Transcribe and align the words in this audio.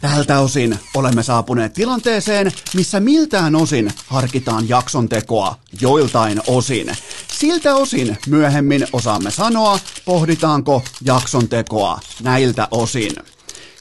Tältä 0.00 0.40
osin 0.40 0.78
olemme 0.94 1.22
saapuneet 1.22 1.72
tilanteeseen, 1.72 2.52
missä 2.74 3.00
miltään 3.00 3.56
osin 3.56 3.92
harkitaan 4.06 4.68
jakson 4.68 5.08
tekoa 5.08 5.56
joiltain 5.80 6.40
osin. 6.46 6.96
Siltä 7.32 7.74
osin 7.74 8.18
myöhemmin 8.26 8.86
osaamme 8.92 9.30
sanoa, 9.30 9.78
pohditaanko 10.04 10.82
jakson 11.04 11.48
tekoa 11.48 12.00
näiltä 12.22 12.68
osin. 12.70 13.12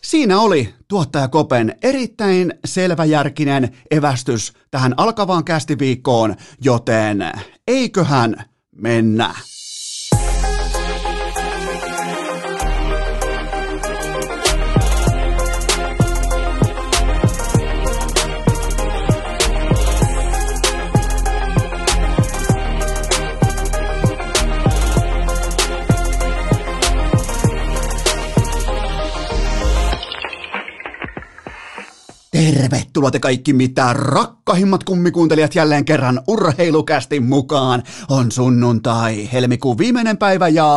Siinä 0.04 0.40
oli 0.40 0.74
tuottaja 0.88 1.28
Kopen 1.28 1.76
erittäin 1.83 2.54
selväjärkinen 2.66 3.78
evästys 3.92 4.54
tähän 4.72 4.94
alkavaan 4.97 5.44
kästiviikkoon, 5.44 6.36
joten 6.62 7.32
eiköhän 7.68 8.46
mennä. 8.76 9.36
Tervetuloa 32.35 33.12
te 33.12 33.20
kaikki 33.20 33.53
mitä 33.53 33.94
rakkahimmat 33.94 34.84
kummikuuntelijat 34.84 35.55
jälleen 35.55 35.85
kerran 35.85 36.21
urheilukästi 36.27 37.20
mukaan. 37.20 37.84
On 38.09 38.31
sunnuntai, 38.31 39.30
helmikuun 39.34 39.77
viimeinen 39.77 40.17
päivä 40.17 40.48
ja 40.48 40.67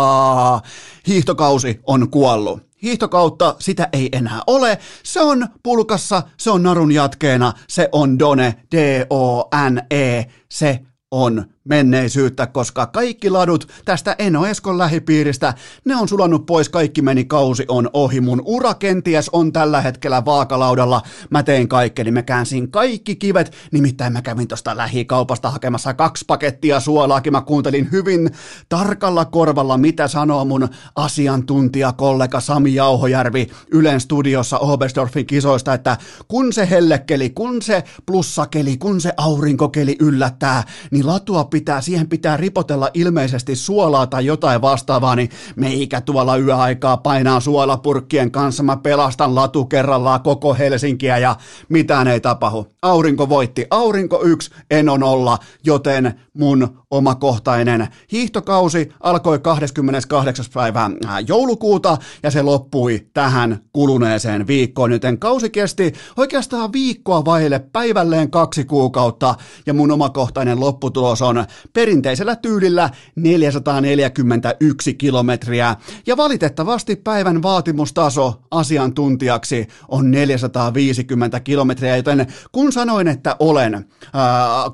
hiihtokausi 1.07 1.81
on 1.87 2.11
kuollut. 2.11 2.63
Hiihtokautta 2.83 3.57
sitä 3.59 3.89
ei 3.93 4.09
enää 4.13 4.41
ole. 4.47 4.79
Se 5.03 5.21
on 5.21 5.49
pulkassa, 5.63 6.23
se 6.37 6.51
on 6.51 6.63
narun 6.63 6.93
jatkeena, 6.93 7.53
se 7.69 7.89
on 7.93 8.19
Done, 8.19 8.55
D-O-N-E, 8.77 10.25
se 10.51 10.81
on 11.11 11.45
menneisyyttä, 11.69 12.47
koska 12.47 12.87
kaikki 12.87 13.31
ladut 13.31 13.69
tästä 13.85 14.17
Eno 14.19 14.47
Eskon 14.47 14.79
lähipiiristä, 14.79 15.55
ne 15.85 15.97
on 15.97 16.09
sulannut 16.09 16.47
pois, 16.47 16.69
kaikki 16.69 17.03
meni, 17.03 17.25
kausi 17.25 17.65
on 17.69 17.91
ohi. 17.93 18.21
Mun 18.21 18.43
ura 18.45 18.75
kenties 18.75 19.29
on 19.29 19.53
tällä 19.53 19.81
hetkellä 19.81 20.25
vaakalaudalla. 20.25 21.03
Mä 21.31 21.43
tein 21.43 21.69
kaikkeni, 21.69 22.11
mä 22.11 22.23
käänsin 22.23 22.71
kaikki 22.71 23.17
kivet, 23.17 23.53
nimittäin 23.73 24.13
mä 24.13 24.23
kävin 24.23 24.49
tosta 24.49 24.77
lähikaupasta 24.77 25.51
hakemassa 25.51 25.95
kaksi 25.95 26.25
pakettia 26.27 26.81
suolaakin. 26.81 27.33
Mä 27.33 27.41
kuuntelin 27.41 27.89
hyvin 27.93 28.31
tarkalla 28.69 29.25
korvalla, 29.25 29.79
mitä 29.79 30.09
sanoo 30.09 30.45
mun 30.45 30.69
asiantuntijakollega 30.97 32.41
Sami 32.41 32.75
Jauhojärvi 32.75 33.47
Ylen 33.73 34.01
studiossa 34.01 34.59
Obersdorfin 34.59 35.27
kisoista, 35.27 35.75
että 35.75 35.97
kun 36.29 36.53
se 36.53 36.71
hellekeli, 36.71 37.31
kun 37.31 37.63
se 37.63 37.85
plussakeli, 38.07 38.77
kun 38.77 39.01
se 39.01 39.13
aurinkokeli 39.17 39.97
yllättää, 40.01 40.65
niin 40.91 41.07
latua 41.07 41.45
pitää, 41.45 41.58
siihen 41.81 42.09
pitää 42.09 42.37
ripotella 42.37 42.91
ilmeisesti 42.95 43.57
suolaa 43.57 44.07
tai 44.07 44.27
jotain 44.27 44.63
vastaavaa, 44.63 45.17
niin 45.17 45.31
meikä 45.57 46.01
tuolla 46.01 46.37
yöaikaa 46.37 46.97
painaa 46.97 47.41
suolapurkkien 47.41 48.31
kanssa, 48.31 48.63
mä 48.63 48.77
pelastan 48.77 49.35
latu 49.35 49.65
kerrallaan 49.65 50.23
koko 50.23 50.55
Helsinkiä 50.55 51.19
ja 51.19 51.37
mitään 51.69 52.09
ei 52.09 52.21
tapahdu. 52.21 52.67
Aurinko 52.83 53.29
voitti, 53.29 53.67
aurinko 53.71 54.23
yksi, 54.23 54.51
en 54.71 54.89
on 54.89 55.03
olla, 55.03 55.39
joten 55.65 56.21
mun 56.35 56.79
omakohtainen 56.91 57.89
hiihtokausi 58.13 58.93
alkoi 59.01 59.39
28. 59.39 60.45
päivä 60.55 60.85
äh, 60.85 61.17
joulukuuta 61.27 61.97
ja 62.23 62.31
se 62.31 62.43
loppui 62.43 63.07
tähän 63.15 63.59
kuluneeseen 63.73 64.47
viikkoon, 64.47 64.93
joten 64.93 65.19
kausi 65.19 65.51
kesti 65.51 65.93
oikeastaan 66.17 66.73
viikkoa 66.73 67.25
vaille 67.25 67.59
päivälleen 67.59 68.31
kaksi 68.31 68.65
kuukautta 68.65 69.35
ja 69.67 69.75
mun 69.75 69.91
omakohtainen 69.91 70.61
lopputulos 70.61 71.23
on 71.23 71.45
perinteisellä 71.73 72.37
tyylillä 72.37 72.91
441 73.17 74.95
kilometriä 74.95 75.77
ja 76.07 76.17
valitettavasti 76.17 76.97
päivän 76.97 77.43
vaatimustaso 77.43 78.41
asiantuntijaksi 78.51 79.69
on 79.89 80.11
450 80.11 81.41
kilometriä, 81.41 81.97
joten 81.97 82.27
kun 82.53 82.73
sanoin, 82.73 83.09
että 83.09 83.37
olen 83.39 83.75
äh, 83.75 83.83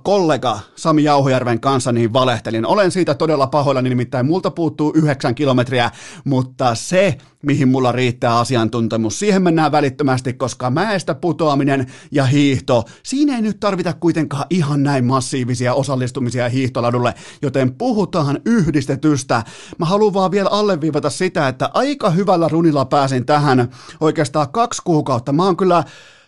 kollega 0.03 0.60
Sami 0.77 1.05
Jauhojärven 1.05 1.60
kanssa, 1.60 1.93
niin 1.93 2.03
valehtelin. 2.12 2.66
Olen 2.66 2.91
siitä 2.91 3.15
todella 3.15 3.47
pahoillani, 3.47 3.88
nimittäin 3.88 4.26
multa 4.26 4.50
puuttuu 4.50 4.92
9 4.97 5.34
kilometriä, 5.34 5.91
mutta 6.25 6.75
se, 6.75 7.19
mihin 7.42 7.69
mulla 7.69 7.92
riittää 7.92 8.38
asiantuntemus. 8.38 9.19
Siihen 9.19 9.42
mennään 9.42 9.72
välittömästi, 9.72 10.32
koska 10.32 10.70
mäestä 10.70 11.15
putoaminen 11.15 11.87
ja 12.10 12.25
hiihto, 12.25 12.84
siinä 13.03 13.37
ei 13.37 13.42
nyt 13.42 13.60
tarvita 13.60 13.92
kuitenkaan 13.92 14.47
ihan 14.50 14.82
näin 14.82 15.04
massiivisia 15.04 15.75
osallistumisia 15.75 16.48
hiihtoladulle, 16.48 17.15
joten 17.42 17.75
puhutaan 17.75 18.41
yhdistetystä. 18.47 19.42
Mä 19.78 19.86
haluan 19.86 20.15
vaan 20.15 20.31
vielä 20.31 20.48
alleviivata 20.48 21.10
sitä, 21.10 21.48
että 21.48 21.71
aika 21.75 22.10
hyvällä 22.10 22.48
runilla 22.48 22.84
pääsin 22.84 23.26
tähän 23.26 23.69
oikeastaan 24.00 24.53
kaksi 24.53 24.82
kuukautta. 24.84 25.32
Mä 25.32 25.44
oon 25.44 25.56
kyllä 25.56 25.84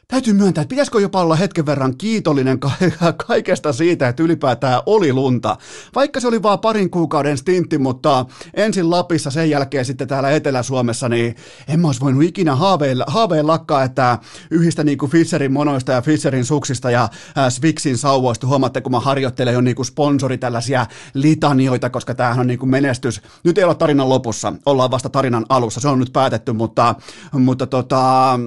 täytyy 0.09 0.34
myöntää, 0.34 0.62
että 0.62 0.69
pitäisikö 0.69 1.00
jopa 1.00 1.22
olla 1.22 1.37
hetken 1.37 1.67
verran 1.67 1.97
kiitollinen 1.97 2.59
ka- 2.59 2.71
kaikesta 3.27 3.72
siitä, 3.72 4.09
että 4.09 4.22
ylipäätään 4.22 4.83
oli 4.87 5.12
lunta. 5.12 5.56
Vaikka 5.94 6.21
se 6.21 6.28
oli 6.28 6.43
vain 6.43 6.59
parin 6.59 6.91
kuukauden 6.91 7.39
stintti, 7.39 7.78
mutta 7.78 8.27
ensin 8.55 8.91
Lapissa, 8.91 9.31
sen 9.31 9.50
jälkeen 9.50 9.84
sitten 9.84 10.09
täällä 10.09 10.31
Etelä-Suomessa, 10.31 11.09
niin 11.09 11.37
en 11.69 11.81
mä 11.81 11.89
olisi 11.89 12.00
voinut 12.00 12.22
ikinä 12.22 12.56
haaveilla, 12.56 13.05
haaveillakaan, 13.06 13.84
että 13.84 14.19
yhdistä 14.50 14.84
niin 14.84 14.99
kuin 14.99 15.11
Fisherin 15.11 15.53
monoista 15.53 15.93
ja 15.93 16.03
Fisherin 16.03 16.44
suksista 16.44 16.91
ja 16.91 17.03
äh, 17.38 17.49
Swixin 17.49 17.99
sauvoista, 17.99 18.47
huomaatte, 18.47 18.81
kun 18.81 18.93
mä 18.93 19.00
harjoittelen 19.00 19.55
jo 19.55 19.61
niin 19.61 19.77
kuin 19.77 19.87
sponsori 19.87 20.38
tällaisia 20.38 20.87
litanioita, 21.15 21.91
koska 21.91 22.15
tämähän 22.15 22.41
on 22.41 22.47
niin 22.47 22.59
kuin 22.59 22.71
menestys. 22.71 23.23
Nyt 23.44 23.59
ei 23.59 23.65
olla 23.65 23.75
tarinan 23.75 24.09
lopussa, 24.09 24.53
ollaan 24.67 24.91
vasta 24.91 25.09
tarinan 25.09 25.47
alussa, 25.49 25.81
se 25.81 25.88
on 25.88 25.99
nyt 25.99 26.12
päätetty, 26.12 26.53
mutta, 26.53 26.94
mutta 27.33 27.67
tota, 27.67 28.38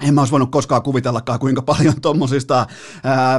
en 0.00 0.14
mä 0.14 0.20
olisi 0.20 0.30
voinut 0.30 0.50
koskaan 0.50 0.82
kuvitellakaan, 0.82 1.38
kuinka 1.38 1.62
paljon 1.62 1.94
tuommoisista 2.02 2.66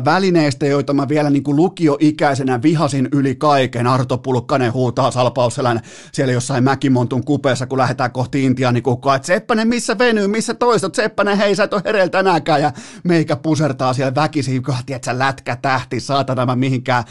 välineistä, 0.05 0.65
joita 0.65 0.93
mä 0.93 1.07
vielä 1.07 1.29
niin 1.29 1.43
kuin 1.43 1.55
lukioikäisenä 1.55 2.61
vihasin 2.61 3.09
yli 3.11 3.35
kaiken. 3.35 3.87
Arto 3.87 4.17
Pulkkanen 4.17 4.73
huutaa 4.73 5.11
salpausselän 5.11 5.81
siellä 6.11 6.33
jossain 6.33 6.63
Mäkimontun 6.63 7.25
kupeessa, 7.25 7.65
kun 7.65 7.77
lähdetään 7.77 8.11
kohti 8.11 8.45
Intiaa, 8.45 8.71
niin 8.71 8.83
kukaan, 8.83 9.15
että 9.15 9.25
Seppänen, 9.25 9.67
missä 9.67 9.97
venyy, 9.97 10.27
missä 10.27 10.53
toistot, 10.53 10.95
Seppänen, 10.95 11.37
hei, 11.37 11.55
sä 11.55 11.63
et 11.63 11.73
ole 11.73 11.81
hereillä 11.85 12.09
tänäänkään, 12.09 12.61
ja 12.61 12.71
meikä 13.03 13.35
pusertaa 13.35 13.93
siellä 13.93 14.15
väkisin, 14.15 14.63
kun 14.63 14.75
tiedät, 14.85 15.05
lätkä 15.11 15.55
tähti, 15.55 15.99
saatana 15.99 16.45
mä 16.45 16.55
mihinkään 16.55 17.03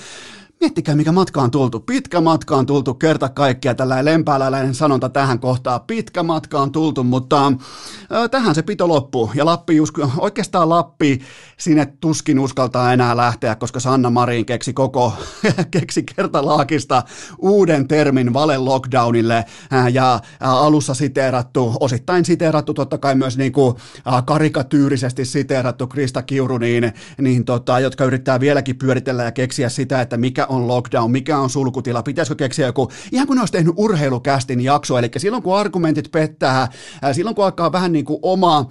Miettikää, 0.61 0.95
mikä 0.95 1.13
matka 1.13 1.43
on 1.43 1.51
tultu. 1.51 1.81
Pitkä 1.81 2.21
matka 2.21 2.57
on 2.57 2.67
tultu 2.67 2.95
kerta 2.95 3.29
kaikkia. 3.29 3.75
Tällainen 3.75 4.05
lempääläinen 4.05 4.75
sanonta 4.75 5.09
tähän 5.09 5.39
kohtaan. 5.39 5.81
Pitkä 5.81 6.23
matka 6.23 6.61
on 6.61 6.73
tultu, 6.73 7.05
mutta 7.05 7.47
äh, 7.47 8.31
tähän 8.31 8.55
se 8.55 8.63
pito 8.63 8.89
loppuu. 8.89 9.31
Ja 9.35 9.45
Lappi, 9.45 9.75
oikeastaan 10.19 10.69
Lappi, 10.69 11.21
sinne 11.57 11.87
tuskin 12.01 12.39
uskaltaa 12.39 12.93
enää 12.93 13.17
lähteä, 13.17 13.55
koska 13.55 13.81
Sanna 13.81 14.11
Marin 14.11 14.47
keksi 14.47 14.73
koko, 14.73 15.13
keksi 15.71 16.03
kertalaakista 16.17 17.03
uuden 17.39 17.89
termin 17.89 18.33
vale 18.33 18.59
lockdownille. 18.59 19.45
Ja 19.93 20.21
alussa 20.41 20.95
siteerattu, 20.95 21.77
osittain 21.81 22.25
siteerattu, 22.25 22.75
totta 22.75 22.99
kai 22.99 23.15
myös 23.15 23.39
niin 23.39 23.53
kuin, 23.53 23.77
karikatyyrisesti 24.25 25.25
siteerattu 25.25 25.87
Krista 25.87 26.23
Kiuru, 26.23 26.59
niin, 26.59 26.93
niin 27.21 27.45
tota, 27.45 27.81
jotka 27.81 28.05
yrittää 28.05 28.41
vieläkin 28.41 28.77
pyöritellä 28.77 29.23
ja 29.23 29.33
keksiä 29.33 29.69
sitä, 29.69 30.01
että 30.01 30.17
mikä 30.17 30.50
on 30.51 30.69
lockdown, 30.69 31.11
mikä 31.11 31.39
on 31.39 31.51
sulkutila, 31.51 32.03
pitäisikö 32.03 32.35
keksiä 32.35 32.67
joku, 32.67 32.89
ihan 33.13 33.27
kun 33.27 33.39
olisi 33.39 33.53
tehnyt 33.53 33.75
urheilukästin 33.77 34.61
jakso, 34.61 34.99
eli 34.99 35.11
silloin 35.17 35.43
kun 35.43 35.59
argumentit 35.59 36.11
pettää, 36.13 36.69
silloin 37.13 37.37
kun 37.37 37.45
alkaa 37.45 37.73
vähän 37.73 37.93
niin 37.93 38.05
kuin 38.05 38.19
oma 38.23 38.67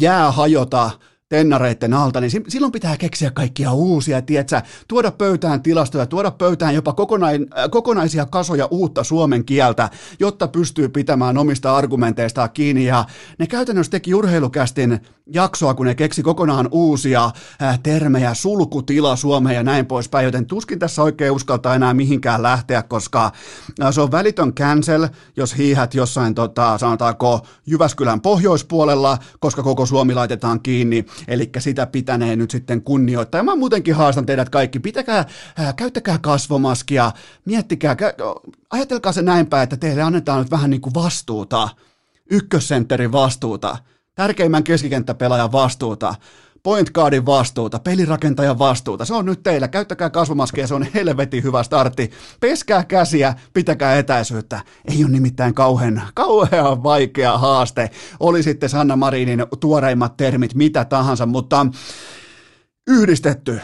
jää 0.00 0.30
hajota, 0.32 0.90
tennareitten 1.32 1.94
alta, 1.94 2.20
niin 2.20 2.30
silloin 2.48 2.72
pitää 2.72 2.96
keksiä 2.96 3.30
kaikkia 3.30 3.72
uusia, 3.72 4.22
tietsä, 4.22 4.62
tuoda 4.88 5.10
pöytään 5.10 5.62
tilastoja, 5.62 6.06
tuoda 6.06 6.30
pöytään 6.30 6.74
jopa 6.74 6.92
kokonain, 6.92 7.46
kokonaisia 7.70 8.26
kasoja 8.26 8.68
uutta 8.70 9.04
suomen 9.04 9.44
kieltä, 9.44 9.90
jotta 10.20 10.48
pystyy 10.48 10.88
pitämään 10.88 11.38
omista 11.38 11.76
argumenteistaan 11.76 12.50
kiinni. 12.50 12.84
Ja 12.84 13.04
ne 13.38 13.46
käytännössä 13.46 13.90
teki 13.90 14.14
urheilukästin 14.14 15.00
jaksoa, 15.26 15.74
kun 15.74 15.86
ne 15.86 15.94
keksi 15.94 16.22
kokonaan 16.22 16.68
uusia 16.70 17.30
äh, 17.62 17.78
termejä, 17.82 18.34
sulkutila 18.34 19.16
Suomeen 19.16 19.56
ja 19.56 19.62
näin 19.62 19.86
poispäin, 19.86 20.24
joten 20.24 20.46
tuskin 20.46 20.78
tässä 20.78 21.02
oikein 21.02 21.32
uskaltaa 21.32 21.74
enää 21.74 21.94
mihinkään 21.94 22.42
lähteä, 22.42 22.82
koska 22.82 23.32
äh, 23.82 23.92
se 23.92 24.00
on 24.00 24.12
välitön 24.12 24.54
cancel, 24.54 25.08
jos 25.36 25.56
hiihät 25.58 25.94
jossain, 25.94 26.34
tota, 26.34 26.78
sanotaanko, 26.78 27.46
Jyväskylän 27.66 28.20
pohjoispuolella, 28.20 29.18
koska 29.40 29.62
koko 29.62 29.86
Suomi 29.86 30.14
laitetaan 30.14 30.60
kiinni, 30.60 31.06
eli 31.28 31.50
sitä 31.58 31.86
pitänee 31.86 32.36
nyt 32.36 32.50
sitten 32.50 32.82
kunnioittaa. 32.82 33.38
Ja 33.38 33.42
mä 33.42 33.56
muutenkin 33.56 33.94
haastan 33.94 34.26
teidät 34.26 34.48
kaikki, 34.48 34.80
pitäkää, 34.80 35.24
äh, 35.60 35.74
käyttäkää 35.76 36.18
kasvomaskia, 36.18 37.12
miettikää, 37.44 37.96
ajatelkaa 38.70 39.12
se 39.12 39.22
näinpä, 39.22 39.62
että 39.62 39.76
teille 39.76 40.02
annetaan 40.02 40.38
nyt 40.38 40.50
vähän 40.50 40.70
niin 40.70 40.80
kuin 40.80 40.94
vastuuta, 40.94 41.68
ykkössentterin 42.30 43.12
vastuuta, 43.12 43.76
tärkeimmän 44.14 44.64
keskikenttäpelaajan 44.64 45.52
vastuuta, 45.52 46.14
point 46.62 46.90
guardin 46.90 47.26
vastuuta, 47.26 47.78
pelirakentajan 47.78 48.58
vastuuta. 48.58 49.04
Se 49.04 49.14
on 49.14 49.26
nyt 49.26 49.42
teillä. 49.42 49.68
Käyttäkää 49.68 50.10
kasvomaskeja, 50.10 50.66
se 50.66 50.74
on 50.74 50.86
helvetin 50.94 51.42
hyvä 51.42 51.62
startti. 51.62 52.10
Peskää 52.40 52.84
käsiä, 52.84 53.34
pitäkää 53.54 53.98
etäisyyttä. 53.98 54.60
Ei 54.84 55.04
ole 55.04 55.12
nimittäin 55.12 55.54
kauhean, 55.54 56.02
kauhean 56.14 56.82
vaikea 56.82 57.38
haaste. 57.38 57.90
Oli 58.20 58.42
sitten 58.42 58.68
Sanna 58.68 58.96
Marinin 58.96 59.46
tuoreimmat 59.60 60.16
termit, 60.16 60.54
mitä 60.54 60.84
tahansa, 60.84 61.26
mutta 61.26 61.66
yhdistetty 62.86 63.60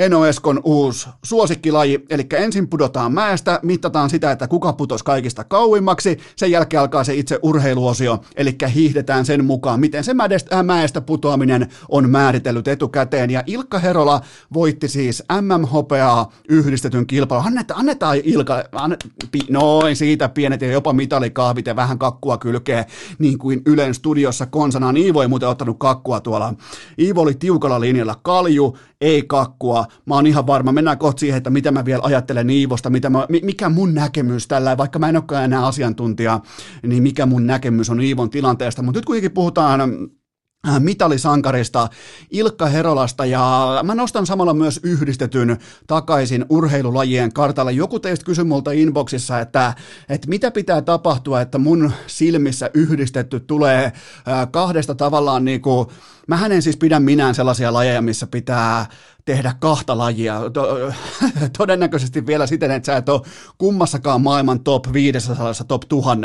Eno 0.00 0.26
Eskon 0.26 0.60
uusi 0.64 1.08
suosikkilaji, 1.24 2.04
eli 2.10 2.26
ensin 2.34 2.68
pudotaan 2.68 3.12
mäestä, 3.12 3.60
mitataan 3.62 4.10
sitä, 4.10 4.30
että 4.30 4.48
kuka 4.48 4.72
putosi 4.72 5.04
kaikista 5.04 5.44
kauimmaksi, 5.44 6.18
sen 6.36 6.50
jälkeen 6.50 6.80
alkaa 6.80 7.04
se 7.04 7.14
itse 7.14 7.38
urheiluosio, 7.42 8.20
eli 8.36 8.56
hiihdetään 8.74 9.24
sen 9.24 9.44
mukaan, 9.44 9.80
miten 9.80 10.04
se 10.04 10.14
äh, 10.52 10.64
mäestä 10.64 11.00
putoaminen 11.00 11.68
on 11.88 12.10
määritellyt 12.10 12.68
etukäteen, 12.68 13.30
ja 13.30 13.42
Ilkka 13.46 13.78
Herola 13.78 14.20
voitti 14.54 14.88
siis 14.88 15.22
MM-hopeaa 15.40 16.32
yhdistetyn 16.48 17.06
kilpailun. 17.06 17.46
Annetaan, 17.46 17.80
annetaan 17.80 18.16
Ilka, 18.24 18.64
annet, 18.72 19.06
pi, 19.32 19.40
noin 19.50 19.96
siitä 19.96 20.28
pienet 20.28 20.62
ja 20.62 20.72
jopa 20.72 20.92
mitalikahvit 20.92 21.66
ja 21.66 21.76
vähän 21.76 21.98
kakkua 21.98 22.38
kylkee, 22.38 22.86
niin 23.18 23.38
kuin 23.38 23.62
Ylen 23.66 23.94
studiossa 23.94 24.46
konsanaan. 24.46 24.96
Iivo 24.96 25.22
ei 25.22 25.28
muuten 25.28 25.48
ottanut 25.48 25.78
kakkua 25.78 26.20
tuolla. 26.20 26.54
Iivo 26.98 27.20
oli 27.20 27.34
tiukalla 27.34 27.80
linjalla 27.80 28.14
kalju, 28.22 28.76
ei 29.00 29.22
kakkua. 29.22 29.89
Mä 30.06 30.14
oon 30.14 30.26
ihan 30.26 30.46
varma, 30.46 30.72
mennään 30.72 30.98
kohta 30.98 31.20
siihen, 31.20 31.38
että 31.38 31.50
mitä 31.50 31.70
mä 31.70 31.84
vielä 31.84 32.02
ajattelen 32.04 32.50
Iivosta, 32.50 32.90
mitä 32.90 33.10
mä, 33.10 33.26
mikä 33.42 33.68
mun 33.68 33.94
näkemys 33.94 34.48
tällä, 34.48 34.76
vaikka 34.76 34.98
mä 34.98 35.08
en 35.08 35.16
olekaan 35.16 35.44
enää 35.44 35.66
asiantuntija, 35.66 36.40
niin 36.86 37.02
mikä 37.02 37.26
mun 37.26 37.46
näkemys 37.46 37.90
on 37.90 38.00
Iivon 38.00 38.30
tilanteesta. 38.30 38.82
Mutta 38.82 38.98
nyt 38.98 39.04
kuitenkin 39.04 39.32
puhutaan 39.32 39.80
äh, 40.68 40.80
mitalisankarista 40.80 41.88
Ilkka 42.30 42.66
Herolasta 42.66 43.26
ja 43.26 43.68
mä 43.82 43.94
nostan 43.94 44.26
samalla 44.26 44.54
myös 44.54 44.80
yhdistetyn 44.82 45.56
takaisin 45.86 46.44
urheilulajien 46.48 47.32
kartalle. 47.32 47.72
Joku 47.72 48.00
teistä 48.00 48.24
kysyi 48.24 48.44
multa 48.44 48.72
inboxissa, 48.72 49.40
että, 49.40 49.74
että 50.08 50.28
mitä 50.28 50.50
pitää 50.50 50.82
tapahtua, 50.82 51.40
että 51.40 51.58
mun 51.58 51.92
silmissä 52.06 52.70
yhdistetty 52.74 53.40
tulee 53.40 53.84
äh, 53.84 53.92
kahdesta 54.50 54.94
tavallaan 54.94 55.44
niin 55.44 55.60
kuin 55.60 55.86
Mä 56.30 56.46
en 56.46 56.62
siis 56.62 56.76
pidä 56.76 57.00
minään 57.00 57.34
sellaisia 57.34 57.72
lajeja, 57.72 58.02
missä 58.02 58.26
pitää 58.26 58.86
tehdä 59.30 59.54
kahta 59.60 59.98
lajia. 59.98 60.40
Todennäköisesti 61.58 62.26
vielä 62.26 62.46
siten, 62.46 62.70
että 62.70 62.86
sä 62.86 62.96
et 62.96 63.08
ole 63.08 63.20
kummassakaan 63.58 64.20
maailman 64.20 64.60
top 64.60 64.92
500, 64.92 65.54
top 65.68 65.82
1000. 65.88 66.18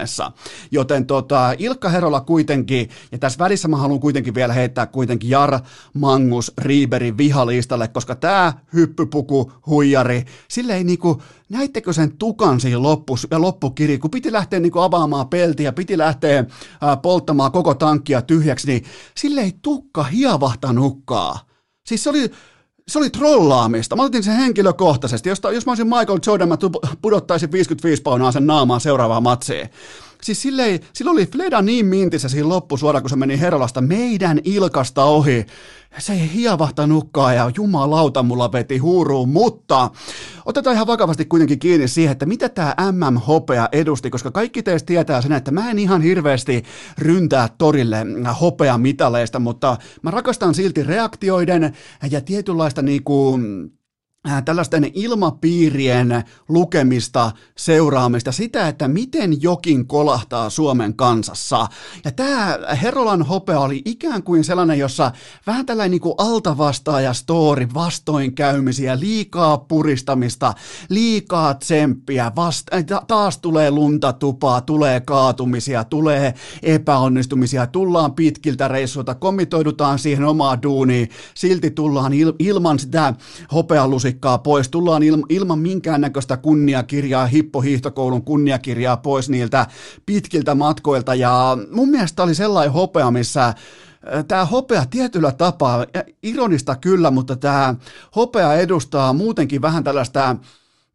Joten 0.72 1.06
tota, 1.06 1.54
Ilkka 1.58 1.90
Herola 1.90 2.22
kuitenkin, 2.22 2.90
ja 3.12 3.18
tässä 3.18 3.40
välissä 3.40 3.68
mä 3.68 3.78
haluan 3.78 4.00
kuitenkin 4.00 4.36
vielä 4.36 4.54
heittää 4.54 4.86
kuitenkin 4.86 5.30
Jar 5.30 5.60
Mangus 5.94 6.52
Riiberin 6.58 7.18
vihalistalle, 7.18 7.88
koska 7.88 8.16
tämä 8.16 8.54
hyppypuku, 8.74 9.52
huijari, 9.68 10.26
sille 10.48 10.76
ei 10.76 10.84
niinku, 10.84 11.22
näittekö 11.50 11.94
sen 11.94 12.18
tukan 12.18 12.60
siinä 12.60 12.82
loppus, 12.82 13.28
ja 13.32 13.42
loppukiri, 13.42 13.98
kun 13.98 14.12
piti 14.12 14.32
lähteä 14.32 14.60
niinku 14.60 14.80
avaamaan 14.80 15.30
peltiä, 15.30 15.72
piti 15.72 15.98
lähteä 15.98 16.46
ää, 16.82 16.98
polttamaan 16.98 17.52
koko 17.52 17.74
tankkia 17.74 18.22
tyhjäksi, 18.22 18.68
niin 18.68 18.84
sille 19.16 19.42
ei 19.42 19.54
tukka 19.62 20.04
hiavahtanutkaan. 20.04 21.40
Siis 21.86 22.04
se 22.04 22.10
oli, 22.10 22.32
se 22.88 23.00
oli 23.00 23.10
trollaamista. 23.10 23.96
Mä 23.96 24.04
otin 24.04 24.24
sen 24.24 24.36
henkilökohtaisesti. 24.36 25.30
Jos, 25.30 25.42
jos 25.54 25.66
mä 25.66 25.72
olisin 25.72 25.88
Michael 25.88 26.20
Jordan, 26.28 26.50
mä 26.50 26.58
pudottaisin 27.02 27.52
55 27.52 28.02
paunaa 28.02 28.32
sen 28.32 28.48
naamaan 28.48 28.82
seuraavaan 28.82 29.24
matsiin. 29.24 29.70
Siis 30.26 30.42
sille, 30.42 30.80
sillä 30.94 31.12
oli 31.12 31.26
Fleda 31.26 31.62
niin 31.62 31.86
mintissä 31.86 32.30
siinä 32.30 32.50
loppusuora, 32.50 33.02
kun 33.02 33.10
se 33.10 33.16
meni 33.16 33.40
Herolasta 33.40 33.82
meidän 33.82 34.40
ilkasta 34.44 35.04
ohi. 35.04 35.46
Se 35.98 36.14
ei 36.14 36.34
hiavahtanutkaan 36.34 37.36
ja 37.36 37.52
jumalauta 37.58 38.24
mulla 38.24 38.52
veti 38.52 38.78
huuruun, 38.78 39.30
mutta 39.30 39.90
otetaan 40.46 40.74
ihan 40.74 40.88
vakavasti 40.88 41.26
kuitenkin 41.26 41.60
kiinni 41.60 41.88
siihen, 41.88 42.12
että 42.12 42.26
mitä 42.26 42.50
tämä 42.50 42.76
MM-hopea 42.92 43.70
edusti, 43.72 44.10
koska 44.10 44.32
kaikki 44.32 44.64
teistä 44.64 44.86
tietää 44.88 45.22
sen, 45.22 45.32
että 45.32 45.52
mä 45.52 45.72
en 45.72 45.80
ihan 45.80 46.02
hirveästi 46.02 46.64
ryntää 46.98 47.50
torille 47.58 47.98
hopeamitaleista, 48.42 49.40
mutta 49.40 49.78
mä 50.02 50.12
rakastan 50.12 50.56
silti 50.56 50.84
reaktioiden 50.84 51.74
ja 52.12 52.22
tietynlaista 52.22 52.82
niinku 52.82 53.40
tällaisten 54.46 54.92
ilmapiirien 54.94 56.24
lukemista, 56.50 57.32
seuraamista, 57.58 58.32
sitä, 58.32 58.68
että 58.68 58.88
miten 58.88 59.42
jokin 59.42 59.88
kolahtaa 59.88 60.50
Suomen 60.50 60.94
kansassa. 60.96 61.68
Ja 62.06 62.12
tämä 62.12 62.60
Herolan 62.82 63.22
hopea 63.22 63.60
oli 63.60 63.82
ikään 63.86 64.24
kuin 64.24 64.44
sellainen, 64.44 64.80
jossa 64.80 65.12
vähän 65.48 65.66
tällainen 65.66 65.92
niin 65.92 66.02
kuin 66.02 66.16
altavastaaja 66.18 67.14
story, 67.14 67.68
vastoinkäymisiä, 67.74 69.00
liikaa 69.00 69.58
puristamista, 69.58 70.54
liikaa 70.90 71.54
tsemppiä, 71.54 72.32
vasta- 72.36 72.76
taas 73.08 73.38
tulee 73.38 73.72
lunta 73.72 74.14
tupaa, 74.14 74.62
tulee 74.62 75.00
kaatumisia, 75.00 75.84
tulee 75.84 76.34
epäonnistumisia, 76.64 77.68
tullaan 77.68 78.14
pitkiltä 78.14 78.68
reissuilta, 78.68 79.16
komitoidutaan 79.16 80.00
siihen 80.00 80.24
omaan 80.26 80.64
duuniin, 80.64 81.10
silti 81.34 81.72
tullaan 81.72 82.12
il- 82.14 82.36
ilman 82.40 82.80
sitä 82.80 83.14
hopealusikkaa 83.54 84.15
paikkaa 84.16 84.38
pois, 84.38 84.70
tullaan 84.70 85.04
il, 85.04 85.18
ilman 85.30 85.60
minkäännäköistä 85.60 86.38
kunniakirjaa, 86.38 87.26
hippohiihtokoulun 87.26 88.24
kunniakirjaa 88.24 88.98
pois 88.98 89.30
niiltä 89.30 89.68
pitkiltä 90.06 90.56
matkoilta. 90.56 91.16
Ja 91.16 91.58
mun 91.72 91.90
mielestä 91.90 92.24
oli 92.24 92.36
sellainen 92.36 92.74
hopea, 92.74 93.12
missä 93.12 93.46
äh, 93.46 93.56
tämä 94.28 94.46
hopea 94.46 94.86
tietyllä 94.86 95.32
tapaa, 95.32 95.86
ironista 96.24 96.76
kyllä, 96.76 97.12
mutta 97.12 97.36
tämä 97.36 97.76
hopea 98.16 98.54
edustaa 98.54 99.14
muutenkin 99.14 99.62
vähän 99.62 99.84
tällaista 99.84 100.36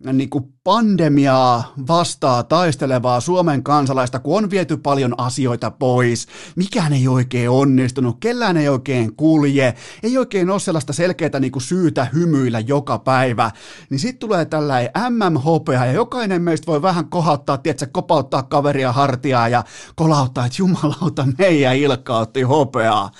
niin 0.04 0.30
kuin 0.30 0.44
pandemiaa 0.64 1.72
vastaa 1.88 2.42
taistelevaa 2.42 3.20
Suomen 3.20 3.62
kansalaista, 3.62 4.18
kun 4.18 4.38
on 4.38 4.50
viety 4.50 4.76
paljon 4.76 5.14
asioita 5.18 5.70
pois, 5.70 6.26
mikään 6.56 6.92
ei 6.92 7.08
oikein 7.08 7.50
onnistunut, 7.50 8.16
kellään 8.20 8.56
ei 8.56 8.68
oikein 8.68 9.16
kulje, 9.16 9.74
ei 10.02 10.18
oikein 10.18 10.50
ole 10.50 10.60
sellaista 10.60 10.92
selkeää 10.92 11.40
niin 11.40 11.52
kuin 11.52 11.62
syytä 11.62 12.06
hymyillä 12.14 12.60
joka 12.60 12.98
päivä, 12.98 13.50
niin 13.90 13.98
sitten 13.98 14.20
tulee 14.20 14.44
tällainen 14.44 14.90
MM-hopea 15.08 15.86
ja 15.86 15.92
jokainen 15.92 16.42
meistä 16.42 16.66
voi 16.66 16.82
vähän 16.82 17.10
kohauttaa, 17.10 17.58
tiedätkö, 17.58 17.86
kopauttaa 17.92 18.42
kaveria 18.42 18.92
hartiaa 18.92 19.48
ja 19.48 19.64
kolauttaa, 19.96 20.46
että 20.46 20.56
jumalauta, 20.58 21.26
meidän 21.38 21.76
Ilkka 21.76 22.18
otti 22.18 22.42
hopeaa 22.42 23.10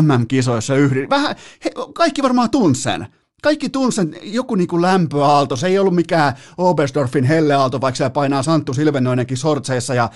MM-kisoissa 0.00 0.74
yhdessä. 0.74 1.10
Vähän, 1.10 1.36
he, 1.64 1.70
kaikki 1.94 2.22
varmaan 2.22 2.50
tunsen 2.50 3.06
kaikki 3.44 3.68
tunsen 3.68 4.16
joku 4.22 4.54
niin 4.54 4.68
kuin 4.68 4.82
lämpöaalto, 4.82 5.56
se 5.56 5.66
ei 5.66 5.78
ollut 5.78 5.94
mikään 5.94 6.34
Oberstdorfin 6.58 7.24
helleaalto, 7.24 7.80
vaikka 7.80 7.96
se 7.96 8.10
painaa 8.10 8.42
Santtu 8.42 8.74
Silvenoinenkin 8.74 9.36
sortseissa, 9.36 9.94
ja 9.94 10.10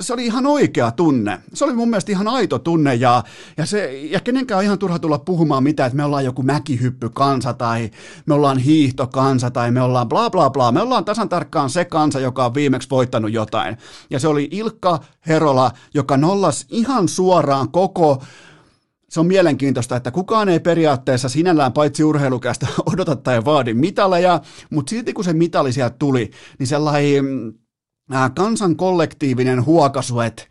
se 0.00 0.12
oli 0.12 0.24
ihan 0.26 0.46
oikea 0.46 0.90
tunne. 0.90 1.40
Se 1.54 1.64
oli 1.64 1.72
mun 1.72 1.90
mielestä 1.90 2.12
ihan 2.12 2.28
aito 2.28 2.58
tunne, 2.58 2.94
ja, 2.94 3.22
ja, 3.56 3.66
se, 3.66 4.00
ja 4.00 4.20
kenenkään 4.20 4.58
on 4.58 4.64
ihan 4.64 4.78
turha 4.78 4.98
tulla 4.98 5.18
puhumaan 5.18 5.62
mitään, 5.62 5.86
että 5.86 5.96
me 5.96 6.04
ollaan 6.04 6.24
joku 6.24 6.42
mäkihyppykansa, 6.42 7.52
tai 7.52 7.90
me 8.26 8.34
ollaan 8.34 8.58
hiihtokansa, 8.58 9.50
tai 9.50 9.70
me 9.70 9.82
ollaan 9.82 10.08
bla 10.08 10.30
bla 10.30 10.50
bla. 10.50 10.72
Me 10.72 10.80
ollaan 10.82 11.04
tasan 11.04 11.28
tarkkaan 11.28 11.70
se 11.70 11.84
kansa, 11.84 12.20
joka 12.20 12.44
on 12.44 12.54
viimeksi 12.54 12.90
voittanut 12.90 13.32
jotain. 13.32 13.76
Ja 14.10 14.20
se 14.20 14.28
oli 14.28 14.48
Ilkka 14.50 15.00
Herola, 15.26 15.70
joka 15.94 16.16
nollas 16.16 16.66
ihan 16.70 17.08
suoraan 17.08 17.68
koko 17.70 18.22
se 19.12 19.20
on 19.20 19.26
mielenkiintoista, 19.26 19.96
että 19.96 20.10
kukaan 20.10 20.48
ei 20.48 20.60
periaatteessa 20.60 21.28
sinällään 21.28 21.72
paitsi 21.72 22.04
urheilukästä 22.04 22.66
odota 22.92 23.16
tai 23.16 23.44
vaadi 23.44 23.74
mitaleja, 23.74 24.40
mutta 24.70 24.90
silti 24.90 25.12
kun 25.12 25.24
se 25.24 25.32
mitali 25.32 25.72
sieltä 25.72 25.96
tuli, 25.98 26.30
niin 26.58 26.66
sellainen 26.66 27.24
äh, 28.14 28.30
kansan 28.34 28.76
kollektiivinen 28.76 29.64
huokasu, 29.64 30.20
että 30.20 30.44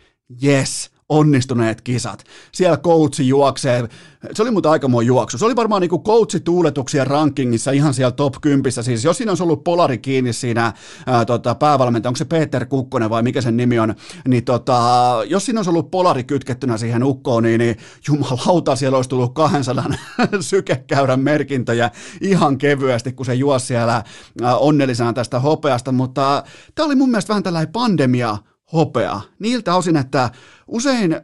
yes, 0.44 0.91
onnistuneet 1.12 1.82
kisat. 1.82 2.24
Siellä 2.52 2.78
coachi 2.78 3.28
juoksee, 3.28 3.88
se 4.34 4.42
oli 4.42 4.52
muuten 4.52 4.72
aikamoinen 4.72 5.08
juoksu. 5.08 5.38
Se 5.38 5.46
oli 5.46 5.56
varmaan 5.56 5.82
niin 5.82 5.92
coach-tuuletuksien 5.92 7.08
rankingissa 7.08 7.72
ihan 7.72 7.94
siellä 7.94 8.12
top 8.12 8.34
10. 8.42 8.72
Siis 8.72 9.04
jos 9.04 9.18
siinä 9.18 9.32
olisi 9.32 9.44
ollut 9.44 9.64
polari 9.64 9.98
kiinni 9.98 10.34
siinä 10.34 10.74
ää, 11.06 11.26
tota, 11.26 11.56
päävalmentaja, 11.56 12.10
onko 12.10 12.18
se 12.18 12.26
Peter 12.26 12.66
Kukkonen 12.66 13.10
vai 13.10 13.24
mikä 13.24 13.42
sen 13.42 13.58
nimi 13.58 13.80
on, 13.80 13.96
niin 14.28 14.46
tota, 14.46 14.80
jos 15.28 15.46
siinä 15.46 15.60
olisi 15.60 15.70
ollut 15.70 15.92
polari 15.92 16.24
kytkettynä 16.24 16.78
siihen 16.78 17.04
ukkoon, 17.04 17.44
niin, 17.44 17.60
niin 17.60 17.78
jumalauta 18.08 18.76
siellä 18.76 18.96
olisi 18.96 19.10
tullut 19.10 19.34
200 19.34 19.86
sykekäyrän 20.40 21.20
merkintöjä 21.20 21.92
ihan 22.22 22.58
kevyesti, 22.58 23.14
kun 23.14 23.26
se 23.26 23.34
juosi 23.34 23.66
siellä 23.66 24.04
ää, 24.42 24.58
onnellisena 24.58 25.14
tästä 25.14 25.40
hopeasta, 25.40 25.92
mutta 25.92 26.44
tämä 26.76 26.86
oli 26.86 26.96
mun 26.96 27.10
mielestä 27.10 27.30
vähän 27.30 27.44
tällainen 27.44 27.72
pandemia 27.74 28.38
hopea. 28.74 29.22
Niiltä 29.40 29.76
osin, 29.76 29.98
että 29.98 30.30
usein, 30.68 31.16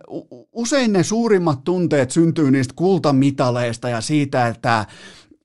usein 0.51 0.93
ne 0.93 1.03
suurimmat 1.03 1.63
tunteet 1.63 2.11
syntyy 2.11 2.51
niistä 2.51 2.73
kultamitaleista 2.75 3.89
ja 3.89 4.01
siitä, 4.01 4.47
että 4.47 4.85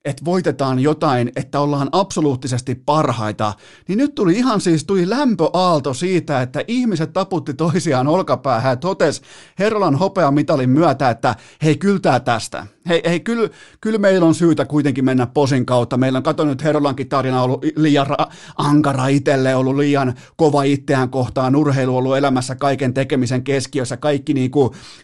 että 0.05 0.25
voitetaan 0.25 0.79
jotain, 0.79 1.31
että 1.35 1.59
ollaan 1.59 1.89
absoluuttisesti 1.91 2.75
parhaita, 2.75 3.53
niin 3.87 3.97
nyt 3.97 4.15
tuli 4.15 4.33
ihan 4.35 4.61
siis 4.61 4.85
tuli 4.85 5.09
lämpöaalto 5.09 5.93
siitä, 5.93 6.41
että 6.41 6.63
ihmiset 6.67 7.13
taputti 7.13 7.53
toisiaan 7.53 8.07
olkapäähän 8.07 8.69
ja 8.69 8.75
totesi 8.75 9.21
Herolan 9.59 9.95
hopeamitalin 9.95 10.69
myötä, 10.69 11.09
että 11.09 11.35
hei, 11.63 11.77
kyltää 11.77 12.19
tästä. 12.19 12.67
Hei, 12.89 13.01
hei 13.05 13.19
kyllä, 13.19 13.49
kyllä 13.81 13.97
meillä 13.97 14.25
on 14.25 14.35
syytä 14.35 14.65
kuitenkin 14.65 15.05
mennä 15.05 15.27
posin 15.27 15.65
kautta. 15.65 15.97
Meillä 15.97 16.17
on 16.17 16.23
katsonut 16.23 16.51
nyt 16.51 16.63
Herolankin 16.63 17.09
tarina 17.09 17.43
ollut 17.43 17.65
liian 17.75 18.07
ra- 18.07 18.31
ankara 18.57 19.07
itselle, 19.07 19.55
ollut 19.55 19.75
liian 19.75 20.13
kova 20.35 20.63
itseään 20.63 21.09
kohtaan, 21.09 21.55
urheilu 21.55 21.97
ollut 21.97 22.17
elämässä 22.17 22.55
kaiken 22.55 22.93
tekemisen 22.93 23.43
keskiössä, 23.43 23.97
kaikki 23.97 24.33
niin 24.33 24.51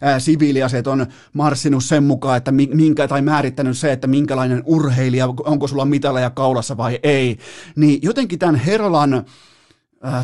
ää, 0.02 0.20
siviiliaset 0.20 0.88
on 0.88 1.06
marssinut 1.34 1.84
sen 1.84 2.04
mukaan, 2.04 2.38
että 2.38 2.52
minkä, 2.52 3.08
tai 3.08 3.22
määrittänyt 3.22 3.78
se, 3.78 3.92
että 3.92 4.08
minkälainen 4.08 4.64
urheilija, 4.90 5.28
onko 5.28 5.68
sulla 5.68 5.86
mitaleja 5.86 6.30
kaulassa 6.30 6.78
vai 6.78 7.00
ei. 7.04 7.38
Niin 7.76 8.00
jotenkin 8.02 8.40
tämän 8.40 8.56
Herolan 8.56 9.26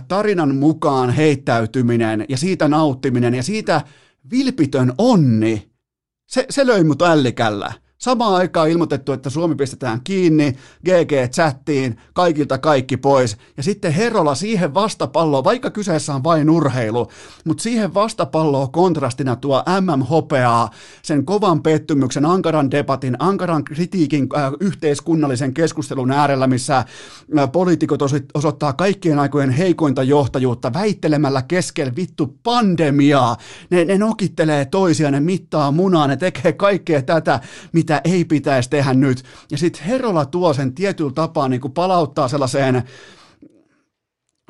tarinan 0.08 0.56
mukaan 0.56 1.10
heittäytyminen 1.10 2.26
ja 2.30 2.38
siitä 2.38 2.68
nauttiminen 2.68 3.36
ja 3.36 3.44
siitä 3.44 3.82
vilpitön 4.32 4.94
onni, 4.98 5.72
se, 6.28 6.46
se 6.50 6.68
löi 6.68 6.84
mut 6.84 7.02
ällikällä. 7.02 7.74
Samaan 7.98 8.36
aikaan 8.36 8.70
ilmoitettu, 8.70 9.12
että 9.12 9.30
Suomi 9.30 9.56
pistetään 9.56 10.02
kiinni, 10.04 10.56
GG-chattiin, 10.86 11.96
kaikilta 12.14 12.58
kaikki 12.58 12.98
pois. 12.98 13.38
Ja 13.58 13.64
sitten 13.64 13.94
Herola 13.94 14.36
siihen 14.36 14.74
vastapalloon, 14.74 15.44
vaikka 15.44 15.70
kyseessä 15.70 16.16
on 16.16 16.24
vain 16.24 16.50
urheilu, 16.50 17.08
mutta 17.46 17.64
siihen 17.64 17.94
vastapalloon 17.94 18.72
kontrastina 18.72 19.36
tuo 19.36 19.64
MM-hopeaa, 19.82 20.70
sen 21.02 21.26
kovan 21.26 21.62
pettymyksen, 21.62 22.26
ankaran 22.26 22.72
debatin, 22.72 23.16
ankaran 23.20 23.64
kritiikin 23.64 24.28
äh, 24.38 24.52
yhteiskunnallisen 24.60 25.54
keskustelun 25.54 26.12
äärellä, 26.12 26.48
missä 26.48 26.78
äh, 26.78 26.86
poliitikot 27.52 28.02
osoittaa 28.34 28.74
kaikkien 28.74 29.20
aikojen 29.20 29.50
heikointa 29.50 30.04
johtajuutta 30.04 30.74
väittelemällä 30.74 31.42
keskellä 31.42 31.96
vittu 31.96 32.38
pandemiaa. 32.44 33.38
Ne, 33.70 33.86
ne 33.86 33.98
nokittelee 33.98 34.66
toisiaan, 34.66 35.14
ne 35.14 35.20
mittaa 35.20 35.72
munaa, 35.72 36.08
ne 36.08 36.18
tekee 36.18 36.54
kaikkea 36.54 37.02
tätä, 37.02 37.40
mitä 37.74 37.85
mitä 37.86 38.02
ei 38.04 38.26
pitäisi 38.26 38.70
tehdä 38.70 38.94
nyt. 38.94 39.24
Ja 39.52 39.58
sitten 39.58 39.84
Herola 39.84 40.26
tuo 40.26 40.54
sen 40.54 40.76
tietyllä 40.76 41.12
tapaa 41.12 41.50
niin 41.50 41.62
palauttaa 41.74 42.28
sellaiseen 42.28 42.84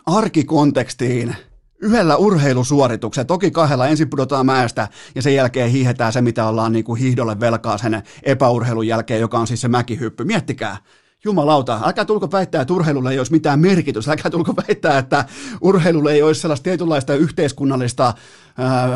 arkikontekstiin, 0.06 1.36
yhdellä 1.82 2.16
urheilusuorituksella, 2.16 3.26
toki 3.26 3.52
kahdella, 3.52 3.88
ensin 3.88 4.10
pudotaan 4.10 4.46
mäestä 4.46 4.88
ja 5.16 5.22
sen 5.22 5.36
jälkeen 5.36 5.70
hiihetään 5.70 6.14
se, 6.14 6.22
mitä 6.22 6.48
ollaan 6.48 6.72
niin 6.72 6.86
kuin 6.86 7.00
hiihdolle 7.00 7.40
velkaa 7.40 7.78
sen 7.78 8.04
epäurheilun 8.24 8.88
jälkeen, 8.88 9.22
joka 9.22 9.40
on 9.40 9.48
siis 9.48 9.62
se 9.62 9.68
mäkihyppy. 9.68 10.24
Miettikää, 10.24 10.78
jumalauta, 11.26 11.82
älkää 11.86 12.06
tulko 12.06 12.32
väittää, 12.32 12.62
että 12.62 12.74
urheilulle 12.74 13.12
ei 13.12 13.18
olisi 13.18 13.32
mitään 13.32 13.60
merkitystä, 13.60 14.12
älkää 14.12 14.32
tulko 14.32 14.56
väittää, 14.56 14.98
että 14.98 15.26
urheilulle 15.62 16.14
ei 16.14 16.22
olisi 16.22 16.42
sellaista 16.42 16.64
tietynlaista 16.64 17.16
yhteiskunnallista, 17.16 18.14
ää, 18.58 18.90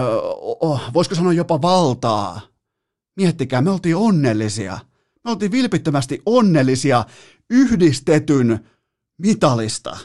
voisiko 0.94 1.16
sanoa 1.16 1.34
jopa 1.34 1.62
valtaa, 1.62 2.49
Miettikää, 3.20 3.62
me 3.62 3.70
oltiin 3.70 3.96
onnellisia. 3.96 4.80
Me 5.24 5.32
oltiin 5.32 5.52
vilpittömästi 5.52 6.22
onnellisia 6.26 7.06
yhdistetyn 7.50 8.60
mitalista. 9.18 9.98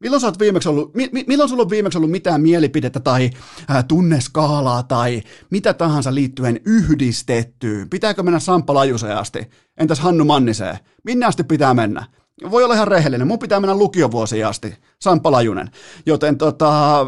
Milloin 0.00 0.20
sä 0.20 0.26
oot 0.26 0.38
viimeksi 0.38 0.68
ollut, 0.68 0.94
mi, 0.94 1.10
milloin 1.26 1.48
sulla 1.48 1.62
on 1.62 1.70
viimeksi 1.70 1.98
ollut 1.98 2.10
mitään 2.10 2.40
mielipidettä 2.40 3.00
tai 3.00 3.30
ää, 3.68 3.82
tunneskaalaa 3.82 4.82
tai 4.82 5.22
mitä 5.50 5.74
tahansa 5.74 6.14
liittyen 6.14 6.60
yhdistettyyn? 6.64 7.90
Pitääkö 7.90 8.22
mennä 8.22 8.38
Samppa 8.38 8.74
Lajuseen 8.74 9.16
asti? 9.16 9.50
Entäs 9.76 10.00
Hannu 10.00 10.24
Manniseen? 10.24 10.78
Minne 11.04 11.26
asti 11.26 11.44
pitää 11.44 11.74
mennä? 11.74 12.06
Voi 12.50 12.64
olla 12.64 12.74
ihan 12.74 12.88
rehellinen. 12.88 13.26
Mun 13.26 13.38
pitää 13.38 13.60
mennä 13.60 13.74
lukiovuosiin 13.76 14.46
asti. 14.46 14.74
Samppa 15.00 15.32
Lajunen. 15.32 15.70
Joten 16.06 16.38
tota, 16.38 17.06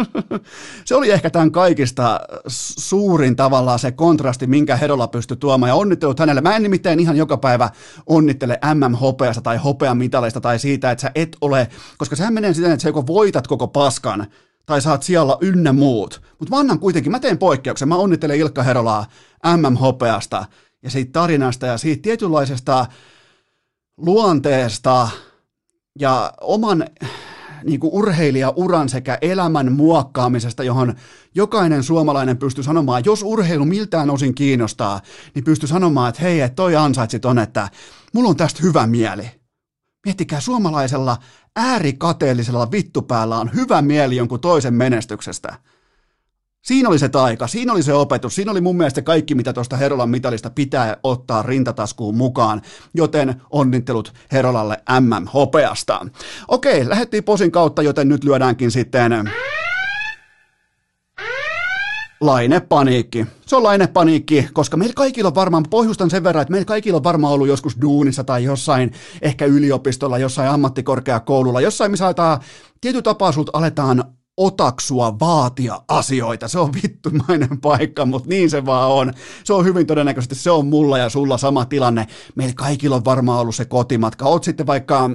se 0.84 0.94
oli 0.94 1.10
ehkä 1.10 1.30
tämän 1.30 1.52
kaikista 1.52 2.20
suurin 2.48 3.36
tavallaan 3.36 3.78
se 3.78 3.90
kontrasti, 3.92 4.46
minkä 4.46 4.76
Herola 4.76 5.08
pystyi 5.08 5.36
tuomaan, 5.36 5.68
ja 5.68 5.74
onnittelut 5.74 6.18
hänelle. 6.18 6.40
Mä 6.40 6.56
en 6.56 6.62
nimittäin 6.62 7.00
ihan 7.00 7.16
joka 7.16 7.36
päivä 7.36 7.70
onnittele 8.06 8.58
MM-hopeasta 8.74 9.42
tai 9.42 9.56
hopeamitaleista 9.56 10.40
tai 10.40 10.58
siitä, 10.58 10.90
että 10.90 11.02
sä 11.02 11.10
et 11.14 11.36
ole, 11.40 11.68
koska 11.98 12.16
sehän 12.16 12.34
menee 12.34 12.54
siten, 12.54 12.72
että 12.72 12.82
sä 12.82 12.88
joko 12.88 13.06
voitat 13.06 13.46
koko 13.46 13.68
paskan, 13.68 14.26
tai 14.66 14.80
saat 14.80 15.02
siellä 15.02 15.36
ynnä 15.40 15.72
muut. 15.72 16.22
Mutta 16.38 16.54
mä 16.54 16.60
annan 16.60 16.78
kuitenkin, 16.78 17.12
mä 17.12 17.20
teen 17.20 17.38
poikkeuksen, 17.38 17.88
mä 17.88 17.96
onnittelen 17.96 18.38
Ilkka 18.38 18.62
Herolaa 18.62 19.06
MM-hopeasta, 19.56 20.44
ja 20.82 20.90
siitä 20.90 21.12
tarinasta, 21.12 21.66
ja 21.66 21.78
siitä 21.78 22.02
tietynlaisesta 22.02 22.86
luonteesta, 23.96 25.08
ja 25.98 26.32
oman 26.40 26.84
niin 27.64 27.80
kuin 27.80 27.92
urheilijauran 27.92 28.88
sekä 28.88 29.18
elämän 29.20 29.72
muokkaamisesta, 29.72 30.64
johon 30.64 30.94
jokainen 31.34 31.82
suomalainen 31.82 32.38
pystyy 32.38 32.64
sanomaan, 32.64 33.02
jos 33.06 33.22
urheilu 33.22 33.64
miltään 33.64 34.10
osin 34.10 34.34
kiinnostaa, 34.34 35.00
niin 35.34 35.44
pystyy 35.44 35.68
sanomaan, 35.68 36.08
että 36.08 36.22
hei, 36.22 36.40
että 36.40 36.56
toi 36.56 36.76
ansaitsi 36.76 37.20
ton, 37.20 37.38
että 37.38 37.68
mulla 38.14 38.28
on 38.28 38.36
tästä 38.36 38.60
hyvä 38.62 38.86
mieli. 38.86 39.30
Miettikää, 40.06 40.40
suomalaisella 40.40 41.16
äärikateellisella 41.56 42.70
vittupäällä 42.70 43.38
on 43.38 43.50
hyvä 43.54 43.82
mieli 43.82 44.16
jonkun 44.16 44.40
toisen 44.40 44.74
menestyksestä. 44.74 45.56
Siinä 46.62 46.88
oli 46.88 46.98
se 46.98 47.08
taika, 47.08 47.46
siinä 47.46 47.72
oli 47.72 47.82
se 47.82 47.94
opetus, 47.94 48.34
siinä 48.34 48.50
oli 48.50 48.60
mun 48.60 48.76
mielestä 48.76 49.02
kaikki, 49.02 49.34
mitä 49.34 49.52
tuosta 49.52 49.76
Herolan 49.76 50.10
mitalista 50.10 50.50
pitää 50.50 50.96
ottaa 51.02 51.42
rintataskuun 51.42 52.16
mukaan, 52.16 52.62
joten 52.94 53.42
onnittelut 53.50 54.12
Herolalle 54.32 54.76
MM-hopeasta. 55.00 56.06
Okei, 56.48 56.88
lähdettiin 56.88 57.24
posin 57.24 57.50
kautta, 57.50 57.82
joten 57.82 58.08
nyt 58.08 58.24
lyödäänkin 58.24 58.70
sitten 58.70 59.30
lainepaniikki. 62.20 63.26
Se 63.46 63.56
on 63.56 63.62
lainepaniikki, 63.62 64.48
koska 64.52 64.76
meillä 64.76 64.94
kaikilla 64.94 65.28
on 65.28 65.34
varmaan, 65.34 65.64
pohjustan 65.70 66.10
sen 66.10 66.24
verran, 66.24 66.42
että 66.42 66.52
meillä 66.52 66.66
kaikilla 66.66 66.96
on 66.96 67.04
varmaan 67.04 67.32
ollut 67.32 67.48
joskus 67.48 67.76
duunissa 67.80 68.24
tai 68.24 68.44
jossain 68.44 68.92
ehkä 69.22 69.44
yliopistolla, 69.44 70.18
jossain 70.18 70.48
ammattikorkeakoululla, 70.48 71.60
jossain 71.60 71.90
missä 71.90 72.06
aletaan, 72.06 72.40
tietyllä 72.80 73.02
tapaa 73.02 73.32
aletaan 73.52 74.04
otaksua 74.36 75.18
vaatia 75.20 75.82
asioita. 75.88 76.48
Se 76.48 76.58
on 76.58 76.72
vittumainen 76.82 77.60
paikka, 77.60 78.04
mutta 78.06 78.28
niin 78.28 78.50
se 78.50 78.66
vaan 78.66 78.90
on. 78.90 79.12
Se 79.44 79.52
on 79.52 79.64
hyvin 79.64 79.86
todennäköisesti, 79.86 80.34
se 80.34 80.50
on 80.50 80.66
mulla 80.66 80.98
ja 80.98 81.08
sulla 81.08 81.38
sama 81.38 81.64
tilanne. 81.64 82.06
Meillä 82.34 82.54
kaikilla 82.54 82.96
on 82.96 83.04
varmaan 83.04 83.40
ollut 83.40 83.54
se 83.54 83.64
kotimatka. 83.64 84.24
Oot 84.24 84.44
sitten 84.44 84.66
vaikka 84.66 85.10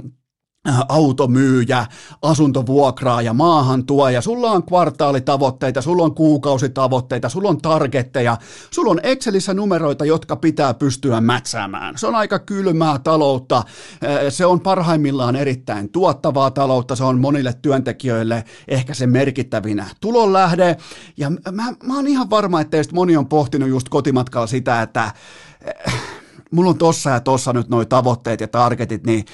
automyyjä, 0.90 1.86
asuntovuokraaja, 2.22 3.34
maahantuoja, 3.34 4.22
sulla 4.22 4.52
on 4.52 4.64
kvartaalitavoitteita, 4.64 5.82
sulla 5.82 6.04
on 6.04 6.16
kuukausitavoitteita, 6.16 7.30
sulla 7.30 7.50
on 7.50 7.62
targetteja, 7.62 8.38
sulla 8.72 8.92
on 8.92 9.00
Excelissä 9.04 9.54
numeroita, 9.54 10.06
jotka 10.06 10.36
pitää 10.36 10.74
pystyä 10.74 11.22
mätsäämään. 11.22 11.98
Se 11.98 12.08
on 12.08 12.16
aika 12.16 12.40
kylmää 12.40 13.00
taloutta, 13.00 13.64
se 14.30 14.46
on 14.46 14.60
parhaimmillaan 14.60 15.36
erittäin 15.36 15.90
tuottavaa 15.90 16.52
taloutta, 16.52 16.96
se 16.96 17.04
on 17.04 17.20
monille 17.20 17.54
työntekijöille 17.62 18.44
ehkä 18.68 18.94
se 18.94 19.08
merkittävinä 19.08 19.86
tulonlähde, 20.02 20.78
ja 21.18 21.30
mä, 21.30 21.74
mä 21.84 21.96
oon 21.96 22.08
ihan 22.08 22.30
varma, 22.30 22.62
että 22.62 22.72
teistä 22.72 22.96
moni 22.96 23.18
on 23.18 23.28
pohtinut 23.28 23.70
just 23.70 23.90
kotimatkalla 23.90 24.48
sitä, 24.48 24.82
että 24.82 25.04
äh, 25.04 25.14
mulla 26.52 26.70
on 26.70 26.78
tossa 26.78 27.10
ja 27.10 27.20
tossa 27.20 27.54
nyt 27.54 27.70
noi 27.70 27.86
tavoitteet 27.86 28.42
ja 28.42 28.48
targetit, 28.48 29.06
niin 29.06 29.26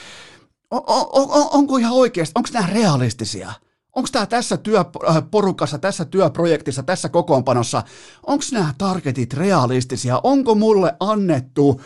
on, 0.73 1.05
on, 1.13 1.31
on, 1.31 1.47
onko 1.51 1.77
ihan 1.77 1.93
oikeasti, 1.93 2.31
onko 2.35 2.49
nämä 2.53 2.67
realistisia? 2.67 3.53
Onko 3.95 4.09
tämä 4.11 4.25
tässä 4.25 4.57
työporukassa, 4.57 5.77
tässä 5.77 6.05
työprojektissa, 6.05 6.83
tässä 6.83 7.09
kokoonpanossa, 7.09 7.83
onko 8.27 8.43
nämä 8.51 8.73
targetit 8.77 9.33
realistisia? 9.33 10.21
Onko 10.23 10.55
mulle 10.55 10.95
annettu 10.99 11.81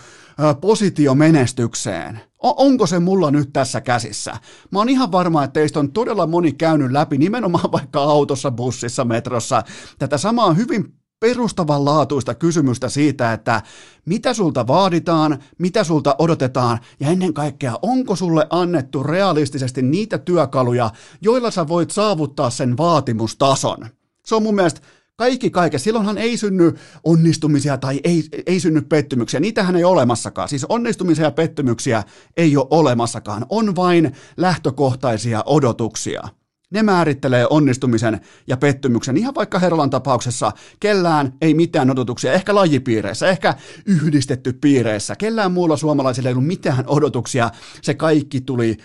positio 0.61 1.15
menestykseen? 1.15 2.19
Onko 2.39 2.87
se 2.87 2.99
mulla 2.99 3.31
nyt 3.31 3.49
tässä 3.53 3.81
käsissä? 3.81 4.37
Mä 4.71 4.79
oon 4.79 4.89
ihan 4.89 5.11
varma, 5.11 5.43
että 5.43 5.53
teistä 5.53 5.79
on 5.79 5.91
todella 5.91 6.27
moni 6.27 6.51
käynyt 6.51 6.91
läpi 6.91 7.17
nimenomaan 7.17 7.71
vaikka 7.71 7.99
autossa, 7.99 8.51
bussissa, 8.51 9.05
metrossa 9.05 9.63
tätä 9.99 10.17
samaa 10.17 10.53
hyvin 10.53 10.96
perustavanlaatuista 11.19 12.35
kysymystä 12.35 12.89
siitä, 12.89 13.33
että 13.33 13.61
mitä 14.05 14.33
sulta 14.33 14.67
vaaditaan, 14.67 15.43
mitä 15.57 15.83
sulta 15.83 16.15
odotetaan 16.19 16.79
ja 16.99 17.09
ennen 17.09 17.33
kaikkea, 17.33 17.79
onko 17.81 18.15
sulle 18.15 18.47
annettu 18.49 19.03
realistisesti 19.03 19.81
niitä 19.81 20.17
työkaluja, 20.17 20.89
joilla 21.21 21.51
sä 21.51 21.67
voit 21.67 21.91
saavuttaa 21.91 22.49
sen 22.49 22.77
vaatimustason. 22.77 23.77
Se 24.25 24.35
on 24.35 24.43
mun 24.43 24.55
mielestä 24.55 24.81
kaikki 25.15 25.49
kaikessa. 25.49 25.83
Silloinhan 25.83 26.17
ei 26.17 26.37
synny 26.37 26.73
onnistumisia 27.03 27.77
tai 27.77 27.99
ei, 28.03 28.23
ei 28.45 28.59
synny 28.59 28.81
pettymyksiä. 28.81 29.39
Niitähän 29.39 29.75
ei 29.75 29.83
ole 29.83 29.93
olemassakaan. 29.93 30.49
Siis 30.49 30.65
onnistumisia 30.65 31.25
ja 31.25 31.31
pettymyksiä 31.31 32.03
ei 32.37 32.57
ole 32.57 32.67
olemassakaan. 32.69 33.45
On 33.49 33.75
vain 33.75 34.15
lähtökohtaisia 34.37 35.43
odotuksia. 35.45 36.23
Ne 36.71 36.83
määrittelee 36.83 37.47
onnistumisen 37.49 38.21
ja 38.47 38.57
pettymyksen. 38.57 39.17
Ihan 39.17 39.35
vaikka 39.35 39.59
Herolan 39.59 39.89
tapauksessa 39.89 40.51
kellään 40.79 41.33
ei 41.41 41.53
mitään 41.53 41.91
odotuksia, 41.91 42.33
ehkä 42.33 42.55
lajipiireissä, 42.55 43.27
ehkä 43.27 43.55
yhdistetty 43.85 44.53
piireissä. 44.53 45.15
Kellään 45.15 45.51
muulla 45.51 45.77
suomalaisilla 45.77 46.29
ei 46.29 46.33
ollut 46.33 46.47
mitään 46.47 46.83
odotuksia. 46.87 47.49
Se 47.81 47.93
kaikki 47.93 48.41
tuli 48.41 48.77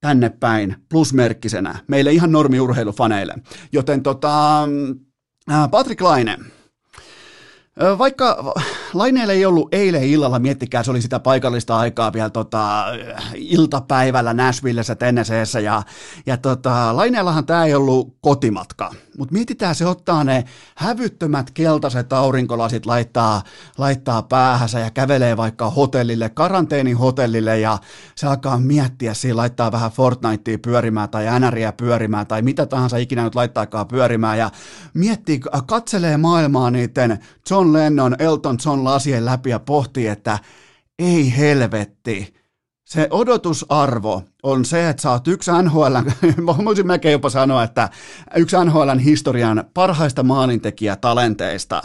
tänne 0.00 0.28
päin 0.28 0.76
plusmerkkisenä 0.88 1.78
meille 1.88 2.12
ihan 2.12 2.32
normiurheilufaneille. 2.32 3.34
Joten 3.72 4.02
tota, 4.02 4.68
Patrick 5.70 6.00
Laine, 6.00 6.38
vaikka 7.98 8.54
Laineelle 8.94 9.32
ei 9.32 9.46
ollut 9.46 9.74
eilen 9.74 10.04
illalla, 10.04 10.38
miettikää, 10.38 10.82
se 10.82 10.90
oli 10.90 11.02
sitä 11.02 11.18
paikallista 11.18 11.76
aikaa 11.76 12.12
vielä 12.12 12.30
tota, 12.30 12.84
iltapäivällä 13.34 14.34
Nashvillessä, 14.34 14.94
Tennesseessä, 14.94 15.60
ja, 15.60 15.82
ja 16.26 16.36
tota, 16.36 16.96
Laineellahan 16.96 17.46
tämä 17.46 17.64
ei 17.64 17.74
ollut 17.74 18.16
kotimatka, 18.20 18.94
mutta 19.18 19.32
mietitään, 19.32 19.74
se 19.74 19.86
ottaa 19.86 20.24
ne 20.24 20.44
hävyttömät 20.76 21.50
keltaiset 21.50 22.12
aurinkolasit, 22.12 22.86
laittaa, 22.86 23.42
laittaa 23.78 24.22
päähänsä 24.22 24.78
ja 24.78 24.90
kävelee 24.90 25.36
vaikka 25.36 25.70
hotellille, 25.70 26.28
karanteenihotellille, 26.28 27.58
ja 27.58 27.78
se 28.14 28.26
alkaa 28.26 28.58
miettiä, 28.58 29.14
siinä 29.14 29.36
laittaa 29.36 29.72
vähän 29.72 29.90
Fortnitea 29.90 30.58
pyörimään, 30.58 31.08
tai 31.08 31.40
NRiä 31.40 31.72
pyörimään, 31.72 32.26
tai 32.26 32.42
mitä 32.42 32.66
tahansa 32.66 32.96
ikinä 32.96 33.24
nyt 33.24 33.34
laittaakaan 33.34 33.88
pyörimään, 33.88 34.38
ja 34.38 34.50
miettii, 34.94 35.40
katselee 35.66 36.16
maailmaa 36.16 36.70
niiden 36.70 37.18
John 37.50 37.61
Lennon, 37.70 38.16
Elton 38.18 38.58
John 38.66 38.84
lasien 38.84 39.24
läpi 39.24 39.50
ja 39.50 39.58
pohtii, 39.58 40.06
että 40.06 40.38
ei 40.98 41.36
helvetti, 41.36 42.34
se 42.84 43.08
odotusarvo 43.10 44.22
on 44.42 44.64
se, 44.64 44.88
että 44.88 45.02
sä 45.02 45.10
oot 45.10 45.28
yksi 45.28 45.50
NHL, 45.62 45.96
voisin 46.64 46.86
melkein 46.86 47.12
jopa 47.12 47.30
sanoa, 47.30 47.62
että 47.62 47.88
yksi 48.36 48.56
NHLn 48.64 48.98
historian 48.98 49.64
parhaista 49.74 50.22
maalintekijätalenteista 50.22 51.82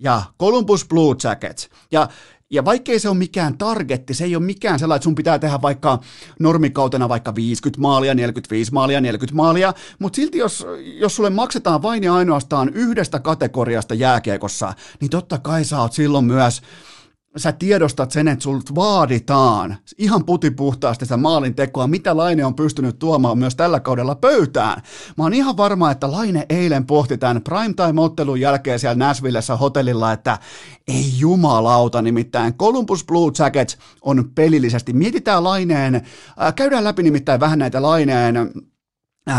ja 0.00 0.22
Columbus 0.40 0.88
Blue 0.88 1.16
Jackets. 1.24 1.68
Ja 1.92 2.08
ja 2.50 2.64
vaikkei 2.64 2.98
se 2.98 3.08
ole 3.08 3.18
mikään 3.18 3.58
targetti, 3.58 4.14
se 4.14 4.24
ei 4.24 4.36
ole 4.36 4.44
mikään 4.44 4.78
sellainen, 4.78 4.96
että 4.96 5.04
sun 5.04 5.14
pitää 5.14 5.38
tehdä 5.38 5.62
vaikka 5.62 5.98
normikautena 6.38 7.08
vaikka 7.08 7.34
50 7.34 7.80
maalia, 7.80 8.14
45 8.14 8.72
maalia, 8.72 9.00
40 9.00 9.36
maalia, 9.36 9.74
mutta 9.98 10.16
silti 10.16 10.38
jos, 10.38 10.66
jos 10.82 11.16
sulle 11.16 11.30
maksetaan 11.30 11.82
vain 11.82 12.04
ja 12.04 12.14
ainoastaan 12.14 12.68
yhdestä 12.68 13.20
kategoriasta 13.20 13.94
jääkiekossa, 13.94 14.72
niin 15.00 15.10
totta 15.10 15.38
kai 15.38 15.64
sä 15.64 15.80
oot 15.80 15.92
silloin 15.92 16.24
myös 16.24 16.62
sä 17.36 17.52
tiedostat 17.52 18.10
sen, 18.10 18.28
että 18.28 18.42
sulta 18.42 18.74
vaaditaan 18.74 19.76
ihan 19.98 20.24
putipuhtaasti 20.24 21.04
sitä 21.04 21.16
maalin 21.16 21.54
tekoa, 21.54 21.86
mitä 21.86 22.16
Laine 22.16 22.44
on 22.44 22.54
pystynyt 22.54 22.98
tuomaan 22.98 23.38
myös 23.38 23.56
tällä 23.56 23.80
kaudella 23.80 24.14
pöytään. 24.14 24.82
Mä 25.16 25.24
oon 25.24 25.34
ihan 25.34 25.56
varma, 25.56 25.90
että 25.90 26.12
Laine 26.12 26.46
eilen 26.48 26.86
pohti 26.86 27.18
tämän 27.18 27.42
primetime-ottelun 27.42 28.40
jälkeen 28.40 28.78
siellä 28.78 29.06
Nashvillessä 29.06 29.56
hotellilla, 29.56 30.12
että 30.12 30.38
ei 30.88 31.12
jumalauta, 31.18 32.02
nimittäin 32.02 32.54
Columbus 32.54 33.04
Blue 33.04 33.32
Jackets 33.38 33.78
on 34.02 34.30
pelillisesti. 34.34 34.92
Mietitään 34.92 35.44
Laineen, 35.44 35.94
äh, 35.94 36.54
käydään 36.54 36.84
läpi 36.84 37.02
nimittäin 37.02 37.40
vähän 37.40 37.58
näitä 37.58 37.82
Laineen 37.82 38.50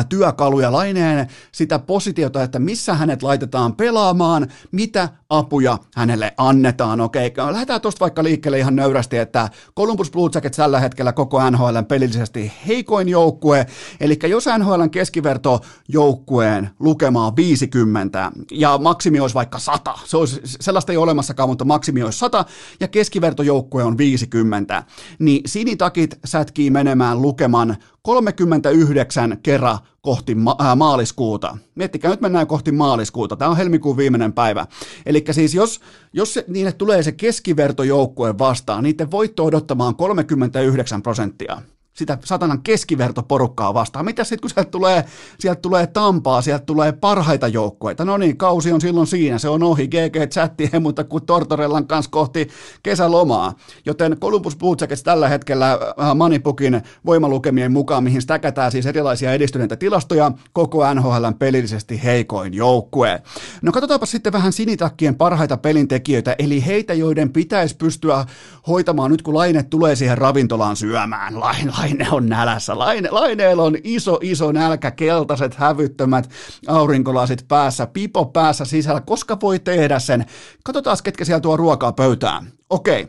työkaluja 0.10 0.71
laineen 0.71 1.27
sitä 1.51 1.79
positiota, 1.79 2.43
että 2.43 2.60
missä 2.60 2.93
hänet 2.93 3.24
laitetaan 3.24 3.75
pelaamaan, 3.75 4.48
mitä 4.71 5.10
apuja 5.29 5.77
hänelle 5.95 6.33
annetaan. 6.38 7.01
Okei, 7.01 7.33
lähdetään 7.51 7.81
tuosta 7.81 8.00
vaikka 8.00 8.24
liikkeelle 8.24 8.60
ihan 8.60 8.75
nöyrästi, 8.75 9.17
että 9.17 9.50
Columbus 9.77 10.12
Blue 10.12 10.29
Jackets 10.36 10.57
tällä 10.57 10.79
hetkellä 10.79 11.13
koko 11.13 11.50
NHL 11.50 11.77
pelillisesti 11.88 12.51
heikoin 12.67 13.10
joukkue, 13.10 13.65
eli 14.00 14.19
jos 14.24 14.45
NHL 14.57 14.83
keskiverto 14.91 15.60
joukkueen 15.88 16.69
lukemaa 16.79 17.36
50 17.36 18.31
ja 18.51 18.77
maksimi 18.77 19.19
olisi 19.19 19.36
vaikka 19.36 19.60
100, 19.60 19.93
se 20.05 20.17
olisi, 20.17 20.41
sellaista 20.43 20.91
ei 20.91 20.98
ole 20.98 21.03
olemassakaan, 21.03 21.50
mutta 21.50 21.65
maksimi 21.65 22.03
olisi 22.03 22.19
100 22.19 22.45
ja 22.79 22.88
keskivertojoukkue 22.88 23.83
on 23.83 23.98
50, 23.98 24.83
niin 25.19 25.41
sinitakit 25.45 26.19
sätkii 26.25 26.69
menemään 26.69 27.21
lukeman 27.21 27.77
39 28.03 29.38
kerran 29.43 29.77
kohti 30.01 30.36
ma- 30.36 30.55
ää, 30.60 30.75
maaliskuuta. 30.75 31.58
Miettikää, 31.75 32.12
nyt 32.12 32.22
mennään 32.22 32.48
kohti 32.48 32.72
maaliskuuta. 32.72 33.36
Tämä 33.36 33.51
on 33.51 33.58
helmikuun 33.58 33.98
viimeinen 33.98 34.34
päivä. 34.34 34.67
Eli 35.05 35.24
siis 35.31 35.53
jos, 35.53 35.81
jos 36.13 36.34
se, 36.34 36.46
niille 36.48 36.72
tulee 36.72 37.03
se 37.03 37.12
keskivertojoukkue 37.12 38.38
vastaan, 38.38 38.84
niiden 38.84 39.12
voitto 39.12 39.46
odottamaan 39.46 39.96
39 39.96 41.01
prosenttia 41.01 41.61
sitä 41.93 42.17
satanan 42.25 42.61
keskivertoporukkaa 42.61 43.73
vastaan. 43.73 44.05
Mitä 44.05 44.23
sitten, 44.23 44.41
kun 44.41 44.49
sieltä 44.49 44.71
tulee, 44.71 45.05
sieltä 45.39 45.61
tulee 45.61 45.87
Tampaa, 45.87 46.41
sieltä 46.41 46.65
tulee 46.65 46.91
parhaita 46.91 47.47
joukkueita? 47.47 48.05
No 48.05 48.17
niin, 48.17 48.37
kausi 48.37 48.71
on 48.71 48.81
silloin 48.81 49.07
siinä, 49.07 49.37
se 49.37 49.49
on 49.49 49.63
ohi. 49.63 49.87
GG 49.87 50.29
chatti 50.29 50.69
ei 50.73 50.79
muuta 50.79 51.03
kuin 51.03 51.25
Tortorellan 51.25 51.87
kanssa 51.87 52.11
kohti 52.11 52.47
kesälomaa. 52.83 53.53
Joten 53.85 54.17
Columbus 54.19 54.55
Blue 54.55 54.75
Jackets 54.81 55.03
tällä 55.03 55.29
hetkellä 55.29 55.71
äh, 55.71 56.15
Manipukin 56.15 56.81
voimalukemien 57.05 57.71
mukaan, 57.71 58.03
mihin 58.03 58.21
stäkätään 58.21 58.71
siis 58.71 58.85
erilaisia 58.85 59.33
edistyneitä 59.33 59.75
tilastoja, 59.75 60.31
koko 60.53 60.93
NHLn 60.93 61.35
pelillisesti 61.39 62.03
heikoin 62.03 62.53
joukkue. 62.53 63.21
No 63.61 63.71
katsotaanpa 63.71 64.05
sitten 64.05 64.33
vähän 64.33 64.53
sinitakkien 64.53 65.15
parhaita 65.15 65.57
pelintekijöitä, 65.57 66.35
eli 66.39 66.65
heitä, 66.65 66.93
joiden 66.93 67.33
pitäisi 67.33 67.75
pystyä 67.77 68.25
hoitamaan 68.67 69.11
nyt, 69.11 69.21
kun 69.21 69.33
laine 69.33 69.63
tulee 69.63 69.95
siihen 69.95 70.17
ravintolaan 70.17 70.75
syömään. 70.75 71.39
Lain, 71.39 71.69
Laine 71.81 72.07
on 72.11 72.29
nälässä. 72.29 72.77
Laine, 72.77 73.09
Laineella 73.11 73.63
on 73.63 73.77
iso, 73.83 74.20
iso 74.22 74.51
nälkä, 74.51 74.91
keltaiset, 74.91 75.55
hävyttömät 75.55 76.29
aurinkolasit 76.67 77.46
päässä, 77.48 77.87
pipo 77.87 78.25
päässä 78.25 78.65
sisällä. 78.65 79.01
Koska 79.01 79.37
voi 79.41 79.59
tehdä 79.59 80.00
sen? 80.00 80.25
Katsotaan, 80.63 80.98
ketkä 81.03 81.25
siellä 81.25 81.39
tuo 81.39 81.57
ruokaa 81.57 81.91
pöytään. 81.91 82.51
Okei. 82.70 83.07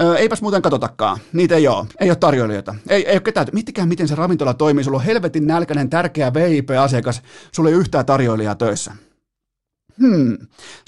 Ö, 0.00 0.16
eipäs 0.16 0.42
muuten 0.42 0.62
katsotakaan. 0.62 1.18
Niitä 1.32 1.54
ei 1.54 1.68
ole. 1.68 1.86
Ei 2.00 2.10
ole 2.10 2.16
tarjoilijoita. 2.16 2.74
Ei, 2.88 3.06
ei 3.06 3.14
ole 3.14 3.20
ketään. 3.20 3.46
Miettikää, 3.52 3.86
miten 3.86 4.08
se 4.08 4.14
ravintola 4.14 4.54
toimii. 4.54 4.84
Sulla 4.84 4.98
on 4.98 5.04
helvetin 5.04 5.46
nälkäinen, 5.46 5.90
tärkeä 5.90 6.34
VIP-asiakas. 6.34 7.22
Sulla 7.52 7.68
ei 7.70 7.76
yhtään 7.76 8.06
tarjoilijaa 8.06 8.54
töissä 8.54 8.92
hmm, 9.98 10.36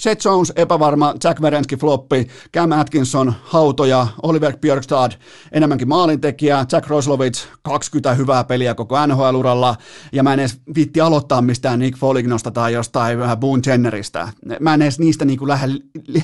Seth 0.00 0.26
Jones 0.26 0.52
epävarma, 0.56 1.14
Jack 1.24 1.42
Verensky 1.42 1.76
floppi, 1.76 2.28
Cam 2.54 2.72
Atkinson 2.72 3.32
hautoja, 3.42 4.06
Oliver 4.22 4.56
Björkstad 4.56 5.12
enemmänkin 5.52 5.88
maalintekijä, 5.88 6.66
Jack 6.72 6.88
Roslovich 6.88 7.46
20 7.62 8.14
hyvää 8.14 8.44
peliä 8.44 8.74
koko 8.74 9.06
NHL-uralla, 9.06 9.76
ja 10.12 10.22
mä 10.22 10.32
en 10.32 10.40
edes 10.40 10.60
viitti 10.74 11.00
aloittaa 11.00 11.42
mistään 11.42 11.78
Nick 11.78 11.98
Folignosta 11.98 12.50
tai 12.50 12.72
jostain 12.72 13.18
vähän 13.18 13.38
Boone 13.38 13.62
Jenneristä. 13.66 14.28
Mä 14.60 14.74
en 14.74 14.82
edes 14.82 14.98
niistä 14.98 15.24
niin 15.24 15.48
lähde 15.48 15.66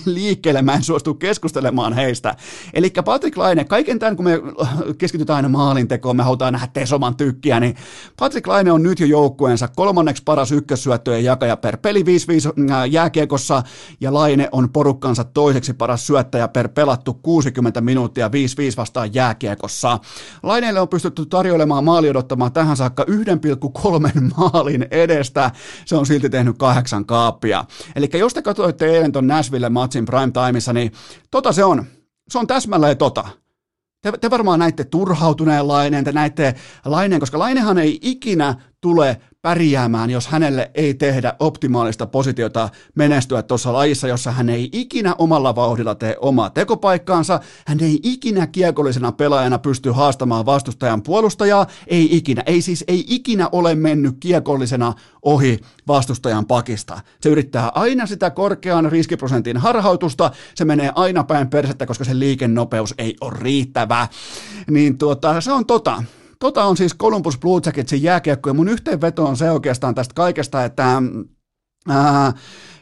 liikkeelle, 0.04 0.62
mä 0.62 0.74
en 0.74 0.82
suostu 0.82 1.14
keskustelemaan 1.14 1.92
heistä. 1.92 2.36
Eli 2.74 2.92
Patrick 3.04 3.36
Laine, 3.36 3.64
kaiken 3.64 3.98
tämän 3.98 4.16
kun 4.16 4.24
me 4.24 4.40
keskitytään 4.98 5.36
aina 5.36 5.48
maalintekoon, 5.48 6.16
me 6.16 6.22
halutaan 6.22 6.52
nähdä 6.52 6.68
Tesoman 6.72 7.16
tykkiä, 7.16 7.60
niin 7.60 7.76
Patrick 8.18 8.46
Laine 8.46 8.72
on 8.72 8.82
nyt 8.82 9.00
jo 9.00 9.06
joukkueensa 9.06 9.68
kolmanneksi 9.68 10.22
paras 10.24 10.52
ykkössyöttöjen 10.52 11.24
jakaja 11.24 11.56
per 11.56 11.76
peli 11.76 12.02
5-5 12.02 12.04
jääkiekossa 12.90 13.62
ja 14.00 14.14
Laine 14.14 14.48
on 14.52 14.70
porukkansa 14.70 15.24
toiseksi 15.24 15.72
paras 15.72 16.06
syöttäjä 16.06 16.48
per 16.48 16.68
pelattu 16.68 17.14
60 17.14 17.80
minuuttia 17.80 18.28
5-5 18.28 18.30
vastaan 18.76 19.14
jääkiekossa. 19.14 19.98
Laineelle 20.42 20.80
on 20.80 20.88
pystytty 20.88 21.26
tarjoilemaan 21.26 21.84
maali 21.84 22.10
odottamaan 22.10 22.52
tähän 22.52 22.76
saakka 22.76 23.04
1,3 23.04 24.20
maalin 24.36 24.86
edestä. 24.90 25.50
Se 25.84 25.96
on 25.96 26.06
silti 26.06 26.30
tehnyt 26.30 26.58
kahdeksan 26.58 27.06
kaappia. 27.06 27.64
Eli 27.96 28.08
jos 28.12 28.34
te 28.34 28.42
katsoitte 28.42 28.86
eilen 28.86 29.12
ton 29.12 29.26
Nashville-matsin 29.26 30.04
prime 30.04 30.32
timeissa, 30.32 30.72
niin 30.72 30.92
tota 31.30 31.52
se 31.52 31.64
on. 31.64 31.84
Se 32.30 32.38
on 32.38 32.46
täsmälleen 32.46 32.96
tota. 32.96 33.28
Te, 34.02 34.12
te 34.20 34.30
varmaan 34.30 34.58
näitte 34.58 34.84
turhautuneen 34.84 35.68
laineen, 35.68 36.04
te 36.04 36.12
näitte 36.12 36.54
laineen, 36.84 37.20
koska 37.20 37.38
lainehan 37.38 37.78
ei 37.78 37.98
ikinä 38.02 38.54
tule 38.80 39.20
pärjäämään, 39.48 40.10
jos 40.10 40.26
hänelle 40.26 40.70
ei 40.74 40.94
tehdä 40.94 41.34
optimaalista 41.38 42.06
positiota 42.06 42.68
menestyä 42.94 43.42
tuossa 43.42 43.72
lajissa, 43.72 44.08
jossa 44.08 44.32
hän 44.32 44.48
ei 44.48 44.68
ikinä 44.72 45.14
omalla 45.18 45.54
vauhdilla 45.54 45.94
tee 45.94 46.16
omaa 46.20 46.50
tekopaikkaansa, 46.50 47.40
hän 47.66 47.80
ei 47.80 48.00
ikinä 48.02 48.46
kiekollisena 48.46 49.12
pelaajana 49.12 49.58
pysty 49.58 49.90
haastamaan 49.90 50.46
vastustajan 50.46 51.02
puolustajaa, 51.02 51.66
ei 51.86 52.16
ikinä, 52.16 52.42
ei 52.46 52.62
siis 52.62 52.84
ei 52.88 53.04
ikinä 53.08 53.48
ole 53.52 53.74
mennyt 53.74 54.16
kiekollisena 54.20 54.92
ohi 55.22 55.60
vastustajan 55.86 56.46
pakista. 56.46 57.00
Se 57.20 57.28
yrittää 57.28 57.68
aina 57.74 58.06
sitä 58.06 58.30
korkean 58.30 58.92
riskiprosentin 58.92 59.56
harhautusta, 59.56 60.30
se 60.54 60.64
menee 60.64 60.92
aina 60.94 61.24
päin 61.24 61.50
persettä, 61.50 61.86
koska 61.86 62.04
se 62.04 62.18
liikennopeus 62.18 62.94
ei 62.98 63.16
ole 63.20 63.38
riittävä. 63.40 64.08
Niin 64.70 64.98
tuota, 64.98 65.40
se 65.40 65.52
on 65.52 65.66
tota, 65.66 66.02
Tota 66.38 66.64
on 66.64 66.76
siis 66.76 66.96
Columbus 66.96 67.38
Blue 67.38 67.60
Jacketsin 67.66 68.02
jääkiekko, 68.02 68.50
ja 68.50 68.54
mun 68.54 68.68
yhteenveto 68.68 69.26
on 69.26 69.36
se 69.36 69.50
oikeastaan 69.50 69.94
tästä 69.94 70.14
kaikesta, 70.14 70.64
että 70.64 71.02
Ää, 71.88 72.32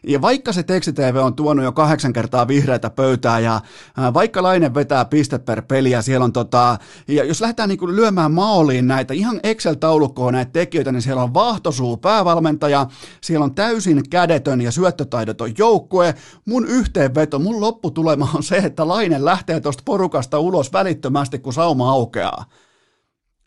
ja 0.07 0.21
vaikka 0.21 0.53
se 0.53 0.63
tekstitv 0.63 1.17
on 1.23 1.35
tuonut 1.35 1.65
jo 1.65 1.73
kahdeksan 1.73 2.13
kertaa 2.13 2.49
vihreitä 2.49 2.91
pöytää 2.91 3.39
ja 3.39 3.61
ää, 3.97 4.15
vaikka 4.15 4.43
Laine 4.43 4.75
vetää 4.75 5.05
piste 5.05 5.39
per 5.39 5.63
peli 5.63 5.91
ja 5.91 6.03
siellä 6.03 6.25
on 6.25 6.33
tota, 6.33 6.79
ja 7.09 7.25
jos 7.25 7.41
lähdetään 7.41 7.69
niin 7.69 7.97
lyömään 7.97 8.33
maaliin 8.33 8.87
näitä 8.87 9.15
ihan 9.15 9.41
Excel-taulukkoon 9.43 10.33
näitä 10.33 10.53
tekijöitä, 10.53 10.93
niin 10.93 11.03
siellä 11.03 11.23
on 11.23 11.35
vahtosuu 11.35 11.97
päävalmentaja, 11.97 12.87
siellä 13.21 13.45
on 13.45 13.55
täysin 13.55 14.03
kädetön 14.11 14.61
ja 14.61 14.71
syöttötaidoton 14.71 15.53
joukkue. 15.59 16.15
Mun 16.45 16.67
yhteenveto, 16.67 17.39
mun 17.39 17.61
lopputulema 17.61 18.29
on 18.35 18.43
se, 18.43 18.57
että 18.57 18.89
Laine 18.89 19.25
lähtee 19.25 19.61
tuosta 19.61 19.83
porukasta 19.87 20.39
ulos 20.39 20.73
välittömästi, 20.73 21.39
kun 21.39 21.53
sauma 21.53 21.91
aukeaa. 21.91 22.45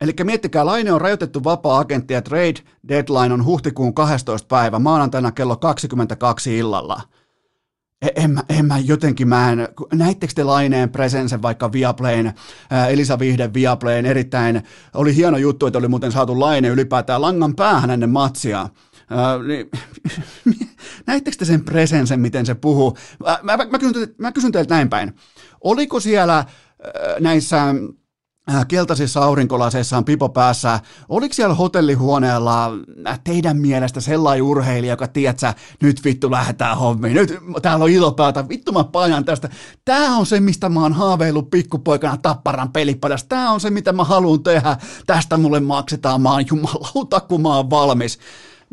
Eli 0.01 0.13
miettikää, 0.23 0.65
Laine 0.65 0.91
on 0.91 1.01
rajoitettu 1.01 1.43
vapaa-agentti 1.43 2.13
ja 2.13 2.21
trade 2.21 2.59
deadline 2.88 3.33
on 3.33 3.45
huhtikuun 3.45 3.93
12. 3.93 4.47
päivä, 4.47 4.79
maanantaina 4.79 5.31
kello 5.31 5.55
22 5.55 6.57
illalla. 6.57 7.01
E, 8.01 8.07
en 8.15 8.31
mä, 8.31 8.43
en 8.49 8.65
mä 8.65 8.77
jotenkin, 8.77 9.27
mä 9.27 9.51
en, 9.51 9.67
näittekö 9.93 10.33
te 10.35 10.43
Laineen 10.43 10.89
presensen 10.89 11.41
vaikka 11.41 11.71
Viaplayn, 11.71 12.33
Elisa 12.89 13.19
Vihden 13.19 13.53
Viaplayn, 13.53 14.05
erittäin, 14.05 14.63
oli 14.93 15.15
hieno 15.15 15.38
juttu, 15.38 15.65
että 15.65 15.79
oli 15.79 15.88
muuten 15.88 16.12
saatu 16.12 16.39
Laine 16.39 16.67
ylipäätään 16.67 17.21
langan 17.21 17.55
päähän 17.55 17.89
ennen 17.89 18.09
matsia. 18.09 18.69
Niin, 19.47 19.69
näittekö 21.07 21.38
te 21.38 21.45
sen 21.45 21.65
presensen, 21.65 22.19
miten 22.19 22.45
se 22.45 22.55
puhuu? 22.55 22.97
Mä, 23.43 23.57
mä, 23.57 23.65
mä, 23.65 23.79
kysyn, 23.79 24.15
mä 24.17 24.31
kysyn 24.31 24.51
teiltä 24.51 24.75
näin 24.75 24.89
päin. 24.89 25.13
Oliko 25.62 25.99
siellä 25.99 26.45
näissä 27.19 27.75
keltaisissa 28.67 29.19
aurinkolaseissa 29.19 29.97
on 29.97 30.05
pipo 30.05 30.29
päässä. 30.29 30.79
Oliko 31.09 31.33
siellä 31.33 31.55
hotellihuoneella 31.55 32.71
äh, 33.07 33.19
teidän 33.23 33.57
mielestä 33.57 34.01
sellainen 34.01 34.43
urheilija, 34.43 34.93
joka 34.93 35.07
tiedät 35.07 35.39
nyt 35.81 36.03
vittu 36.05 36.31
lähdetään 36.31 36.77
hommiin, 36.77 37.13
nyt 37.13 37.38
täällä 37.62 37.83
on 37.83 37.91
ilopäätä, 37.91 38.49
vittu 38.49 38.71
mä 38.71 38.83
pajan 38.83 39.25
tästä. 39.25 39.49
Tää 39.85 40.12
on 40.12 40.25
se, 40.25 40.39
mistä 40.39 40.69
mä 40.69 40.81
oon 40.81 40.93
haaveillut 40.93 41.49
pikkupoikana 41.49 42.17
Tapparan 42.17 42.71
pelipadasta. 42.71 43.29
Tää 43.29 43.51
on 43.51 43.59
se, 43.59 43.69
mitä 43.69 43.93
mä 43.93 44.03
haluan 44.03 44.43
tehdä. 44.43 44.77
Tästä 45.07 45.38
mulle 45.38 45.59
maksetaan, 45.59 46.21
mä 46.21 46.31
oon 46.31 46.45
jumalauta, 46.49 47.19
kun 47.19 47.41
mä 47.41 47.55
oon 47.55 47.69
valmis. 47.69 48.19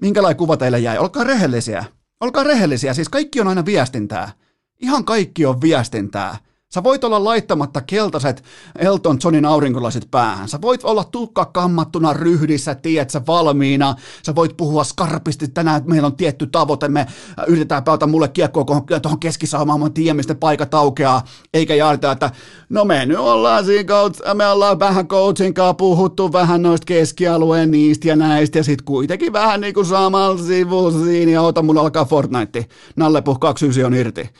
Minkälainen 0.01 0.37
kuva 0.37 0.57
teille 0.57 0.79
jäi? 0.79 0.99
Olkaa 0.99 1.25
rehellisiä. 1.25 1.85
Olkaa 2.21 2.45
rehellisiä, 2.45 2.95
siis 2.95 3.09
kaikki 3.09 3.41
on 3.41 3.49
aina 3.49 3.65
viestintää. 3.65 4.33
Ihan 4.81 5.05
kaikki 5.05 5.47
on 5.47 5.61
viestintää. 5.61 6.37
Sä 6.75 6.83
voit 6.83 7.05
olla 7.05 7.25
laittamatta 7.25 7.81
keltaiset 7.81 8.45
Elton 8.79 9.19
Johnin 9.25 9.45
aurinkolasit 9.45 10.11
päähän. 10.11 10.49
Sä 10.49 10.59
voit 10.63 10.85
olla 10.85 11.05
tukka 11.05 11.45
kammattuna 11.45 12.13
ryhdissä, 12.13 12.75
tiedät 12.75 13.11
sä 13.11 13.21
valmiina. 13.27 13.95
Sä 14.23 14.35
voit 14.35 14.57
puhua 14.57 14.85
skarpisti 14.85 15.49
tänään, 15.49 15.77
että 15.77 15.91
meillä 15.91 16.07
on 16.07 16.17
tietty 16.17 16.47
tavoite. 16.47 16.89
Me 16.89 17.07
yritetään 17.47 17.85
pelata 17.85 18.07
mulle 18.07 18.29
kiekkoa 18.29 18.65
tuohon 19.03 19.21
keskisaumaan, 19.21 19.81
mä 19.81 19.91
tiedän, 19.91 20.17
mistä 20.17 20.35
paikat 20.35 20.75
aukeaa. 20.75 21.25
Eikä 21.55 21.75
jaarita, 21.75 22.13
että 22.13 22.31
no 22.69 22.85
me 22.85 23.07
nyt 23.07 23.19
ollaan 23.19 23.65
siinä, 23.65 23.95
me 24.35 24.47
ollaan 24.47 24.79
vähän 24.79 25.09
coachin 25.09 25.55
kanssa 25.55 25.75
puhuttu 25.75 26.33
vähän 26.33 26.63
noista 26.63 26.85
keskialueen 26.85 27.71
niistä 27.71 28.09
ja 28.09 28.17
näistä. 28.17 28.59
Ja 28.59 28.65
sit 28.65 28.83
kuitenkin 28.83 29.33
vähän 29.33 29.61
niin 29.61 29.75
kuin 29.75 29.87
samalla 29.87 30.39
sivulla 30.39 31.05
siinä 31.05 31.33
ja 31.33 31.43
ota 31.43 31.63
mulla 31.63 31.81
alkaa 31.81 32.05
Fortnite. 32.05 32.67
Nallepuh 32.97 33.41
29 33.41 33.87
on 33.87 33.95
irti. 33.95 34.31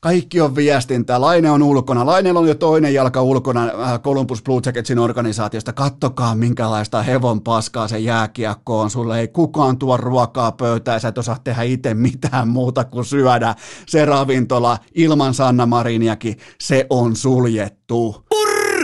Kaikki 0.00 0.40
on 0.40 0.56
viestintää. 0.56 1.20
Laine 1.20 1.50
on 1.50 1.62
ulkona. 1.62 2.06
Laineella 2.06 2.40
on 2.40 2.48
jo 2.48 2.54
toinen 2.54 2.94
jalka 2.94 3.22
ulkona 3.22 3.64
äh, 3.64 4.00
Columbus 4.00 4.42
Blue 4.42 4.60
Jacketsin 4.66 4.98
organisaatiosta. 4.98 5.72
Kattokaa, 5.72 6.34
minkälaista 6.34 7.02
hevon 7.02 7.40
paskaa 7.40 7.88
se 7.88 7.98
jääkiekko 7.98 8.80
on. 8.80 8.90
Sulle 8.90 9.20
ei 9.20 9.28
kukaan 9.28 9.78
tuo 9.78 9.96
ruokaa 9.96 10.52
pöytään. 10.52 11.00
Sä 11.00 11.08
et 11.08 11.18
osaa 11.18 11.36
tehdä 11.44 11.62
itse 11.62 11.94
mitään 11.94 12.48
muuta 12.48 12.84
kuin 12.84 13.04
syödä. 13.04 13.54
Se 13.86 14.04
ravintola 14.04 14.78
ilman 14.94 15.34
Sanna 15.34 15.66
Mariniakin, 15.66 16.36
se 16.60 16.86
on 16.90 17.16
suljettu. 17.16 18.24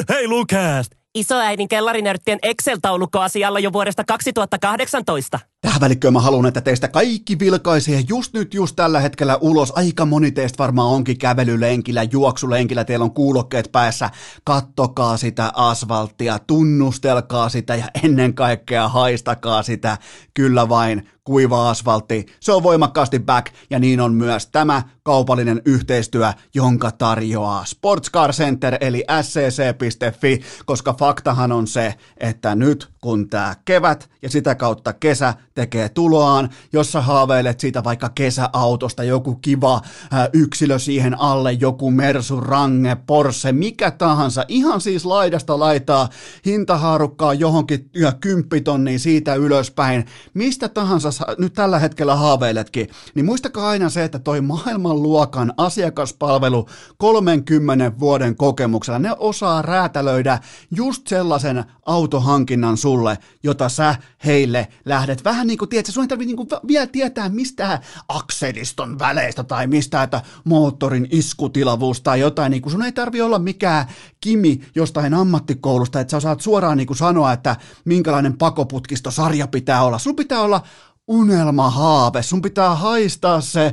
Hei 0.09 0.29
Lukas! 0.29 0.91
Isoäidin 1.15 1.69
kellarinörttien 1.69 2.39
Excel-taulukko 2.43 3.21
asialla 3.21 3.59
jo 3.59 3.73
vuodesta 3.73 4.05
2018. 4.05 5.39
Tähän 5.65 5.81
välikköön 5.81 6.13
mä 6.13 6.21
haluan, 6.21 6.47
että 6.47 6.61
teistä 6.61 6.89
kaikki 6.89 7.39
vilkaisee 7.39 8.05
just 8.09 8.35
nyt, 8.35 8.55
just 8.55 8.77
tällä 8.77 9.01
hetkellä 9.01 9.37
ulos. 9.41 9.73
Aika 9.77 10.07
moni 10.07 10.31
teistä 10.31 10.59
varmaan 10.59 10.89
onkin 10.89 11.19
kävelylenkillä, 11.19 12.03
juoksulenkillä, 12.03 12.85
teillä 12.85 13.05
on 13.05 13.15
kuulokkeet 13.15 13.73
päässä. 13.73 14.11
Kattokaa 14.45 15.17
sitä 15.17 15.53
asfalttia, 15.55 16.39
tunnustelkaa 16.39 17.49
sitä 17.49 17.75
ja 17.75 17.85
ennen 18.03 18.35
kaikkea 18.35 18.89
haistakaa 18.89 19.63
sitä. 19.63 19.99
Kyllä 20.35 20.69
vain, 20.69 21.09
kuiva 21.25 21.71
asfaltti, 21.71 22.27
se 22.41 22.53
on 22.53 22.63
voimakkaasti 22.63 23.19
back 23.19 23.53
ja 23.71 23.79
niin 23.79 24.01
on 24.01 24.15
myös 24.15 24.47
tämä 24.47 24.83
kaupallinen 25.03 25.63
yhteistyö, 25.65 26.33
jonka 26.55 26.91
tarjoaa 26.91 27.65
Sportscar 27.65 28.33
Center 28.33 28.77
eli 28.81 29.05
scc.fi, 29.23 30.41
koska 30.67 30.93
faktahan 30.93 31.53
on 31.53 31.67
se, 31.67 31.95
että 32.17 32.55
nyt 32.55 32.89
kun 33.01 33.29
tämä 33.29 33.55
kevät 33.65 34.11
ja 34.23 34.31
sitä 34.31 34.55
kautta 34.55 34.93
kesä 34.93 35.35
tekee 35.55 35.89
tuloaan, 35.89 36.49
jos 36.73 36.93
sä 36.93 37.01
haaveilet 37.01 37.61
siitä 37.61 37.85
vaikka 37.85 38.09
kesäautosta, 38.09 39.05
joku 39.05 39.35
kiva 39.35 39.81
ää, 40.11 40.29
yksilö 40.33 40.79
siihen 40.79 41.21
alle, 41.21 41.53
joku 41.53 41.91
Mersu, 41.91 42.41
Range, 42.41 42.97
Porsche, 43.07 43.53
mikä 43.53 43.91
tahansa, 43.91 44.45
ihan 44.49 44.81
siis 44.81 45.05
laidasta 45.05 45.59
laitaa, 45.59 46.09
hintahaarukkaa 46.47 47.35
johonkin 47.35 47.91
ja 47.95 48.13
kymppitonniin 48.13 49.01
siitä 49.01 49.35
ylöspäin, 49.35 50.07
mistä 50.35 50.69
tahansa 50.69 51.11
sä 51.11 51.25
nyt 51.39 51.53
tällä 51.53 51.79
hetkellä 51.79 52.17
haaveiletkin, 52.17 52.89
niin 53.15 53.25
muistakaa 53.25 53.69
aina 53.69 53.91
se, 53.91 54.05
että 54.05 54.19
toi 54.19 54.41
maailmanluokan 54.41 55.53
asiakaspalvelu 55.57 56.69
30 56.99 57.93
vuoden 57.99 58.37
kokemuksella, 58.37 58.99
ne 58.99 59.15
osaa 59.19 59.63
räätälöidä 59.63 60.39
just 60.71 61.07
sellaisen 61.07 61.65
autohankinnan 61.87 62.77
sulle, 62.77 63.19
jota 63.43 63.69
sä 63.69 63.95
heille 64.25 64.69
lähdet. 64.85 65.25
Vähän 65.25 65.44
niin 65.45 65.59
kuin, 65.59 65.69
tiedätkö, 65.69 65.93
sun 65.93 66.05
ei 66.05 66.09
tarvitse 66.09 66.35
niin 66.35 66.49
vielä 66.69 66.87
tietää 66.87 67.29
mistään 67.29 67.79
akseliston 68.09 68.99
väleistä 68.99 69.45
tai 69.45 69.67
mistä, 69.67 70.03
että 70.03 70.23
moottorin 70.45 71.09
iskutilavuus 71.11 72.01
tai 72.01 72.21
jotain, 72.21 72.51
niin 72.51 72.63
kuin 72.63 72.71
sun 72.71 72.83
ei 72.83 72.93
tarvi 72.93 73.21
olla 73.21 73.39
mikään 73.39 73.87
kimi 74.21 74.61
jostain 74.75 75.15
ammattikoulusta, 75.15 76.01
että 76.01 76.11
sä 76.11 76.17
osaat 76.17 76.41
suoraan 76.41 76.77
niin 76.77 76.87
kuin 76.87 76.97
sanoa, 76.97 77.33
että 77.33 77.57
minkälainen 77.85 78.39
pakoputkisto 78.39 79.11
sarja 79.11 79.47
pitää 79.47 79.83
olla. 79.83 79.99
Sun 79.99 80.17
pitää 80.17 80.41
olla 80.41 80.63
unelmahaave. 81.09 82.23
Sun 82.23 82.43
pitää 82.43 82.75
haistaa 82.75 83.41
se 83.41 83.73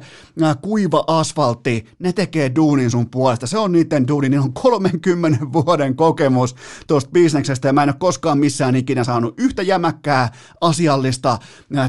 kuiva 0.62 1.04
asfaltti. 1.08 1.86
Ne 2.00 2.14
tekee 2.14 2.52
duunin 2.56 2.92
sun 2.92 3.10
puolesta. 3.10 3.48
Se 3.48 3.58
on 3.58 3.72
niiden 3.72 4.08
duuni. 4.08 4.30
Niillä 4.30 4.44
on 4.44 4.54
30 4.54 5.46
vuoden 5.54 5.96
kokemus 5.96 6.56
tuosta 6.88 7.12
bisneksestä 7.12 7.68
ja 7.68 7.74
mä 7.74 7.84
en 7.84 7.90
ole 7.90 7.96
koskaan 8.00 8.38
missään 8.38 8.76
ikinä 8.76 9.04
saanut 9.04 9.34
yhtä 9.40 9.62
jämäkkää, 9.62 10.30
asiallista, 10.62 11.38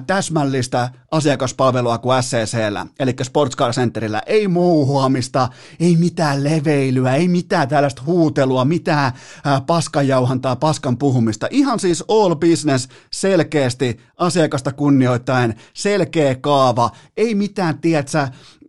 täsmällistä 0.06 0.90
asiakaspalvelua 1.10 1.98
kuin 1.98 2.22
SCCllä, 2.22 2.86
eli 2.98 3.14
Sportscar 3.22 3.72
Centerillä. 3.72 4.22
Ei 4.26 4.48
muuhuamista, 4.48 5.48
ei 5.80 5.96
mitään 5.96 6.44
leveilyä, 6.44 7.14
ei 7.14 7.28
mitään 7.28 7.68
tällaista 7.68 8.02
huutelua, 8.06 8.64
mitään 8.64 9.12
paskanjauhantaa, 9.66 10.56
paskan 10.56 10.98
puhumista. 10.98 11.48
Ihan 11.50 11.80
siis 11.80 12.04
all 12.08 12.34
business 12.34 12.88
selkeästi 13.10 14.00
asiakasta 14.16 14.72
kunnioittain, 15.32 15.54
selkeä 15.74 16.34
kaava, 16.34 16.90
ei 17.16 17.34
mitään, 17.34 17.78
tiedätkö, 17.78 18.28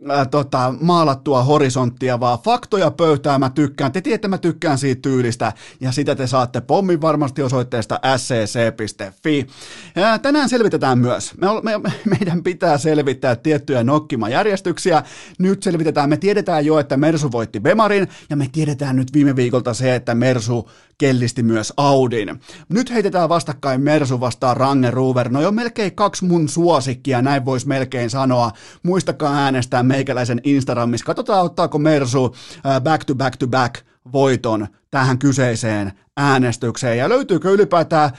ää, 0.10 0.26
tota, 0.26 0.74
maalattua 0.82 1.44
horisonttia, 1.44 2.20
vaan 2.20 2.40
faktoja 2.40 2.92
pöytään 2.92 3.40
mä 3.40 3.50
tykkään. 3.50 3.92
Te 3.92 4.02
tiedätte, 4.02 4.28
mä 4.28 4.38
tykkään 4.38 4.78
siitä 4.78 5.02
tyylistä, 5.02 5.54
ja 5.80 5.92
sitä 5.92 6.16
te 6.16 6.28
saatte 6.28 6.62
pommin 6.62 7.02
varmasti 7.02 7.42
osoitteesta 7.42 8.00
scc.fi. 8.18 9.48
Ja 9.96 10.20
tänään 10.20 10.50
selvitetään 10.50 10.98
myös. 10.98 11.34
Me, 11.38 11.48
me, 11.64 11.92
meidän 12.20 12.44
pitää 12.44 12.78
selvittää 12.78 13.36
tiettyjä 13.36 13.84
nokkimajärjestyksiä. 13.84 15.04
Nyt 15.40 15.64
selvitetään, 15.64 16.10
me 16.10 16.18
tiedetään 16.18 16.66
jo, 16.66 16.80
että 16.80 16.98
Mersu 16.98 17.32
voitti 17.32 17.60
Bemarin, 17.60 18.08
ja 18.30 18.36
me 18.36 18.50
tiedetään 18.52 18.96
nyt 18.96 19.14
viime 19.14 19.36
viikolta 19.36 19.74
se, 19.74 19.96
että 19.96 20.16
Mersu 20.16 20.70
kellisti 20.98 21.44
myös 21.44 21.74
Audin. 21.78 22.40
Nyt 22.70 22.92
heitetään 22.92 23.30
vastakkain 23.30 23.82
Mersu 23.82 24.20
vastaan 24.20 24.58
Range 24.58 24.92
Rover. 24.92 25.30
No 25.30 25.42
jo 25.42 25.52
melkein 25.52 25.96
kaksi 25.96 26.26
mun 26.26 26.50
suosikkia, 26.50 27.22
näin 27.22 27.46
voisi 27.46 27.68
melkein 27.68 28.10
sanoa. 28.10 28.52
Muistakaa 28.84 29.36
äänestää 29.36 29.84
meikäläisen 29.84 30.42
Instagramissa. 30.44 31.06
Katsotaan, 31.06 31.46
ottaako 31.46 31.80
Mersu 31.80 32.36
back 32.84 33.04
to 33.04 33.16
back 33.16 33.38
to 33.38 33.48
back 33.48 33.76
voiton 34.14 34.68
tähän 34.92 35.20
kyseiseen 35.20 35.94
äänestykseen. 36.18 36.98
Ja 36.98 37.10
löytyykö 37.10 37.52
ylipäätään, 37.52 38.12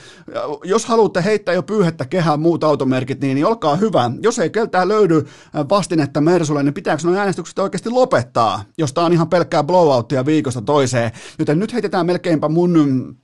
jos 0.64 0.86
haluatte 0.86 1.24
heittää 1.24 1.54
jo 1.54 1.62
pyyhettä 1.62 2.04
kehään 2.04 2.40
muut 2.40 2.64
automerkit, 2.64 3.20
niin, 3.20 3.34
niin 3.34 3.46
olkaa 3.46 3.76
hyvä. 3.76 4.10
Jos 4.22 4.38
ei 4.38 4.50
keltään 4.50 4.88
löydy 4.88 5.26
vastinetta 5.70 6.20
Mersulle, 6.20 6.62
niin 6.62 6.74
pitääkö 6.74 7.02
nuo 7.04 7.16
äänestykset 7.16 7.58
oikeasti 7.58 7.90
lopettaa, 7.90 8.64
jos 8.78 8.92
tämä 8.92 9.06
on 9.06 9.12
ihan 9.12 9.28
pelkkää 9.28 9.64
blowouttia 9.64 10.26
viikosta 10.26 10.62
toiseen. 10.62 11.12
Joten 11.38 11.58
nyt 11.58 11.72
heitetään 11.72 12.06
melkeinpä 12.06 12.48
mun 12.48 13.16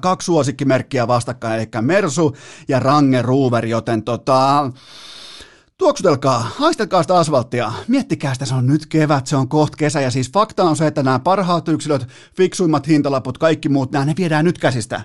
kaksi 0.00 0.26
suosikkimerkkiä 0.26 1.08
vastakkain, 1.08 1.60
eli 1.60 1.68
Mersu 1.80 2.36
ja 2.68 2.80
Range 2.80 3.22
Rover, 3.22 3.66
joten 3.66 4.02
tota, 4.02 4.70
Tuoksutelkaa, 5.86 6.50
haistelkaa 6.56 7.02
sitä 7.02 7.16
asfalttia, 7.16 7.72
miettikää 7.88 8.34
sitä, 8.34 8.46
se 8.46 8.54
on 8.54 8.66
nyt 8.66 8.86
kevät, 8.86 9.26
se 9.26 9.36
on 9.36 9.48
koht 9.48 9.76
kesä 9.76 10.00
ja 10.00 10.10
siis 10.10 10.32
fakta 10.32 10.64
on 10.64 10.76
se, 10.76 10.86
että 10.86 11.02
nämä 11.02 11.18
parhaat 11.18 11.68
yksilöt, 11.68 12.08
fiksuimmat 12.36 12.88
hintalaput, 12.88 13.38
kaikki 13.38 13.68
muut, 13.68 13.92
nämä 13.92 14.04
ne 14.04 14.14
viedään 14.16 14.44
nyt 14.44 14.58
käsistä. 14.58 15.00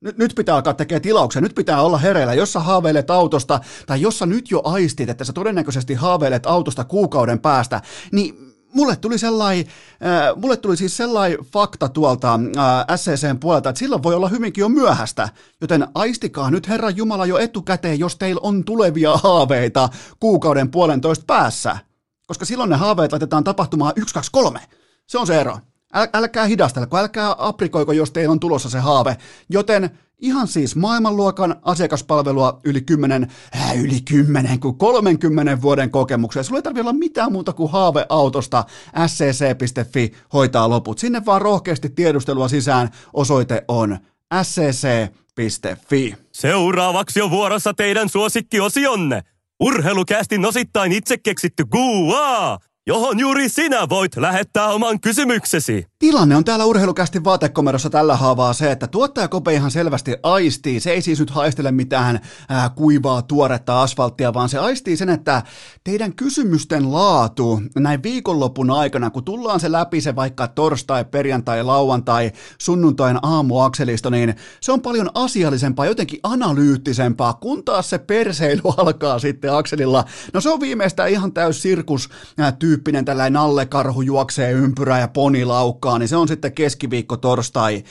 Nyt, 0.00 0.18
nyt 0.18 0.32
pitää 0.36 0.54
alkaa 0.54 0.74
tekemään 0.74 1.02
tilauksia, 1.02 1.42
nyt 1.42 1.54
pitää 1.54 1.82
olla 1.82 1.98
hereillä. 1.98 2.34
Jos 2.34 2.52
sä 2.52 2.60
haaveilet 2.60 3.10
autosta, 3.10 3.60
tai 3.86 4.00
jos 4.00 4.18
sä 4.18 4.26
nyt 4.26 4.50
jo 4.50 4.62
aistit, 4.64 5.08
että 5.08 5.24
sä 5.24 5.32
todennäköisesti 5.32 5.94
haaveilet 5.94 6.46
autosta 6.46 6.84
kuukauden 6.84 7.38
päästä, 7.38 7.82
niin 8.12 8.43
mulle 8.74 8.96
tuli 8.96 9.18
sellainen, 9.18 9.66
äh, 9.66 10.36
mulle 10.36 10.56
tuli 10.56 10.76
siis 10.76 10.96
sellainen 10.96 11.38
fakta 11.52 11.88
tuolta 11.88 12.34
äh, 12.34 12.96
SCCn 12.96 13.38
puolelta, 13.38 13.68
että 13.68 13.78
silloin 13.78 14.02
voi 14.02 14.14
olla 14.14 14.28
hyvinkin 14.28 14.62
jo 14.62 14.68
myöhäistä, 14.68 15.28
joten 15.60 15.86
aistikaa 15.94 16.50
nyt 16.50 16.68
Herran 16.68 16.96
Jumala 16.96 17.26
jo 17.26 17.38
etukäteen, 17.38 17.98
jos 17.98 18.16
teillä 18.16 18.40
on 18.42 18.64
tulevia 18.64 19.16
haaveita 19.16 19.88
kuukauden 20.20 20.70
puolentoista 20.70 21.24
päässä, 21.26 21.78
koska 22.26 22.44
silloin 22.44 22.70
ne 22.70 22.76
haaveet 22.76 23.12
laitetaan 23.12 23.44
tapahtumaan 23.44 23.92
1, 23.96 24.14
2, 24.14 24.30
3. 24.32 24.60
Se 25.06 25.18
on 25.18 25.26
se 25.26 25.40
ero. 25.40 25.58
Äl, 25.94 26.06
älkää 26.14 26.46
hidastelko, 26.46 26.98
älkää 26.98 27.34
aprikoiko, 27.38 27.92
jos 27.92 28.10
teillä 28.10 28.32
on 28.32 28.40
tulossa 28.40 28.68
se 28.68 28.78
haave. 28.78 29.16
Joten 29.48 29.90
ihan 30.18 30.48
siis 30.48 30.76
maailmanluokan 30.76 31.56
asiakaspalvelua 31.62 32.60
yli 32.64 32.80
10, 32.80 33.32
äh, 33.56 33.76
yli 33.76 34.00
10 34.00 34.60
kuin 34.60 34.78
30 34.78 35.62
vuoden 35.62 35.90
kokemuksia. 35.90 36.42
Sulla 36.42 36.58
ei 36.58 36.62
tarvitse 36.62 36.80
olla 36.80 36.92
mitään 36.92 37.32
muuta 37.32 37.52
kuin 37.52 37.72
haaveautosta. 37.72 38.64
scc.fi 39.06 40.12
hoitaa 40.32 40.70
loput. 40.70 40.98
Sinne 40.98 41.22
vaan 41.26 41.42
rohkeasti 41.42 41.88
tiedustelua 41.88 42.48
sisään. 42.48 42.90
Osoite 43.12 43.64
on 43.68 43.98
scc.fi. 44.42 46.14
Seuraavaksi 46.32 47.20
on 47.20 47.30
vuorossa 47.30 47.74
teidän 47.74 48.08
suosikkiosionne. 48.08 49.22
Urheilukästin 49.60 50.46
osittain 50.46 50.92
itse 50.92 51.18
keksitty 51.18 51.64
Guaa 51.64 52.58
johon 52.86 53.18
juuri 53.18 53.48
sinä 53.48 53.88
voit 53.88 54.16
lähettää 54.16 54.68
oman 54.68 55.00
kysymyksesi. 55.00 55.86
Tilanne 55.98 56.36
on 56.36 56.44
täällä 56.44 56.64
urheilukästi 56.64 57.24
vaatekomerossa 57.24 57.90
tällä 57.90 58.16
haavaa 58.16 58.52
se, 58.52 58.70
että 58.70 58.86
tuottaja 58.86 59.28
Kope 59.28 59.54
ihan 59.54 59.70
selvästi 59.70 60.16
aistii. 60.22 60.80
Se 60.80 60.90
ei 60.90 61.02
siis 61.02 61.20
nyt 61.20 61.30
haistele 61.30 61.72
mitään 61.72 62.20
ää, 62.48 62.68
kuivaa 62.68 63.22
tuoretta 63.22 63.82
asfalttia, 63.82 64.34
vaan 64.34 64.48
se 64.48 64.58
aistii 64.58 64.96
sen, 64.96 65.08
että 65.08 65.42
teidän 65.84 66.14
kysymysten 66.16 66.92
laatu 66.92 67.62
näin 67.78 68.02
viikonlopun 68.02 68.70
aikana, 68.70 69.10
kun 69.10 69.24
tullaan 69.24 69.60
se 69.60 69.72
läpi 69.72 70.00
se 70.00 70.16
vaikka 70.16 70.48
torstai, 70.48 71.04
perjantai, 71.04 71.62
lauantai, 71.62 72.32
sunnuntain 72.58 73.18
aamuakselisto, 73.22 74.10
niin 74.10 74.34
se 74.60 74.72
on 74.72 74.80
paljon 74.80 75.10
asiallisempaa, 75.14 75.86
jotenkin 75.86 76.20
analyyttisempaa, 76.22 77.34
kun 77.34 77.64
taas 77.64 77.90
se 77.90 77.98
perseily 77.98 78.62
alkaa 78.76 79.18
sitten 79.18 79.54
akselilla. 79.54 80.04
No 80.32 80.40
se 80.40 80.50
on 80.50 80.60
viimeistään 80.60 81.10
ihan 81.10 81.32
täys 81.32 81.62
sirkus 81.62 82.08
ää, 82.38 82.52
tyyppinen 82.74 83.04
tällainen 83.04 83.32
nallekarhu 83.32 84.02
juoksee 84.02 84.52
ympyrää 84.52 85.00
ja 85.00 85.08
poni 85.08 85.44
laukkaa, 85.44 85.98
niin 85.98 86.08
se 86.08 86.16
on 86.16 86.28
sitten 86.28 86.52
keskiviikko 86.52 87.16
torstai. 87.16 87.84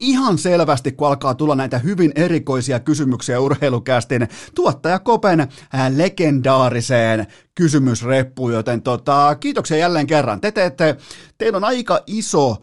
Ihan 0.00 0.38
selvästi, 0.38 0.92
kun 0.92 1.08
alkaa 1.08 1.34
tulla 1.34 1.54
näitä 1.54 1.78
hyvin 1.78 2.12
erikoisia 2.14 2.80
kysymyksiä 2.80 3.40
urheilukästin 3.40 4.28
tuottaja 4.54 4.98
Kopen 4.98 5.48
legendaariseen 5.96 7.26
kysymysreppuun, 7.54 8.52
joten 8.52 8.82
tota, 8.82 9.36
kiitoksia 9.40 9.76
jälleen 9.76 10.06
kerran. 10.06 10.40
Te 10.40 10.52
teette, 10.52 10.96
teillä 11.38 11.56
on 11.56 11.64
aika 11.64 12.00
iso 12.06 12.56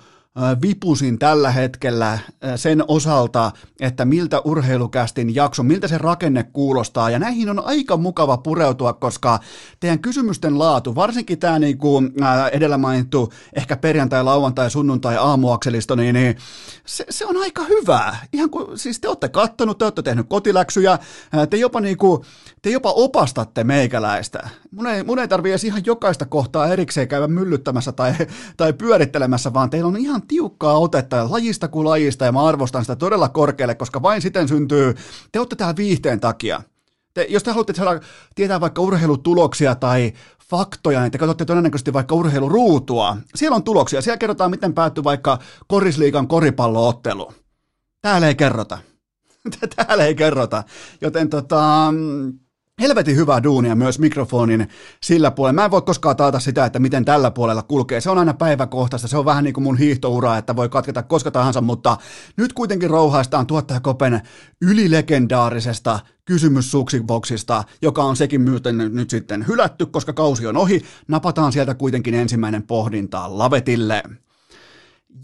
vipusin 0.62 1.20
tällä 1.20 1.52
hetkellä 1.52 2.20
sen 2.56 2.84
osalta, 2.88 3.52
että 3.80 4.06
miltä 4.06 4.40
urheilukästin 4.40 5.36
jakso, 5.36 5.64
miltä 5.64 5.88
se 5.88 5.98
rakenne 5.98 6.44
kuulostaa, 6.44 7.10
ja 7.10 7.20
näihin 7.20 7.50
on 7.50 7.66
aika 7.66 7.98
mukava 7.98 8.38
pureutua, 8.38 8.94
koska 8.94 9.40
teidän 9.80 10.00
kysymysten 10.00 10.60
laatu, 10.60 10.96
varsinkin 10.96 11.40
tämä 11.40 11.60
niinku, 11.60 12.02
edellä 12.52 12.78
mainittu 12.78 13.34
ehkä 13.54 13.78
perjantai, 13.78 14.24
lauantai, 14.24 14.72
sunnuntai, 14.72 15.18
aamuakselisto, 15.18 15.96
niin, 15.96 16.14
niin 16.14 16.36
se, 16.86 17.06
se, 17.10 17.26
on 17.26 17.38
aika 17.38 17.64
hyvää. 17.64 18.18
Ihan 18.34 18.50
kuin, 18.50 18.80
siis 18.80 19.00
te 19.00 19.08
olette 19.08 19.30
kattonut, 19.30 19.78
te 19.78 19.86
olette 19.86 20.02
tehnyt 20.02 20.26
kotiläksyjä, 20.30 21.00
te 21.50 21.58
jopa, 21.58 21.82
niinku, 21.82 22.26
te 22.64 22.70
jopa 22.70 22.92
opastatte 22.96 23.64
meikäläistä. 23.64 24.50
Mun 24.72 24.88
ei, 24.88 25.04
mun 25.04 25.20
ei 25.20 25.28
tarvitse 25.28 25.52
edes 25.52 25.64
ihan 25.64 25.82
jokaista 25.86 26.26
kohtaa 26.26 26.68
erikseen 26.68 27.08
käydä 27.08 27.28
myllyttämässä 27.28 27.92
tai, 27.92 28.14
tai 28.58 28.74
pyörittelemässä, 28.74 29.54
vaan 29.54 29.70
teillä 29.70 29.88
on 29.88 29.98
ihan 29.98 30.22
tiukkaa 30.28 30.78
otetta 30.78 31.32
lajista 31.32 31.68
kuin 31.68 31.88
lajista 31.90 32.26
ja 32.26 32.32
mä 32.32 32.46
arvostan 32.46 32.84
sitä 32.84 32.96
todella 32.96 33.30
korkealle, 33.30 33.76
koska 33.76 34.02
vain 34.02 34.22
siten 34.22 34.48
syntyy, 34.48 34.94
te 35.32 35.40
olette 35.40 35.56
täällä 35.56 35.76
viihteen 35.76 36.20
takia. 36.20 36.62
Te, 37.14 37.26
jos 37.30 37.44
te 37.44 37.52
haluatte 37.52 37.74
saada 37.74 38.00
tietää 38.36 38.62
vaikka 38.62 38.82
urheilutuloksia 38.82 39.76
tai 39.76 40.14
faktoja, 40.50 41.02
niin 41.02 41.12
te 41.12 41.18
katsotte 41.18 41.46
todennäköisesti 41.46 41.94
vaikka 41.94 42.16
urheiluruutua. 42.16 43.18
Siellä 43.36 43.56
on 43.56 43.64
tuloksia. 43.64 44.02
Siellä 44.02 44.18
kerrotaan, 44.18 44.52
miten 44.52 44.74
päättyy 44.74 45.04
vaikka 45.04 45.40
Korisliikan 45.68 46.28
koripalloottelu. 46.28 47.34
Täällä 48.02 48.28
ei 48.28 48.36
kerrota. 48.36 48.78
Täällä 49.76 50.06
ei 50.06 50.16
kerrota. 50.16 50.64
Joten 51.02 51.30
tota, 51.30 51.94
helvetin 52.82 53.16
hyvää 53.16 53.44
duunia 53.44 53.76
myös 53.76 54.00
mikrofonin 54.00 54.68
sillä 55.04 55.32
puolella. 55.32 55.54
Mä 55.54 55.66
en 55.66 55.72
voi 55.72 55.82
koskaan 55.82 56.16
taata 56.16 56.40
sitä, 56.40 56.66
että 56.66 56.80
miten 56.80 57.06
tällä 57.06 57.32
puolella 57.32 57.64
kulkee. 57.64 58.02
Se 58.02 58.10
on 58.10 58.18
aina 58.18 58.34
päiväkohtaista, 58.34 59.08
se 59.08 59.18
on 59.18 59.26
vähän 59.26 59.44
niin 59.44 59.54
kuin 59.54 59.64
mun 59.64 59.78
hiihtoura, 59.78 60.38
että 60.38 60.56
voi 60.56 60.70
katketa 60.70 61.04
koska 61.04 61.32
tahansa, 61.32 61.62
mutta 61.62 61.98
nyt 62.38 62.54
kuitenkin 62.54 62.90
rouhaistaan 62.90 63.48
tuottaja 63.48 63.80
Kopen 63.80 64.22
ylilegendaarisesta 64.62 66.00
kysymyssuksiboksista, 66.26 67.64
joka 67.82 68.04
on 68.04 68.16
sekin 68.16 68.42
myöten 68.42 68.78
nyt 68.78 69.10
sitten 69.10 69.48
hylätty, 69.48 69.86
koska 69.86 70.14
kausi 70.14 70.48
on 70.48 70.58
ohi. 70.58 70.82
Napataan 71.08 71.52
sieltä 71.52 71.74
kuitenkin 71.74 72.14
ensimmäinen 72.14 72.64
pohdinta 72.64 73.38
lavetille. 73.38 74.04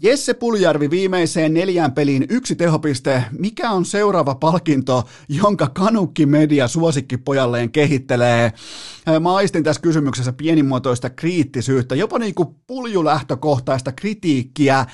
Jesse 0.02 0.34
Puljärvi 0.34 0.90
viimeiseen 0.90 1.54
neljään 1.54 1.92
peliin 1.92 2.26
yksi 2.28 2.56
tehopiste. 2.56 3.24
Mikä 3.38 3.70
on 3.70 3.84
seuraava 3.84 4.34
palkinto, 4.34 5.02
jonka 5.28 5.68
Kanukki 5.68 6.26
Media 6.26 6.68
suosikkipojalleen 6.68 7.72
kehittelee? 7.72 8.52
Mä 9.20 9.34
aistin 9.34 9.64
tässä 9.64 9.82
kysymyksessä 9.82 10.32
pienimuotoista 10.32 11.10
kriittisyyttä, 11.10 11.94
jopa 11.94 12.18
niin 12.18 12.34
kuin 12.34 12.48
puljulähtökohtaista 12.66 13.92
kritiikkiä. 13.92 14.86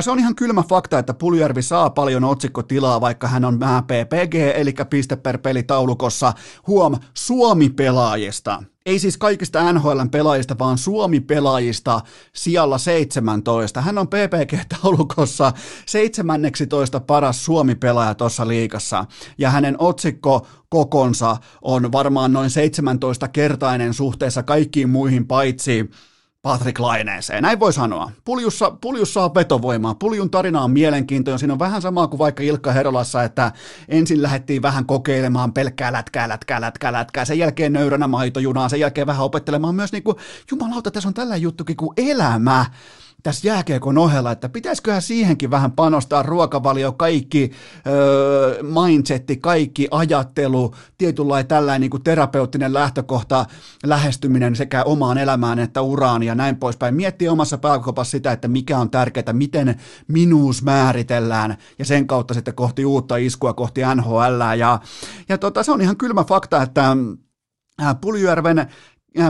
Se 0.00 0.10
on 0.10 0.18
ihan 0.18 0.34
kylmä 0.34 0.62
fakta, 0.62 0.98
että 0.98 1.14
Puljärvi 1.14 1.62
saa 1.62 1.90
paljon 1.90 2.24
otsikkotilaa, 2.24 3.00
vaikka 3.00 3.28
hän 3.28 3.44
on 3.44 3.58
PPG, 3.58 4.34
eli 4.34 4.74
piste 4.90 5.16
per 5.16 5.38
peli 5.38 5.62
taulukossa. 5.62 6.32
Huom, 6.66 6.96
Suomi-pelaajista 7.14 8.62
ei 8.88 8.98
siis 8.98 9.18
kaikista 9.18 9.72
NHLn 9.72 10.10
pelaajista, 10.10 10.58
vaan 10.58 10.78
Suomi-pelaajista 10.78 12.00
sijalla 12.32 12.78
17. 12.78 13.80
Hän 13.80 13.98
on 13.98 14.08
PPG-taulukossa 14.08 15.52
17 15.86 17.00
paras 17.00 17.44
Suomi-pelaaja 17.44 18.14
tuossa 18.14 18.48
liikassa, 18.48 19.04
ja 19.38 19.50
hänen 19.50 19.76
otsikko 19.78 20.46
kokonsa 20.68 21.36
on 21.62 21.92
varmaan 21.92 22.32
noin 22.32 22.50
17-kertainen 22.50 23.94
suhteessa 23.94 24.42
kaikkiin 24.42 24.90
muihin 24.90 25.26
paitsi 25.26 25.90
Patrick 26.48 26.78
Laineeseen. 26.78 27.42
Näin 27.42 27.60
voi 27.60 27.72
sanoa. 27.72 28.10
Puljussa, 28.24 28.70
puljussa 28.80 29.24
on 29.24 29.34
vetovoimaa. 29.34 29.94
Puljun 29.94 30.30
tarina 30.30 30.62
on 30.62 30.70
mielenkiintoinen. 30.70 31.38
Siinä 31.38 31.52
on 31.52 31.58
vähän 31.58 31.82
samaa 31.82 32.06
kuin 32.06 32.18
vaikka 32.18 32.42
Ilkka 32.42 32.72
Herolassa, 32.72 33.22
että 33.22 33.52
ensin 33.88 34.22
lähdettiin 34.22 34.62
vähän 34.62 34.86
kokeilemaan 34.86 35.52
pelkkää 35.52 35.92
lätkää, 35.92 36.28
lätkää, 36.28 36.60
lätkää, 36.60 36.92
lätkää. 36.92 37.24
Sen 37.24 37.38
jälkeen 37.38 37.72
nöyränä 37.72 38.06
maitojunaa. 38.06 38.68
Sen 38.68 38.80
jälkeen 38.80 39.06
vähän 39.06 39.24
opettelemaan 39.24 39.74
myös 39.74 39.92
niin 39.92 40.02
kuin, 40.02 40.16
jumalauta, 40.50 40.90
tässä 40.90 41.08
on 41.08 41.14
tällä 41.14 41.36
juttukin 41.36 41.76
kuin 41.76 41.92
elämä 41.96 42.66
tässä 43.22 43.48
jääkiekon 43.48 43.98
ohella, 43.98 44.32
että 44.32 44.48
pitäisiköhän 44.48 45.02
siihenkin 45.02 45.50
vähän 45.50 45.72
panostaa 45.72 46.22
ruokavalio, 46.22 46.92
kaikki 46.92 47.50
öö, 47.86 48.62
mindsetti, 48.62 49.36
kaikki 49.36 49.88
ajattelu, 49.90 50.74
tietynlainen 50.98 51.48
tällainen 51.48 51.80
niin 51.80 51.90
kuin 51.90 52.02
terapeuttinen 52.02 52.74
lähtökohta, 52.74 53.46
lähestyminen 53.84 54.56
sekä 54.56 54.82
omaan 54.82 55.18
elämään 55.18 55.58
että 55.58 55.82
uraan 55.82 56.22
ja 56.22 56.34
näin 56.34 56.56
poispäin. 56.56 56.94
Miettiä 56.94 57.32
omassa 57.32 57.58
pääkopassa 57.58 58.10
sitä, 58.10 58.32
että 58.32 58.48
mikä 58.48 58.78
on 58.78 58.90
tärkeää, 58.90 59.32
miten 59.32 59.80
minuus 60.08 60.62
määritellään 60.62 61.56
ja 61.78 61.84
sen 61.84 62.06
kautta 62.06 62.34
sitten 62.34 62.54
kohti 62.54 62.84
uutta 62.84 63.16
iskua, 63.16 63.52
kohti 63.52 63.80
NHL. 63.94 64.40
Ja, 64.58 64.80
ja 65.28 65.38
tota, 65.38 65.62
se 65.62 65.72
on 65.72 65.80
ihan 65.80 65.96
kylmä 65.96 66.24
fakta, 66.24 66.62
että 66.62 66.96
Puljujärven 68.00 68.66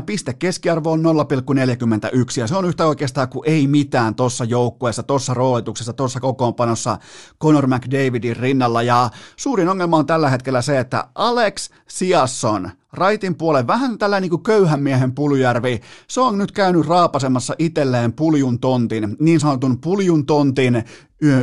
piste 0.06 0.34
keskiarvo 0.34 0.92
on 0.92 1.02
0,41 1.02 2.40
ja 2.40 2.46
se 2.46 2.56
on 2.56 2.64
yhtä 2.64 2.86
oikeastaan 2.86 3.28
kuin 3.28 3.50
ei 3.50 3.66
mitään 3.66 4.14
tuossa 4.14 4.44
joukkueessa, 4.44 5.02
tuossa 5.02 5.34
roolituksessa, 5.34 5.92
tuossa 5.92 6.20
kokoonpanossa 6.20 6.98
Conor 7.42 7.66
McDavidin 7.66 8.36
rinnalla. 8.36 8.82
Ja 8.82 9.10
suurin 9.36 9.68
ongelma 9.68 9.96
on 9.96 10.06
tällä 10.06 10.30
hetkellä 10.30 10.62
se, 10.62 10.78
että 10.78 11.08
Alex 11.14 11.70
Siasson, 11.88 12.70
raitin 12.92 13.34
puolen, 13.34 13.66
vähän 13.66 13.98
tällainen 13.98 14.22
niin 14.22 14.30
kuin 14.30 14.42
köyhän 14.42 14.82
miehen 14.82 15.14
Puljärvi, 15.14 15.80
se 16.08 16.20
on 16.20 16.38
nyt 16.38 16.52
käynyt 16.52 16.86
raapasemassa 16.86 17.54
itselleen 17.58 18.12
puljun 18.12 18.60
tontin, 18.60 19.16
niin 19.20 19.40
sanotun 19.40 19.80
puljun 19.80 20.26
tontin 20.26 20.84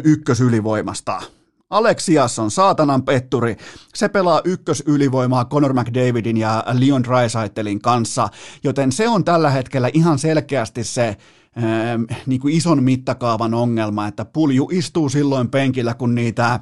ykkösylivoimasta 0.03 1.21
Alexias 1.69 2.39
on 2.39 2.51
saatanan 2.51 3.03
petturi. 3.03 3.57
Se 3.95 4.09
pelaa 4.09 4.41
ykkösylivoimaa 4.45 5.45
Conor 5.45 5.73
McDavidin 5.73 6.37
ja 6.37 6.63
Leon 6.73 7.03
Dreisaitelin 7.03 7.81
kanssa, 7.81 8.29
joten 8.63 8.91
se 8.91 9.09
on 9.09 9.23
tällä 9.23 9.49
hetkellä 9.49 9.89
ihan 9.93 10.19
selkeästi 10.19 10.83
se 10.83 11.17
niin 12.25 12.41
kuin 12.41 12.53
ison 12.53 12.83
mittakaavan 12.83 13.53
ongelma, 13.53 14.07
että 14.07 14.25
pulju 14.25 14.69
istuu 14.71 15.09
silloin 15.09 15.49
penkillä, 15.49 15.93
kun 15.93 16.15
niitä 16.15 16.59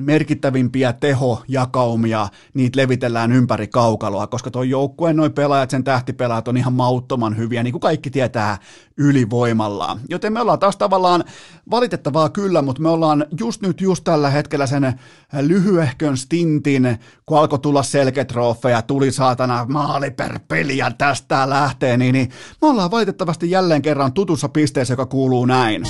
merkittävimpiä 0.00 0.92
tehojakaumia, 0.92 2.28
niitä 2.54 2.80
levitellään 2.80 3.32
ympäri 3.32 3.68
kaukaloa, 3.68 4.26
koska 4.26 4.50
tuo 4.50 4.62
joukkueen 4.62 5.16
noin 5.16 5.32
pelaajat, 5.32 5.70
sen 5.70 5.84
tähtipelaajat 5.84 6.48
on 6.48 6.56
ihan 6.56 6.72
mauttoman 6.72 7.36
hyviä, 7.36 7.62
niin 7.62 7.72
kuin 7.72 7.80
kaikki 7.80 8.10
tietää 8.10 8.58
ylivoimalla. 8.96 9.98
Joten 10.08 10.32
me 10.32 10.40
ollaan 10.40 10.58
taas 10.58 10.76
tavallaan 10.76 11.24
valitettavaa 11.70 12.28
kyllä, 12.28 12.62
mutta 12.62 12.82
me 12.82 12.88
ollaan 12.88 13.26
just 13.40 13.62
nyt 13.62 13.80
just 13.80 14.04
tällä 14.04 14.30
hetkellä 14.30 14.66
sen 14.66 15.00
lyhyehkön 15.40 16.16
stintin, 16.16 16.98
kun 17.26 17.38
alkoi 17.38 17.58
tulla 17.58 17.82
selketrofeja, 17.82 18.82
tuli 18.82 19.12
saatana 19.12 19.66
maali 19.68 20.10
per 20.10 20.38
peli 20.48 20.76
ja 20.76 20.90
tästä 20.90 21.50
lähtee, 21.50 21.96
niin, 21.96 22.12
niin 22.12 22.30
me 22.62 22.68
ollaan 22.68 22.90
valitettavasti 22.90 23.50
jälleen 23.50 23.82
kerran 23.82 24.12
tutussa 24.12 24.48
pisteessä, 24.48 24.92
joka 24.92 25.06
kuuluu 25.06 25.46
näin. 25.46 25.82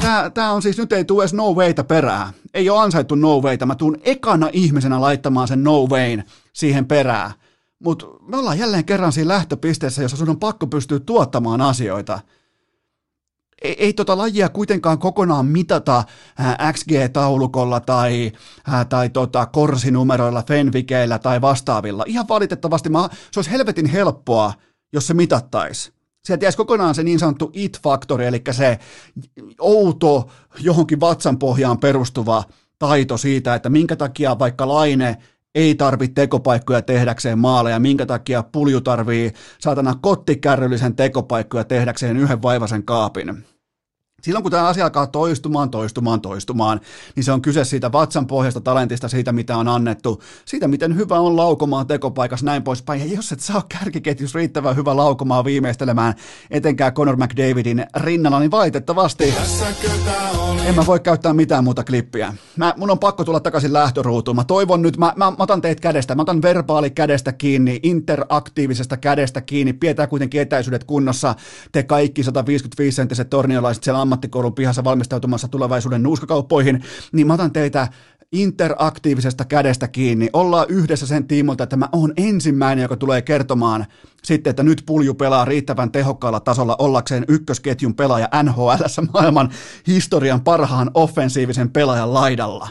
Tää, 0.00 0.30
tää 0.30 0.52
on 0.52 0.62
siis, 0.62 0.78
nyt 0.78 0.92
ei 0.92 1.04
tule 1.04 1.22
edes 1.22 1.34
no 1.34 1.52
wayta 1.52 1.84
perää. 1.84 2.32
Ei 2.56 2.70
ole 2.70 2.80
ansaittu 2.80 3.14
no 3.14 3.40
wayta. 3.40 3.66
Mä 3.66 3.74
tuun 3.74 3.98
ekana 4.02 4.48
ihmisenä 4.52 5.00
laittamaan 5.00 5.48
sen 5.48 5.64
no 5.64 5.86
wayn 5.86 6.24
siihen 6.52 6.86
perään. 6.86 7.30
Mutta 7.78 8.06
me 8.28 8.36
ollaan 8.36 8.58
jälleen 8.58 8.84
kerran 8.84 9.12
siinä 9.12 9.28
lähtöpisteessä, 9.28 10.02
jossa 10.02 10.16
sun 10.16 10.30
on 10.30 10.38
pakko 10.38 10.66
pystyä 10.66 11.00
tuottamaan 11.00 11.60
asioita. 11.60 12.20
Ei, 13.62 13.84
ei 13.84 13.92
tota 13.92 14.18
lajia 14.18 14.48
kuitenkaan 14.48 14.98
kokonaan 14.98 15.46
mitata 15.46 16.04
XG-taulukolla 16.72 17.80
tai, 17.80 18.32
tai 18.88 19.08
tota, 19.08 19.46
korsinumeroilla, 19.46 20.42
fenvikeillä 20.42 21.18
tai 21.18 21.40
vastaavilla. 21.40 22.04
Ihan 22.06 22.28
valitettavasti 22.28 22.88
mä, 22.88 23.08
se 23.32 23.38
olisi 23.38 23.50
helvetin 23.50 23.86
helppoa, 23.86 24.52
jos 24.92 25.06
se 25.06 25.14
mitattaisi 25.14 25.95
sieltä 26.26 26.44
jäisi 26.44 26.58
kokonaan 26.58 26.94
se 26.94 27.02
niin 27.02 27.18
sanottu 27.18 27.50
it-faktori, 27.52 28.26
eli 28.26 28.42
se 28.50 28.78
outo 29.60 30.28
johonkin 30.60 31.00
vatsan 31.00 31.38
pohjaan 31.38 31.78
perustuva 31.78 32.44
taito 32.78 33.16
siitä, 33.16 33.54
että 33.54 33.68
minkä 33.68 33.96
takia 33.96 34.38
vaikka 34.38 34.68
Laine 34.68 35.16
ei 35.54 35.74
tarvitse 35.74 36.14
tekopaikkoja 36.14 36.82
tehdäkseen 36.82 37.38
maaleja, 37.38 37.78
minkä 37.78 38.06
takia 38.06 38.42
pulju 38.42 38.80
tarvii 38.80 39.32
saatana 39.58 39.94
kottikärryllisen 40.00 40.96
tekopaikkoja 40.96 41.64
tehdäkseen 41.64 42.16
yhden 42.16 42.42
vaivaisen 42.42 42.84
kaapin. 42.84 43.44
Silloin 44.22 44.42
kun 44.42 44.52
tämä 44.52 44.66
asia 44.66 44.84
alkaa 44.84 45.06
toistumaan, 45.06 45.70
toistumaan, 45.70 46.20
toistumaan, 46.20 46.80
niin 47.16 47.24
se 47.24 47.32
on 47.32 47.42
kyse 47.42 47.64
siitä 47.64 47.92
vatsan 47.92 48.26
pohjasta 48.26 48.60
talentista, 48.60 49.08
siitä 49.08 49.32
mitä 49.32 49.56
on 49.56 49.68
annettu, 49.68 50.22
siitä 50.44 50.68
miten 50.68 50.96
hyvä 50.96 51.20
on 51.20 51.36
laukomaan 51.36 51.86
tekopaikassa 51.86 52.46
näin 52.46 52.62
poispäin. 52.62 53.00
Ja 53.00 53.16
jos 53.16 53.32
et 53.32 53.40
saa 53.40 53.64
kärkiketjus 53.68 54.34
riittävän 54.34 54.76
hyvä 54.76 54.96
laukomaan 54.96 55.44
viimeistelemään 55.44 56.14
etenkään 56.50 56.92
Conor 56.92 57.16
McDavidin 57.16 57.86
rinnalla, 57.96 58.38
niin 58.38 58.50
valitettavasti 58.50 59.34
en 60.66 60.74
mä 60.74 60.86
voi 60.86 61.00
käyttää 61.00 61.34
mitään 61.34 61.64
muuta 61.64 61.84
klippiä. 61.84 62.34
Mä, 62.56 62.74
mun 62.76 62.90
on 62.90 62.98
pakko 62.98 63.24
tulla 63.24 63.40
takaisin 63.40 63.72
lähtöruutuun. 63.72 64.36
Mä 64.36 64.44
toivon 64.44 64.82
nyt, 64.82 64.96
mä, 64.96 65.12
mä, 65.16 65.30
mä 65.30 65.36
otan 65.38 65.60
teitä 65.60 65.80
kädestä, 65.80 66.14
mä 66.14 66.22
otan 66.22 66.42
verbaali 66.42 66.90
kädestä 66.90 67.32
kiinni, 67.32 67.80
interaktiivisesta 67.82 68.96
kädestä 68.96 69.40
kiinni, 69.40 69.72
pidetään 69.72 70.08
kuitenkin 70.08 70.40
etäisyydet 70.40 70.84
kunnossa. 70.84 71.34
Te 71.72 71.82
kaikki 71.82 72.22
155-senttiset 72.22 73.24
torniolaiset 73.30 73.84
siellä 73.84 74.00
ammattikoulun 74.06 74.54
pihassa 74.54 74.84
valmistautumassa 74.84 75.48
tulevaisuuden 75.48 76.02
nuuskakauppoihin, 76.02 76.82
niin 77.12 77.26
mä 77.26 77.34
otan 77.34 77.52
teitä 77.52 77.88
interaktiivisesta 78.32 79.44
kädestä 79.44 79.88
kiinni. 79.88 80.30
Ollaan 80.32 80.66
yhdessä 80.68 81.06
sen 81.06 81.26
tiimolta, 81.26 81.64
että 81.64 81.76
mä 81.76 81.88
oon 81.92 82.12
ensimmäinen, 82.16 82.82
joka 82.82 82.96
tulee 82.96 83.22
kertomaan 83.22 83.86
sitten, 84.24 84.50
että 84.50 84.62
nyt 84.62 84.82
pulju 84.86 85.14
pelaa 85.14 85.44
riittävän 85.44 85.92
tehokkaalla 85.92 86.40
tasolla 86.40 86.76
ollakseen 86.78 87.24
ykkösketjun 87.28 87.94
pelaaja 87.94 88.28
NHL 88.42 88.70
maailman 89.12 89.50
historian 89.86 90.40
parhaan 90.40 90.90
offensiivisen 90.94 91.70
pelaajan 91.70 92.14
laidalla. 92.14 92.68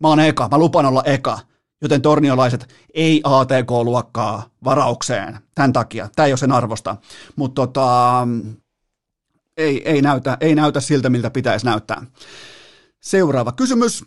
Mä 0.00 0.08
oon 0.08 0.20
eka, 0.20 0.48
mä 0.50 0.58
lupan 0.58 0.86
olla 0.86 1.02
eka. 1.04 1.38
Joten 1.82 2.02
torniolaiset 2.02 2.68
ei 2.94 3.20
ATK-luokkaa 3.24 4.42
varaukseen. 4.64 5.38
Tämän 5.54 5.72
takia. 5.72 6.08
Tämä 6.16 6.26
ei 6.26 6.32
ole 6.32 6.38
sen 6.38 6.52
arvosta. 6.52 6.96
Mutta 7.36 7.54
tota, 7.54 8.28
ei, 9.56 9.90
ei, 9.90 10.02
näytä, 10.02 10.36
ei 10.40 10.54
näytä 10.54 10.80
siltä, 10.80 11.10
miltä 11.10 11.30
pitäisi 11.30 11.66
näyttää. 11.66 12.06
Seuraava 13.00 13.52
kysymys. 13.52 14.04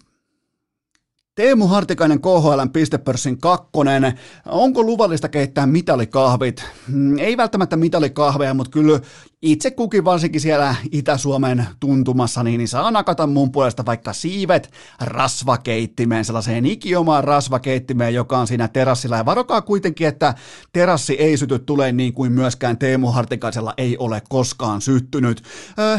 Teemu 1.35 1.67
Hartikainen 1.67 2.21
KHLn 2.21 2.69
pistepörssin 2.73 3.37
kakkonen. 3.37 4.19
Onko 4.45 4.83
luvallista 4.83 5.29
keittää 5.29 5.65
mitalikahvit? 5.65 6.63
Mm, 6.87 7.17
ei 7.17 7.37
välttämättä 7.37 7.77
mitalikahveja, 7.77 8.53
mutta 8.53 8.71
kyllä 8.71 8.99
itse 9.41 9.71
kukin 9.71 10.05
varsinkin 10.05 10.41
siellä 10.41 10.75
Itä-Suomen 10.91 11.67
tuntumassa, 11.79 12.43
niin 12.43 12.67
saa 12.67 12.91
nakata 12.91 13.27
mun 13.27 13.51
puolesta 13.51 13.85
vaikka 13.85 14.13
siivet 14.13 14.71
rasvakeittimeen, 15.01 16.25
sellaiseen 16.25 16.65
ikiomaan 16.65 17.23
rasvakeittimeen, 17.23 18.13
joka 18.13 18.37
on 18.37 18.47
siinä 18.47 18.67
terassilla. 18.67 19.17
Ja 19.17 19.25
varokaa 19.25 19.61
kuitenkin, 19.61 20.07
että 20.07 20.33
terassi 20.73 21.13
ei 21.13 21.37
syty 21.37 21.59
tulee 21.59 21.91
niin 21.91 22.13
kuin 22.13 22.31
myöskään 22.31 22.77
Teemu 22.77 23.11
Hartikaisella 23.11 23.73
ei 23.77 23.97
ole 23.97 24.21
koskaan 24.29 24.81
syttynyt. 24.81 25.43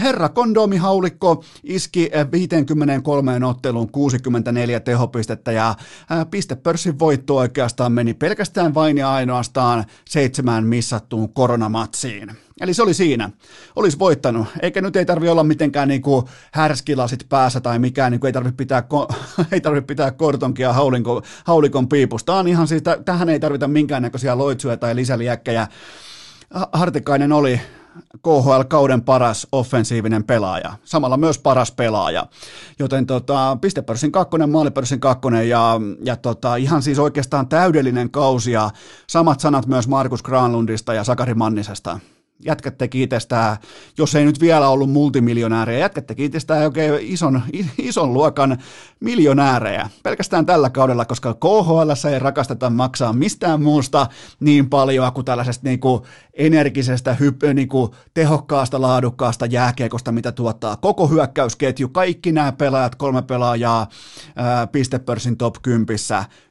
Herra 0.03 0.29
kondomihaulikko 0.29 1.45
iski 1.65 2.11
53 2.33 3.47
otteluun 3.47 3.93
64 3.93 4.81
tehopistettä 4.81 5.26
ja 5.55 5.75
pistepörssin 6.31 6.99
voitto 6.99 7.37
oikeastaan 7.37 7.93
meni 7.93 8.15
pelkästään 8.15 8.75
vain 8.75 8.99
ja 8.99 9.13
ainoastaan 9.13 9.85
seitsemään 10.09 10.65
missattuun 10.65 11.33
koronamatsiin. 11.33 12.37
Eli 12.61 12.75
se 12.75 12.83
oli 12.83 12.95
siinä. 12.95 13.31
Olisi 13.77 13.99
voittanut. 13.99 14.47
Eikä 14.63 14.81
nyt 14.81 14.97
ei 14.97 15.07
tarvi 15.07 15.29
olla 15.29 15.45
mitenkään 15.45 15.89
niin 15.89 16.03
kuin 16.03 16.27
härskilasit 16.53 17.27
päässä 17.29 17.61
tai 17.61 17.79
mikään, 17.79 18.13
niin 18.13 18.21
kuin 18.21 18.29
ei 18.29 18.33
tarvi 18.33 18.53
pitää, 18.53 18.83
ei 19.53 19.61
tarvi 19.61 19.81
pitää 19.81 20.11
kortonkia 20.11 20.73
haulikon, 20.73 21.23
haulikon 21.45 21.89
piipusta. 21.89 22.35
On 22.35 22.49
ihan 22.49 22.69
siis, 22.69 22.83
tähän 23.05 23.29
ei 23.29 23.41
tarvita 23.41 23.69
minkäännäköisiä 23.69 24.39
loitsuja 24.39 24.77
tai 24.77 24.97
lisäliäkkejä. 24.97 25.69
Hartikainen 26.73 27.33
oli 27.33 27.61
KHL-kauden 28.23 29.03
paras 29.03 29.47
offensiivinen 29.53 30.25
pelaaja, 30.25 30.73
samalla 30.85 31.17
myös 31.17 31.39
paras 31.39 31.73
pelaaja. 31.73 32.27
Joten 32.79 33.07
tota, 33.07 33.59
pistepörssin 33.61 34.13
kakkonen, 34.13 34.51
maalipörssin 34.51 35.01
kakkonen 35.01 35.49
ja, 35.49 35.81
ja 36.05 36.17
tota, 36.17 36.57
ihan 36.57 36.83
siis 36.83 36.99
oikeastaan 36.99 37.49
täydellinen 37.49 38.11
kausi 38.11 38.53
ja 38.53 38.71
samat 39.07 39.41
sanat 39.41 39.67
myös 39.67 39.89
Markus 39.89 40.23
Granlundista 40.23 40.95
ja 40.95 41.05
Sakari 41.05 41.35
Mannisesta 41.35 42.01
jätkät 42.45 42.79
teki 42.79 43.03
itsestään, 43.03 43.57
jos 43.99 44.15
ei 44.15 44.25
nyt 44.25 44.41
vielä 44.41 44.69
ollut 44.69 44.91
multimiljonääriä, 44.91 45.79
jätkät 45.79 46.07
teki 46.07 46.25
itsestään 46.25 46.65
oikein 46.65 46.95
ison, 47.01 47.43
ison 47.79 48.13
luokan 48.13 48.59
miljonäärejä. 49.01 49.91
Pelkästään 50.03 50.47
tällä 50.47 50.71
kaudella, 50.71 51.05
koska 51.05 51.35
KHL 51.35 52.09
ei 52.13 52.19
rakasteta 52.19 52.71
maksaa 52.71 53.13
mistään 53.13 53.63
muusta 53.63 54.07
niin 54.41 54.71
paljon 54.71 55.13
kuin 55.13 55.25
tällaisesta 55.25 55.69
niin 55.69 55.81
kuin 55.81 56.03
energisestä, 56.35 57.15
hyp, 57.15 57.43
niin 57.55 57.69
kuin 57.69 57.91
tehokkaasta, 58.15 58.81
laadukkaasta 58.81 59.47
jääkiekosta, 59.47 60.13
mitä 60.13 60.33
tuottaa 60.33 60.77
koko 60.77 61.07
hyökkäysketju, 61.07 61.89
kaikki 61.89 62.33
nämä 62.33 62.53
pelaajat, 62.53 62.95
kolme 62.95 63.23
pelaajaa 63.23 63.87
ää, 64.37 64.67
pistepörssin 64.67 65.37
top 65.37 65.55
10, 65.63 65.87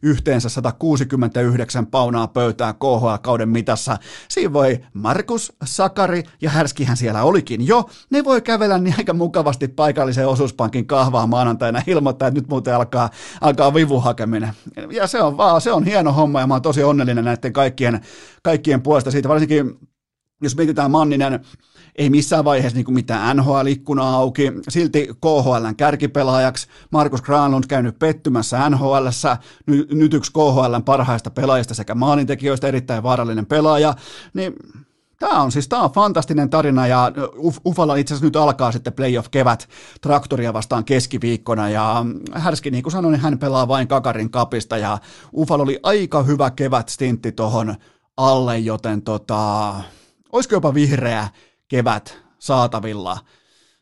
yhteensä 0.01 0.49
169 0.49 1.87
paunaa 1.87 2.27
pöytää 2.27 2.73
KHL-kauden 2.73 3.49
mitassa. 3.49 3.97
Siinä 4.29 4.53
voi 4.53 4.79
Markus 4.93 5.53
Sakari 5.75 6.23
ja 6.41 6.49
Härskihän 6.49 6.97
siellä 6.97 7.23
olikin 7.23 7.67
jo. 7.67 7.89
Ne 8.09 8.23
voi 8.23 8.41
kävellä 8.41 8.77
niin 8.77 8.95
aika 8.97 9.13
mukavasti 9.13 9.67
paikallisen 9.67 10.27
osuuspankin 10.27 10.87
kahvaa 10.87 11.27
maanantaina 11.27 11.81
ilmoittaa, 11.87 12.27
että 12.27 12.39
nyt 12.39 12.49
muuten 12.49 12.75
alkaa, 12.75 13.09
alkaa 13.41 13.73
vivuhakeminen. 13.73 14.53
Ja 14.91 15.07
se 15.07 15.21
on 15.21 15.37
vaan, 15.37 15.61
se 15.61 15.71
on 15.71 15.83
hieno 15.83 16.11
homma 16.11 16.39
ja 16.39 16.47
mä 16.47 16.53
oon 16.53 16.61
tosi 16.61 16.83
onnellinen 16.83 17.25
näiden 17.25 17.53
kaikkien, 17.53 18.01
kaikkien 18.43 18.81
puolesta 18.81 19.11
siitä, 19.11 19.29
varsinkin 19.29 19.79
jos 20.41 20.57
mietitään 20.57 20.91
Manninen, 20.91 21.39
ei 21.95 22.09
missään 22.09 22.45
vaiheessa 22.45 22.77
niin 22.77 22.93
mitään 22.93 23.37
NHL-ikkunaa 23.37 24.15
auki, 24.15 24.51
silti 24.69 25.07
KHLn 25.21 25.75
kärkipelaajaksi, 25.77 26.67
Markus 26.91 27.21
Granlund 27.21 27.63
käynyt 27.67 27.99
pettymässä 27.99 28.69
NHL, 28.69 29.07
nyt, 29.65 29.91
nyt 29.91 30.13
yksi 30.13 30.31
KHLn 30.31 30.83
parhaista 30.85 31.29
pelaajista 31.29 31.73
sekä 31.73 31.95
maalintekijöistä 31.95 32.67
erittäin 32.67 33.03
vaarallinen 33.03 33.45
pelaaja, 33.45 33.93
niin 34.33 34.53
Tämä 35.29 35.41
on 35.41 35.51
siis 35.51 35.67
tämä 35.67 35.81
on 35.81 35.91
fantastinen 35.91 36.49
tarina 36.49 36.87
ja 36.87 37.11
Ufalla 37.65 37.95
itse 37.95 38.13
asiassa 38.13 38.25
nyt 38.25 38.35
alkaa 38.35 38.71
sitten 38.71 38.93
playoff-kevät 38.93 39.69
traktoria 40.01 40.53
vastaan 40.53 40.85
keskiviikkona 40.85 41.69
ja 41.69 42.05
Härski 42.33 42.71
niin 42.71 42.83
kuin 42.83 42.91
sanoin, 42.91 43.11
niin 43.11 43.21
hän 43.21 43.39
pelaa 43.39 43.67
vain 43.67 43.87
Kakarin 43.87 44.29
kapista 44.29 44.77
ja 44.77 44.97
Ufalla 45.33 45.63
oli 45.63 45.79
aika 45.83 46.23
hyvä 46.23 46.51
kevät 46.51 46.89
stintti 46.89 47.31
tuohon 47.31 47.75
alle, 48.17 48.57
joten 48.57 49.01
tota, 49.01 49.73
olisiko 50.31 50.55
jopa 50.55 50.73
vihreä 50.73 51.27
kevät 51.67 52.17
saatavilla. 52.39 53.17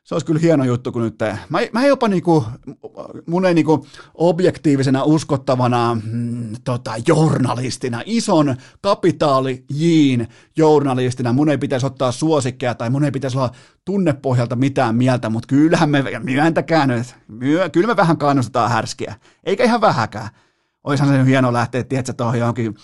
Se 0.04 0.16
olisi 0.16 0.26
kyllä 0.26 0.40
hieno 0.40 0.64
juttu, 0.64 0.92
kun 0.92 1.02
nyt 1.02 1.16
mä, 1.50 1.60
mä 1.74 1.86
jopa 1.86 2.08
niinku, 2.08 2.46
mun 3.28 3.46
ei 3.46 3.54
niinku 3.54 3.88
objektiivisena 4.14 5.04
uskottavana 5.04 5.98
mm, 6.04 6.56
tota, 6.64 6.94
journalistina, 7.08 8.02
ison 8.06 8.56
kapitaali 8.82 9.66
jiin 9.70 10.28
journalistina, 10.58 11.34
mun 11.34 11.50
ei 11.50 11.58
pitäisi 11.58 11.86
ottaa 11.86 12.12
suosikkeja 12.12 12.76
tai 12.76 12.90
mun 12.90 13.04
ei 13.04 13.12
pitäisi 13.12 13.38
olla 13.38 13.52
tunnepohjalta 13.86 14.56
mitään 14.56 14.96
mieltä, 14.96 15.30
mutta 15.30 15.48
kyllähän 15.48 15.90
me, 15.90 16.04
myöntäkään 16.24 16.90
nyt, 16.90 17.16
myö, 17.28 17.70
kyllä 17.70 17.88
me 17.88 17.96
vähän 17.96 18.18
kannustetaan 18.18 18.72
härskiä, 18.72 19.16
eikä 19.44 19.64
ihan 19.64 19.82
vähäkään. 19.82 20.30
Oishan 20.84 21.10
se 21.10 21.26
hieno 21.26 21.54
lähteä, 21.54 21.84
tiedätkö, 21.84 22.14
tuohon 22.14 22.40
johonkin 22.40 22.76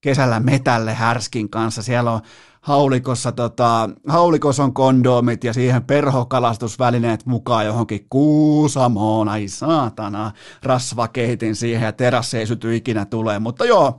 kesällä 0.00 0.40
metälle 0.40 0.94
härskin 0.94 1.50
kanssa. 1.50 1.82
Siellä 1.82 2.12
on 2.12 2.20
haulikossa, 2.60 3.32
tota, 3.32 3.90
haulikossa 4.08 4.64
on 4.64 4.74
kondomit 4.74 5.44
ja 5.44 5.52
siihen 5.52 5.84
perhokalastusvälineet 5.84 7.26
mukaan 7.26 7.66
johonkin 7.66 8.06
Kuusamoon, 8.10 9.28
ai 9.28 9.48
saatana, 9.48 10.32
rasvakeitin 10.62 11.56
siihen 11.56 11.86
ja 11.86 11.92
terassi 11.92 12.38
ei 12.38 12.46
syty 12.46 12.76
ikinä 12.76 13.04
tulee, 13.04 13.38
mutta 13.38 13.64
joo, 13.64 13.98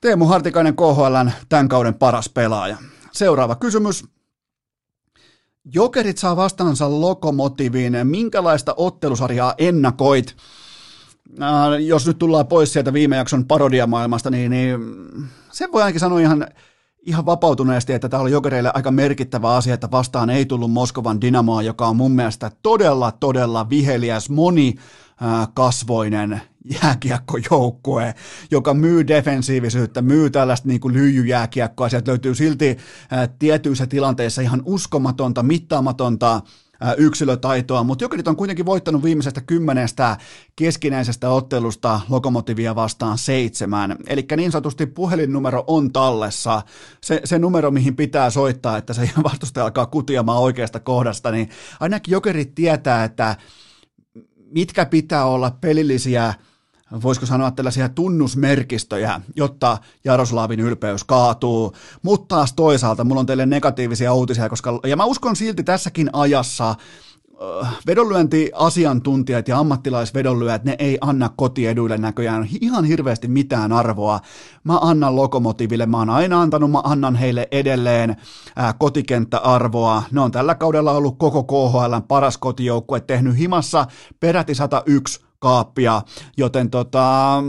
Teemu 0.00 0.24
Hartikainen 0.24 0.76
KHLn 0.76 1.30
tämän 1.48 1.68
kauden 1.68 1.94
paras 1.94 2.28
pelaaja. 2.28 2.76
Seuraava 3.12 3.54
kysymys. 3.54 4.04
Jokerit 5.74 6.18
saa 6.18 6.36
vastaansa 6.36 7.00
lokomotiviin. 7.00 7.92
Minkälaista 8.04 8.74
ottelusarjaa 8.76 9.54
ennakoit? 9.58 10.36
Äh, 11.42 11.80
jos 11.80 12.06
nyt 12.06 12.18
tullaan 12.18 12.46
pois 12.46 12.72
sieltä 12.72 12.92
viime 12.92 13.16
jakson 13.16 13.44
parodiamaailmasta, 13.44 14.30
niin, 14.30 14.50
niin 14.50 14.80
sen 15.52 15.72
voi 15.72 15.82
ainakin 15.82 16.00
sanoa 16.00 16.20
ihan 16.20 16.46
ihan 17.08 17.26
vapautuneesti, 17.26 17.92
että 17.92 18.08
tämä 18.08 18.22
oli 18.22 18.30
Jokereille 18.30 18.70
aika 18.74 18.90
merkittävä 18.90 19.54
asia, 19.56 19.74
että 19.74 19.90
vastaan 19.90 20.30
ei 20.30 20.46
tullut 20.46 20.70
Moskovan 20.70 21.20
Dynamoa, 21.20 21.62
joka 21.62 21.86
on 21.86 21.96
mun 21.96 22.12
mielestä 22.12 22.50
todella, 22.62 23.12
todella 23.12 23.70
viheliäs, 23.70 24.30
moni 24.30 24.74
kasvoinen 25.54 26.40
jääkiekkojoukkue, 26.82 28.14
joka 28.50 28.74
myy 28.74 29.06
defensiivisyyttä, 29.06 30.02
myy 30.02 30.30
tällaista 30.30 30.68
niin 30.68 30.80
kuin 30.80 30.94
lyijyjääkiekkoa. 30.94 31.88
Sieltä 31.88 32.10
löytyy 32.10 32.34
silti 32.34 32.78
tietyissä 33.38 33.86
tilanteissa 33.86 34.42
ihan 34.42 34.62
uskomatonta, 34.64 35.42
mittaamatonta 35.42 36.40
yksilötaitoa, 36.96 37.84
mutta 37.84 38.04
Jokerit 38.04 38.28
on 38.28 38.36
kuitenkin 38.36 38.66
voittanut 38.66 39.02
viimeisestä 39.02 39.40
kymmenestä 39.40 40.16
keskinäisestä 40.56 41.30
ottelusta 41.30 42.00
Lokomotivia 42.08 42.74
vastaan 42.74 43.18
seitsemän. 43.18 43.96
Eli 44.06 44.26
niin 44.36 44.52
sanotusti 44.52 44.86
puhelinnumero 44.86 45.64
on 45.66 45.92
tallessa, 45.92 46.62
se, 47.00 47.20
se 47.24 47.38
numero, 47.38 47.70
mihin 47.70 47.96
pitää 47.96 48.30
soittaa, 48.30 48.76
että 48.76 48.92
se 48.92 49.10
vastustaja 49.24 49.64
alkaa 49.64 49.86
kutiamaan 49.86 50.42
oikeasta 50.42 50.80
kohdasta, 50.80 51.30
niin 51.30 51.50
ainakin 51.80 52.12
Jokerit 52.12 52.54
tietää, 52.54 53.04
että 53.04 53.36
mitkä 54.52 54.86
pitää 54.86 55.24
olla 55.24 55.50
pelillisiä 55.50 56.34
voisiko 57.02 57.26
sanoa 57.26 57.50
tällaisia 57.50 57.88
tunnusmerkistöjä, 57.88 59.20
jotta 59.36 59.78
Jaroslavin 60.04 60.60
ylpeys 60.60 61.04
kaatuu. 61.04 61.72
Mutta 62.02 62.36
taas 62.36 62.52
toisaalta 62.52 63.04
mulla 63.04 63.20
on 63.20 63.26
teille 63.26 63.46
negatiivisia 63.46 64.14
uutisia, 64.14 64.48
koska, 64.48 64.80
ja 64.86 64.96
mä 64.96 65.04
uskon 65.04 65.36
silti 65.36 65.64
tässäkin 65.64 66.10
ajassa, 66.12 66.74
vedonlyöntiasiantuntijat 67.86 69.48
ja 69.48 69.58
ammattilaisvedonlyöjät, 69.58 70.64
ne 70.64 70.76
ei 70.78 70.98
anna 71.00 71.30
kotieduille 71.36 71.98
näköjään 71.98 72.48
ihan 72.60 72.84
hirveästi 72.84 73.28
mitään 73.28 73.72
arvoa. 73.72 74.20
Mä 74.64 74.78
annan 74.78 75.16
Lokomotiville, 75.16 75.86
mä 75.86 75.98
oon 75.98 76.10
aina 76.10 76.40
antanut, 76.40 76.70
mä 76.70 76.80
annan 76.84 77.16
heille 77.16 77.48
edelleen 77.50 78.16
ää, 78.56 78.72
kotikenttäarvoa. 78.72 80.02
Ne 80.10 80.20
on 80.20 80.30
tällä 80.30 80.54
kaudella 80.54 80.92
ollut 80.92 81.18
koko 81.18 81.42
KHL 81.44 81.94
paras 82.08 82.38
kotijoukkue, 82.38 83.00
tehnyt 83.00 83.38
himassa 83.38 83.86
peräti 84.20 84.54
101 84.54 85.27
kaappia, 85.38 86.02
joten 86.36 86.70
tota, 86.70 87.42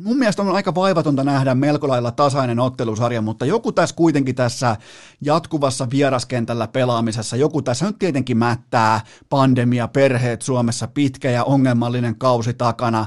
Mun 0.00 0.18
mielestä 0.18 0.42
on 0.42 0.54
aika 0.54 0.74
vaivatonta 0.74 1.24
nähdä 1.24 1.54
melko 1.54 1.88
lailla 1.88 2.10
tasainen 2.10 2.60
ottelusarja, 2.60 3.22
mutta 3.22 3.46
joku 3.46 3.72
tässä 3.72 3.96
kuitenkin 3.96 4.34
tässä 4.34 4.76
jatkuvassa 5.20 5.90
vieraskentällä 5.90 6.68
pelaamisessa, 6.68 7.36
joku 7.36 7.62
tässä 7.62 7.86
nyt 7.86 7.98
tietenkin 7.98 8.36
mättää 8.36 9.00
pandemia, 9.28 9.88
perheet 9.88 10.42
Suomessa, 10.42 10.88
pitkä 10.88 11.30
ja 11.30 11.44
ongelmallinen 11.44 12.18
kausi 12.18 12.54
takana, 12.54 13.06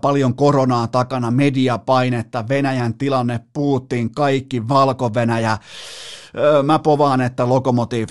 paljon 0.00 0.34
koronaa 0.34 0.86
takana, 0.86 1.30
mediapainetta, 1.30 2.48
Venäjän 2.48 2.94
tilanne, 2.94 3.40
Putin, 3.52 4.14
kaikki, 4.14 4.68
Valko-Venäjä. 4.68 5.58
Mä 6.62 6.78
povaan, 6.78 7.20
että 7.20 7.48
Lokomotiv 7.48 8.08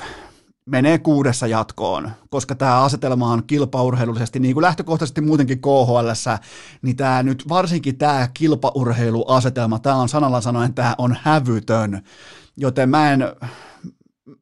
menee 0.67 0.97
kuudessa 0.97 1.47
jatkoon, 1.47 2.11
koska 2.29 2.55
tämä 2.55 2.83
asetelma 2.83 3.31
on 3.31 3.43
kilpaurheilullisesti, 3.43 4.39
niin 4.39 4.53
kuin 4.53 4.61
lähtökohtaisesti 4.61 5.21
muutenkin 5.21 5.61
KHL, 5.61 6.09
niin 6.81 6.95
tämä 6.95 7.23
nyt 7.23 7.49
varsinkin 7.49 7.97
tämä 7.97 8.29
kilpaurheiluasetelma, 8.33 9.79
tämä 9.79 9.95
on 9.95 10.09
sanalla 10.09 10.41
sanoen, 10.41 10.73
tämä 10.73 10.95
on 10.97 11.17
hävytön, 11.21 12.01
joten 12.57 12.89
mä 12.89 13.11
en, 13.11 13.19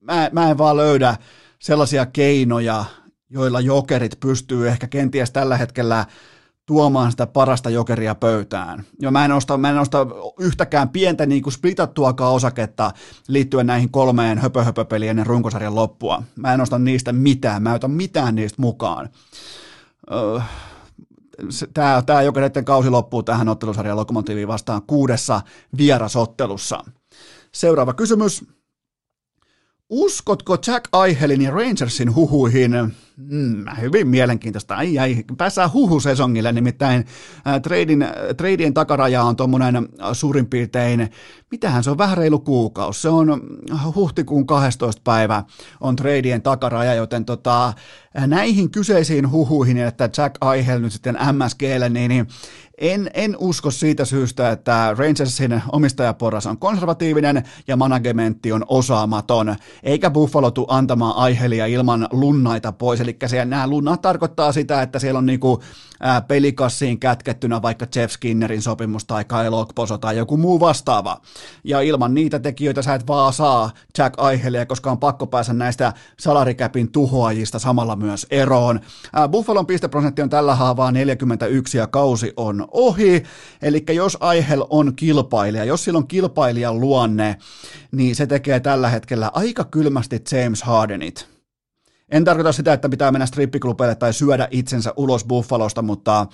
mä, 0.01 0.29
mä 0.31 0.49
en 0.49 0.57
vaan 0.57 0.77
löydä 0.77 1.17
sellaisia 1.59 2.05
keinoja, 2.05 2.85
joilla 3.29 3.61
jokerit 3.61 4.19
pystyy 4.19 4.67
ehkä 4.67 4.87
kenties 4.87 5.31
tällä 5.31 5.57
hetkellä 5.57 6.05
tuomaan 6.65 7.11
sitä 7.11 7.27
parasta 7.27 7.69
jokeria 7.69 8.15
pöytään. 8.15 8.83
Ja 9.01 9.11
mä 9.11 9.25
en 9.25 9.31
osta, 9.31 9.57
mä 9.57 9.69
en 9.69 9.77
osta 9.77 10.07
yhtäkään 10.39 10.89
pientä 10.89 11.25
niin 11.25 11.43
kuin 11.43 11.53
splitattuakaan 11.53 12.33
osaketta 12.33 12.91
liittyen 13.27 13.67
näihin 13.67 13.91
kolmeen 13.91 14.37
höpöhöpöpeliin 14.37 15.09
ennen 15.09 15.25
runkosarjan 15.25 15.75
loppua. 15.75 16.23
Mä 16.35 16.53
en 16.53 16.61
osta 16.61 16.79
niistä 16.79 17.13
mitään, 17.13 17.63
mä 17.63 17.69
en 17.69 17.75
ota 17.75 17.87
mitään 17.87 18.35
niistä 18.35 18.61
mukaan. 18.61 19.09
Öö, 20.11 20.39
tämä, 21.73 22.03
tämä 22.05 22.21
jokereiden 22.21 22.65
kausi 22.65 22.89
loppuu 22.89 23.23
tähän 23.23 23.49
ottelusarjan 23.49 23.97
Lokomotiiviin 23.97 24.47
vastaan 24.47 24.81
kuudessa 24.87 25.41
vierasottelussa. 25.77 26.83
Seuraava 27.51 27.93
kysymys. 27.93 28.45
Uskotko 29.89 30.57
Jack 30.67 30.85
Aihelin 30.91 31.41
ja 31.41 31.51
Rangersin 31.51 32.15
huhuihin? 32.15 32.95
Mm, 33.17 33.65
hyvin 33.81 34.07
mielenkiintoista. 34.07 34.75
Ai, 34.75 34.99
ai, 34.99 35.23
päässään 35.37 35.73
huhusesongille, 35.73 36.51
nimittäin 36.51 37.05
treidin, 37.61 38.01
äh, 38.01 38.11
treidien 38.37 38.73
takaraja 38.73 39.23
on 39.23 39.35
tuommoinen 39.35 39.89
suurin 40.13 40.45
piirtein, 40.45 41.09
mitähän 41.51 41.83
se 41.83 41.91
on, 41.91 41.97
vähän 41.97 42.17
reilu 42.17 42.39
kuukausi. 42.39 43.01
Se 43.01 43.09
on 43.09 43.41
huhtikuun 43.95 44.47
12. 44.47 45.01
päivä 45.03 45.43
on 45.81 45.95
treidien 45.95 46.41
takaraja, 46.41 46.93
joten 46.93 47.25
tota, 47.25 47.73
näihin 48.27 48.71
kyseisiin 48.71 49.31
huhuihin, 49.31 49.77
että 49.77 50.09
Jack 50.17 50.35
Aihel 50.41 50.79
nyt 50.79 50.93
sitten 50.93 51.17
MSGlle, 51.33 51.89
niin, 51.89 52.09
niin 52.09 52.27
en, 52.77 53.09
en 53.13 53.35
usko 53.39 53.71
siitä 53.71 54.05
syystä, 54.05 54.51
että 54.51 54.95
Rangersin 54.97 55.61
omistajaporras 55.71 56.45
on 56.45 56.57
konservatiivinen 56.57 57.43
ja 57.67 57.77
managementti 57.77 58.51
on 58.51 58.65
osaamaton, 58.67 59.55
eikä 59.83 60.09
Buffalo 60.09 60.51
tule 60.51 60.67
antamaan 60.69 61.15
aihelia 61.15 61.65
ilman 61.65 62.07
lunnaita 62.11 62.71
pois. 62.71 63.04
Eli 63.05 63.17
siellä 63.25 63.45
nämä 63.45 63.67
lunnat 63.67 64.01
tarkoittaa 64.01 64.51
sitä, 64.51 64.81
että 64.81 64.99
siellä 64.99 65.17
on 65.17 65.25
niinku, 65.25 65.63
pelikassiin 66.27 66.99
kätkettynä 66.99 67.61
vaikka 67.61 67.85
Jeff 67.95 68.13
Skinnerin 68.13 68.61
sopimus 68.61 69.05
tai 69.05 69.25
Kyle 69.25 69.55
Okposo 69.55 69.97
tai 69.97 70.17
joku 70.17 70.37
muu 70.37 70.59
vastaava. 70.59 71.21
Ja 71.63 71.81
ilman 71.81 72.13
niitä 72.13 72.39
tekijöitä 72.39 72.81
sä 72.81 72.95
et 72.95 73.07
vaan 73.07 73.33
saa 73.33 73.71
Jack 73.97 74.13
Aihelia, 74.17 74.65
koska 74.65 74.91
on 74.91 74.97
pakko 74.97 75.27
päästä 75.27 75.53
näistä 75.53 75.93
salarikäpin 76.19 76.91
tuhoajista 76.91 77.59
samalla 77.59 77.95
myös 77.95 78.27
eroon. 78.29 78.79
Buffalon 79.31 79.65
pisteprosentti 79.65 80.21
on 80.21 80.29
tällä 80.29 80.55
haavaa 80.55 80.91
41 80.91 81.77
ja 81.77 81.87
kausi 81.87 82.33
on 82.37 82.67
ohi, 82.71 83.23
eli 83.61 83.83
jos 83.93 84.17
Aihel 84.19 84.65
on 84.69 84.95
kilpailija, 84.95 85.63
jos 85.63 85.83
sillä 85.83 85.97
on 85.97 86.07
kilpailijan 86.07 86.79
luonne, 86.79 87.37
niin 87.91 88.15
se 88.15 88.27
tekee 88.27 88.59
tällä 88.59 88.89
hetkellä 88.89 89.31
aika 89.33 89.63
kylmästi 89.63 90.23
James 90.31 90.63
Hardenit. 90.63 91.34
En 92.15 92.23
tarkoita 92.23 92.51
sitä, 92.51 92.73
että 92.73 92.89
pitää 92.89 93.11
mennä 93.11 93.25
strippiklubeille 93.25 93.95
tai 93.95 94.13
syödä 94.13 94.47
itsensä 94.51 94.93
ulos 94.95 95.25
Buffalosta, 95.25 95.81
mutta 95.81 96.21
äh, 96.21 96.27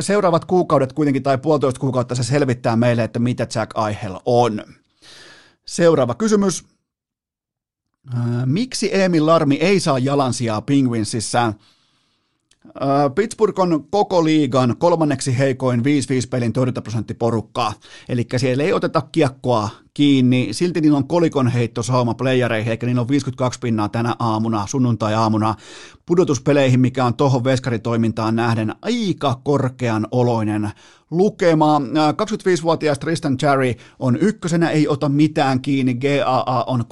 seuraavat 0.00 0.44
kuukaudet 0.44 0.92
kuitenkin 0.92 1.22
tai 1.22 1.38
puolitoista 1.38 1.80
kuukautta 1.80 2.14
se 2.14 2.22
selvittää 2.22 2.76
meille, 2.76 3.04
että 3.04 3.18
mitä 3.18 3.46
Jack 3.54 3.70
Aihel 3.74 4.20
on. 4.24 4.64
Seuraava 5.66 6.14
kysymys. 6.14 6.64
Äh, 8.14 8.46
miksi 8.46 9.00
Emil 9.00 9.26
Larmi 9.26 9.54
ei 9.54 9.80
saa 9.80 9.98
jalansijaa 9.98 10.62
Penguinsissa? 10.62 11.52
Pittsburgh 13.14 13.60
on 13.60 13.84
koko 13.90 14.24
liigan 14.24 14.76
kolmanneksi 14.78 15.38
heikoin 15.38 15.80
5-5 15.80 15.82
pelin 16.30 16.52
torjuntaprosentti 16.52 17.14
porukkaa, 17.14 17.72
eli 18.08 18.26
siellä 18.36 18.64
ei 18.64 18.72
oteta 18.72 19.02
kiekkoa 19.12 19.68
kiinni. 19.98 20.48
Silti 20.52 20.80
niillä 20.80 20.98
on 20.98 21.08
kolikon 21.08 21.48
heitto 21.48 21.82
sauma 21.82 22.14
playereihin, 22.14 22.70
eikä 22.70 22.86
niillä 22.86 23.00
on 23.00 23.08
52 23.08 23.58
pinnaa 23.60 23.88
tänä 23.88 24.14
aamuna, 24.18 24.66
sunnuntai-aamuna 24.66 25.54
pudotuspeleihin, 26.06 26.80
mikä 26.80 27.04
on 27.04 27.14
tuohon 27.14 27.44
veskaritoimintaan 27.44 28.36
nähden 28.36 28.74
aika 28.82 29.40
korkean 29.44 30.06
oloinen 30.10 30.70
lukema. 31.10 31.80
25-vuotias 32.12 32.98
Tristan 32.98 33.36
Cherry 33.38 33.74
on 33.98 34.16
ykkösenä, 34.16 34.70
ei 34.70 34.88
ota 34.88 35.08
mitään 35.08 35.60
kiinni, 35.60 35.94
GAA 35.94 36.64
on 36.64 36.80
3,17 36.80 36.86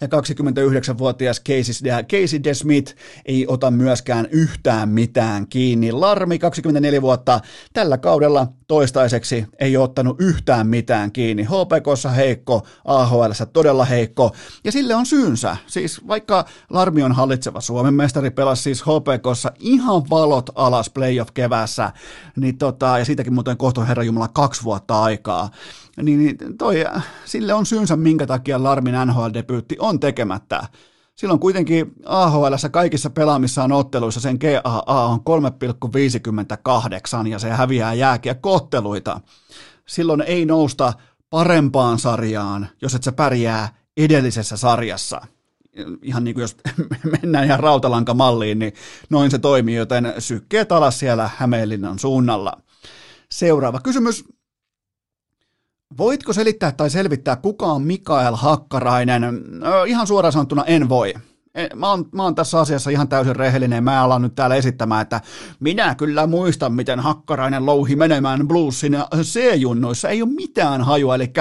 ja 0.00 0.06
29-vuotias 0.06 1.42
Casey, 1.48 2.02
Casey 2.10 2.44
DeSmith 2.44 2.94
ei 3.24 3.46
ota 3.48 3.70
myöskään 3.70 4.28
yhtään 4.30 4.88
mitään 4.88 5.46
kiinni. 5.46 5.92
Larmi, 5.92 6.38
24 6.38 7.02
vuotta, 7.02 7.40
tällä 7.72 7.98
kaudella 7.98 8.46
toistaiseksi 8.72 9.46
ei 9.60 9.76
ole 9.76 9.84
ottanut 9.84 10.20
yhtään 10.20 10.66
mitään 10.66 11.12
kiinni. 11.12 11.44
HPKssa 11.44 12.10
heikko, 12.10 12.66
AHL 12.84 13.32
todella 13.52 13.84
heikko, 13.84 14.32
ja 14.64 14.72
sille 14.72 14.94
on 14.94 15.06
syynsä. 15.06 15.56
Siis 15.66 16.08
vaikka 16.08 16.44
Larmi 16.70 17.02
on 17.02 17.12
hallitseva 17.12 17.60
Suomen 17.60 17.94
mestari, 17.94 18.30
pelasi 18.30 18.62
siis 18.62 18.82
HPKssa 18.82 19.52
ihan 19.60 20.02
valot 20.10 20.50
alas 20.54 20.90
playoff 20.90 21.30
kevässä, 21.34 21.92
niin 22.36 22.58
tota, 22.58 22.98
ja 22.98 23.04
siitäkin 23.04 23.34
muuten 23.34 23.56
kohta 23.56 23.84
Herra 23.84 24.02
Jumala 24.02 24.28
kaksi 24.28 24.64
vuotta 24.64 25.02
aikaa, 25.02 25.50
niin, 26.02 26.18
niin 26.18 26.58
toi, 26.58 26.84
sille 27.24 27.54
on 27.54 27.66
syynsä, 27.66 27.96
minkä 27.96 28.26
takia 28.26 28.62
Larmin 28.62 28.94
NHL-debyytti 28.94 29.76
on 29.78 30.00
tekemättä. 30.00 30.66
Silloin 31.14 31.40
kuitenkin 31.40 31.92
AHL 32.06 32.54
kaikissa 32.70 33.10
pelaamissaan 33.10 33.72
otteluissa 33.72 34.20
sen 34.20 34.38
GAA 34.40 35.06
on 35.06 35.20
3,58 37.22 37.28
ja 37.28 37.38
se 37.38 37.50
häviää 37.50 37.94
jääkiä 37.94 38.34
kohteluita. 38.34 39.20
Silloin 39.86 40.20
ei 40.20 40.46
nousta 40.46 40.92
parempaan 41.30 41.98
sarjaan, 41.98 42.68
jos 42.82 42.94
et 42.94 43.02
sä 43.02 43.12
pärjää 43.12 43.74
edellisessä 43.96 44.56
sarjassa. 44.56 45.20
Ihan 46.02 46.24
niin 46.24 46.34
kuin 46.34 46.42
jos 46.42 46.56
mennään 47.22 47.44
ihan 47.44 47.60
rautalankamalliin, 47.60 48.58
niin 48.58 48.72
noin 49.10 49.30
se 49.30 49.38
toimii, 49.38 49.74
joten 49.74 50.14
sykkeet 50.18 50.72
alas 50.72 50.98
siellä 50.98 51.30
Hämeenlinnan 51.36 51.98
suunnalla. 51.98 52.52
Seuraava 53.30 53.80
kysymys. 53.80 54.24
Voitko 55.98 56.32
selittää 56.32 56.72
tai 56.72 56.90
selvittää, 56.90 57.36
kuka 57.36 57.66
on 57.66 57.82
Mikael 57.82 58.34
Hakkarainen? 58.34 59.22
Ihan 59.86 60.06
suoraan 60.06 60.32
sanottuna 60.32 60.64
en 60.64 60.88
voi. 60.88 61.14
Mä 61.74 61.90
oon, 61.90 62.08
mä 62.12 62.22
oon 62.22 62.34
tässä 62.34 62.60
asiassa 62.60 62.90
ihan 62.90 63.08
täysin 63.08 63.36
rehellinen. 63.36 63.84
Mä 63.84 64.02
alan 64.02 64.22
nyt 64.22 64.34
täällä 64.34 64.56
esittämään, 64.56 65.02
että 65.02 65.20
minä 65.60 65.94
kyllä 65.94 66.26
muistan, 66.26 66.72
miten 66.72 67.00
Hakkarainen 67.00 67.66
louhi 67.66 67.96
menemään 67.96 68.48
bluesin 68.48 68.98
C-junnoissa. 69.22 70.08
Ei 70.08 70.22
ole 70.22 70.30
mitään 70.30 70.82
hajua, 70.82 71.14
eli 71.14 71.32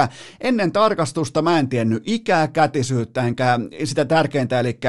ennen 0.42 0.72
tarkastusta 0.72 1.42
mä 1.42 1.60
en 1.60 1.70
tiennyt 1.70 2.04
ikää, 2.06 2.48
kätisyyttä, 2.48 3.24
enkä 3.24 3.60
sitä 3.84 4.06
tärkeintä, 4.06 4.60
eli 4.60 4.80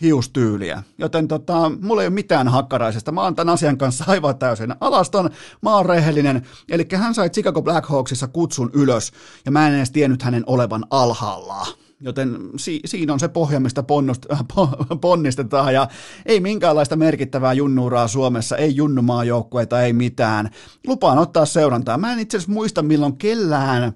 hiustyyliä. 0.00 0.82
Joten 0.98 1.28
tota, 1.28 1.72
mulla 1.80 2.02
ei 2.02 2.08
ole 2.08 2.14
mitään 2.14 2.48
hakkaraisesta. 2.48 3.12
Mä 3.12 3.22
oon 3.22 3.34
tämän 3.34 3.54
asian 3.54 3.78
kanssa 3.78 4.04
aivan 4.08 4.38
täysin 4.38 4.74
alaston. 4.80 5.30
Mä 5.62 5.76
oon 5.76 5.86
rehellinen. 5.86 6.46
Eli 6.68 6.86
hän 6.94 7.14
sai 7.14 7.30
Chicago 7.30 7.62
Blackhawksissa 7.62 8.28
kutsun 8.28 8.70
ylös, 8.72 9.12
ja 9.44 9.50
mä 9.50 9.68
en 9.68 9.74
edes 9.74 9.90
tiennyt 9.90 10.22
hänen 10.22 10.42
olevan 10.46 10.86
alhaalla. 10.90 11.66
Joten 12.00 12.38
si- 12.56 12.80
siinä 12.84 13.12
on 13.12 13.20
se 13.20 13.28
pohja, 13.28 13.60
mistä 13.60 13.80
ponnust- 13.82 14.36
ponnistetaan 15.00 15.74
ja 15.74 15.88
ei 16.26 16.40
minkäänlaista 16.40 16.96
merkittävää 16.96 17.52
junnuuraa 17.52 18.08
Suomessa, 18.08 18.56
ei 18.56 18.76
junnumaajoukkueita, 18.76 19.82
ei 19.82 19.92
mitään. 19.92 20.50
Lupaan 20.86 21.18
ottaa 21.18 21.46
seurantaa. 21.46 21.98
Mä 21.98 22.12
en 22.12 22.18
itse 22.18 22.36
asiassa 22.36 22.52
muista, 22.52 22.82
milloin 22.82 23.16
kellään 23.16 23.92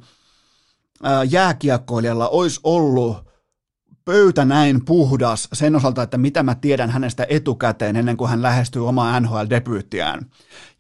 jääkiekkoilijalla 1.31 2.29
olisi 2.29 2.61
ollut 2.65 3.35
pöytä 4.05 4.45
näin 4.45 4.85
puhdas 4.85 5.49
sen 5.53 5.77
osalta, 5.77 6.03
että 6.03 6.19
mitä 6.19 6.43
mä 6.43 6.55
tiedän 6.55 6.91
hänestä 6.91 7.27
etukäteen 7.29 7.97
ennen 7.97 8.17
kuin 8.17 8.31
hän 8.31 8.43
lähestyy 8.43 8.89
omaa 8.89 9.21
NHL-debyyttiään. 9.21 10.27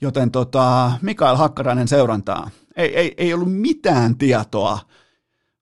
Joten 0.00 0.30
tota, 0.30 0.92
Mikael 1.02 1.36
Hakkarainen 1.36 1.88
seurantaa. 1.88 2.50
Ei, 2.76 2.96
ei, 2.96 3.14
ei 3.16 3.34
ollut 3.34 3.52
mitään 3.52 4.18
tietoa 4.18 4.78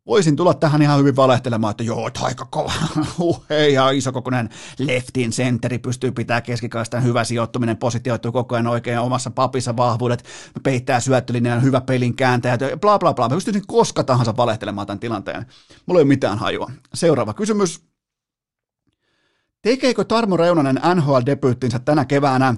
voisin 0.06 0.36
tulla 0.36 0.54
tähän 0.54 0.82
ihan 0.82 0.98
hyvin 0.98 1.16
valehtelemaan, 1.16 1.70
että 1.70 1.84
joo, 1.84 2.10
aika 2.20 2.46
kova, 2.50 2.72
uh, 3.18 3.44
ihan 3.70 3.94
isokokoinen 3.94 4.48
leftin 4.78 5.30
centeri 5.30 5.78
pystyy 5.78 6.12
pitää 6.12 6.40
keskikaistaan 6.40 7.04
hyvä 7.04 7.24
sijoittuminen, 7.24 7.76
positioituu 7.76 8.32
koko 8.32 8.54
ajan 8.54 8.66
oikein 8.66 8.98
omassa 8.98 9.30
papissa 9.30 9.76
vahvuudet, 9.76 10.24
peittää 10.62 11.00
syöttölinjan, 11.00 11.62
hyvä 11.62 11.80
pelin 11.80 12.16
kääntäjä, 12.16 12.58
bla 12.80 12.98
bla 12.98 13.14
bla. 13.14 13.28
Mä 13.28 13.34
pystyisin 13.34 13.66
koska 13.66 14.04
tahansa 14.04 14.36
valehtelemaan 14.36 14.86
tämän 14.86 15.00
tilanteen. 15.00 15.46
Mulla 15.86 16.00
ei 16.00 16.02
ole 16.02 16.08
mitään 16.08 16.38
hajua. 16.38 16.70
Seuraava 16.94 17.34
kysymys. 17.34 17.80
Tekeekö 19.62 20.04
Tarmo 20.04 20.36
Reunanen 20.36 20.80
NHL-debyyttinsä 20.94 21.78
tänä 21.78 22.04
keväänä? 22.04 22.54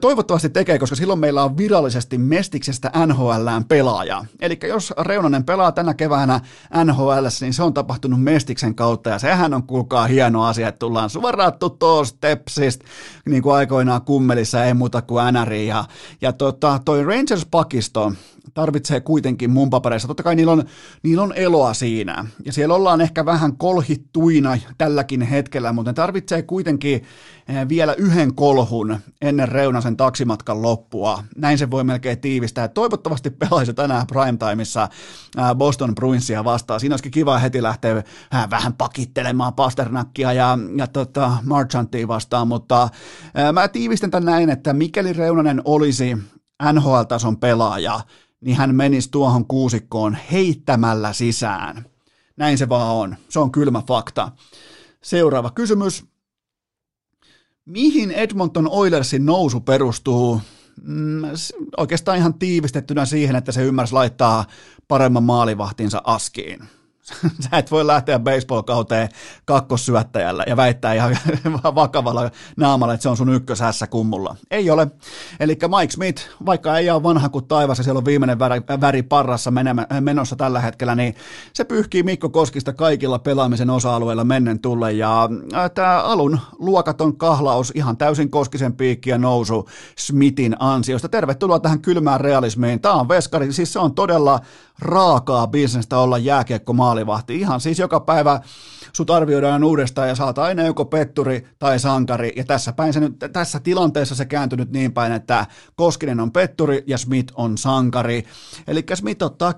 Toivottavasti 0.00 0.48
tekee, 0.48 0.78
koska 0.78 0.96
silloin 0.96 1.18
meillä 1.18 1.44
on 1.44 1.56
virallisesti 1.56 2.18
Mestiksestä 2.18 2.90
NHLään 3.06 3.64
pelaaja. 3.64 4.24
Eli 4.40 4.58
jos 4.62 4.94
Reunanen 4.98 5.44
pelaa 5.44 5.72
tänä 5.72 5.94
keväänä 5.94 6.40
NHL, 6.84 7.26
niin 7.40 7.54
se 7.54 7.62
on 7.62 7.74
tapahtunut 7.74 8.22
Mestiksen 8.22 8.74
kautta, 8.74 9.10
ja 9.10 9.18
sehän 9.18 9.54
on 9.54 9.62
kuulkaa 9.62 10.06
hieno 10.06 10.44
asia, 10.44 10.68
että 10.68 10.78
tullaan 10.78 11.10
suoraan 11.10 11.52
tuosta 11.78 12.18
Tepsistä, 12.20 12.84
niin 13.28 13.42
kuin 13.42 13.54
aikoinaan 13.54 14.02
kummelissa, 14.02 14.64
ei 14.64 14.74
muuta 14.74 15.02
kuin 15.02 15.24
NRI. 15.34 15.66
Ja, 15.66 15.84
ja 16.20 16.32
tota, 16.32 16.80
toi 16.84 17.04
Rangers-pakisto, 17.04 18.12
tarvitsee 18.54 19.00
kuitenkin 19.00 19.50
mun 19.50 19.70
papereissa. 19.70 20.08
Totta 20.08 20.22
kai 20.22 20.34
niillä 20.34 20.52
on, 20.52 20.64
niillä 21.02 21.22
on 21.22 21.32
eloa 21.36 21.74
siinä. 21.74 22.26
Ja 22.44 22.52
siellä 22.52 22.74
ollaan 22.74 23.00
ehkä 23.00 23.24
vähän 23.24 23.56
kolhittuina 23.56 24.58
tälläkin 24.78 25.22
hetkellä, 25.22 25.72
mutta 25.72 25.90
ne 25.90 25.94
tarvitsee 25.94 26.42
kuitenkin 26.42 26.94
eh, 27.48 27.68
vielä 27.68 27.94
yhden 27.94 28.34
kolhun 28.34 28.98
ennen 29.20 29.48
Reunasen 29.72 29.96
taksimatkan 29.96 30.62
loppua. 30.62 31.24
Näin 31.36 31.58
se 31.58 31.70
voi 31.70 31.84
melkein 31.84 32.20
tiivistää. 32.20 32.68
Toivottavasti 32.68 33.30
pelaisi 33.30 33.74
tänään 33.74 34.06
primetimeissa 34.06 34.88
Boston 35.54 35.94
Bruinsia 35.94 36.44
vastaan. 36.44 36.80
Siinä 36.80 36.92
olisikin 36.92 37.12
kiva 37.12 37.38
heti 37.38 37.62
lähteä 37.62 38.02
vähän 38.50 38.72
pakittelemaan 38.72 39.54
Pasternakkia 39.54 40.32
ja, 40.32 40.58
ja 40.76 40.86
tota 40.86 41.36
Marchantia 41.44 42.08
vastaan, 42.08 42.48
mutta 42.48 42.88
mä 43.52 43.68
tiivistän 43.68 44.10
tämän 44.10 44.24
näin, 44.24 44.50
että 44.50 44.72
mikäli 44.72 45.12
Reunanen 45.12 45.62
olisi 45.64 46.16
NHL-tason 46.72 47.36
pelaaja, 47.36 48.00
niin 48.40 48.56
hän 48.56 48.74
menisi 48.74 49.10
tuohon 49.10 49.46
kuusikkoon 49.46 50.16
heittämällä 50.32 51.12
sisään. 51.12 51.84
Näin 52.36 52.58
se 52.58 52.68
vaan 52.68 52.94
on. 52.96 53.16
Se 53.28 53.38
on 53.38 53.52
kylmä 53.52 53.82
fakta. 53.88 54.32
Seuraava 55.02 55.50
kysymys. 55.50 56.11
Mihin 57.66 58.10
Edmonton 58.10 58.68
Oilersin 58.70 59.26
nousu 59.26 59.60
perustuu? 59.60 60.40
Mm, 60.82 61.22
oikeastaan 61.76 62.18
ihan 62.18 62.34
tiivistettynä 62.34 63.04
siihen, 63.04 63.36
että 63.36 63.52
se 63.52 63.62
ymmärsi 63.62 63.94
laittaa 63.94 64.44
paremman 64.88 65.22
maalivahtinsa 65.22 66.02
askiin. 66.04 66.68
Sä 67.50 67.58
et 67.58 67.70
voi 67.70 67.86
lähteä 67.86 68.18
baseball-kauteen 68.18 69.08
kakkossyöttäjällä 69.44 70.44
ja 70.46 70.56
väittää 70.56 70.94
ihan 70.94 71.16
vakavalla 71.74 72.30
naamalla, 72.56 72.94
että 72.94 73.02
se 73.02 73.08
on 73.08 73.16
sun 73.16 73.34
ykköshässä 73.34 73.86
kummulla. 73.86 74.36
Ei 74.50 74.70
ole. 74.70 74.86
Eli 75.40 75.58
Mike 75.78 75.92
Smith, 75.92 76.22
vaikka 76.46 76.78
ei 76.78 76.90
ole 76.90 77.02
vanha 77.02 77.28
kuin 77.28 77.44
taivas 77.44 77.78
ja 77.78 77.84
siellä 77.84 77.98
on 77.98 78.04
viimeinen 78.04 78.38
väri, 78.38 78.62
väri 78.80 79.02
parrassa 79.02 79.52
menossa 80.00 80.36
tällä 80.36 80.60
hetkellä, 80.60 80.94
niin 80.94 81.14
se 81.52 81.64
pyyhkii 81.64 82.02
Mikko 82.02 82.28
Koskista 82.28 82.72
kaikilla 82.72 83.18
pelaamisen 83.18 83.70
osa-alueilla 83.70 84.24
mennen 84.24 84.60
tulle. 84.60 84.92
Ja 84.92 85.28
tämä 85.74 86.02
alun 86.02 86.38
luokaton 86.58 87.16
kahlaus, 87.16 87.72
ihan 87.74 87.96
täysin 87.96 88.30
Koskisen 88.30 88.76
piikki 88.76 89.10
ja 89.10 89.18
nousu 89.18 89.68
Smithin 89.96 90.56
ansiosta. 90.58 91.08
Tervetuloa 91.08 91.60
tähän 91.60 91.80
kylmään 91.80 92.20
realismiin. 92.20 92.80
Tämä 92.80 92.94
on 92.94 93.08
veskari, 93.08 93.52
siis 93.52 93.72
se 93.72 93.78
on 93.78 93.94
todella 93.94 94.40
raakaa 94.82 95.46
bisnestä 95.46 95.98
olla 95.98 96.18
jääkiekko 96.18 96.72
maalivahti. 96.72 97.36
Ihan 97.36 97.60
siis 97.60 97.78
joka 97.78 98.00
päivä 98.00 98.40
sut 98.92 99.10
arvioidaan 99.10 99.64
uudestaan 99.64 100.08
ja 100.08 100.14
saat 100.14 100.38
aina 100.38 100.62
joko 100.62 100.84
petturi 100.84 101.46
tai 101.58 101.78
sankari. 101.78 102.32
Ja 102.36 102.44
tässä, 102.44 102.72
päin 102.72 102.92
se 102.92 103.00
nyt, 103.00 103.16
tässä 103.32 103.60
tilanteessa 103.60 104.14
se 104.14 104.24
kääntynyt 104.24 104.72
niin 104.72 104.92
päin, 104.92 105.12
että 105.12 105.46
Koskinen 105.76 106.20
on 106.20 106.32
petturi 106.32 106.84
ja 106.86 106.98
Smith 106.98 107.32
on 107.36 107.58
sankari. 107.58 108.24
Eli 108.66 108.84
Smith 108.94 109.24
ottaa, 109.24 109.54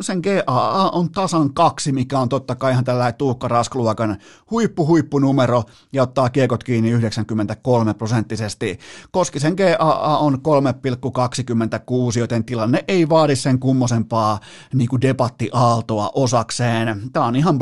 sen 0.00 0.20
GAA 0.20 0.90
on 0.90 1.10
tasan 1.12 1.54
kaksi, 1.54 1.92
mikä 1.92 2.18
on 2.18 2.28
totta 2.28 2.54
kai 2.54 2.72
ihan 2.72 2.84
tällä 2.84 3.12
Tuukka 3.12 3.48
Raskluokan 3.48 4.16
huippu 4.50 4.86
huippunumero 4.86 5.62
ja 5.92 6.02
ottaa 6.02 6.30
kiekot 6.30 6.64
kiinni 6.64 6.90
93 6.90 7.94
prosenttisesti. 7.94 8.78
Koskisen 9.10 9.54
GAA 9.54 10.18
on 10.18 10.34
3,26, 10.34 12.18
joten 12.18 12.44
tilanne 12.44 12.84
ei 12.88 13.08
vaadi 13.08 13.36
sen 13.36 13.58
kummosempaa 13.58 14.40
niin 14.74 14.88
kuin 14.88 15.02
debattiaaltoa 15.02 16.10
osakseen. 16.14 17.02
Tämä 17.12 17.26
on 17.26 17.36
ihan 17.36 17.58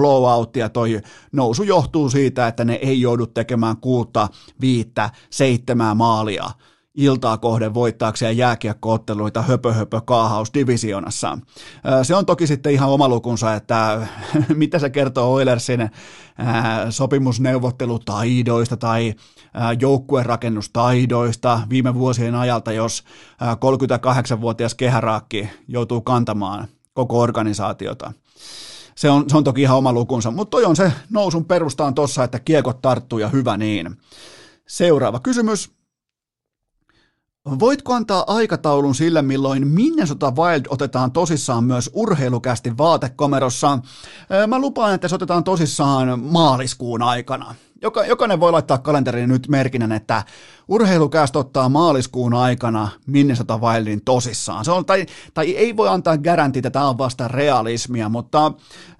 ja 0.57 0.69
toi 0.69 1.00
nousu 1.33 1.63
johtuu 1.63 2.11
siitä, 2.11 2.47
että 2.47 2.65
ne 2.65 2.75
ei 2.75 3.01
joudu 3.01 3.27
tekemään 3.27 3.77
kuutta, 3.77 4.29
viittä, 4.61 5.11
seitsemää 5.31 5.95
maalia 5.95 6.51
iltaa 6.95 7.39
kohden 7.39 7.75
voittaakseen 7.75 8.37
jääkiekkootteluita 8.37 9.43
höpö 9.43 9.73
höpö 9.73 10.01
kaahaus 10.01 10.55
divisionassa. 10.55 11.39
Se 12.03 12.15
on 12.15 12.27
toki 12.27 12.47
sitten 12.47 12.73
ihan 12.73 12.91
oma 12.91 13.09
lukunsa, 13.09 13.55
että 13.55 14.07
mitä 14.55 14.79
se 14.79 14.91
kertoo 14.91 15.33
Oilersin 15.33 15.91
sopimusneuvottelutaidoista 16.91 18.77
tai 18.77 19.15
joukkuerakennustaidoista 19.81 21.61
viime 21.71 21.95
vuosien 21.95 22.35
ajalta, 22.35 22.73
jos 22.73 23.05
38-vuotias 23.43 24.75
kehäraakki 24.75 25.49
joutuu 25.69 26.01
kantamaan 26.01 26.69
koko 26.95 27.21
organisaatiota. 27.21 28.13
Se 28.95 29.11
on, 29.11 29.31
se 29.31 29.37
on 29.37 29.45
toki 29.45 29.63
ihan 29.63 29.79
oma 29.79 29.93
lukunsa, 29.93 30.31
mutta 30.31 30.51
toi 30.51 30.65
on 30.65 30.77
se 30.77 30.93
nousun 31.11 31.45
perustaan 31.45 31.95
tossa, 31.95 32.25
että 32.25 32.41
kiekot 32.41 32.83
tarttuu 32.83 33.19
ja 33.19 33.29
hyvä 33.29 33.57
niin. 33.57 33.97
Seuraava 34.69 35.21
kysymys. 35.21 35.71
Voitko 37.59 37.95
antaa 37.95 38.25
aikataulun 38.27 38.95
sille, 38.95 39.23
milloin 39.23 39.67
Minnesota 39.67 40.31
Wild 40.31 40.67
otetaan 40.69 41.13
tosissaan 41.13 41.65
myös 41.65 41.91
urheilukästi 41.93 42.79
vaatekomerossa? 42.79 43.79
Mä 44.47 44.59
lupaan, 44.59 44.95
että 44.95 45.09
se 45.09 45.15
otetaan 45.15 45.45
tosissaan 45.45 46.21
maaliskuun 46.21 47.03
aikana. 47.03 47.55
Joka, 47.83 48.05
jokainen 48.05 48.41
voi 48.41 48.53
laittaa 48.53 48.79
kalenteriin 48.79 49.29
nyt 49.29 49.49
merkinnän, 49.49 49.93
että 49.93 50.23
urheilukästä 50.69 51.39
ottaa 51.39 51.69
maaliskuun 51.69 52.35
aikana 52.35 52.89
Minnesota 53.07 53.59
Wildin 53.59 54.05
tosissaan. 54.05 54.65
Se 54.65 54.71
on, 54.71 54.85
tai, 54.87 55.07
tai 55.35 55.57
ei 55.57 55.77
voi 55.77 55.89
antaa 55.89 56.19
garantiita, 56.19 56.71
tämä 56.71 56.89
on 56.89 56.99
vasta 56.99 57.29
realismia, 57.29 58.09
mutta 58.09 58.53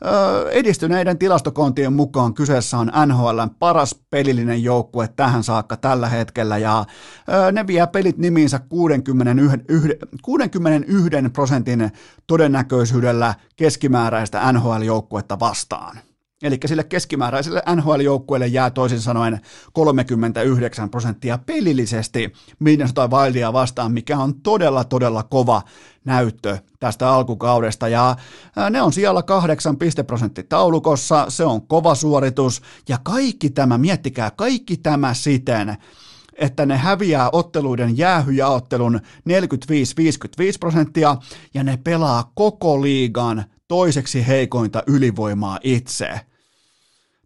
ö, 0.05 0.51
edistyneiden 0.51 1.19
tilastokontien 1.19 1.93
mukaan 1.93 2.35
kyseessä 2.35 2.79
on 2.79 2.93
NHL 3.07 3.41
paras 3.59 3.95
pelillinen 4.11 4.63
joukkue 4.63 5.09
tähän 5.09 5.45
saakka 5.45 5.77
tällä 5.77 6.09
hetkellä, 6.09 6.59
ja 6.59 6.85
ö, 7.49 7.53
ne 7.53 7.67
vie 7.67 7.87
pelit 7.87 8.19
nimiinsä 8.19 8.59
61, 8.59 9.59
61 10.23 11.11
prosentin 11.33 11.93
todennäköisyydellä 12.27 13.35
keskimääräistä 13.57 14.53
NHL-joukkuetta 14.53 15.41
vastaan. 15.41 16.10
Eli 16.43 16.59
sille 16.67 16.85
keskimääräiselle 16.85 17.63
NHL-joukkueelle 17.77 18.47
jää 18.47 18.71
toisin 18.71 19.01
sanoen 19.01 19.41
39 19.73 20.91
prosenttia 20.91 21.39
pelillisesti 21.39 22.33
Minnesota 22.59 23.09
Wildia 23.09 23.53
vastaan, 23.53 23.93
mikä 23.93 24.19
on 24.19 24.41
todella, 24.41 24.85
todella 24.85 25.23
kova 25.23 25.63
näyttö 26.05 26.59
tästä 26.81 27.11
alkukaudesta. 27.11 27.89
Ja 27.89 28.17
ne 28.71 28.83
on 28.83 28.93
siellä 28.93 29.23
kahdeksan 29.23 29.77
pisteprosentti 29.77 30.43
taulukossa, 30.43 31.27
se 31.29 31.45
on 31.45 31.67
kova 31.67 31.95
suoritus. 31.95 32.63
Ja 32.89 32.99
kaikki 33.03 33.51
tämä, 33.51 33.79
miettikää, 33.79 34.31
kaikki 34.31 34.77
tämä 34.77 35.15
siten, 35.15 35.77
että 36.35 36.67
ne 36.67 36.77
häviää 36.77 37.31
otteluiden 37.33 37.99
jäähyjaottelun 37.99 39.01
45-55 39.29 39.33
prosenttia 40.61 41.17
ja 41.55 41.65
ne 41.65 41.77
pelaa 41.77 42.33
koko 42.35 42.83
liigan 42.83 43.45
toiseksi 43.69 44.27
heikointa 44.27 44.83
ylivoimaa 44.87 45.59
itse. 45.63 46.30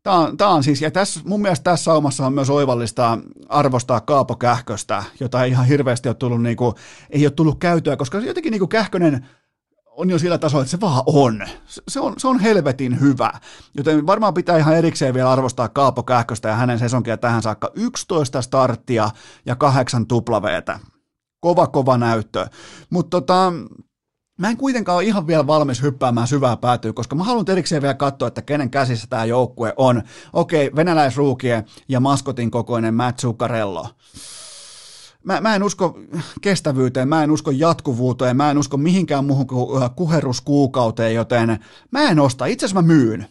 Tämä 0.05 0.17
on, 0.17 0.37
tämä 0.37 0.51
on 0.51 0.65
siis, 0.65 0.83
ja 0.83 0.91
tässä, 0.91 1.21
mun 1.25 1.43
mielestä 1.43 1.65
tässä 1.65 1.85
saumassa 1.85 2.27
on 2.27 2.33
myös 2.33 2.51
oivallista 2.51 3.19
arvostaa 3.49 4.01
Kaapo 4.01 4.37
Kähköstä, 4.37 5.05
jota 5.21 5.45
ei 5.45 5.51
ihan 5.51 5.67
hirveästi 5.67 6.09
ole 6.09 6.15
tullut, 6.15 6.43
niin 6.43 6.57
kuin, 6.57 6.75
ei 7.11 7.27
ole 7.27 7.31
tullut 7.31 7.59
käytyä, 7.59 7.97
koska 7.97 8.19
jotenkin 8.19 8.51
niin 8.51 8.59
kuin 8.59 8.69
Kähkönen 8.69 9.27
on 9.87 10.11
jo 10.11 10.19
sillä 10.19 10.39
tasolla, 10.39 10.63
että 10.63 10.71
se 10.71 10.81
vaan 10.81 11.03
on. 11.07 11.47
Se 11.89 12.01
on, 12.01 12.15
se 12.19 12.29
on 12.29 12.41
helvetin 12.41 13.01
hyvä. 13.01 13.33
Joten 13.77 14.07
varmaan 14.07 14.35
pitää 14.35 14.59
ihan 14.59 14.77
erikseen 14.77 15.15
vielä 15.15 15.33
arvostaa 15.33 15.69
Kaapo 15.69 16.03
Kähköstä 16.03 16.49
ja 16.49 16.55
hänen 16.55 16.79
sesonkia 16.79 17.17
tähän 17.17 17.43
saakka 17.43 17.71
11 17.75 18.43
starttia 18.43 19.11
ja 19.47 19.57
kahdeksan 19.57 20.07
tuplaveetä. 20.07 20.81
Kova, 21.41 21.67
kova 21.67 21.99
näyttö. 21.99 22.47
Mutta 22.91 23.11
tota, 23.11 23.53
Mä 24.39 24.51
en 24.51 24.57
kuitenkaan 24.57 24.97
ole 24.97 25.05
ihan 25.05 25.27
vielä 25.27 25.47
valmis 25.47 25.83
hyppäämään 25.83 26.27
syvää 26.27 26.57
päätyä, 26.57 26.93
koska 26.93 27.17
mä 27.17 27.25
haluan 27.25 27.45
erikseen 27.49 27.83
vielä 27.83 27.95
katsoa, 27.95 28.29
että 28.29 28.43
kenen 28.43 28.71
käsissä 28.71 29.07
tämä 29.11 29.25
joukkue 29.25 29.75
on. 29.77 30.03
Okei, 30.33 30.71
venäläisruukie 30.77 31.65
ja 31.89 32.01
maskotin 32.01 32.51
kokoinen 32.51 32.95
Matt 32.95 33.19
Zuccarello. 33.19 33.89
Mä, 35.25 35.41
mä 35.41 35.55
en 35.55 35.63
usko 35.63 35.99
kestävyyteen, 36.41 37.09
mä 37.09 37.25
en 37.25 37.31
usko 37.31 37.51
jatkuvuuteen, 37.51 38.37
mä 38.37 38.51
en 38.51 38.59
usko 38.59 38.77
mihinkään 38.77 39.25
muuhun 39.25 39.47
kuin 39.47 39.83
äh, 39.83 39.91
kuheruskuukauteen, 39.97 41.15
joten 41.15 41.65
mä 41.91 42.03
en 42.03 42.21
osta. 42.21 42.47
Itse 42.47 42.67
asiassa 42.67 42.83
mä 42.83 42.87
myyn. 42.87 43.27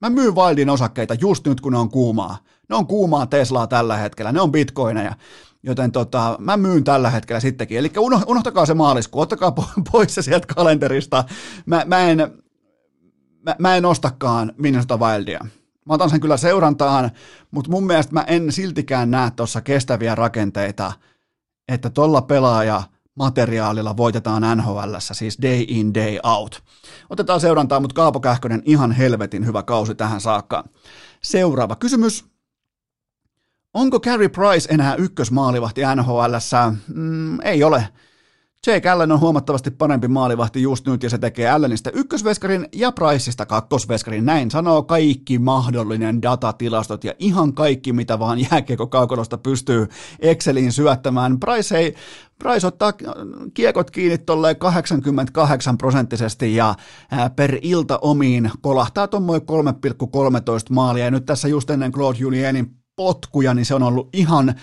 Mä 0.00 0.10
myyn 0.10 0.34
Wildin 0.34 0.70
osakkeita 0.70 1.14
just 1.14 1.46
nyt, 1.46 1.60
kun 1.60 1.72
ne 1.72 1.78
on 1.78 1.90
kuumaa. 1.90 2.38
Ne 2.68 2.76
on 2.76 2.86
kuumaa 2.86 3.26
Teslaa 3.26 3.66
tällä 3.66 3.96
hetkellä, 3.96 4.32
ne 4.32 4.40
on 4.40 4.52
bitcoineja. 4.52 5.14
Joten 5.66 5.92
tota, 5.92 6.36
mä 6.40 6.56
myyn 6.56 6.84
tällä 6.84 7.10
hetkellä 7.10 7.40
sittenkin. 7.40 7.78
Eli 7.78 7.92
unohtakaa 8.26 8.66
se 8.66 8.74
maaliskuu, 8.74 9.20
ottakaa 9.20 9.52
pois 9.92 10.14
se 10.14 10.22
sieltä 10.22 10.54
kalenterista. 10.54 11.24
Mä, 11.66 11.82
mä, 11.86 12.00
en, 12.00 12.18
mä, 13.42 13.56
mä 13.58 13.76
en 13.76 13.84
ostakaan 13.84 14.52
Minnesota 14.58 14.96
Wildia. 14.96 15.46
Mä 15.86 15.94
otan 15.94 16.10
sen 16.10 16.20
kyllä 16.20 16.36
seurantaan, 16.36 17.10
mutta 17.50 17.70
mun 17.70 17.86
mielestä 17.86 18.12
mä 18.12 18.24
en 18.26 18.52
siltikään 18.52 19.10
näe 19.10 19.30
tuossa 19.30 19.60
kestäviä 19.60 20.14
rakenteita, 20.14 20.92
että 21.68 21.90
tuolla 21.90 22.22
pelaaja 22.22 22.82
materiaalilla 23.14 23.96
voitetaan 23.96 24.58
NHL, 24.58 24.94
siis 24.98 25.38
day 25.42 25.64
in, 25.68 25.94
day 25.94 26.18
out. 26.22 26.62
Otetaan 27.10 27.40
seurantaa, 27.40 27.80
mutta 27.80 27.94
Kaapo 27.94 28.20
Kähkönen 28.20 28.62
ihan 28.64 28.92
helvetin 28.92 29.46
hyvä 29.46 29.62
kausi 29.62 29.94
tähän 29.94 30.20
saakka. 30.20 30.64
Seuraava 31.22 31.76
kysymys. 31.76 32.33
Onko 33.74 34.00
Carey 34.00 34.28
Price 34.28 34.74
enää 34.74 34.94
ykkösmaalivahti 34.94 35.80
NHL? 35.96 36.34
Mm, 36.94 37.40
ei 37.40 37.64
ole. 37.64 37.88
Jake 38.66 38.88
Allen 38.88 39.12
on 39.12 39.20
huomattavasti 39.20 39.70
parempi 39.70 40.08
maalivahti 40.08 40.62
just 40.62 40.86
nyt 40.86 41.02
ja 41.02 41.10
se 41.10 41.18
tekee 41.18 41.50
Allenista 41.50 41.90
ykkösveskarin 41.90 42.68
ja 42.72 42.92
Priceista 42.92 43.46
kakkosveskarin. 43.46 44.24
Näin 44.24 44.50
sanoo 44.50 44.82
kaikki 44.82 45.38
mahdollinen 45.38 46.22
datatilastot 46.22 47.04
ja 47.04 47.14
ihan 47.18 47.54
kaikki 47.54 47.92
mitä 47.92 48.18
vaan 48.18 48.38
jääkiekko 48.50 48.86
kaukolosta 48.86 49.38
pystyy 49.38 49.88
Exceliin 50.20 50.72
syöttämään. 50.72 51.40
Price 51.40 51.78
ei 51.78 51.94
Price 52.38 52.66
ottaa 52.66 52.92
kiekot 53.54 53.90
kiinni 53.90 54.18
tolleen 54.18 54.56
88 54.56 55.78
prosenttisesti 55.78 56.54
ja 56.54 56.74
per 57.36 57.58
ilta 57.62 57.98
omiin 58.02 58.50
kolahtaa 58.60 59.08
tuommoin 59.08 59.42
3,13 59.42 59.46
maalia. 60.70 61.04
Ja 61.04 61.10
nyt 61.10 61.26
tässä 61.26 61.48
just 61.48 61.70
ennen 61.70 61.92
Claude 61.92 62.18
Julienin 62.18 62.83
potkuja, 62.96 63.54
niin 63.54 63.66
se 63.66 63.74
on 63.74 63.82
ollut 63.82 64.08
ihan 64.12 64.54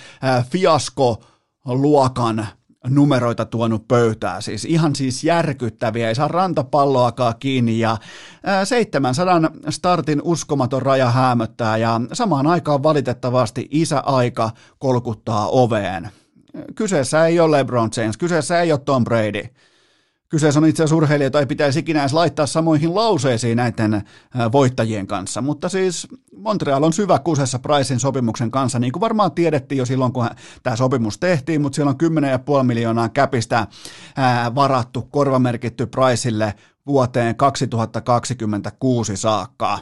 fiasko 0.49 1.23
luokan 1.65 2.47
numeroita 2.87 3.45
tuonut 3.45 3.87
pöytää, 3.87 4.41
siis 4.41 4.65
ihan 4.65 4.95
siis 4.95 5.23
järkyttäviä, 5.23 6.07
ei 6.07 6.15
saa 6.15 6.27
rantapalloakaan 6.27 7.33
kiinni 7.39 7.79
ja 7.79 7.97
700 8.63 9.41
startin 9.69 10.21
uskomaton 10.23 10.81
raja 10.81 11.09
häämöttää 11.09 11.77
ja 11.77 12.01
samaan 12.13 12.47
aikaan 12.47 12.83
valitettavasti 12.83 13.67
isäaika 13.71 14.51
kolkuttaa 14.79 15.47
oveen. 15.47 16.09
Kyseessä 16.75 17.25
ei 17.25 17.39
ole 17.39 17.57
LeBron 17.57 17.89
James, 17.97 18.17
kyseessä 18.17 18.61
ei 18.61 18.71
ole 18.71 18.79
Tom 18.79 19.03
Brady, 19.03 19.43
Kyseessä 20.31 20.59
on 20.59 20.65
itse 20.65 20.83
asiassa 20.83 20.95
urheilija, 20.95 21.25
jota 21.25 21.39
ei 21.39 21.45
pitäisi 21.45 21.79
ikinä 21.79 21.99
edes 21.99 22.13
laittaa 22.13 22.45
samoihin 22.45 22.95
lauseisiin 22.95 23.57
näiden 23.57 24.03
voittajien 24.51 25.07
kanssa, 25.07 25.41
mutta 25.41 25.69
siis 25.69 26.07
Montreal 26.35 26.83
on 26.83 26.93
syvä 26.93 27.19
kusessa 27.19 27.59
Pricein 27.59 27.99
sopimuksen 27.99 28.51
kanssa, 28.51 28.79
niin 28.79 28.91
kuin 28.91 29.01
varmaan 29.01 29.31
tiedettiin 29.31 29.79
jo 29.79 29.85
silloin, 29.85 30.13
kun 30.13 30.29
tämä 30.63 30.75
sopimus 30.75 31.17
tehtiin, 31.17 31.61
mutta 31.61 31.75
siellä 31.75 31.89
on 31.89 32.23
10,5 32.59 32.63
miljoonaa 32.63 33.09
käpistä 33.09 33.67
varattu, 34.55 35.01
korvamerkitty 35.01 35.85
Priceille 35.85 36.53
vuoteen 36.85 37.35
2026 37.35 39.17
saakka. 39.17 39.79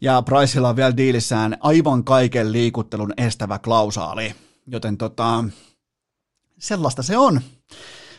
Ja 0.00 0.22
Priceilla 0.22 0.68
on 0.68 0.76
vielä 0.76 0.96
diilissään 0.96 1.56
aivan 1.60 2.04
kaiken 2.04 2.52
liikuttelun 2.52 3.12
estävä 3.16 3.58
klausaali, 3.58 4.34
joten 4.66 4.96
tota, 4.96 5.44
sellaista 6.58 7.02
se 7.02 7.18
on. 7.18 7.40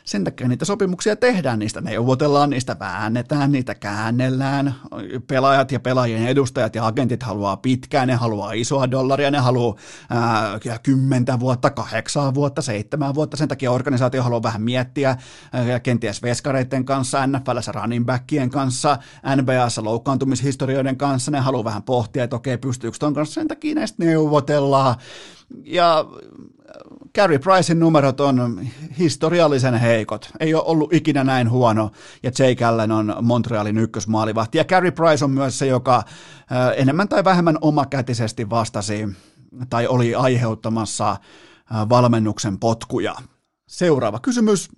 Sen 0.08 0.24
takia 0.24 0.48
niitä 0.48 0.66
sopimuksia 0.66 1.16
tehdään, 1.16 1.60
niistä 1.60 1.82
neuvotellaan, 1.82 2.50
niistä 2.50 2.76
väännetään, 2.80 3.52
niitä 3.52 3.76
käännellään. 3.76 4.76
Pelaajat 5.28 5.72
ja 5.72 5.80
pelaajien 5.80 6.28
edustajat 6.28 6.76
ja 6.76 6.88
agentit 6.88 7.24
haluaa 7.24 7.58
pitkään, 7.58 8.08
ne 8.08 8.16
haluaa 8.16 8.54
isoa 8.54 8.92
dollaria, 8.92 9.32
ne 9.32 9.38
haluaa 9.38 9.76
ää, 10.10 10.60
kymmentä 10.84 11.40
vuotta, 11.40 11.70
kahdeksan 11.70 12.36
vuotta, 12.36 12.62
seitsemän 12.62 13.16
vuotta. 13.16 13.38
Sen 13.38 13.48
takia 13.48 13.72
organisaatio 13.72 14.24
haluaa 14.24 14.44
vähän 14.44 14.62
miettiä 14.62 15.18
ää, 15.54 15.80
kenties 15.80 16.22
veskareiden 16.22 16.86
kanssa, 16.86 17.28
NFLssä 17.28 17.72
running 17.72 18.06
backien 18.06 18.50
kanssa, 18.50 18.98
NBAssa 19.36 19.84
loukkaantumishistorioiden 19.84 20.98
kanssa. 20.98 21.32
Ne 21.32 21.40
haluaa 21.40 21.64
vähän 21.64 21.84
pohtia, 21.84 22.24
että 22.24 22.36
okei, 22.36 22.58
pystyykö 22.58 22.98
ton 23.00 23.14
kanssa. 23.14 23.34
Sen 23.34 23.48
takia 23.48 23.76
näistä 23.76 24.06
neuvotellaan. 24.06 24.96
Ja 25.64 26.06
Carey 27.18 27.40
Pricein 27.40 27.80
numerot 27.80 28.20
on 28.20 28.68
historiallisen 29.00 29.74
heikot. 29.76 30.30
Ei 30.40 30.54
ole 30.54 30.64
ollut 30.66 30.94
ikinä 30.94 31.24
näin 31.24 31.50
huono, 31.50 31.92
ja 32.24 32.32
Jake 32.40 32.66
Allen 32.66 32.92
on 32.92 33.16
Montrealin 33.22 33.78
ykkösmaalivahti. 33.78 34.58
Ja 34.58 34.64
Carey 34.64 34.92
Price 34.92 35.26
on 35.26 35.32
myös 35.32 35.60
se, 35.60 35.68
joka 35.68 36.04
enemmän 36.76 37.08
tai 37.08 37.24
vähemmän 37.24 37.58
omakätisesti 37.62 38.50
vastasi 38.50 39.08
tai 39.70 39.88
oli 39.88 40.16
aiheuttamassa 40.16 41.18
valmennuksen 41.90 42.60
potkuja. 42.60 43.16
Seuraava 43.68 44.20
kysymys. 44.20 44.70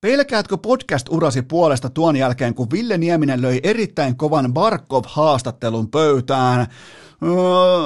Pelkäätkö 0.00 0.56
podcast-urasi 0.56 1.42
puolesta 1.42 1.90
tuon 1.90 2.16
jälkeen, 2.16 2.54
kun 2.54 2.70
Ville 2.72 2.98
Nieminen 2.98 3.42
löi 3.42 3.60
erittäin 3.62 4.16
kovan 4.16 4.54
Barkov-haastattelun 4.54 5.90
pöytään? 5.90 6.66
Öö, 7.22 7.32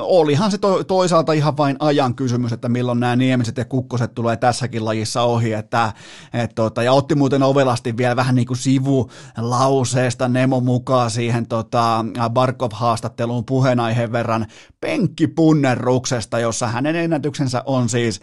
olihan 0.03 0.51
se 0.51 0.59
to, 0.59 0.85
toisaalta 0.85 1.33
ihan 1.33 1.57
vain 1.57 1.77
ajan 1.81 2.15
kysymys, 2.15 2.53
että 2.53 2.69
milloin 2.69 3.01
nämä 3.01 3.17
Niemiset 3.17 3.57
ja 3.57 3.65
Kukkoset 3.65 4.15
tulee 4.15 4.37
tässäkin 4.37 4.85
lajissa 4.85 5.23
ohi, 5.23 5.53
että, 5.53 5.93
et, 6.33 6.55
tota, 6.55 6.83
ja 6.83 6.93
otti 6.93 7.15
muuten 7.15 7.43
ovelasti 7.43 7.97
vielä 7.97 8.17
vähän 8.17 8.35
niin 8.35 8.47
kuin 8.47 8.57
sivulauseesta 8.57 10.29
Nemo 10.29 10.61
mukaan 10.61 11.11
siihen 11.11 11.47
tota, 11.47 12.05
Barkov-haastatteluun 12.31 13.45
puheenaiheen 13.45 14.13
verran 14.13 14.47
penkkipunneruksesta, 14.81 16.39
jossa 16.39 16.67
hänen 16.67 16.97
ennätyksensä 16.97 17.63
on 17.67 17.89
siis 17.89 18.21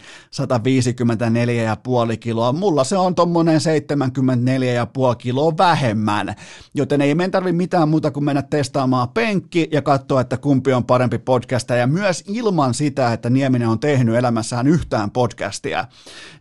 154,5 2.12 2.16
kiloa. 2.20 2.52
Mulla 2.52 2.84
se 2.84 2.96
on 2.96 3.14
tommonen 3.14 3.60
74,5 3.60 5.16
kiloa 5.18 5.56
vähemmän, 5.58 6.34
joten 6.74 7.00
ei 7.00 7.14
meidän 7.14 7.30
tarvi 7.30 7.52
mitään 7.52 7.88
muuta 7.88 8.10
kuin 8.10 8.24
mennä 8.24 8.42
testaamaan 8.42 9.08
penkki 9.08 9.68
ja 9.72 9.82
katsoa, 9.82 10.20
että 10.20 10.36
kumpi 10.36 10.72
on 10.72 10.84
parempi 10.84 11.01
podcasta. 11.24 11.74
Ja 11.74 11.86
myös 11.86 12.24
ilman 12.26 12.74
sitä, 12.74 13.12
että 13.12 13.30
Nieminen 13.30 13.68
on 13.68 13.78
tehnyt 13.78 14.14
elämässään 14.14 14.66
yhtään 14.66 15.10
podcastia, 15.10 15.84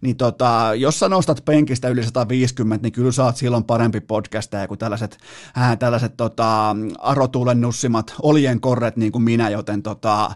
niin 0.01 0.18
tota, 0.18 0.72
jos 0.78 0.99
sä 0.99 1.09
nostat 1.09 1.45
penkistä 1.45 1.88
yli 1.88 2.03
150, 2.03 2.86
niin 2.86 2.91
kyllä 2.91 3.12
saat 3.12 3.38
silloin 3.38 3.64
parempi 3.64 3.99
podcastaja 3.99 4.68
kuin 4.68 4.78
tällaiset, 4.78 5.18
äh, 5.57 5.78
tällaiset 5.78 6.18
tota, 6.18 6.76
arotuulen 6.99 7.62
nussimat 7.62 8.14
oljen 8.22 8.62
korret 8.62 8.97
niin 8.97 9.12
kuin 9.12 9.24
minä, 9.24 9.49
joten 9.49 9.84
tota, 9.84 10.32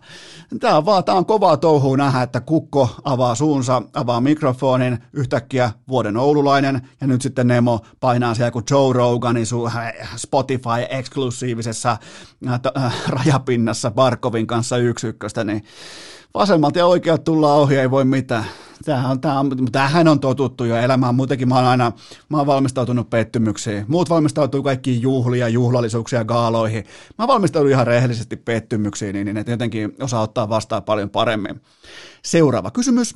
tämä 0.59 0.77
on 0.77 0.85
vaan, 0.85 1.03
tää 1.03 1.15
on 1.15 1.25
kovaa 1.25 1.57
touhua 1.57 1.97
nähdä, 1.97 2.21
että 2.21 2.41
kukko 2.41 2.95
avaa 3.03 3.35
suunsa, 3.35 3.81
avaa 3.93 4.21
mikrofonin, 4.21 4.97
yhtäkkiä 5.13 5.71
vuoden 5.87 6.17
oululainen, 6.17 6.81
ja 7.01 7.07
nyt 7.07 7.21
sitten 7.21 7.47
Nemo 7.47 7.79
painaa 7.99 8.33
siellä 8.33 8.51
kuin 8.51 8.65
Joe 8.71 8.93
Roganin 8.93 9.45
su- 9.45 9.71
Spotify-eksklusiivisessa 10.15 11.97
äh, 12.47 12.59
äh, 12.77 12.93
rajapinnassa 13.07 13.95
Barkovin 14.15 14.47
kanssa 14.47 14.77
yksi 14.77 15.07
ykköstä, 15.07 15.43
niin 15.43 15.63
vasemmalta 16.33 16.79
ja 16.79 16.85
oikealta 16.85 17.23
tullaan 17.23 17.59
ohi, 17.59 17.77
ei 17.77 17.91
voi 17.91 18.05
mitään. 18.05 18.45
Tämähän 18.85 19.11
on, 19.11 19.21
tämähän, 19.21 19.49
tämähän 19.71 20.07
on 20.07 20.19
totuttu 20.19 20.63
jo 20.63 20.75
elämään. 20.75 21.15
Muutenkin 21.15 21.47
mä 21.47 21.55
oon 21.55 21.65
aina 21.65 21.91
mä 22.29 22.37
oon 22.37 22.47
valmistautunut 22.47 23.09
pettymyksiin. 23.09 23.85
Muut 23.87 24.09
valmistautuu 24.09 24.63
kaikkiin 24.63 25.01
juhlia, 25.01 25.47
juhlallisuuksia, 25.47 26.25
gaaloihin. 26.25 26.83
Mä 27.19 27.27
valmistaudun 27.27 27.71
ihan 27.71 27.87
rehellisesti 27.87 28.35
pettymyksiin, 28.35 29.13
niin, 29.13 29.25
niin 29.25 29.37
että 29.37 29.51
jotenkin 29.51 29.95
osaa 30.01 30.21
ottaa 30.21 30.49
vastaan 30.49 30.83
paljon 30.83 31.09
paremmin. 31.09 31.61
Seuraava 32.23 32.71
kysymys. 32.71 33.15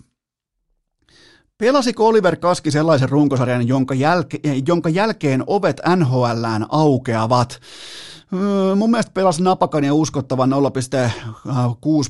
Pelasiko 1.58 2.08
Oliver 2.08 2.36
Kaski 2.36 2.72
sellaisen 2.72 3.10
runkosarjan, 3.10 3.68
jonka, 3.68 3.93
jälke, 3.93 4.39
jonka 4.68 4.89
jälkeen 4.89 5.43
ovet 5.47 5.82
NHLään 5.95 6.66
aukeavat? 6.70 7.60
Öö, 8.34 8.76
mun 8.76 8.92
mielestä 8.92 9.12
pelasi 9.14 9.44
napakan 9.44 9.84
ja 9.84 9.94
uskottavan 9.94 10.50
0,6 10.52 10.58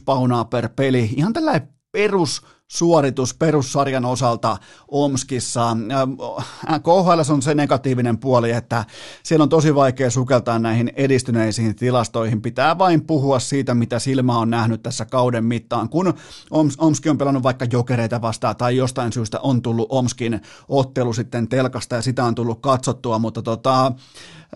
paunaa 0.06 0.46
per 0.46 0.70
peli. 0.76 1.10
Ihan 1.16 1.34
tällainen 1.34 1.70
perus 1.92 2.42
suoritus 2.68 3.34
perussarjan 3.34 4.06
osalta 4.06 4.58
Omskissa. 4.88 5.78
KHL 6.84 7.34
on 7.34 7.42
se 7.42 7.56
negatiivinen 7.56 8.18
puoli, 8.18 8.52
että 8.52 8.86
siellä 9.24 9.44
on 9.44 9.50
tosi 9.50 9.76
vaikea 9.76 10.12
sukeltaa 10.12 10.60
näihin 10.60 10.92
edistyneisiin 10.96 11.76
tilastoihin. 11.76 12.42
Pitää 12.42 12.78
vain 12.78 13.06
puhua 13.06 13.40
siitä, 13.40 13.74
mitä 13.74 14.00
silmä 14.00 14.40
on 14.40 14.50
nähnyt 14.50 14.84
tässä 14.84 15.06
kauden 15.06 15.46
mittaan. 15.46 15.90
Kun 15.90 16.14
Omski 16.78 17.10
on 17.10 17.18
pelannut 17.18 17.44
vaikka 17.44 17.66
jokereita 17.72 18.22
vastaan 18.22 18.56
tai 18.56 18.78
jostain 18.78 19.14
syystä 19.14 19.40
on 19.40 19.62
tullut 19.62 19.88
Omskin 19.90 20.42
ottelu 20.68 21.14
sitten 21.14 21.48
telkasta 21.48 21.96
ja 21.96 22.02
sitä 22.02 22.24
on 22.26 22.36
tullut 22.36 22.62
katsottua, 22.62 23.20
mutta 23.20 23.42
tota, 23.42 23.92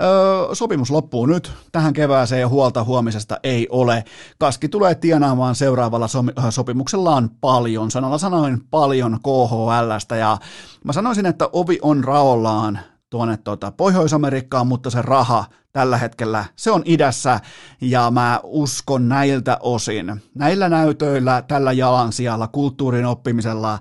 Öö, 0.02 0.56
sopimus 0.56 0.92
loppuu 0.92 1.26
nyt. 1.26 1.52
Tähän 1.72 1.94
kevääseen 1.94 2.42
ja 2.42 2.48
huolta 2.48 2.84
huomisesta 2.84 3.38
ei 3.44 3.68
ole. 3.70 4.04
Kaski 4.40 4.70
tulee 4.70 4.96
tienaamaan 4.96 5.56
seuraavalla 5.56 6.08
sopimuksellaan 6.50 7.30
paljon. 7.42 7.92
Sanalla 7.92 8.18
sanoin 8.18 8.62
paljon 8.72 9.20
KHLstä 9.24 10.16
ja 10.16 10.38
mä 10.84 10.94
sanoisin, 10.94 11.26
että 11.26 11.50
ovi 11.52 11.80
on 11.82 12.04
raollaan 12.04 12.80
tuonne 13.10 13.38
tuota 13.38 13.72
Pohjois-Amerikkaan, 13.72 14.68
mutta 14.68 14.90
se 14.90 15.02
raha 15.02 15.46
tällä 15.72 15.98
hetkellä, 15.98 16.46
se 16.56 16.72
on 16.72 16.82
idässä 16.86 17.40
ja 17.82 18.12
mä 18.12 18.40
uskon 18.44 19.10
näiltä 19.10 19.58
osin, 19.62 20.22
näillä 20.36 20.70
näytöillä, 20.70 21.42
tällä 21.48 21.72
jalansijalla, 21.72 22.48
kulttuurin 22.48 23.06
oppimisella, 23.06 23.80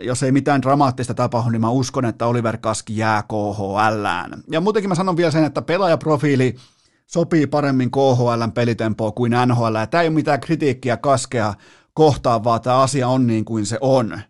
jos 0.00 0.22
ei 0.22 0.32
mitään 0.32 0.62
dramaattista 0.62 1.14
tapahdu, 1.14 1.50
niin 1.50 1.60
mä 1.60 1.70
uskon, 1.70 2.04
että 2.04 2.26
Oliver 2.26 2.56
Kaski 2.56 2.96
jää 2.96 3.22
KHLään. 3.22 4.42
Ja 4.50 4.60
muutenkin 4.60 4.88
mä 4.88 4.94
sanon 4.94 5.16
vielä 5.16 5.30
sen, 5.30 5.44
että 5.44 5.62
pelaajaprofiili 5.62 6.56
sopii 7.06 7.46
paremmin 7.46 7.90
KHLn 7.90 8.52
pelitempoa 8.54 9.12
kuin 9.12 9.32
NHL. 9.46 9.74
Ja 9.74 9.86
tämä 9.86 10.02
ei 10.02 10.08
ole 10.08 10.14
mitään 10.14 10.40
kritiikkiä 10.40 10.96
Kaskea 10.96 11.54
kohtaan, 11.94 12.44
vaan 12.44 12.60
tämä 12.60 12.78
asia 12.78 13.08
on 13.08 13.26
niin 13.26 13.44
kuin 13.44 13.66
se 13.66 13.78
on. 13.80 14.20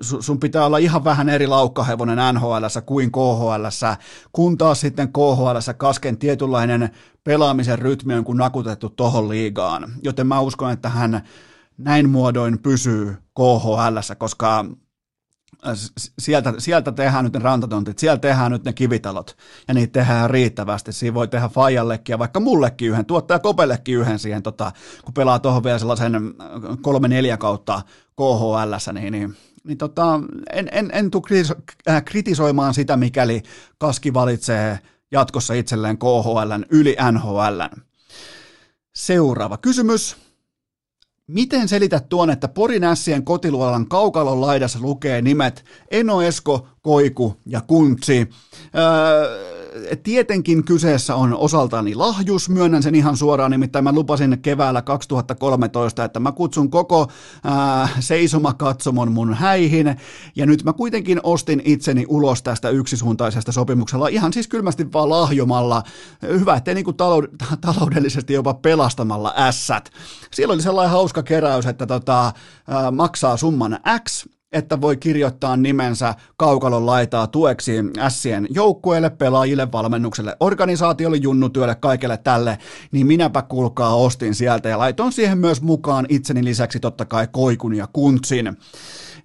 Sun 0.00 0.40
pitää 0.40 0.66
olla 0.66 0.78
ihan 0.78 1.04
vähän 1.04 1.28
eri 1.28 1.46
laukkahevonen 1.46 2.34
NHL 2.34 2.64
kuin 2.86 3.12
KHL, 3.12 3.64
kun 4.32 4.58
taas 4.58 4.80
sitten 4.80 5.12
KHL 5.12 5.72
Kasken 5.76 6.18
tietynlainen 6.18 6.90
pelaamisen 7.24 7.78
rytmi 7.78 8.14
on 8.14 8.24
kuin 8.24 8.38
nakutettu 8.38 8.88
tohon 8.88 9.28
liigaan. 9.28 9.92
Joten 10.02 10.26
mä 10.26 10.40
uskon, 10.40 10.72
että 10.72 10.88
hän 10.88 11.22
näin 11.78 12.10
muodoin 12.10 12.58
pysyy 12.58 13.16
KHL, 13.34 14.14
koska 14.18 14.64
äh, 15.66 15.72
sieltä, 16.18 16.54
sieltä 16.58 16.92
tehdään 16.92 17.24
nyt 17.24 17.32
ne 17.32 17.38
rantatontit, 17.38 17.98
sieltä 17.98 18.20
tehdään 18.20 18.52
nyt 18.52 18.64
ne 18.64 18.72
kivitalot, 18.72 19.36
ja 19.68 19.74
niitä 19.74 19.92
tehdään 19.92 20.30
riittävästi. 20.30 20.92
Siinä 20.92 21.14
voi 21.14 21.28
tehdä 21.28 21.48
Fajallekin 21.48 22.12
ja 22.12 22.18
vaikka 22.18 22.40
mullekin 22.40 22.88
yhden, 22.88 23.06
tuottaa 23.06 23.38
Kopellekin 23.38 23.98
yhden 23.98 24.18
siihen, 24.18 24.42
tota, 24.42 24.72
kun 25.04 25.14
pelaa 25.14 25.38
tuohon 25.38 25.64
vielä 25.64 25.78
sellaisen 25.78 26.14
äh, 26.14 26.22
kolme-neljä 26.82 27.36
kautta 27.36 27.82
KHL, 28.16 28.92
niin, 28.92 29.12
niin, 29.12 29.36
niin 29.64 29.78
tota, 29.78 30.20
en, 30.52 30.68
en, 30.72 30.90
en 30.92 31.10
tule 31.10 31.44
äh, 31.88 32.04
kritisoimaan 32.04 32.74
sitä, 32.74 32.96
mikäli 32.96 33.42
Kaski 33.78 34.14
valitsee 34.14 34.78
jatkossa 35.12 35.54
itselleen 35.54 35.98
KHL 35.98 36.52
yli 36.70 36.96
NHL. 37.12 37.60
Seuraava 38.94 39.56
kysymys. 39.56 40.27
Miten 41.28 41.68
selität 41.68 42.08
tuon, 42.08 42.30
että 42.30 42.48
Porin 42.48 42.84
ässien 42.84 43.24
kotiluolan 43.24 43.88
kaukalon 43.88 44.40
laidassa 44.40 44.78
lukee 44.82 45.22
nimet 45.22 45.64
Eno 45.90 46.22
Esko, 46.22 46.68
Koiku 46.82 47.36
ja 47.46 47.60
Kuntsi? 47.60 48.28
Öö, 48.74 49.57
tietenkin 50.02 50.64
kyseessä 50.64 51.14
on 51.14 51.34
osaltani 51.34 51.94
lahjus, 51.94 52.48
myönnän 52.48 52.82
sen 52.82 52.94
ihan 52.94 53.16
suoraan, 53.16 53.50
nimittäin 53.50 53.84
mä 53.84 53.92
lupasin 53.92 54.38
keväällä 54.42 54.82
2013, 54.82 56.04
että 56.04 56.20
mä 56.20 56.32
kutsun 56.32 56.70
koko 56.70 57.08
ää, 57.44 57.88
seisomakatsomon 58.00 59.12
mun 59.12 59.34
häihin, 59.34 59.96
ja 60.36 60.46
nyt 60.46 60.64
mä 60.64 60.72
kuitenkin 60.72 61.20
ostin 61.22 61.62
itseni 61.64 62.04
ulos 62.08 62.42
tästä 62.42 62.70
yksisuuntaisesta 62.70 63.52
sopimuksella, 63.52 64.08
ihan 64.08 64.32
siis 64.32 64.48
kylmästi 64.48 64.92
vaan 64.92 65.10
lahjomalla, 65.10 65.82
hyvä, 66.22 66.54
ettei 66.54 66.74
niin 66.74 66.84
kuin 66.84 66.96
talou- 66.96 67.36
taloudellisesti 67.66 68.32
jopa 68.32 68.54
pelastamalla 68.54 69.34
ässät. 69.36 69.90
Siellä 70.32 70.52
oli 70.52 70.62
sellainen 70.62 70.92
hauska 70.92 71.22
keräys, 71.22 71.66
että 71.66 71.86
tota, 71.86 72.32
ää, 72.68 72.90
maksaa 72.90 73.36
summan 73.36 73.78
X, 74.08 74.26
että 74.52 74.80
voi 74.80 74.96
kirjoittaa 74.96 75.56
nimensä 75.56 76.14
kaukalon 76.36 76.86
laitaa 76.86 77.26
tueksi 77.26 77.72
Sien 78.08 78.46
joukkueelle, 78.50 79.10
pelaajille, 79.10 79.72
valmennukselle, 79.72 80.36
organisaatiolle, 80.40 81.16
junnutyölle, 81.16 81.74
kaikelle 81.74 82.16
tälle, 82.16 82.58
niin 82.92 83.06
minäpä 83.06 83.42
kuulkaa 83.42 83.96
ostin 83.96 84.34
sieltä 84.34 84.68
ja 84.68 84.78
laitoin 84.78 85.12
siihen 85.12 85.38
myös 85.38 85.62
mukaan 85.62 86.06
itseni 86.08 86.44
lisäksi 86.44 86.80
totta 86.80 87.04
kai 87.04 87.28
koikun 87.32 87.74
ja 87.74 87.88
kuntsin 87.92 88.56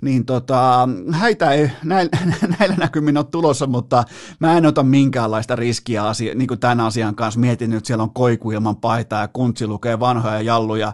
niin 0.04 0.26
tota, 0.26 0.90
häitä 1.12 1.52
ei 1.52 1.72
näillä, 1.84 2.18
näillä 2.60 2.76
näkymin 2.76 3.18
ole 3.18 3.26
tulossa, 3.32 3.68
mutta 3.68 4.04
mä 4.40 4.58
en 4.58 4.66
ota 4.66 4.84
minkäänlaista 4.84 5.56
riskiä 5.56 6.04
asia, 6.06 6.36
niin 6.36 6.48
kuin 6.48 6.60
tämän 6.60 6.80
asian 6.80 7.16
kanssa. 7.16 7.40
Mietin 7.40 7.70
nyt, 7.70 7.86
siellä 7.86 8.04
on 8.04 8.14
koiku 8.14 8.52
ilman 8.52 8.76
paitaa 8.76 9.22
ja 9.22 9.28
kuntsi 9.28 9.68
lukee 9.68 10.00
vanhoja 10.00 10.42
jalluja 10.42 10.94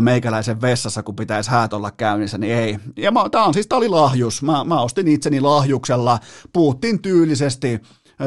meikäläisen 0.00 0.60
vessassa, 0.60 1.02
kun 1.02 1.16
pitäisi 1.16 1.50
häät 1.50 1.72
olla 1.72 1.90
käynnissä, 1.90 2.38
niin 2.38 2.54
ei. 2.54 2.78
Ja 2.96 3.12
tämä 3.30 3.44
on 3.44 3.54
siis, 3.54 3.66
tämä 3.66 3.78
oli 3.78 3.88
lahjus. 3.88 4.42
Mä, 4.42 4.64
mä 4.64 4.80
ostin 4.80 5.08
itseni 5.08 5.40
lahjuksella, 5.40 6.18
puhuttiin 6.52 7.02
tyylisesti, 7.02 7.80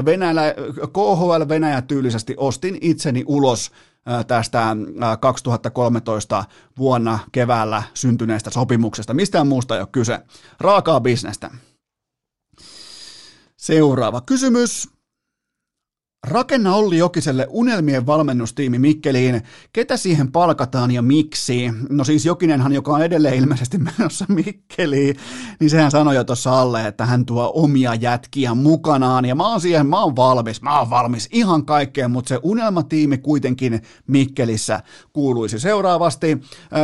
Venäjä, 0.05 0.53
KHL 0.93 1.47
Venäjä 1.49 1.81
tyylisesti 1.81 2.35
ostin 2.37 2.77
itseni 2.81 3.23
ulos 3.27 3.71
tästä 4.27 4.75
2013 5.19 6.43
vuonna 6.77 7.19
keväällä 7.31 7.83
syntyneestä 7.93 8.49
sopimuksesta. 8.49 9.13
Mistään 9.13 9.47
muusta 9.47 9.75
ei 9.75 9.81
ole 9.81 9.89
kyse. 9.91 10.19
Raakaa 10.59 11.01
bisnestä. 11.01 11.51
Seuraava 13.57 14.21
kysymys. 14.21 14.89
Rakenna 16.27 16.75
Olli 16.75 16.97
Jokiselle 16.97 17.47
unelmien 17.49 18.05
valmennustiimi 18.05 18.79
Mikkeliin. 18.79 19.41
Ketä 19.73 19.97
siihen 19.97 20.31
palkataan 20.31 20.91
ja 20.91 21.01
miksi? 21.01 21.71
No 21.89 22.03
siis 22.03 22.25
Jokinenhan, 22.25 22.73
joka 22.73 22.91
on 22.91 23.03
edelleen 23.03 23.35
ilmeisesti 23.35 23.77
menossa 23.77 24.25
Mikkeliin, 24.29 25.15
niin 25.59 25.69
sehän 25.69 25.91
sanoi 25.91 26.15
jo 26.15 26.23
tuossa 26.23 26.59
alle, 26.59 26.87
että 26.87 27.05
hän 27.05 27.25
tuo 27.25 27.51
omia 27.55 27.95
jätkiä 27.95 28.53
mukanaan. 28.53 29.25
Ja 29.25 29.35
mä 29.35 29.47
oon 29.47 29.61
siihen, 29.61 29.87
mä 29.87 30.03
oon 30.03 30.15
valmis, 30.15 30.61
mä 30.61 30.79
oon 30.79 30.89
valmis 30.89 31.29
ihan 31.31 31.65
kaikkeen, 31.65 32.11
mutta 32.11 32.29
se 32.29 32.39
unelmatiimi 32.43 33.17
kuitenkin 33.17 33.81
Mikkelissä 34.07 34.83
kuuluisi 35.13 35.59
seuraavasti. 35.59 36.37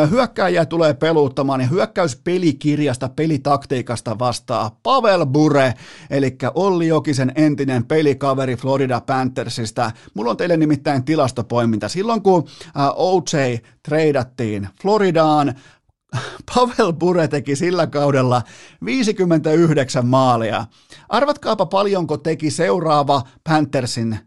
Hyökkääjä 0.09 0.65
tulee 0.65 0.93
peluuttamaan 0.93 1.61
ja 1.61 1.67
hyökkäyspelikirjasta, 1.67 3.09
pelitaktiikasta 3.09 4.19
vastaa 4.19 4.79
Pavel 4.83 5.25
Bure, 5.25 5.73
eli 6.09 6.37
Olli 6.55 6.87
Jokisen 6.87 7.31
entinen 7.35 7.85
pelikaveri 7.85 8.55
Florida 8.55 9.01
Panthers 9.01 9.26
Panthersista. 9.27 9.91
Mulla 10.13 10.31
on 10.31 10.37
teille 10.37 10.57
nimittäin 10.57 11.03
tilastopoiminta. 11.03 11.89
Silloin 11.89 12.21
kun 12.21 12.47
OJ 12.95 13.57
treidattiin 13.83 14.69
Floridaan, 14.81 15.55
Pavel 16.55 16.93
Bure 16.93 17.27
teki 17.27 17.55
sillä 17.55 17.87
kaudella 17.87 18.41
59 18.85 20.07
maalia. 20.07 20.65
Arvatkaapa 21.09 21.65
paljonko 21.65 22.17
teki 22.17 22.51
seuraava 22.51 23.21
Panthersin 23.43 24.19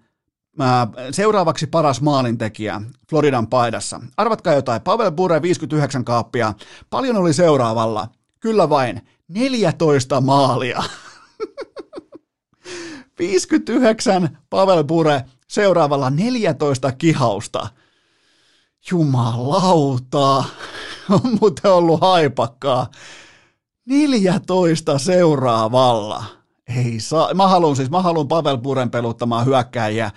seuraavaksi 1.11 1.66
paras 1.66 2.01
maalintekijä 2.01 2.80
Floridan 3.11 3.46
paidassa. 3.46 4.01
Arvatkaa 4.16 4.55
jotain, 4.55 4.82
Pavel 4.82 5.12
Bure 5.12 5.42
59 5.42 6.05
kaappia. 6.05 6.55
Paljon 6.90 7.16
oli 7.16 7.32
seuraavalla? 7.32 8.09
Kyllä 8.40 8.68
vain, 8.68 9.01
14 9.28 10.20
maalia. 10.20 10.82
59 13.20 14.38
Pavel 14.50 14.84
Pure, 14.84 15.24
seuraavalla 15.48 16.10
14 16.10 16.92
kihausta. 16.92 17.68
Jumalauta, 18.90 20.44
on 21.24 21.38
muuten 21.40 21.72
ollut 21.72 22.00
haipakkaa. 22.00 22.86
14 23.86 24.98
seuraavalla. 24.98 26.24
Ei 26.76 27.00
saa. 27.00 27.34
Mä 27.34 27.48
haluan 27.48 27.76
siis, 27.76 27.90
mä 27.90 28.02
haluan 28.02 28.28
Pavel 28.28 28.58
Puren 28.58 28.90
peluttamaan 28.90 29.46
hyökkäjiä. 29.46 30.10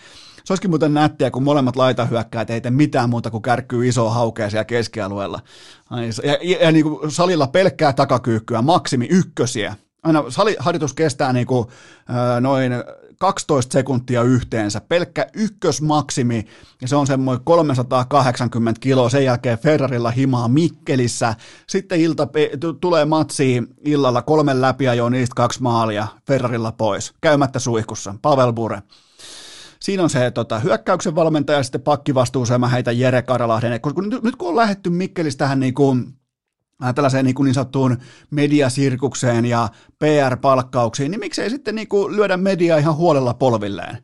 Se 0.44 0.54
olisikin 0.54 0.72
muuten 0.72 0.94
nättiä, 0.94 1.32
kun 1.32 1.44
molemmat 1.44 1.76
laitahyökkäät 1.76 2.50
ei 2.50 2.62
tee 2.62 2.72
mitään 2.72 3.10
muuta 3.10 3.32
kuin 3.32 3.42
kärkkyy 3.42 3.88
iso 3.88 4.10
haukea 4.10 4.50
siellä 4.50 4.66
keskialueella. 4.66 5.40
Ja, 6.24 6.38
ja, 6.44 6.58
ja 6.60 6.72
niin 6.72 6.84
kuin 6.84 7.12
salilla 7.12 7.48
pelkkää 7.48 7.94
takakyykkyä, 7.94 8.62
maksimi 8.62 9.08
ykkösiä. 9.10 9.76
Aina 10.04 10.24
saliharjoitus 10.30 10.94
kestää 10.94 11.34
niin 11.34 11.48
kuin, 11.48 11.68
noin 12.42 12.72
12 13.18 13.74
sekuntia 13.74 14.22
yhteensä, 14.22 14.82
pelkkä 14.82 15.28
ykkösmaksimi, 15.34 16.46
ja 16.82 16.88
se 16.88 16.96
on 16.96 17.08
semmoinen 17.08 17.46
380 17.46 18.82
kiloa, 18.82 19.10
sen 19.10 19.26
jälkeen 19.26 19.58
Ferrarilla 19.58 20.12
himaa 20.12 20.48
Mikkelissä, 20.48 21.36
sitten 21.68 22.00
ilta 22.00 22.28
tulee 22.82 23.06
matsi 23.06 23.64
illalla 23.86 24.22
kolmen 24.22 24.62
läpi 24.62 24.84
jo 24.84 25.10
niistä 25.10 25.36
kaksi 25.36 25.62
maalia 25.62 26.08
Ferrarilla 26.28 26.72
pois, 26.72 27.14
käymättä 27.22 27.60
suihkussa, 27.60 28.16
Pavel 28.22 28.54
Bure. 28.54 28.82
Siinä 29.80 30.04
on 30.04 30.10
se 30.10 30.32
tota, 30.32 30.60
hyökkäyksen 30.60 31.16
valmentaja, 31.16 31.64
sitten 31.64 31.82
pakkivastuuseen 31.82 32.60
mä 32.60 32.68
heitän 32.68 33.00
Jere 33.00 33.22
Karalahden, 33.22 33.82
koska 33.82 34.02
nyt, 34.02 34.24
nyt 34.24 34.36
kun 34.36 34.50
on 34.50 34.56
lähetty 34.56 34.90
Mikkelistä 34.90 35.46
tähän 35.46 35.60
niin 35.60 35.74
kuin, 35.74 36.14
tällaiseen 36.96 37.26
niin, 37.26 37.36
kuin 37.36 37.46
niin 37.46 37.54
sanottuun 37.54 37.98
mediasirkukseen 38.32 39.46
ja 39.46 39.70
PR-palkkauksiin, 40.00 41.12
niin 41.12 41.20
miksei 41.20 41.50
sitten 41.50 41.76
niin 41.76 41.88
kuin 41.88 42.16
lyödä 42.16 42.38
mediaa 42.38 42.78
ihan 42.78 42.96
huolella 42.96 43.34
polvilleen. 43.34 43.98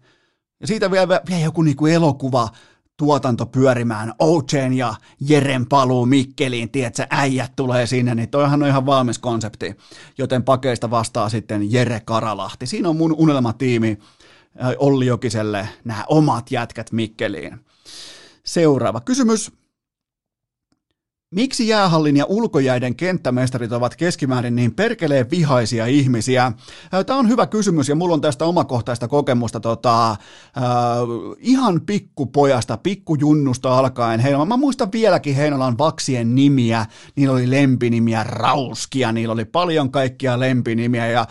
Ja 0.62 0.68
siitä 0.68 0.92
vielä, 0.92 1.22
vielä 1.30 1.44
joku 1.44 1.62
niin 1.62 1.76
kuin 1.76 1.94
elokuva, 1.94 2.50
tuotanto 2.98 3.46
pyörimään, 3.46 4.14
Ocean 4.20 4.74
ja 4.74 4.94
Jeren 5.20 5.66
paluu 5.66 6.06
Mikkeliin, 6.06 6.72
tiedätkö, 6.72 7.08
äijät 7.10 7.56
tulee 7.56 7.88
sinne, 7.88 8.16
niin 8.16 8.30
toihan 8.30 8.64
on 8.64 8.70
ihan 8.70 8.86
valmis 8.86 9.20
konsepti, 9.20 9.76
joten 10.18 10.44
pakeista 10.44 10.92
vastaa 10.92 11.30
sitten 11.30 11.72
Jere 11.72 12.00
Karalahti. 12.00 12.66
Siinä 12.66 12.90
on 12.90 12.96
mun 12.96 13.16
unelmatiimi 13.18 13.98
äh, 14.64 14.74
Olli 14.78 15.06
Jokiselle 15.06 15.70
nämä 15.84 16.06
omat 16.08 16.52
jätkät 16.52 16.92
Mikkeliin. 16.92 17.60
Seuraava 18.44 19.02
kysymys. 19.02 19.52
Miksi 21.36 21.68
jäähallin 21.68 22.18
ja 22.18 22.26
ulkojäiden 22.26 22.96
kenttämestarit 22.96 23.72
ovat 23.72 23.96
keskimäärin 23.96 24.56
niin 24.56 24.76
perkeleen 24.76 25.30
vihaisia 25.32 25.86
ihmisiä? 25.86 26.52
Tämä 27.06 27.20
on 27.20 27.30
hyvä 27.30 27.48
kysymys 27.48 27.90
ja 27.90 27.96
mulla 27.96 28.14
on 28.14 28.22
tästä 28.22 28.46
omakohtaista 28.46 29.08
kokemusta 29.08 29.60
tota, 29.60 30.12
äh, 30.12 30.18
ihan 31.40 31.82
pikkupojasta, 31.82 32.78
pikkujunnusta 32.78 33.78
alkaen. 33.78 34.20
Heinola, 34.20 34.46
mä 34.46 34.58
muistan 34.58 34.92
vieläkin 34.92 35.36
Heinolan 35.36 35.78
vaksien 35.78 36.36
nimiä, 36.36 36.86
niillä 37.16 37.34
oli 37.34 37.52
lempinimiä, 37.52 38.24
rauskia, 38.24 39.12
niillä 39.12 39.34
oli 39.34 39.46
paljon 39.46 39.92
kaikkia 39.92 40.40
lempinimiä 40.40 41.08
ja 41.08 41.22
äh, 41.22 41.28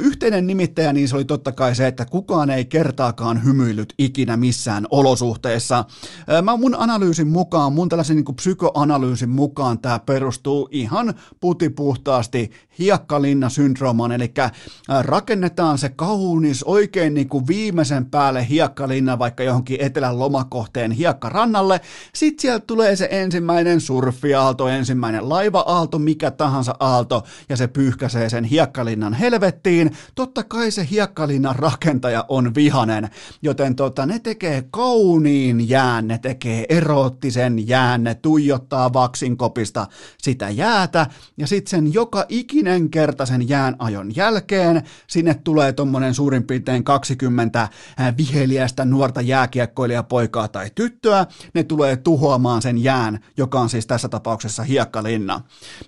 yhteinen 0.00 0.46
nimittäjä 0.46 0.92
niin 0.92 1.08
se 1.08 1.16
oli 1.16 1.24
totta 1.24 1.52
kai 1.52 1.74
se, 1.74 1.86
että 1.86 2.04
kukaan 2.04 2.50
ei 2.50 2.64
kertaakaan 2.64 3.44
hymyillyt 3.44 3.94
ikinä 3.98 4.36
missään 4.36 4.86
olosuhteessa. 4.90 5.78
Äh, 5.78 6.42
mä 6.42 6.56
mun 6.56 6.74
analyysin 6.78 7.28
mukaan, 7.28 7.72
mun 7.72 7.88
tällaisen 7.88 8.16
niin 8.16 8.36
psykoanalyysin 8.36 9.35
mukaan. 9.36 9.78
Tämä 9.78 9.98
perustuu 9.98 10.68
ihan 10.70 11.14
putipuhtaasti 11.40 12.50
hiekkalinna-syndroomaan, 12.78 14.12
eli 14.12 14.32
äh, 14.38 14.52
rakennetaan 15.00 15.78
se 15.78 15.88
kaunis 15.88 16.62
oikein 16.62 17.14
niin 17.14 17.28
kuin 17.28 17.46
viimeisen 17.46 18.06
päälle 18.06 18.48
hiekkalinna 18.48 19.18
vaikka 19.18 19.42
johonkin 19.42 19.80
etelän 19.80 20.18
lomakohteen 20.18 20.92
hiekkarannalle, 20.92 21.80
sitten 22.14 22.42
sieltä 22.42 22.64
tulee 22.66 22.96
se 22.96 23.08
ensimmäinen 23.10 23.80
surfiaalto, 23.80 24.68
ensimmäinen 24.68 25.28
laiva-aalto, 25.28 25.98
mikä 25.98 26.30
tahansa 26.30 26.74
aalto, 26.80 27.22
ja 27.48 27.56
se 27.56 27.66
pyyhkäsee 27.66 28.30
sen 28.30 28.44
hiekkalinnan 28.44 29.14
helvettiin. 29.14 29.96
Totta 30.14 30.44
kai 30.44 30.70
se 30.70 30.86
hiekkalinnan 30.90 31.56
rakentaja 31.56 32.24
on 32.28 32.54
vihanen, 32.54 33.08
joten 33.42 33.76
tota, 33.76 34.06
ne 34.06 34.18
tekee 34.18 34.64
kauniin 34.70 35.68
jään, 35.68 36.08
ne 36.08 36.18
tekee 36.18 36.66
eroottisen 36.68 37.68
jään, 37.68 38.04
ne 38.04 38.14
tuijottaa 38.14 38.92
vaksinkopista 39.26 39.86
sitä 40.18 40.50
jäätä, 40.50 41.06
ja 41.36 41.46
sitten 41.46 41.70
sen 41.70 41.92
joka 41.92 42.24
ikinen 42.28 42.90
kerta 42.90 43.26
sen 43.26 43.48
jään 43.48 43.76
ajon 43.78 44.16
jälkeen 44.16 44.82
sinne 45.06 45.34
tulee 45.34 45.72
tuommoinen 45.72 46.14
suurin 46.14 46.44
piirtein 46.44 46.84
20 46.84 47.60
äh, 47.60 48.16
viheliästä 48.16 48.84
nuorta 48.84 49.20
jääkiekkoilijapoikaa 49.20 50.48
tai 50.48 50.70
tyttöä, 50.74 51.26
ne 51.54 51.64
tulee 51.64 51.96
tuhoamaan 51.96 52.62
sen 52.62 52.84
jään, 52.84 53.18
joka 53.36 53.60
on 53.60 53.68
siis 53.68 53.86
tässä 53.86 54.08
tapauksessa 54.08 54.62
hiekkalinna. 54.62 55.40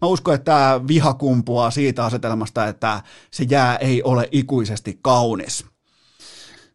Mä 0.03 0.09
uskon, 0.09 0.35
että 0.35 0.45
tämä 0.45 0.81
viha 0.89 1.15
kumpuaa 1.15 1.71
siitä 1.71 2.05
asetelmasta, 2.05 2.67
että 2.67 3.03
se 3.31 3.45
jää 3.51 3.77
ei 3.77 4.03
ole 4.03 4.29
ikuisesti 4.33 4.99
kaunis. 5.03 5.65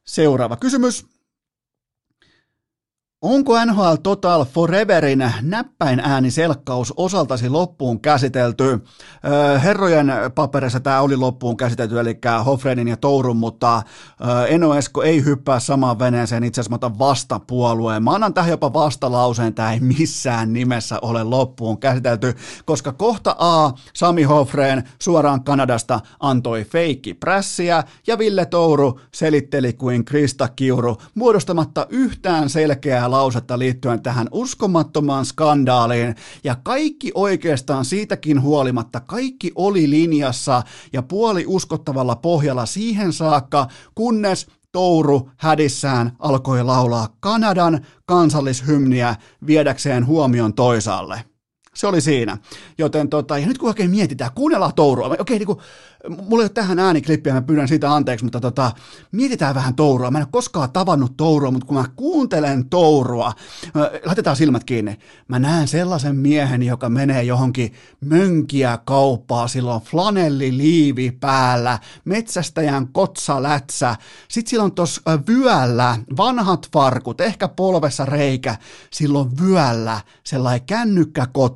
Seuraava 0.05 0.55
kysymys. 0.55 1.12
Onko 3.23 3.65
NHL 3.65 3.95
Total 4.03 4.45
Foreverin 4.45 5.31
näppäin 5.41 5.99
ääniselkkaus 5.99 6.93
osaltasi 6.97 7.49
loppuun 7.49 8.01
käsitelty? 8.01 8.79
Herrojen 9.63 10.07
paperissa 10.35 10.79
tämä 10.79 11.01
oli 11.01 11.17
loppuun 11.17 11.57
käsitelty, 11.57 11.99
eli 11.99 12.19
Hofredin 12.45 12.87
ja 12.87 12.97
Tourun, 12.97 13.37
mutta 13.37 13.83
Eno 14.47 14.75
Esko 14.75 15.03
ei 15.03 15.25
hyppää 15.25 15.59
samaan 15.59 15.99
veneeseen, 15.99 16.43
itse 16.43 16.61
asiassa 16.61 16.89
mä 16.89 16.99
vastapuolueen. 16.99 18.03
Mä 18.03 18.11
annan 18.11 18.33
tähän 18.33 18.51
jopa 18.51 18.73
vastalauseen, 18.73 19.53
tämä 19.53 19.73
ei 19.73 19.79
missään 19.79 20.53
nimessä 20.53 20.99
ole 21.01 21.23
loppuun 21.23 21.77
käsitelty, 21.77 22.33
koska 22.65 22.91
kohta 22.91 23.35
A, 23.39 23.71
Sami 23.93 24.23
Hofreen 24.23 24.83
suoraan 24.99 25.43
Kanadasta 25.43 25.99
antoi 26.19 26.63
feikki 26.63 27.13
prässiä, 27.13 27.83
ja 28.07 28.17
Ville 28.17 28.45
Touru 28.45 28.99
selitteli 29.13 29.73
kuin 29.73 30.05
Krista 30.05 30.47
Kiuru, 30.47 30.97
muodostamatta 31.15 31.87
yhtään 31.89 32.49
selkeää 32.49 33.12
lausetta 33.13 33.59
liittyen 33.59 34.03
tähän 34.03 34.27
uskomattomaan 34.31 35.25
skandaaliin, 35.25 36.15
ja 36.43 36.55
kaikki 36.63 37.11
oikeastaan 37.15 37.85
siitäkin 37.85 38.41
huolimatta, 38.41 38.99
kaikki 38.99 39.51
oli 39.55 39.89
linjassa 39.89 40.63
ja 40.93 41.01
puoli 41.01 41.43
uskottavalla 41.47 42.15
pohjalla 42.15 42.65
siihen 42.65 43.13
saakka, 43.13 43.67
kunnes 43.95 44.47
Touru 44.71 45.29
hädissään 45.37 46.11
alkoi 46.19 46.63
laulaa 46.63 47.07
Kanadan 47.19 47.85
kansallishymniä 48.05 49.15
viedäkseen 49.47 50.07
huomion 50.07 50.53
toisaalle. 50.53 51.32
Se 51.73 51.87
oli 51.87 52.01
siinä. 52.01 52.37
Joten 52.77 53.09
tota, 53.09 53.37
ja 53.37 53.47
nyt 53.47 53.57
kun 53.57 53.69
oikein 53.69 53.89
mietitään, 53.89 54.31
kuunnellaan 54.35 54.73
tourua. 54.73 55.05
Okei, 55.05 55.17
okay, 55.19 55.37
niin 55.37 55.57
mulla 56.09 56.43
ei 56.43 56.45
ole 56.45 56.49
tähän 56.49 56.79
ääniklippiä, 56.79 57.33
mä 57.33 57.41
pyydän 57.41 57.67
siitä 57.67 57.93
anteeksi, 57.93 58.25
mutta 58.25 58.39
tota, 58.39 58.71
mietitään 59.11 59.55
vähän 59.55 59.75
tourua. 59.75 60.11
Mä 60.11 60.17
en 60.17 60.23
ole 60.23 60.29
koskaan 60.31 60.71
tavannut 60.71 61.17
tourua, 61.17 61.51
mutta 61.51 61.67
kun 61.67 61.77
mä 61.77 61.85
kuuntelen 61.95 62.69
tourua, 62.69 63.33
laitetaan 64.05 64.35
silmät 64.35 64.63
kiinni. 64.63 64.97
Mä 65.27 65.39
näen 65.39 65.67
sellaisen 65.67 66.15
miehen, 66.15 66.63
joka 66.63 66.89
menee 66.89 67.23
johonkin 67.23 67.73
mönkiä 68.01 68.79
kauppaa, 68.85 69.47
silloin 69.47 69.81
flanelli 69.81 70.57
liivi 70.57 71.11
päällä, 71.11 71.79
metsästäjän 72.05 72.87
kotsalätsä, 72.87 73.95
sit 74.27 74.47
silloin 74.47 74.75
tuossa 74.75 75.01
vyöllä 75.27 75.97
vanhat 76.17 76.69
farkut, 76.73 77.21
ehkä 77.21 77.47
polvessa 77.47 78.05
reikä, 78.05 78.55
silloin 78.91 79.29
vyöllä 79.41 80.01
sellainen 80.23 80.65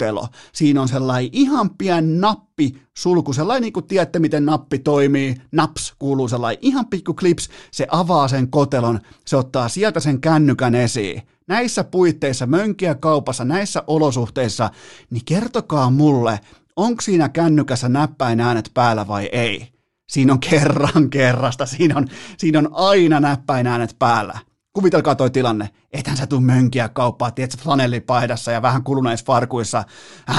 kännykkäkotelo. 0.08 0.28
Siinä 0.54 0.82
on 0.82 0.88
sellainen 0.88 1.30
ihan 1.34 1.70
pien 1.70 2.22
nappi 2.22 2.82
sulku, 2.98 3.34
sellainen 3.34 3.62
niin 3.62 3.74
kuin 3.74 3.88
tiedätte 3.88 4.20
miten 4.20 4.46
nappi 4.46 4.80
toimii, 4.80 5.36
naps 5.52 5.94
kuuluu 6.00 6.28
sellainen 6.28 6.60
ihan 6.62 6.86
pikku 6.86 7.14
klips, 7.14 7.50
se 7.72 7.88
avaa 7.92 8.28
sen 8.28 8.50
kotelon, 8.50 9.00
se 9.26 9.38
ottaa 9.38 9.70
sieltä 9.70 10.00
sen 10.00 10.22
kännykän 10.22 10.76
esiin. 10.76 11.22
Näissä 11.48 11.84
puitteissa, 11.84 12.46
mönkiä 12.46 12.96
kaupassa, 12.96 13.46
näissä 13.46 13.84
olosuhteissa, 13.88 14.70
niin 15.10 15.26
kertokaa 15.26 15.90
mulle, 15.90 16.40
onko 16.76 17.02
siinä 17.02 17.30
kännykässä 17.30 17.90
näppäin 17.90 18.40
äänet 18.40 18.72
päällä 18.74 19.08
vai 19.08 19.30
ei? 19.32 19.68
Siinä 20.10 20.34
on 20.34 20.40
kerran 20.40 21.10
kerrasta, 21.10 21.66
siinä 21.66 21.98
on, 21.98 22.08
siinä 22.38 22.60
on 22.60 22.70
aina 22.72 23.20
näppäin 23.20 23.68
äänet 23.68 23.96
päällä. 24.00 24.40
Kuvitelkaa 24.78 25.16
toi 25.16 25.30
tilanne. 25.30 25.70
Ethän 25.92 26.18
sä 26.18 26.28
tuu 26.28 26.40
mönkiä 26.40 26.90
kauppaa, 26.90 27.32
tiedätkö, 27.32 27.64
flanellipaidassa 27.64 28.52
ja 28.52 28.62
vähän 28.62 28.84
kuluneissa 28.84 29.26
farkuissa 29.26 29.84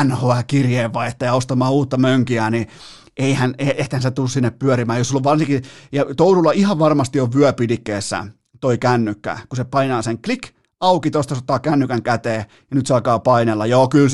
NHL-kirjeenvaihtaja 0.05 1.33
ostamaan 1.33 1.73
uutta 1.73 1.97
mönkiä, 1.97 2.51
niin 2.51 2.69
eihän, 3.17 3.55
e, 3.59 3.71
ethän 3.77 4.03
sä 4.03 4.11
tuu 4.11 4.29
sinne 4.29 4.51
pyörimään. 4.51 4.99
Jos 4.99 5.09
sulla 5.09 5.19
on 5.19 5.25
varsinkin, 5.25 5.63
ja 5.93 6.05
Tourulla 6.17 6.53
ihan 6.53 6.79
varmasti 6.79 7.21
on 7.21 7.35
vyöpidikkeessä 7.35 8.27
toi 8.61 8.79
kännykkä, 8.79 9.39
kun 9.49 9.57
se 9.57 9.65
painaa 9.65 10.03
sen 10.03 10.23
klik, 10.23 10.49
auki, 10.81 11.11
tosta 11.11 11.35
ottaa 11.35 11.59
kännykän 11.59 12.03
käteen, 12.03 12.45
ja 12.71 12.75
nyt 12.75 12.87
se 12.87 12.95
alkaa 12.95 13.19
painella. 13.19 13.67
Joo, 13.67 13.89
kyllä, 13.89 14.11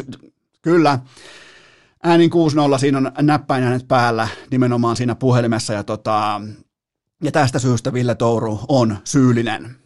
kyllä. 0.63 0.99
Äänin 2.03 2.31
6-0, 2.75 2.79
siinä 2.79 2.99
on 2.99 3.13
näppäinäänet 3.23 3.89
päällä 3.89 4.29
nimenomaan 4.51 4.97
siinä 4.97 5.15
puhelimessa, 5.15 5.73
ja, 5.73 5.85
tota, 5.85 6.41
ja 7.23 7.33
tästä 7.33 7.59
syystä 7.59 7.93
Ville 7.93 8.15
Touru 8.15 8.61
on 8.69 8.99
syyllinen. 9.05 9.77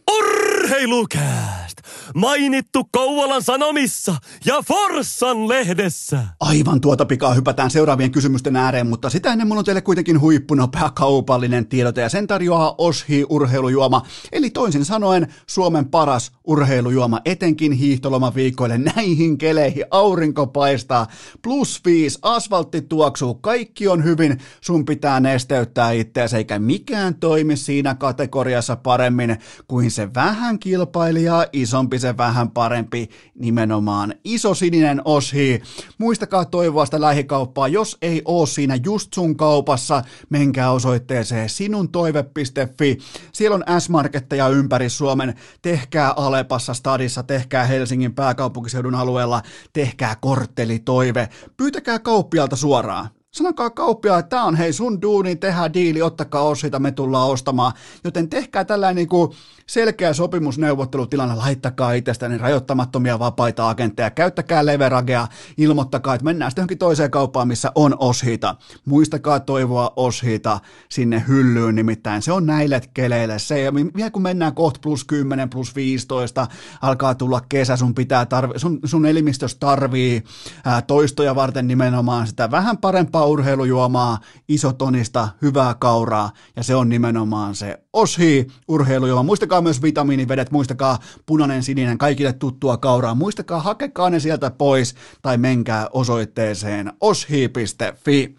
Urheilukääst! 0.69 1.77
Mainittu 2.15 2.83
Kouvolan 2.91 3.43
Sanomissa 3.43 4.15
ja 4.45 4.61
Forssan 4.67 5.47
lehdessä. 5.47 6.23
Aivan 6.39 6.81
tuota 6.81 7.05
pikaa 7.05 7.33
hypätään 7.33 7.71
seuraavien 7.71 8.11
kysymysten 8.11 8.55
ääreen, 8.55 8.87
mutta 8.87 9.09
sitä 9.09 9.31
ennen 9.31 9.47
mulla 9.47 9.59
on 9.59 9.65
teille 9.65 9.81
kuitenkin 9.81 10.21
huippunopea 10.21 10.89
kaupallinen 10.89 11.67
tiedote 11.67 12.01
ja 12.01 12.09
sen 12.09 12.27
tarjoaa 12.27 12.75
Oshi 12.77 13.25
urheilujuoma, 13.29 14.05
eli 14.31 14.49
toisin 14.49 14.85
sanoen 14.85 15.33
Suomen 15.47 15.85
paras 15.85 16.31
urheilujuoma, 16.43 17.21
etenkin 17.25 17.71
hiihtolomaviikoille 17.71 18.77
näihin 18.77 19.37
keleihin, 19.37 19.85
aurinko 19.91 20.47
paistaa, 20.47 21.07
plus 21.41 21.81
viisi, 21.85 22.19
asfaltti 22.21 22.81
tuoksuu, 22.81 23.33
kaikki 23.33 23.87
on 23.87 24.03
hyvin, 24.03 24.37
sun 24.61 24.85
pitää 24.85 25.19
nesteyttää 25.19 25.91
itseäsi, 25.91 26.35
eikä 26.35 26.59
mikään 26.59 27.15
toimi 27.15 27.57
siinä 27.57 27.95
kategoriassa 27.95 28.75
paremmin 28.75 29.37
kuin 29.67 29.91
se 29.91 30.13
vähän 30.13 30.58
kilpailijaa 30.59 31.45
isompi, 31.53 31.99
se 31.99 32.17
vähän 32.17 32.51
parempi, 32.51 33.09
nimenomaan 33.35 34.13
iso 34.23 34.53
sininen 34.53 35.01
oshi. 35.05 35.61
Muistakaa 35.97 36.45
toivoa 36.45 36.85
sitä 36.85 37.01
lähikauppaa, 37.01 37.67
jos 37.67 37.97
ei 38.01 38.21
oo 38.25 38.45
siinä 38.45 38.75
just 38.83 39.13
sun 39.13 39.37
kaupassa, 39.37 40.03
menkää 40.29 40.71
osoitteeseen 40.71 41.49
sinuntoive.fi. 41.49 42.97
Siellä 43.31 43.55
on 43.55 43.81
S-marketteja 43.81 44.47
ympäri 44.47 44.89
Suomen, 44.89 45.35
tehkää 45.61 46.11
Alepassa, 46.11 46.73
Stadissa, 46.73 47.23
tehkää 47.23 47.65
Helsingin 47.65 48.13
pääkaupunkiseudun 48.13 48.95
alueella, 48.95 49.41
tehkää 49.73 50.15
korttelitoive, 50.21 51.29
pyytäkää 51.57 51.99
kauppialta 51.99 52.55
suoraan. 52.55 53.18
Sanokaa 53.31 53.69
kauppia, 53.69 54.17
että 54.17 54.29
tämä 54.29 54.43
on 54.43 54.55
hei 54.55 54.73
sun 54.73 55.01
duuni, 55.01 55.35
tehdään 55.35 55.73
diili, 55.73 56.01
ottakaa 56.01 56.43
osita, 56.43 56.79
me 56.79 56.91
tullaan 56.91 57.29
ostamaan. 57.29 57.73
Joten 58.03 58.29
tehkää 58.29 58.65
tällainen 58.65 58.95
niin 58.95 59.07
kuin 59.07 59.31
selkeä 59.67 60.13
sopimusneuvottelutilanne, 60.13 61.35
laittakaa 61.35 61.93
itsestäni 61.93 62.37
rajoittamattomia 62.37 63.19
vapaita 63.19 63.69
agentteja, 63.69 64.09
käyttäkää 64.09 64.65
leveragea, 64.65 65.27
ilmoittakaa, 65.57 66.15
että 66.15 66.25
mennään 66.25 66.51
sitten 66.51 66.61
johonkin 66.61 66.77
toiseen 66.77 67.11
kauppaan, 67.11 67.47
missä 67.47 67.71
on 67.75 67.95
oshita. 67.99 68.55
Muistakaa 68.85 69.39
toivoa 69.39 69.93
oshita 69.95 70.59
sinne 70.89 71.23
hyllyyn, 71.27 71.75
nimittäin 71.75 72.21
se 72.21 72.31
on 72.31 72.45
näille 72.45 72.81
keleille 72.93 73.39
se, 73.39 73.61
ja 73.61 73.73
vielä 73.73 74.11
kun 74.11 74.21
mennään 74.21 74.55
kohta 74.55 74.79
plus 74.83 75.03
10, 75.03 75.49
plus 75.49 75.75
15, 75.75 76.47
alkaa 76.81 77.15
tulla 77.15 77.41
kesä, 77.49 77.75
sun 77.77 77.95
pitää 77.95 78.25
tarvi, 78.25 78.59
sun, 78.59 78.79
sun 78.85 79.05
elimistös 79.05 79.55
tarvii 79.55 80.23
ää, 80.65 80.81
toistoja 80.81 81.35
varten 81.35 81.67
nimenomaan 81.67 82.27
sitä 82.27 82.51
vähän 82.51 82.77
parempaa 82.77 83.19
urheilujuomaa, 83.29 84.19
isotonista, 84.47 85.29
hyvää 85.41 85.73
kauraa, 85.73 86.31
ja 86.55 86.63
se 86.63 86.75
on 86.75 86.89
nimenomaan 86.89 87.55
se 87.55 87.79
Oshi 87.93 88.47
urheilujuoma. 88.67 89.23
Muistakaa 89.23 89.61
myös 89.61 89.81
vitamiinivedet, 89.81 90.51
muistakaa 90.51 90.99
punainen, 91.25 91.63
sininen, 91.63 91.97
kaikille 91.97 92.33
tuttua 92.33 92.77
kauraa. 92.77 93.15
Muistakaa, 93.15 93.59
hakekaa 93.59 94.09
ne 94.09 94.19
sieltä 94.19 94.51
pois 94.51 94.95
tai 95.21 95.37
menkää 95.37 95.87
osoitteeseen 95.93 96.93
oshi.fi. 97.01 98.35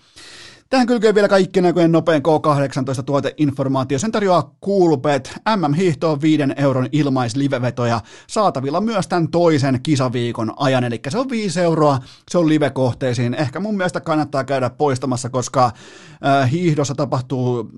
Tähän 0.70 0.86
kylkee 0.86 1.14
vielä 1.14 1.28
kaikki 1.28 1.60
näköinen 1.60 1.92
nopein 1.92 2.22
K18 2.22 3.02
tuoteinformaatio. 3.02 3.98
Sen 3.98 4.12
tarjoaa 4.12 4.54
Coolbet 4.66 5.32
MM-hiihtoon 5.56 6.20
5 6.20 6.42
euron 6.56 6.88
ilmaislivevetoja 6.92 8.00
saatavilla 8.26 8.80
myös 8.80 9.08
tämän 9.08 9.28
toisen 9.28 9.80
kisaviikon 9.82 10.52
ajan. 10.56 10.84
Eli 10.84 11.00
se 11.08 11.18
on 11.18 11.30
5 11.30 11.60
euroa, 11.60 11.98
se 12.30 12.38
on 12.38 12.48
live-kohteisiin. 12.48 13.34
Ehkä 13.34 13.60
mun 13.60 13.76
mielestä 13.76 14.00
kannattaa 14.00 14.44
käydä 14.44 14.70
poistamassa, 14.70 15.30
koska 15.30 15.64
äh, 15.64 16.50
hiihdossa 16.50 16.94
tapahtuu 16.94 17.70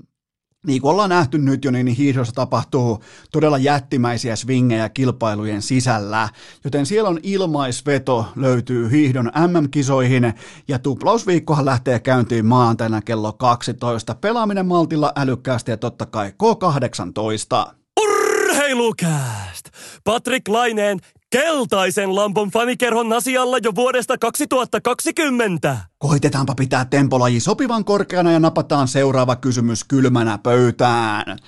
niin 0.66 0.82
kuin 0.82 0.90
ollaan 0.90 1.10
nähty 1.10 1.38
nyt 1.38 1.64
jo, 1.64 1.70
niin 1.70 1.86
hiihdossa 1.86 2.34
tapahtuu 2.34 3.04
todella 3.32 3.58
jättimäisiä 3.58 4.36
swingejä 4.36 4.88
kilpailujen 4.88 5.62
sisällä, 5.62 6.28
joten 6.64 6.86
siellä 6.86 7.08
on 7.08 7.18
ilmaisveto, 7.22 8.26
löytyy 8.36 8.90
hiihdon 8.90 9.32
MM-kisoihin, 9.46 10.34
ja 10.68 10.78
tuplausviikkohan 10.78 11.64
lähtee 11.64 12.00
käyntiin 12.00 12.46
maanantaina 12.46 13.02
kello 13.02 13.32
12. 13.32 14.14
Pelaaminen 14.14 14.66
maltilla 14.66 15.12
älykkäästi 15.16 15.70
ja 15.70 15.76
totta 15.76 16.06
kai 16.06 16.32
K18. 16.42 17.72
Urheilukääst! 18.00 19.68
Patrick 20.04 20.48
Laineen 20.48 20.98
keltaisen 21.32 22.16
lampon 22.16 22.50
fanikerhon 22.50 23.12
asialla 23.12 23.58
jo 23.62 23.74
vuodesta 23.74 24.18
2020. 24.18 25.78
Koitetaanpa 25.98 26.54
pitää 26.54 26.84
tempolaji 26.84 27.40
sopivan 27.40 27.84
korkeana 27.84 28.32
ja 28.32 28.40
napataan 28.40 28.88
seuraava 28.88 29.36
kysymys 29.36 29.84
kylmänä 29.84 30.38
pöytään. 30.38 31.38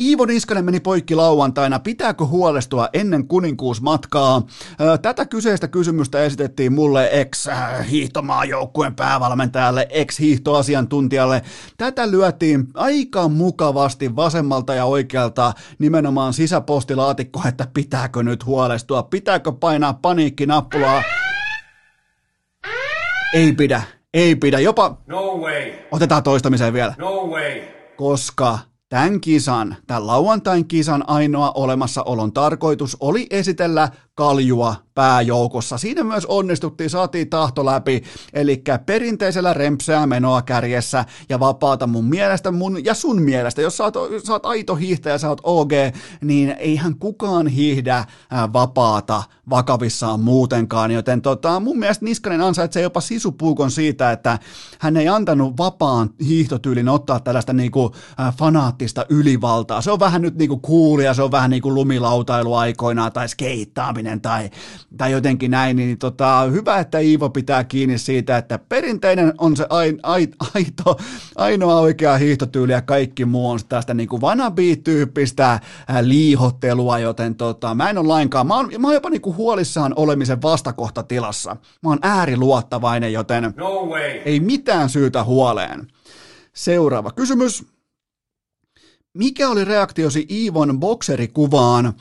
Iivo 0.00 0.26
Niskanen 0.26 0.64
meni 0.64 0.80
poikki 0.80 1.14
lauantaina. 1.14 1.78
Pitääkö 1.78 2.24
huolestua 2.24 2.88
ennen 2.92 3.28
kuninkuusmatkaa? 3.28 4.42
Tätä 5.02 5.26
kyseistä 5.26 5.68
kysymystä 5.68 6.22
esitettiin 6.22 6.72
mulle 6.72 7.08
ex-hiihtomaajoukkueen 7.12 8.94
päävalmentajalle, 8.94 9.86
ex-hiihtoasiantuntijalle. 9.90 11.42
Tätä 11.76 12.10
lyötiin 12.10 12.66
aika 12.74 13.28
mukavasti 13.28 14.16
vasemmalta 14.16 14.74
ja 14.74 14.84
oikealta 14.84 15.52
nimenomaan 15.78 16.32
sisäpostilaatikko, 16.32 17.42
että 17.48 17.66
pitääkö 17.74 18.22
nyt 18.22 18.46
huolestua, 18.46 19.02
pitääkö 19.02 19.52
painaa 19.52 19.94
paniikkinappulaa. 19.94 21.02
Ei 23.34 23.52
pidä, 23.52 23.82
ei 24.14 24.36
pidä, 24.36 24.60
jopa... 24.60 24.96
No 25.06 25.36
way. 25.36 25.72
Otetaan 25.90 26.22
toistamiseen 26.22 26.72
vielä. 26.72 26.94
No 26.98 27.26
way. 27.26 27.60
Koska 27.96 28.58
Tämän 28.90 29.20
kisan, 29.20 29.76
tämän 29.86 30.06
lauantain 30.06 30.68
kisan 30.68 31.04
ainoa 31.06 31.52
olemassaolon 31.54 32.32
tarkoitus 32.32 32.96
oli 33.00 33.26
esitellä 33.30 33.88
kaljua 34.20 34.74
pääjoukossa. 34.94 35.78
Siinä 35.78 36.04
myös 36.04 36.26
onnistuttiin, 36.26 36.90
saatiin 36.90 37.30
tahto 37.30 37.64
läpi, 37.66 38.02
eli 38.32 38.62
perinteisellä 38.86 39.54
rempseä 39.54 40.06
menoa 40.06 40.42
kärjessä 40.42 41.04
ja 41.28 41.40
vapaata 41.40 41.86
mun 41.86 42.04
mielestä, 42.04 42.50
mun 42.50 42.84
ja 42.84 42.94
sun 42.94 43.22
mielestä, 43.22 43.62
jos 43.62 43.76
sä 43.76 43.84
oot, 43.84 43.94
sä 44.26 44.32
oot 44.32 44.46
aito 44.46 44.74
hiihtäjä, 44.74 45.18
sä 45.18 45.28
oot 45.28 45.40
OG, 45.42 45.72
niin 46.20 46.56
eihän 46.58 46.98
kukaan 46.98 47.46
hiihdä 47.46 48.04
vapaata 48.52 49.22
vakavissaan 49.50 50.20
muutenkaan, 50.20 50.90
joten 50.90 51.22
tota, 51.22 51.60
mun 51.60 51.78
mielestä 51.78 52.04
Niskanen 52.04 52.40
ansaitsee 52.40 52.82
jopa 52.82 53.00
sisupuukon 53.00 53.70
siitä, 53.70 54.12
että 54.12 54.38
hän 54.78 54.96
ei 54.96 55.08
antanut 55.08 55.58
vapaan 55.58 56.10
hiihtotyylin 56.26 56.88
ottaa 56.88 57.20
tällaista 57.20 57.52
niinku, 57.52 57.94
äh, 58.20 58.36
fanaattista 58.36 59.06
ylivaltaa. 59.08 59.80
Se 59.80 59.90
on 59.90 60.00
vähän 60.00 60.22
nyt 60.22 60.34
niinku 60.34 60.56
kuulia, 60.56 61.14
se 61.14 61.22
on 61.22 61.30
vähän 61.30 61.50
niinku 61.50 61.74
lumilautailu 61.74 62.54
aikoinaan 62.54 63.12
tai 63.12 63.28
skeittaaminen 63.28 64.09
perinteinen 64.10 64.20
tai, 64.20 64.50
tai 64.96 65.12
jotenkin 65.12 65.50
näin, 65.50 65.76
niin 65.76 65.98
tota, 65.98 66.40
hyvä, 66.52 66.78
että 66.78 66.98
Iivo 66.98 67.30
pitää 67.30 67.64
kiinni 67.64 67.98
siitä, 67.98 68.36
että 68.36 68.58
perinteinen 68.58 69.32
on 69.38 69.56
se 69.56 69.66
ai, 69.70 69.96
ai, 70.02 70.28
aito, 70.54 70.96
ainoa 71.36 71.80
oikea 71.80 72.16
hiihtotyyli 72.16 72.72
ja 72.72 72.82
kaikki 72.82 73.24
muu 73.24 73.50
on 73.50 73.60
tästä 73.68 73.94
niin 73.94 74.08
kuin 74.08 74.22
wannabe-tyyppistä 74.22 75.60
liihottelua, 76.02 76.98
joten 76.98 77.34
tota, 77.34 77.74
mä 77.74 77.90
en 77.90 77.98
ole 77.98 78.08
lainkaan, 78.08 78.46
mä 78.46 78.56
oon, 78.56 78.70
mä 78.78 78.86
oon 78.86 78.94
jopa 78.94 79.10
niin 79.10 79.22
kuin 79.22 79.36
huolissaan 79.36 79.92
olemisen 79.96 80.42
vastakohtatilassa. 80.42 81.56
Mä 81.82 81.90
oon 81.90 81.98
ääriluottavainen, 82.02 83.12
joten 83.12 83.54
no 83.56 83.86
way. 83.86 84.22
ei 84.24 84.40
mitään 84.40 84.88
syytä 84.88 85.24
huoleen. 85.24 85.86
Seuraava 86.52 87.10
kysymys. 87.10 87.64
Mikä 89.14 89.48
oli 89.48 89.64
reaktiosi 89.64 90.26
Iivon 90.30 90.80
bokserikuvaan? 90.80 91.94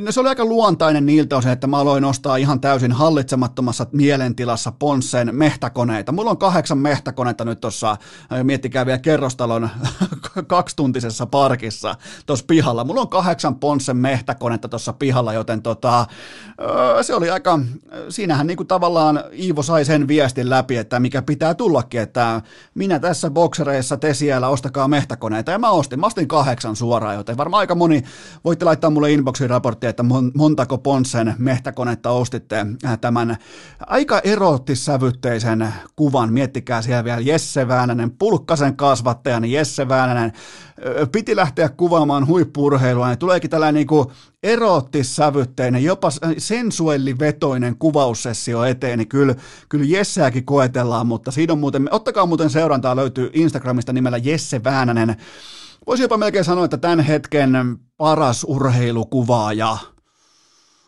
No 0.00 0.12
se 0.12 0.20
oli 0.20 0.28
aika 0.28 0.44
luontainen 0.44 1.06
niiltä 1.06 1.36
osin, 1.36 1.50
että 1.52 1.66
mä 1.66 1.78
aloin 1.78 2.04
ostaa 2.04 2.36
ihan 2.36 2.60
täysin 2.60 2.92
hallitsemattomassa 2.92 3.86
mielentilassa 3.92 4.72
Ponssen 4.72 5.30
mehtäkoneita. 5.32 6.12
Mulla 6.12 6.30
on 6.30 6.38
kahdeksan 6.38 6.78
mehtäkoneita 6.78 7.44
nyt 7.44 7.60
tuossa, 7.60 7.96
miettikää 8.42 8.86
vielä 8.86 8.98
kerrostalon 8.98 9.70
kaksituntisessa 10.46 11.26
parkissa 11.26 11.94
tuossa 12.26 12.44
pihalla. 12.48 12.84
Mulla 12.84 13.00
on 13.00 13.08
kahdeksan 13.08 13.56
Ponssen 13.56 13.96
mehtäkonetta 13.96 14.68
tuossa 14.68 14.92
pihalla, 14.92 15.32
joten 15.32 15.62
tota, 15.62 16.06
se 17.02 17.14
oli 17.14 17.30
aika, 17.30 17.58
siinähän 18.08 18.46
niinku 18.46 18.64
tavallaan 18.64 19.24
Iivo 19.32 19.62
sai 19.62 19.84
sen 19.84 20.08
viestin 20.08 20.50
läpi, 20.50 20.76
että 20.76 21.00
mikä 21.00 21.22
pitää 21.22 21.54
tullakin, 21.54 22.00
että 22.00 22.42
minä 22.74 22.98
tässä 22.98 23.30
boksereissa, 23.30 23.96
te 23.96 24.14
siellä, 24.14 24.48
ostakaa 24.48 24.88
mehtäkoneita. 24.88 25.50
Ja 25.50 25.58
mä 25.58 25.70
ostin, 25.70 26.00
mä 26.00 26.06
ostin 26.06 26.28
kahdeksan 26.28 26.76
suoraan, 26.76 27.14
joten 27.14 27.36
varmaan 27.36 27.60
aika 27.60 27.74
moni, 27.74 28.02
voitte 28.44 28.64
laittaa 28.64 28.90
mulle 28.90 29.12
inboxiin 29.12 29.55
raporttia, 29.56 29.90
että 29.90 30.04
montako 30.34 30.78
Ponssen 30.78 31.34
mehtäkonetta 31.38 32.10
ostitte 32.10 32.66
äh, 32.84 32.98
tämän 33.00 33.36
aika 33.86 34.20
eroottissävytteisen 34.24 35.74
kuvan. 35.96 36.32
Miettikää 36.32 36.82
siellä 36.82 37.04
vielä 37.04 37.20
Jesse 37.20 37.68
Väänänen, 37.68 38.10
Pulkkasen 38.10 38.76
kasvattajan 38.76 39.44
Jesse 39.44 39.88
Väänänen. 39.88 40.32
Piti 41.12 41.36
lähteä 41.36 41.68
kuvaamaan 41.68 42.26
huippurheilua, 42.26 43.08
niin 43.08 43.18
tuleekin 43.18 43.50
tällainen 43.50 43.74
niin 43.74 43.86
kuin 43.86 44.06
eroottissävytteinen, 44.42 45.84
jopa 45.84 46.08
sensuellivetoinen 46.38 47.76
kuvaussessio 47.78 48.64
eteen, 48.64 48.98
niin 48.98 49.08
kyllä, 49.08 49.34
kyllä 49.68 49.84
Jesseäkin 49.84 50.44
koetellaan, 50.44 51.06
mutta 51.06 51.30
siinä 51.30 51.52
on 51.52 51.58
muuten, 51.58 51.88
ottakaa 51.90 52.26
muuten 52.26 52.50
seurantaa, 52.50 52.96
löytyy 52.96 53.30
Instagramista 53.32 53.92
nimellä 53.92 54.18
Jesse 54.18 54.64
Väänänen, 54.64 55.16
Voisi 55.86 56.02
jopa 56.02 56.16
melkein 56.16 56.44
sanoa, 56.44 56.64
että 56.64 56.76
tämän 56.76 57.00
hetken 57.00 57.50
paras 57.96 58.44
urheilukuvaaja. 58.48 59.76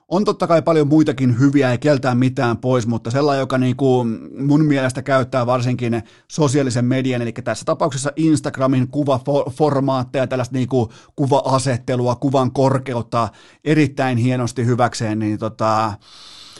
On 0.09 0.25
totta 0.25 0.47
kai 0.47 0.63
paljon 0.63 0.89
muitakin 0.89 1.39
hyviä, 1.39 1.71
ei 1.71 1.79
keltää 1.79 2.15
mitään 2.15 2.57
pois, 2.57 2.87
mutta 2.87 3.11
sellainen, 3.11 3.41
joka 3.41 3.59
niin 3.59 3.77
kuin 3.77 4.19
mun 4.47 4.65
mielestä 4.65 5.03
käyttää 5.03 5.47
varsinkin 5.47 6.03
sosiaalisen 6.31 6.85
median, 6.85 7.23
eli 7.23 7.33
tässä 7.33 7.65
tapauksessa 7.65 8.13
Instagramin 8.17 8.89
kuvaformaatteja, 8.89 10.27
tällaista 10.27 10.55
niin 10.55 10.69
kuin 10.69 10.89
kuva-asettelua, 11.17 12.17
kuvan 12.17 12.53
korkeutta 12.53 13.29
erittäin 13.65 14.19
hienosti 14.19 14.67
hyväkseen, 14.67 15.19
niin 15.19 15.39
tota, 15.39 15.93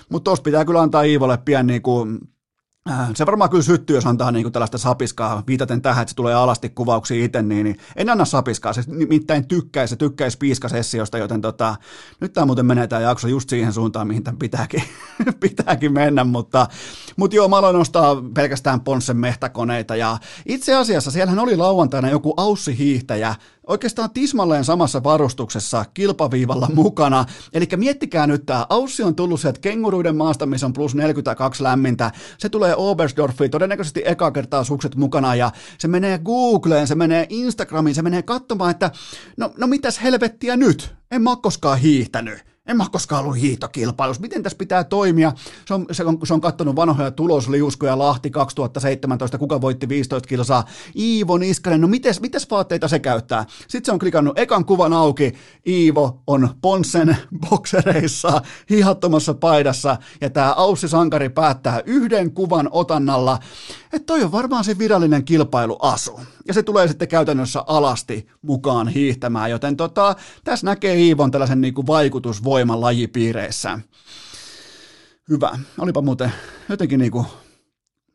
mutta 0.09 0.25
tuossa 0.25 0.43
pitää 0.43 0.65
kyllä 0.65 0.83
antaa 0.83 1.03
Iivolle 1.03 1.39
pian 1.45 1.67
niin 1.67 1.83
kuin 1.83 2.19
se 3.15 3.27
varmaan 3.27 3.51
kyllä 3.51 3.63
syttyy, 3.63 3.97
jos 3.97 4.07
antaa 4.07 4.33
niin 4.33 4.53
tällaista 4.53 4.79
sapiskaa, 4.79 5.43
viitaten 5.47 5.83
tähän, 5.83 6.03
että 6.03 6.11
se 6.11 6.17
tulee 6.17 6.35
alasti 6.35 6.69
kuvauksia 6.69 7.25
itse, 7.25 7.43
niin, 7.43 7.65
niin 7.65 7.79
en 7.97 8.11
anna 8.11 8.25
sapiskaa, 8.25 8.73
se 8.73 8.83
nimittäin 8.87 9.49
tykkäisi, 9.49 9.91
se 9.91 9.97
tykkäisi 9.97 10.39
piiskasessiosta, 10.39 11.19
joten 11.19 11.41
tota, 11.41 11.77
nyt 12.21 12.33
tämä 12.33 12.47
muuten 12.47 12.67
menee 12.67 12.87
tämä 12.87 13.03
jakso 13.03 13.29
just 13.29 13.49
siihen 13.49 13.73
suuntaan, 13.73 14.07
mihin 14.07 14.25
tämän 14.25 14.39
pitääkin, 14.39 14.83
pitääkin 15.41 15.93
mennä, 15.93 16.25
mutta, 16.25 16.67
mutta 17.17 17.37
joo, 17.37 17.49
mä 17.49 17.57
aloin 17.57 17.77
ostaa 17.77 18.17
pelkästään 18.35 18.81
Ponssen 18.81 19.17
mehtäkoneita, 19.17 19.97
ja 19.97 20.19
itse 20.47 20.75
asiassa 20.75 21.11
siellähän 21.11 21.39
oli 21.39 21.57
lauantaina 21.57 22.11
joku 22.11 22.35
Aussi-hiihtäjä, 22.37 23.35
oikeastaan 23.69 24.11
tismalleen 24.11 24.65
samassa 24.65 25.03
varustuksessa 25.03 25.85
kilpaviivalla 25.95 26.71
mukana. 26.75 27.25
Eli 27.53 27.69
miettikää 27.77 28.27
nyt, 28.27 28.47
tämä 28.47 28.67
Aussi 28.71 29.03
on 29.03 29.15
tullut 29.15 29.41
sieltä 29.41 29.61
kenguruiden 29.61 30.17
maasta, 30.17 30.47
missä 30.47 30.67
on 30.67 30.73
plus 30.73 30.95
42 30.95 31.63
lämmintä. 31.63 32.11
Se 32.39 32.49
tulee 32.49 32.75
Oberstdorfiin, 32.77 33.51
todennäköisesti 33.51 34.03
eka 34.05 34.31
kertaa 34.31 34.65
sukset 34.65 34.97
mukana, 34.97 35.35
ja 35.35 35.51
se 35.79 35.89
menee 35.89 36.19
Googleen, 36.19 36.87
se 36.87 36.95
menee 36.95 37.27
Instagramiin, 37.29 37.95
se 37.95 38.03
menee 38.03 38.23
katsomaan, 38.23 38.71
että 38.71 38.91
no, 39.37 39.53
no 39.57 39.67
mitäs 39.67 40.03
helvettiä 40.03 40.57
nyt? 40.57 40.95
En 41.11 41.23
mä 41.23 41.37
koskaan 41.43 41.79
hiihtänyt 41.79 42.48
en 42.69 42.77
mä 42.77 42.83
ole 42.83 42.91
koskaan 42.93 43.25
ollut 43.25 43.41
hiihtokilpailussa. 43.41 44.21
Miten 44.21 44.43
tässä 44.43 44.59
pitää 44.59 44.85
toimia? 44.85 45.33
Se 45.67 45.75
on, 45.75 45.87
se 45.93 46.05
on, 46.05 46.19
se 46.25 46.35
on 46.35 46.41
katsonut 46.41 46.77
vanhoja 46.77 47.11
tulosliuskoja 47.11 47.99
Lahti 47.99 48.31
2017, 48.31 49.39
kuka 49.39 49.61
voitti 49.61 49.89
15 49.89 50.29
kilsaa. 50.29 50.65
Iivo 50.97 51.39
Niskanen, 51.39 51.81
no 51.81 51.89
mites, 51.89 52.21
mites 52.21 52.51
vaatteita 52.51 52.89
se 52.89 52.99
käyttää? 52.99 53.45
Sitten 53.59 53.85
se 53.85 53.93
on 53.93 53.99
klikannut 53.99 54.39
ekan 54.39 54.65
kuvan 54.65 54.93
auki. 54.93 55.35
Iivo 55.67 56.23
on 56.27 56.49
Ponssen 56.61 57.17
boksereissa, 57.51 58.43
hihattomassa 58.71 59.35
paidassa, 59.35 59.97
ja 60.21 60.31
tämä 60.31 60.55
Aussi 60.55 60.89
Sankari 60.89 61.29
päättää 61.29 61.83
yhden 61.87 62.33
kuvan 62.33 62.69
otannalla, 62.73 63.39
että 63.93 64.07
toi 64.07 64.23
on 64.23 64.33
varmaan 64.33 64.65
se 64.65 64.79
virallinen 64.79 65.25
kilpailuasu. 65.25 66.21
Ja 66.49 66.55
se 66.55 66.63
tulee 66.63 66.89
sitten 66.89 67.09
käytännössä 67.09 67.65
alasti 67.67 68.29
mukaan 68.43 68.89
hiihtämään, 68.89 69.51
joten 69.51 69.77
tota, 69.77 70.17
tässä 70.45 70.67
näkee 70.67 70.95
Iivon 70.95 71.31
tällaisen 71.31 71.61
niin 71.61 71.75
kuin 71.75 71.87
vaikutusvoiman 71.87 72.58
lajipiireissä. 72.67 73.79
Hyvä. 75.29 75.59
Olipa 75.79 76.03
muuten 76.03 76.33
jotenkin 76.69 77.01
niin 77.01 77.13
kuin 77.13 77.27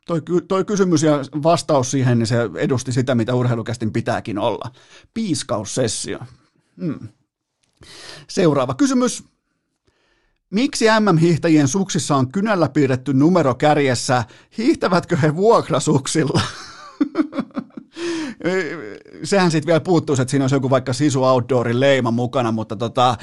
toi, 0.05 0.21
toi 0.47 0.65
kysymys 0.65 1.03
ja 1.03 1.19
vastaus 1.43 1.91
siihen, 1.91 2.19
niin 2.19 2.27
se 2.27 2.37
edusti 2.55 2.91
sitä, 2.91 3.15
mitä 3.15 3.35
urheilukästin 3.35 3.93
pitääkin 3.93 4.37
olla. 4.39 4.71
Piiskaussessio. 5.13 6.19
Hmm. 6.81 7.07
Seuraava 8.27 8.73
kysymys. 8.73 9.23
Miksi 10.49 10.85
MM-hiihtäjien 10.99 11.67
suksissa 11.67 12.15
on 12.15 12.31
kynällä 12.31 12.69
piirretty 12.69 13.13
numero 13.13 13.55
kärjessä? 13.55 14.23
Hiihtävätkö 14.57 15.17
he 15.17 15.35
vuokrasuksilla? 15.35 16.41
sehän 19.23 19.51
sitten 19.51 19.67
vielä 19.67 19.79
puuttuisi, 19.79 20.21
että 20.21 20.29
siinä 20.29 20.43
olisi 20.43 20.55
joku 20.55 20.69
vaikka 20.69 20.93
Sisu 20.93 21.23
Outdoorin 21.23 21.79
leima 21.79 22.11
mukana, 22.11 22.51
mutta 22.51 22.75
tota, 22.75 23.17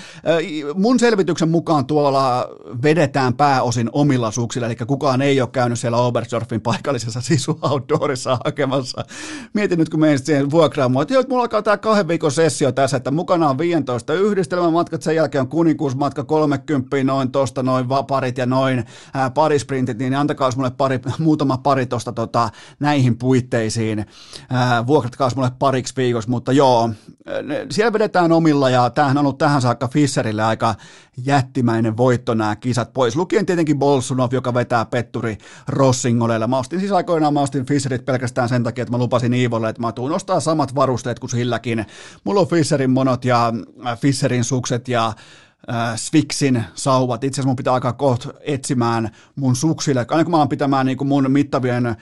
mun 0.74 0.98
selvityksen 0.98 1.48
mukaan 1.48 1.86
tuolla 1.86 2.48
vedetään 2.82 3.34
pääosin 3.34 3.90
omilla 3.92 4.30
suksilla, 4.30 4.66
eli 4.66 4.76
kukaan 4.76 5.22
ei 5.22 5.40
ole 5.40 5.48
käynyt 5.52 5.78
siellä 5.78 5.98
Oberstdorfin 5.98 6.60
paikallisessa 6.60 7.20
Sisu 7.20 7.58
Outdoorissa 7.62 8.38
hakemassa. 8.44 9.04
Mietin 9.54 9.78
nyt, 9.78 9.88
kun 9.88 10.00
menisit 10.00 10.26
siihen 10.26 10.50
vuokraamaan, 10.50 11.02
että, 11.02 11.14
mulla 11.28 11.42
alkaa 11.42 11.62
tämä 11.62 11.76
kahden 11.76 12.08
viikon 12.08 12.32
sessio 12.32 12.72
tässä, 12.72 12.96
että 12.96 13.10
mukana 13.10 13.48
on 13.48 13.58
15 13.58 14.14
yhdistelmämatkat, 14.14 15.02
sen 15.02 15.16
jälkeen 15.16 15.42
on 15.42 15.48
kuninkuusmatka 15.48 16.24
30, 16.24 17.04
noin 17.04 17.32
tosta, 17.32 17.62
noin 17.62 17.86
parit 18.08 18.38
ja 18.38 18.46
noin 18.46 18.84
ää, 19.14 19.30
parisprintit, 19.30 19.98
niin 19.98 20.14
antakaa 20.14 20.50
mulle 20.56 20.70
pari, 20.70 21.00
muutama 21.18 21.58
pari 21.58 21.86
tosta 21.86 22.12
tota, 22.12 22.50
näihin 22.80 23.18
puitteisiin. 23.18 24.06
Ää, 24.50 24.86
vuokratkaa 25.18 25.36
mulle 25.36 25.56
pariksi 25.58 25.94
viikossa, 25.96 26.30
mutta 26.30 26.52
joo, 26.52 26.90
siellä 27.70 27.92
vedetään 27.92 28.32
omilla 28.32 28.70
ja 28.70 28.90
tämähän 28.90 29.18
on 29.18 29.24
ollut 29.24 29.38
tähän 29.38 29.62
saakka 29.62 29.88
Fisserille 29.88 30.42
aika 30.42 30.74
jättimäinen 31.24 31.96
voitto 31.96 32.34
nämä 32.34 32.56
kisat 32.56 32.92
pois. 32.92 33.16
Lukien 33.16 33.46
tietenkin 33.46 33.78
Bolsunov, 33.78 34.28
joka 34.32 34.54
vetää 34.54 34.84
Petturi 34.84 35.38
Rossingoleilla. 35.68 36.46
Mä 36.46 36.58
ostin 36.58 36.80
siis 36.80 36.92
aikoinaan, 36.92 37.34
mä 37.34 37.40
ostin 37.40 37.66
Fisserit 37.66 38.04
pelkästään 38.04 38.48
sen 38.48 38.62
takia, 38.62 38.82
että 38.82 38.92
mä 38.92 38.98
lupasin 38.98 39.34
Iivolle, 39.34 39.68
että 39.68 39.82
mä 39.82 39.92
tuun 39.92 40.12
ostaa 40.12 40.40
samat 40.40 40.74
varusteet 40.74 41.18
kuin 41.18 41.30
silläkin. 41.30 41.86
Mulla 42.24 42.40
on 42.40 42.48
Fisserin 42.48 42.90
monot 42.90 43.24
ja 43.24 43.52
äh, 43.86 43.98
Fisserin 43.98 44.44
sukset 44.44 44.88
ja 44.88 45.06
äh, 45.72 45.96
Swixin 45.96 46.64
sauvat. 46.74 47.24
Itse 47.24 47.34
asiassa 47.34 47.48
mun 47.48 47.56
pitää 47.56 47.74
alkaa 47.74 47.92
kohta 47.92 48.28
etsimään 48.40 49.10
mun 49.36 49.56
suksille. 49.56 50.06
Aina 50.08 50.24
kun 50.24 50.30
mä 50.30 50.36
alan 50.36 50.48
pitämään 50.48 50.86
niin 50.86 50.98
kuin 50.98 51.08
mun 51.08 51.30
mittavien 51.30 51.96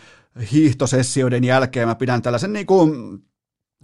hiihtosessioiden 0.53 1.45
jälkeen, 1.45 1.89
mä 1.89 1.95
pidän 1.95 2.23
tällaisen 2.23 2.53
niin 2.53 2.67
kuin, 2.67 3.19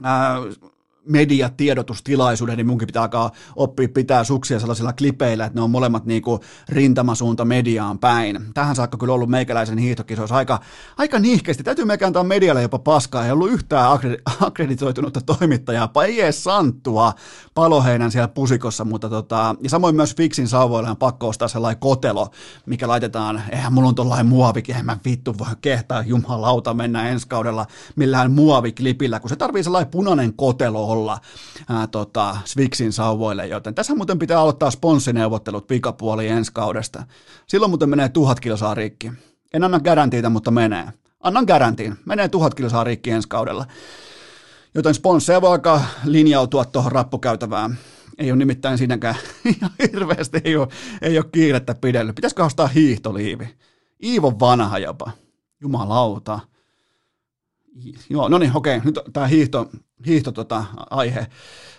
äh, 0.05 0.71
mediatiedotustilaisuuden, 1.09 2.57
niin 2.57 2.67
munkin 2.67 2.87
pitää 2.87 3.03
alkaa 3.03 3.31
oppia 3.57 3.89
pitää 3.89 4.25
suksia 4.25 4.61
sellaisilla 4.61 4.93
klipeillä, 4.93 5.45
että 5.45 5.59
ne 5.59 5.63
on 5.63 5.71
molemmat 5.71 6.05
niinku 6.05 6.41
rintamasuunta 6.69 7.45
mediaan 7.45 7.99
päin. 7.99 8.41
Tähän 8.55 8.77
saakka 8.77 8.99
kyllä 8.99 9.15
ollut 9.15 9.31
meikäläisen 9.31 9.79
hiihtokisoissa 9.79 10.37
aika, 10.37 10.61
aika 10.97 11.19
nihkeästi. 11.19 11.63
Täytyy 11.63 11.85
meikä 11.85 12.07
antaa 12.07 12.25
medialle 12.25 12.63
jopa 12.63 12.79
paskaa. 12.79 13.25
Ei 13.27 13.33
ollut 13.33 13.51
yhtään 13.51 13.99
akkreditoitunutta 14.41 15.21
toimittajaa, 15.21 15.91
ei 16.07 16.21
edes 16.21 16.45
santtua 16.45 17.13
paloheinän 17.55 18.11
siellä 18.11 18.29
pusikossa, 18.29 18.85
mutta 18.85 19.09
tota, 19.09 19.57
ja 19.63 19.71
samoin 19.71 19.97
myös 19.97 20.17
Fixin 20.17 20.49
sauvoilla 20.49 20.91
on 20.91 20.97
pakko 20.97 21.29
ostaa 21.29 21.49
sellainen 21.49 21.81
kotelo, 21.81 22.29
mikä 22.67 22.89
laitetaan, 22.89 23.43
eihän 23.53 23.73
mulla 23.73 23.89
on 23.89 23.95
tollainen 23.95 24.27
muovikin, 24.27 24.73
eihän 24.73 24.87
mä 24.87 24.99
vittu 25.05 25.39
voi 25.39 25.47
kehtaa 25.61 26.03
jumalauta 26.03 26.75
mennä 26.75 27.09
ensi 27.09 27.29
kaudella 27.29 27.67
millään 27.97 28.33
muoviklipillä, 28.33 29.21
kun 29.21 29.31
se 29.31 29.37
tarvii 29.37 29.63
sellainen 29.63 29.91
punainen 29.91 30.35
kotelo 30.35 30.94
olla 30.95 31.19
ää, 31.69 31.87
tota, 31.87 32.37
Swixin 32.45 32.93
sauvoille, 32.93 33.47
joten 33.47 33.75
tässä 33.75 33.95
muuten 33.95 34.19
pitää 34.19 34.41
aloittaa 34.41 34.71
sponssineuvottelut 34.71 35.67
pikapuoli 35.67 36.29
ensi 36.29 36.53
kaudesta. 36.55 37.03
Silloin 37.47 37.71
muuten 37.71 37.89
menee 37.89 38.09
tuhat 38.09 38.41
kilsaa 38.41 38.75
rikki. 38.75 39.13
En 39.55 39.65
anna 39.65 39.81
garantiita, 39.81 40.31
mutta 40.31 40.51
menee. 40.51 40.85
Annan 41.21 41.45
garantiin. 41.45 41.97
Menee 42.05 42.29
tuhat 42.29 42.55
kilsaa 42.55 42.85
rikki 42.85 43.11
ensi 43.11 43.29
kaudella. 43.29 43.67
Joten 44.75 44.95
sponsseja 44.95 45.41
voi 45.41 45.51
alkaa 45.51 45.85
linjautua 46.05 46.65
tuohon 46.65 46.93
rappukäytävään. 46.93 47.79
Ei 48.19 48.31
ole 48.31 48.39
nimittäin 48.39 48.79
siinäkään 48.79 49.15
hirveästi, 49.93 50.41
ei 50.45 50.57
ole, 50.57 50.69
ei 51.03 51.19
ole 51.19 51.27
kiirettä 51.33 51.75
pidellyt. 51.75 52.15
Pitäisikö 52.15 52.45
ostaa 52.45 52.67
hiihtoliivi? 52.67 53.49
Iivo 54.03 54.41
vanha 54.41 54.79
jopa. 54.79 55.11
Jumalauta. 55.61 56.41
Joo, 58.11 58.29
no 58.29 58.39
niin, 58.39 58.53
okei, 58.55 58.81
nyt 58.85 59.01
tämä 59.13 59.27
hiihto, 59.27 59.71
hiihto 60.07 60.33
tota, 60.33 60.65
aihe. 60.91 61.27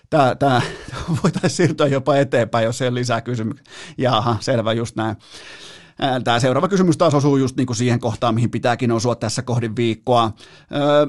Tämä, 0.09 0.35
tämä 0.35 0.61
voitaisiin 1.23 1.49
siirtyä 1.49 1.87
jopa 1.87 2.15
eteenpäin, 2.15 2.65
jos 2.65 2.81
ei 2.81 2.87
ole 2.87 2.99
lisää 2.99 3.21
kysymyksiä. 3.21 3.73
Jaha, 3.97 4.37
selvä, 4.39 4.73
just 4.73 4.95
näin. 4.95 5.15
Tämä 6.23 6.39
seuraava 6.39 6.67
kysymys 6.67 6.97
taas 6.97 7.13
osuu 7.13 7.37
just 7.37 7.57
niin 7.57 7.67
kuin 7.67 7.77
siihen 7.77 7.99
kohtaan, 7.99 8.35
mihin 8.35 8.51
pitääkin 8.51 8.91
osua 8.91 9.15
tässä 9.15 9.41
kohdin 9.41 9.75
viikkoa. 9.75 10.31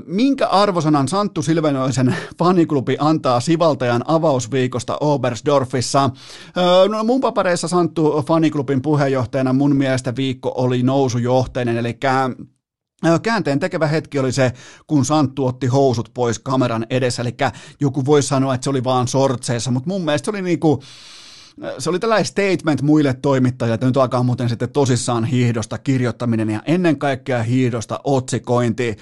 Minkä 0.06 0.46
arvosanan 0.46 1.08
Santtu 1.08 1.42
Silvenoisen 1.42 2.16
faniklubi 2.38 2.96
antaa 3.00 3.40
Sivaltajan 3.40 4.04
avausviikosta 4.06 4.96
Obersdorfissa? 5.00 6.10
No, 6.88 7.04
mun 7.04 7.20
papareissa 7.20 7.68
Santtu 7.68 8.24
faniklubin 8.26 8.82
puheenjohtajana 8.82 9.52
mun 9.52 9.76
mielestä 9.76 10.16
viikko 10.16 10.52
oli 10.56 10.82
nousujohteinen, 10.82 11.78
eli 11.78 11.98
Käänteen 13.22 13.60
tekevä 13.60 13.86
hetki 13.86 14.18
oli 14.18 14.32
se, 14.32 14.52
kun 14.86 15.04
Santtu 15.04 15.46
otti 15.46 15.66
housut 15.66 16.10
pois 16.14 16.38
kameran 16.38 16.86
edessä, 16.90 17.22
eli 17.22 17.36
joku 17.80 18.04
voi 18.04 18.22
sanoa, 18.22 18.54
että 18.54 18.64
se 18.64 18.70
oli 18.70 18.84
vaan 18.84 19.08
sortseissa, 19.08 19.70
mutta 19.70 19.88
mun 19.88 20.04
mielestä 20.04 20.24
se 20.24 20.30
oli 20.30 20.42
niinku, 20.42 20.82
se 21.78 21.90
oli 21.90 21.98
tällainen 21.98 22.26
statement 22.26 22.82
muille 22.82 23.14
toimittajille, 23.14 23.74
että 23.74 23.86
nyt 23.86 23.96
alkaa 23.96 24.22
muuten 24.22 24.48
sitten 24.48 24.70
tosissaan 24.70 25.24
hiihdosta 25.24 25.78
kirjoittaminen 25.78 26.50
ja 26.50 26.62
ennen 26.66 26.98
kaikkea 26.98 27.42
hiihdosta 27.42 28.00
otsikointi. 28.04 28.96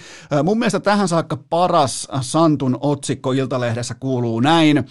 Mun 0.45 0.59
mielestä 0.59 0.81
tähän 0.81 1.09
saakka 1.09 1.37
paras 1.51 2.09
Santun 2.21 2.79
otsikko 2.81 3.33
Iltalehdessä 3.33 3.95
kuuluu 3.95 4.41
näin. 4.41 4.85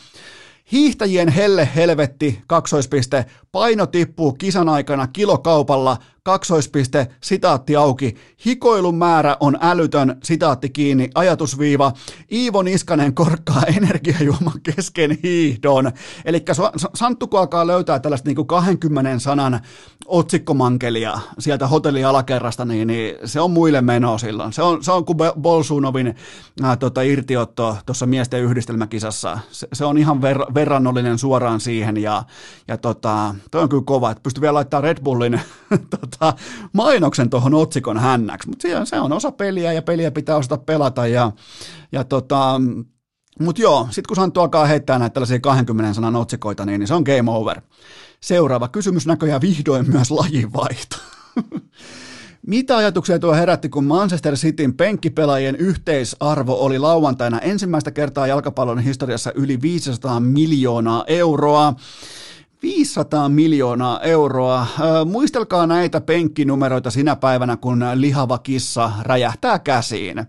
Hiihtäjien 0.71 1.29
helle 1.29 1.69
helvetti, 1.75 2.41
kaksoispiste, 2.47 3.25
paino 3.51 3.87
tippuu 3.87 4.33
kisan 4.33 4.69
aikana 4.69 5.07
kilokaupalla, 5.07 5.97
kaksoispiste, 6.23 7.07
sitaatti 7.21 7.75
auki, 7.75 8.15
hikoilun 8.45 8.95
määrä 8.95 9.37
on 9.39 9.57
älytön, 9.61 10.15
sitaatti 10.23 10.69
kiinni, 10.69 11.09
ajatusviiva, 11.15 11.93
Iivo 12.31 12.61
Niskanen 12.61 13.13
korkkaa 13.13 13.63
energiajuoman 13.77 14.61
kesken 14.63 15.17
hiihdon. 15.23 15.91
Eli 16.25 16.45
Santtu 16.93 17.27
kun 17.27 17.39
alkaa 17.39 17.67
löytää 17.67 17.99
tällaista 17.99 18.29
niin 18.29 18.35
kuin 18.35 18.47
20 18.47 19.19
sanan 19.19 19.59
otsikkomankelia 20.05 21.19
sieltä 21.39 21.67
hotellin 21.67 22.07
alakerrasta, 22.07 22.65
niin, 22.65 22.87
niin 22.87 23.15
se 23.25 23.41
on 23.41 23.51
muille 23.51 23.81
meno 23.81 24.17
silloin. 24.17 24.53
Se 24.53 24.61
on, 24.61 24.83
se 24.83 24.91
on 24.91 25.05
kuin 25.05 25.17
Bolsunovin 25.41 26.15
äh, 26.63 26.77
tota, 26.77 27.01
irtiotto 27.01 27.77
tuossa 27.85 28.05
miesten 28.05 28.41
yhdistelmäkisassa. 28.41 29.39
Se, 29.51 29.67
se 29.73 29.85
on 29.85 29.97
ihan 29.97 30.21
ver, 30.21 30.39
verrannollinen 30.53 31.17
suoraan 31.17 31.59
siihen 31.59 31.97
ja, 31.97 32.23
ja 32.67 32.77
tota, 32.77 33.35
toi 33.51 33.61
on 33.61 33.69
kyllä 33.69 33.83
kova, 33.85 34.11
että 34.11 34.23
pystyy 34.23 34.41
vielä 34.41 34.53
laittamaan 34.53 34.83
Red 34.83 35.03
Bullin 35.03 35.41
tota, 36.19 36.33
mainoksen 36.73 37.29
tuohon 37.29 37.53
otsikon 37.53 37.97
hännäksi, 37.97 38.49
mutta 38.49 38.85
se 38.85 38.99
on 38.99 39.13
osa 39.13 39.31
peliä 39.31 39.73
ja 39.73 39.81
peliä 39.81 40.11
pitää 40.11 40.35
osata 40.35 40.57
pelata 40.57 41.07
ja, 41.07 41.31
ja 41.91 42.03
tota, 42.03 42.61
mutta 43.39 43.61
joo, 43.61 43.87
sitten 43.91 44.07
kun 44.07 44.15
Santtu 44.15 44.39
alkaa 44.39 44.65
heittää 44.65 44.99
näitä 44.99 45.13
tällaisia 45.13 45.39
20 45.39 45.93
sanan 45.93 46.15
otsikoita, 46.15 46.65
niin, 46.65 46.79
niin 46.79 46.87
se 46.87 46.93
on 46.93 47.03
game 47.03 47.31
over. 47.31 47.61
Seuraava 48.21 48.67
kysymys 48.67 49.07
näköjään 49.07 49.41
vihdoin 49.41 49.91
myös 49.91 50.11
lajinvaihto. 50.11 50.95
Mitä 52.47 52.77
ajatuksia 52.77 53.19
tuo 53.19 53.33
herätti, 53.33 53.69
kun 53.69 53.83
Manchester 53.83 54.35
Cityn 54.35 54.73
penkkipelaajien 54.73 55.55
yhteisarvo 55.55 56.53
oli 56.53 56.79
lauantaina 56.79 57.39
ensimmäistä 57.39 57.91
kertaa 57.91 58.27
jalkapallon 58.27 58.79
historiassa 58.79 59.31
yli 59.35 59.61
500 59.61 60.19
miljoonaa 60.19 61.03
euroa? 61.07 61.73
500 62.63 63.29
miljoonaa 63.29 63.99
euroa. 63.99 64.67
Muistelkaa 65.05 65.67
näitä 65.67 66.01
penkkinumeroita 66.01 66.91
sinä 66.91 67.15
päivänä, 67.15 67.57
kun 67.57 67.85
lihava 67.93 68.37
kissa 68.37 68.91
räjähtää 69.01 69.59
käsiin. 69.59 70.25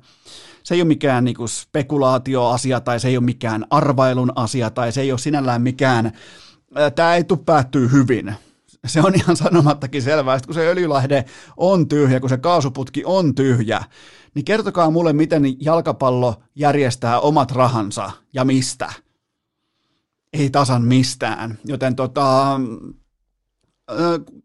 Se 0.62 0.74
ei 0.74 0.80
ole 0.80 0.88
mikään 0.88 1.24
niin 1.24 1.48
spekulaatioasia 1.48 2.80
tai 2.80 3.00
se 3.00 3.08
ei 3.08 3.16
ole 3.16 3.24
mikään 3.24 3.64
arvailun 3.70 4.32
asia 4.34 4.70
tai 4.70 4.92
se 4.92 5.00
ei 5.00 5.12
ole 5.12 5.18
sinällään 5.18 5.62
mikään, 5.62 6.12
tämä 6.94 7.14
ei 7.14 7.24
tule 7.24 7.38
päättyä 7.46 7.88
hyvin. 7.88 8.34
Se 8.86 9.00
on 9.00 9.14
ihan 9.14 9.36
sanomattakin 9.36 10.02
selvää, 10.02 10.34
että 10.34 10.46
kun 10.46 10.54
se 10.54 10.68
öljylahde 10.68 11.24
on 11.56 11.88
tyhjä, 11.88 12.20
kun 12.20 12.28
se 12.28 12.38
kaasuputki 12.38 13.02
on 13.04 13.34
tyhjä, 13.34 13.84
niin 14.34 14.44
kertokaa 14.44 14.90
mulle, 14.90 15.12
miten 15.12 15.42
jalkapallo 15.64 16.34
järjestää 16.54 17.20
omat 17.20 17.50
rahansa 17.52 18.10
ja 18.32 18.44
mistä– 18.44 18.92
ei 20.34 20.50
tasan 20.50 20.82
mistään. 20.82 21.58
Joten 21.64 21.96
tota, 21.96 22.60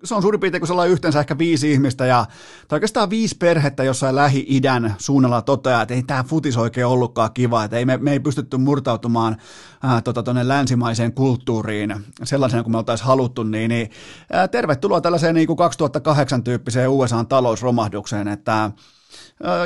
se 0.04 0.16
on 0.16 0.22
suurin 0.22 0.40
piirtein, 0.40 0.62
kun 0.62 0.72
ollaan 0.72 0.90
yhteensä 0.90 1.20
ehkä 1.20 1.38
viisi 1.38 1.72
ihmistä 1.72 2.06
ja, 2.06 2.26
tai 2.68 2.78
oikeastaan 2.78 3.10
viisi 3.10 3.36
perhettä 3.38 3.84
jossain 3.84 4.16
Lähi-idän 4.16 4.96
suunnalla 4.98 5.42
toteaa, 5.42 5.82
että 5.82 5.94
ei 5.94 6.04
tämä 6.04 6.24
futis 6.24 6.58
oikein 6.58 6.88
ollutkaan 6.88 7.34
kiva, 7.34 7.64
että 7.64 7.78
ei 7.78 7.86
me, 7.86 7.98
me 7.98 8.12
ei 8.12 8.20
pystytty 8.20 8.58
murtautumaan 8.58 9.38
ää, 9.84 10.02
tota, 10.02 10.24
tonne 10.24 10.48
länsimaiseen 10.48 11.14
kulttuuriin 11.14 11.96
sellaisena 12.24 12.64
kuin 12.64 12.72
me 12.72 12.78
oltaisiin 12.78 13.08
haluttu, 13.08 13.44
niin, 13.44 13.70
niin 13.70 13.90
ää, 14.32 14.48
tervetuloa 14.48 15.02
tällaiseen 15.02 15.36
niin 15.36 15.48
kuin 15.48 15.58
2008 15.58 16.44
tyyppiseen 16.44 16.90
USA-talousromahdukseen, 16.90 18.28
että 18.28 18.72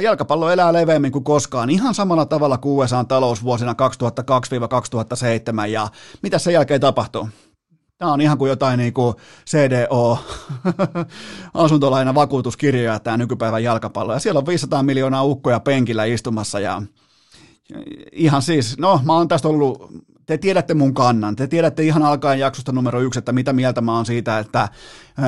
jalkapallo 0.02 0.50
elää 0.50 0.74
leveämmin 0.74 1.12
kuin 1.12 1.24
koskaan, 1.24 1.70
ihan 1.70 1.94
samalla 1.94 2.26
tavalla 2.26 2.58
kuin 2.58 2.74
USA 2.78 3.04
talous 3.04 3.44
vuosina 3.44 3.76
2002-2007, 5.64 5.68
ja 5.68 5.88
mitä 6.24 6.40
sen 6.40 6.54
jälkeen 6.54 6.82
tapahtuu? 6.82 7.30
Tämä 7.98 8.14
on 8.14 8.22
ihan 8.22 8.38
kuin 8.38 8.50
jotain 8.50 8.78
niin 8.78 8.94
kuin 8.94 9.16
CDO, 9.50 10.20
asuntolaina 11.54 12.16
vakuutuskirjoja 12.16 13.00
tämä 13.00 13.18
nykypäivän 13.18 13.64
jalkapallo. 13.64 14.14
Ja 14.14 14.20
siellä 14.20 14.38
on 14.38 14.46
500 14.46 14.84
miljoonaa 14.84 15.24
ukkoja 15.24 15.60
penkillä 15.60 16.06
istumassa 16.06 16.60
ja 16.60 16.82
ihan 18.12 18.42
siis, 18.42 18.78
no 18.78 19.02
mä 19.06 19.14
oon 19.14 19.28
tästä 19.28 19.48
ollut, 19.48 19.94
te 20.26 20.38
tiedätte 20.38 20.74
mun 20.74 20.94
kannan, 20.94 21.36
te 21.36 21.48
tiedätte 21.48 21.84
ihan 21.84 22.04
alkaen 22.04 22.40
jaksosta 22.40 22.72
numero 22.72 23.02
yksi, 23.02 23.20
että 23.20 23.32
mitä 23.32 23.54
mieltä 23.54 23.82
mä 23.82 23.96
oon 23.96 24.06
siitä, 24.06 24.40
että 24.40 24.70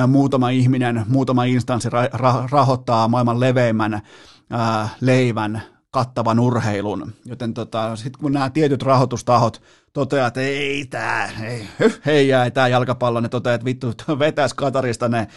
muutama 0.06 0.50
ihminen, 0.50 1.04
muutama 1.08 1.44
instanssi 1.44 1.88
ra- 1.88 2.18
ra- 2.18 2.48
rahoittaa 2.50 3.08
maailman 3.08 3.40
leveimmän 3.40 4.02
ää, 4.50 4.88
leivän 5.00 5.62
kattavan 5.90 6.40
urheilun. 6.40 7.12
Joten 7.24 7.54
tota, 7.54 7.96
sitten 7.96 8.20
kun 8.20 8.32
nämä 8.32 8.50
tietyt 8.50 8.82
rahoitustahot 8.82 9.62
toteaa, 9.92 10.28
että 10.28 10.40
ei 10.40 10.86
tää, 10.86 11.30
ei, 11.42 11.68
hei 12.06 12.28
jää 12.28 12.50
tää 12.50 12.68
jalkapallo, 12.68 13.20
ne 13.20 13.28
toteaa, 13.28 13.54
että 13.54 13.64
vittu 13.64 13.94
vetäis 14.18 14.54
Katarista 14.54 15.08
ne, 15.08 15.28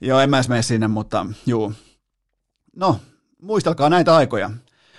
joo 0.00 0.20
en 0.20 0.30
mä 0.30 0.40
mene 0.48 0.62
sinne, 0.62 0.88
mutta 0.88 1.26
juu. 1.46 1.72
No, 2.76 3.00
muistelkaa 3.42 3.88
näitä 3.88 4.16
aikoja. 4.16 4.50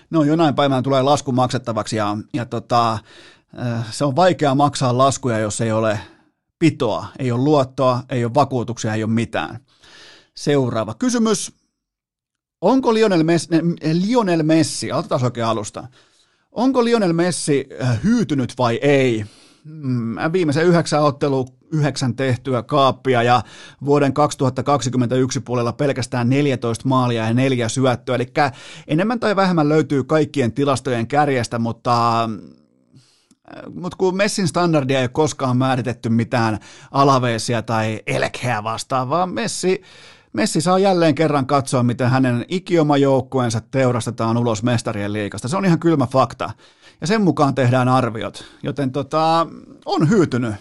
No 0.09 0.23
jonain 0.23 0.55
päivänä 0.55 0.81
tulee 0.81 1.01
lasku 1.01 1.31
maksettavaksi 1.31 1.95
ja, 1.95 2.17
ja 2.33 2.45
tota, 2.45 2.99
se 3.91 4.05
on 4.05 4.15
vaikea 4.15 4.55
maksaa 4.55 4.97
laskuja, 4.97 5.39
jos 5.39 5.61
ei 5.61 5.71
ole 5.71 5.99
pitoa, 6.59 7.07
ei 7.19 7.31
ole 7.31 7.43
luottoa, 7.43 8.03
ei 8.09 8.25
ole 8.25 8.33
vakuutuksia, 8.33 8.93
ei 8.93 9.03
ole 9.03 9.11
mitään. 9.11 9.59
Seuraava 10.35 10.93
kysymys. 10.93 11.58
Onko 12.61 12.93
Lionel 12.93 13.23
Messi, 13.23 13.49
Lionel 13.93 14.43
Messi, 14.43 14.91
aloitetaan 14.91 15.23
oikein 15.23 15.45
alusta, 15.45 15.87
onko 16.51 16.83
Lionel 16.83 17.13
Messi 17.13 17.65
äh, 17.81 18.03
hyytynyt 18.03 18.53
vai 18.57 18.79
ei? 18.81 19.25
Mm, 19.63 20.15
viimeisen 20.33 20.65
yhdeksän 20.65 21.03
ottelu, 21.03 21.47
yhdeksän 21.71 22.15
tehtyä 22.15 22.63
kaappia 22.63 23.23
ja 23.23 23.41
vuoden 23.85 24.13
2021 24.13 25.39
puolella 25.39 25.73
pelkästään 25.73 26.29
14 26.29 26.87
maalia 26.87 27.25
ja 27.25 27.33
neljä 27.33 27.69
syöttöä, 27.69 28.15
eli 28.15 28.27
enemmän 28.87 29.19
tai 29.19 29.35
vähemmän 29.35 29.69
löytyy 29.69 30.03
kaikkien 30.03 30.51
tilastojen 30.51 31.07
kärjestä, 31.07 31.59
mutta 31.59 32.23
äh, 32.23 32.29
mutta 33.73 33.97
kun 33.97 34.17
Messin 34.17 34.47
standardia 34.47 34.97
ei 34.97 35.03
ole 35.03 35.09
koskaan 35.09 35.57
määritetty 35.57 36.09
mitään 36.09 36.59
alaveesia 36.91 37.61
tai 37.61 38.01
elkeä 38.07 38.63
vastaan, 38.63 39.09
vaan 39.09 39.29
Messi 39.29 39.81
Messi 40.33 40.61
saa 40.61 40.79
jälleen 40.79 41.15
kerran 41.15 41.45
katsoa, 41.45 41.83
miten 41.83 42.09
hänen 42.09 42.45
ikioma 42.47 42.97
joukkueensa 42.97 43.61
teurastetaan 43.71 44.37
ulos 44.37 44.63
mestarien 44.63 45.13
liikasta. 45.13 45.47
Se 45.47 45.57
on 45.57 45.65
ihan 45.65 45.79
kylmä 45.79 46.05
fakta. 46.05 46.49
Ja 47.01 47.07
sen 47.07 47.21
mukaan 47.21 47.55
tehdään 47.55 47.87
arviot. 47.87 48.43
Joten 48.63 48.91
tota, 48.91 49.47
on 49.85 50.09
hyytynyt. 50.09 50.55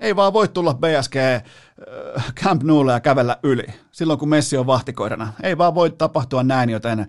Ei 0.00 0.16
vaan 0.16 0.32
voi 0.32 0.48
tulla 0.48 0.74
BSG 0.74 1.16
äh, 1.16 2.34
Camp 2.42 2.62
Noulle 2.62 2.92
ja 2.92 3.00
kävellä 3.00 3.38
yli 3.42 3.66
silloin, 3.92 4.18
kun 4.18 4.28
Messi 4.28 4.56
on 4.56 4.66
vahtikoirana. 4.66 5.32
Ei 5.42 5.58
vaan 5.58 5.74
voi 5.74 5.90
tapahtua 5.90 6.42
näin, 6.42 6.70
joten 6.70 7.06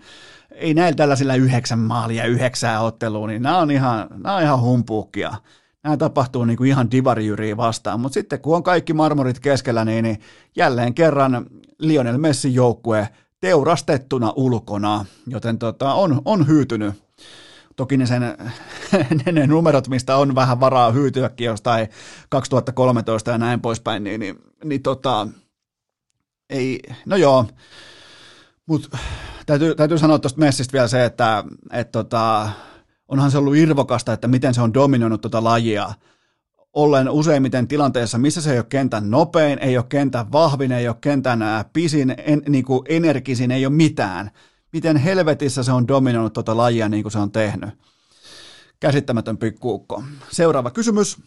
ei 0.51 0.73
näillä 0.73 0.95
tällaisilla 0.95 1.35
yhdeksän 1.35 1.79
maalia, 1.79 2.25
yhdeksää 2.25 2.81
ottelua, 2.81 3.27
niin 3.27 3.41
nämä 3.41 3.57
on 3.57 3.71
ihan, 3.71 4.07
nämä 4.23 4.35
on 4.35 4.43
ihan 4.43 4.61
humpuukkia. 4.61 5.33
Nämä 5.85 5.97
tapahtuu 5.97 6.45
niin 6.45 6.57
kuin 6.57 6.69
ihan 6.69 6.91
divarijyriä 6.91 7.57
vastaan, 7.57 7.99
mutta 7.99 8.13
sitten 8.13 8.41
kun 8.41 8.55
on 8.55 8.63
kaikki 8.63 8.93
marmorit 8.93 9.39
keskellä, 9.39 9.85
niin, 9.85 10.03
niin 10.03 10.19
jälleen 10.55 10.93
kerran 10.93 11.45
Lionel 11.79 12.17
Messi 12.17 12.53
joukkue 12.53 13.09
teurastettuna 13.41 14.33
ulkona, 14.35 15.05
joten 15.27 15.57
tota, 15.57 15.93
on, 15.93 16.21
on 16.25 16.47
hyytynyt. 16.47 16.93
Toki 17.75 17.97
ne, 17.97 18.05
sen, 18.05 18.21
ne, 19.25 19.31
ne 19.31 19.47
numerot, 19.47 19.87
mistä 19.87 20.17
on 20.17 20.35
vähän 20.35 20.59
varaa 20.59 20.91
hyytyäkin 20.91 21.45
jostain 21.45 21.87
2013 22.29 23.31
ja 23.31 23.37
näin 23.37 23.61
poispäin, 23.61 24.03
niin, 24.03 24.19
niin, 24.19 24.35
niin 24.63 24.81
tota, 24.81 25.27
ei, 26.49 26.79
no 27.05 27.15
joo, 27.15 27.45
mutta 28.65 28.97
täytyy, 29.45 29.75
täytyy 29.75 29.97
sanoa 29.97 30.19
tuosta 30.19 30.39
Messistä 30.39 30.73
vielä 30.73 30.87
se, 30.87 31.05
että 31.05 31.43
et 31.71 31.91
tota, 31.91 32.49
onhan 33.07 33.31
se 33.31 33.37
ollut 33.37 33.55
irvokasta, 33.55 34.13
että 34.13 34.27
miten 34.27 34.53
se 34.53 34.61
on 34.61 34.73
dominoinut 34.73 35.21
tuota 35.21 35.43
lajia 35.43 35.93
ollen 36.75 37.09
useimmiten 37.09 37.67
tilanteessa, 37.67 38.17
missä 38.17 38.41
se 38.41 38.51
ei 38.51 38.57
ole 38.57 38.65
kentän 38.69 39.11
nopein, 39.11 39.59
ei 39.59 39.77
ole 39.77 39.85
kentän 39.89 40.31
vahvin, 40.31 40.71
ei 40.71 40.87
ole 40.87 40.97
kentän 41.01 41.39
pisin, 41.73 42.15
en, 42.17 42.41
niin 42.47 42.65
kuin 42.65 42.81
energisin, 42.89 43.51
ei 43.51 43.65
ole 43.65 43.73
mitään. 43.73 44.31
Miten 44.73 44.97
helvetissä 44.97 45.63
se 45.63 45.71
on 45.71 45.87
dominoinut 45.87 46.33
tuota 46.33 46.57
lajia 46.57 46.89
niin 46.89 47.03
kuin 47.03 47.11
se 47.11 47.19
on 47.19 47.31
tehnyt. 47.31 47.69
Käsittämätön 48.79 49.37
pikkuukko. 49.37 50.03
Seuraava 50.31 50.71
kysymys. 50.71 51.17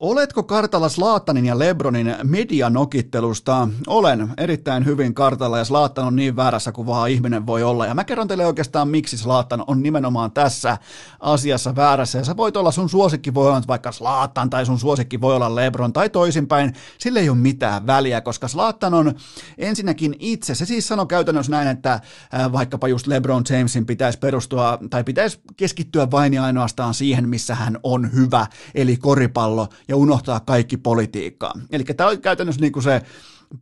Oletko 0.00 0.42
kartalla 0.42 0.88
Slaattanin 0.88 1.46
ja 1.46 1.58
Lebronin 1.58 2.14
medianokittelusta? 2.24 3.68
Olen 3.86 4.28
erittäin 4.36 4.84
hyvin 4.84 5.14
kartalla 5.14 5.58
ja 5.58 5.64
Slaattan 5.64 6.06
on 6.06 6.16
niin 6.16 6.36
väärässä 6.36 6.72
kuin 6.72 6.86
vaan 6.86 7.10
ihminen 7.10 7.46
voi 7.46 7.62
olla. 7.62 7.86
Ja 7.86 7.94
mä 7.94 8.04
kerron 8.04 8.28
teille 8.28 8.46
oikeastaan, 8.46 8.88
miksi 8.88 9.18
Slaattan 9.18 9.64
on 9.66 9.82
nimenomaan 9.82 10.32
tässä 10.32 10.78
asiassa 11.20 11.76
väärässä. 11.76 12.18
Ja 12.18 12.24
sä 12.24 12.36
voit 12.36 12.56
olla 12.56 12.70
sun 12.70 12.88
suosikki 12.88 13.34
voi 13.34 13.46
olla 13.46 13.62
vaikka 13.68 13.92
Slaattan 13.92 14.50
tai 14.50 14.66
sun 14.66 14.78
suosikki 14.78 15.20
voi 15.20 15.36
olla 15.36 15.54
Lebron 15.54 15.92
tai 15.92 16.10
toisinpäin. 16.10 16.74
Sille 16.98 17.20
ei 17.20 17.28
ole 17.28 17.38
mitään 17.38 17.86
väliä, 17.86 18.20
koska 18.20 18.48
Slaattan 18.48 18.94
on 18.94 19.14
ensinnäkin 19.58 20.14
itse. 20.18 20.54
Se 20.54 20.66
siis 20.66 20.88
sanoo 20.88 21.06
käytännössä 21.06 21.52
näin, 21.52 21.68
että 21.68 21.92
äh, 21.92 22.52
vaikkapa 22.52 22.88
just 22.88 23.06
Lebron 23.06 23.44
Jamesin 23.50 23.86
pitäisi 23.86 24.18
perustua 24.18 24.78
tai 24.90 25.04
pitäisi 25.04 25.40
keskittyä 25.56 26.10
vain 26.10 26.34
ja 26.34 26.44
ainoastaan 26.44 26.94
siihen, 26.94 27.28
missä 27.28 27.54
hän 27.54 27.78
on 27.82 28.12
hyvä, 28.12 28.46
eli 28.74 28.96
koripallo 28.96 29.68
ja 29.90 29.96
unohtaa 29.96 30.40
kaikki 30.40 30.76
politiikkaa. 30.76 31.52
Eli 31.70 31.84
tämä 31.84 32.10
on 32.10 32.20
käytännössä 32.20 32.60
niin 32.60 32.72
kuin 32.72 32.82
se 32.82 33.02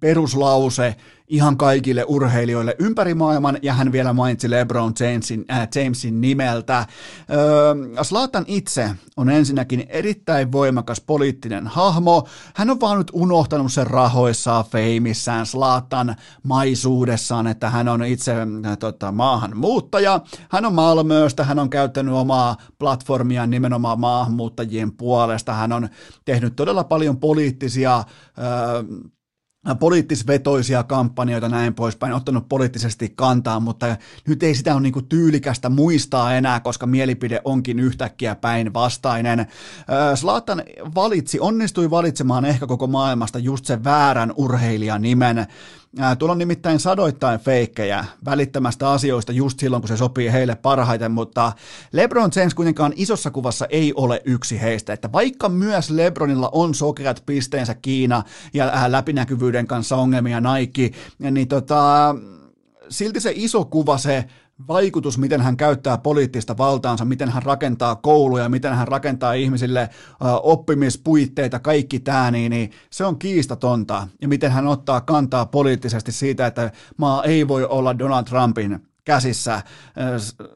peruslause 0.00 0.96
ihan 1.28 1.56
kaikille 1.56 2.04
urheilijoille 2.08 2.76
ympäri 2.78 3.14
maailman, 3.14 3.58
ja 3.62 3.72
hän 3.72 3.92
vielä 3.92 4.12
mainitsi 4.12 4.50
LeBron 4.50 4.92
Jamesin, 5.00 5.44
äh, 5.50 5.68
Jamesin 5.74 6.20
nimeltä. 6.20 6.86
Öö, 7.30 7.74
itse 8.46 8.90
on 9.16 9.30
ensinnäkin 9.30 9.86
erittäin 9.88 10.52
voimakas 10.52 11.00
poliittinen 11.00 11.66
hahmo. 11.66 12.28
Hän 12.54 12.70
on 12.70 12.80
vaan 12.80 12.98
nyt 12.98 13.10
unohtanut 13.12 13.72
sen 13.72 13.86
rahoissaan, 13.86 14.64
feimissään, 14.64 15.46
Slatan 15.46 16.16
maisuudessaan, 16.42 17.46
että 17.46 17.70
hän 17.70 17.88
on 17.88 18.04
itse 18.04 18.32
äh, 18.32 18.78
tota, 18.78 19.12
maahanmuuttaja. 19.12 20.20
Hän 20.50 20.64
on 20.64 20.74
Malmöstä, 20.74 21.44
hän 21.44 21.58
on 21.58 21.70
käyttänyt 21.70 22.14
omaa 22.14 22.56
platformia 22.78 23.46
nimenomaan 23.46 24.00
maahanmuuttajien 24.00 24.92
puolesta. 24.92 25.52
Hän 25.52 25.72
on 25.72 25.88
tehnyt 26.24 26.56
todella 26.56 26.84
paljon 26.84 27.16
poliittisia 27.16 28.04
öö, 28.38 29.08
poliittisvetoisia 29.74 30.82
kampanjoita 30.82 31.48
näin 31.48 31.74
poispäin, 31.74 32.12
ottanut 32.12 32.48
poliittisesti 32.48 33.12
kantaa, 33.16 33.60
mutta 33.60 33.96
nyt 34.26 34.42
ei 34.42 34.54
sitä 34.54 34.74
ole 34.74 34.80
niin 34.80 35.08
tyylikästä 35.08 35.68
muistaa 35.68 36.34
enää, 36.34 36.60
koska 36.60 36.86
mielipide 36.86 37.40
onkin 37.44 37.78
yhtäkkiä 37.78 38.34
päinvastainen. 38.34 39.46
Slatan 40.14 40.62
valitsi, 40.94 41.40
onnistui 41.40 41.90
valitsemaan 41.90 42.44
ehkä 42.44 42.66
koko 42.66 42.86
maailmasta 42.86 43.38
just 43.38 43.64
sen 43.64 43.84
väärän 43.84 44.32
urheilijan 44.36 45.02
Tuolla 46.18 46.32
on 46.32 46.38
nimittäin 46.38 46.80
sadoittain 46.80 47.40
feikkejä 47.40 48.04
välittämästä 48.24 48.90
asioista 48.90 49.32
just 49.32 49.60
silloin, 49.60 49.82
kun 49.82 49.88
se 49.88 49.96
sopii 49.96 50.32
heille 50.32 50.54
parhaiten, 50.54 51.12
mutta 51.12 51.52
LeBron 51.92 52.30
James 52.36 52.54
kuitenkaan 52.54 52.92
isossa 52.96 53.30
kuvassa 53.30 53.66
ei 53.70 53.92
ole 53.96 54.22
yksi 54.24 54.60
heistä, 54.60 54.92
että 54.92 55.12
vaikka 55.12 55.48
myös 55.48 55.90
LeBronilla 55.90 56.48
on 56.52 56.74
sokeat 56.74 57.22
pisteensä 57.26 57.74
Kiina 57.74 58.22
ja 58.54 58.72
läpinäkyvyyden 58.86 59.66
kanssa 59.66 59.96
ongelmia 59.96 60.40
Nike, 60.40 60.90
niin 61.18 61.48
tota, 61.48 62.14
silti 62.88 63.20
se 63.20 63.32
iso 63.34 63.64
kuva, 63.64 63.98
se 63.98 64.24
vaikutus, 64.68 65.18
miten 65.18 65.40
hän 65.40 65.56
käyttää 65.56 65.98
poliittista 65.98 66.58
valtaansa, 66.58 67.04
miten 67.04 67.28
hän 67.28 67.42
rakentaa 67.42 67.96
kouluja, 67.96 68.48
miten 68.48 68.74
hän 68.74 68.88
rakentaa 68.88 69.32
ihmisille 69.32 69.88
oppimispuitteita, 70.42 71.58
kaikki 71.58 72.00
tämä, 72.00 72.30
niin, 72.30 72.50
niin 72.50 72.70
se 72.90 73.04
on 73.04 73.18
kiistatonta. 73.18 74.08
Ja 74.22 74.28
miten 74.28 74.52
hän 74.52 74.66
ottaa 74.66 75.00
kantaa 75.00 75.46
poliittisesti 75.46 76.12
siitä, 76.12 76.46
että 76.46 76.70
maa 76.96 77.24
ei 77.24 77.48
voi 77.48 77.64
olla 77.64 77.98
Donald 77.98 78.24
Trumpin 78.24 78.88
käsissä. 79.04 79.62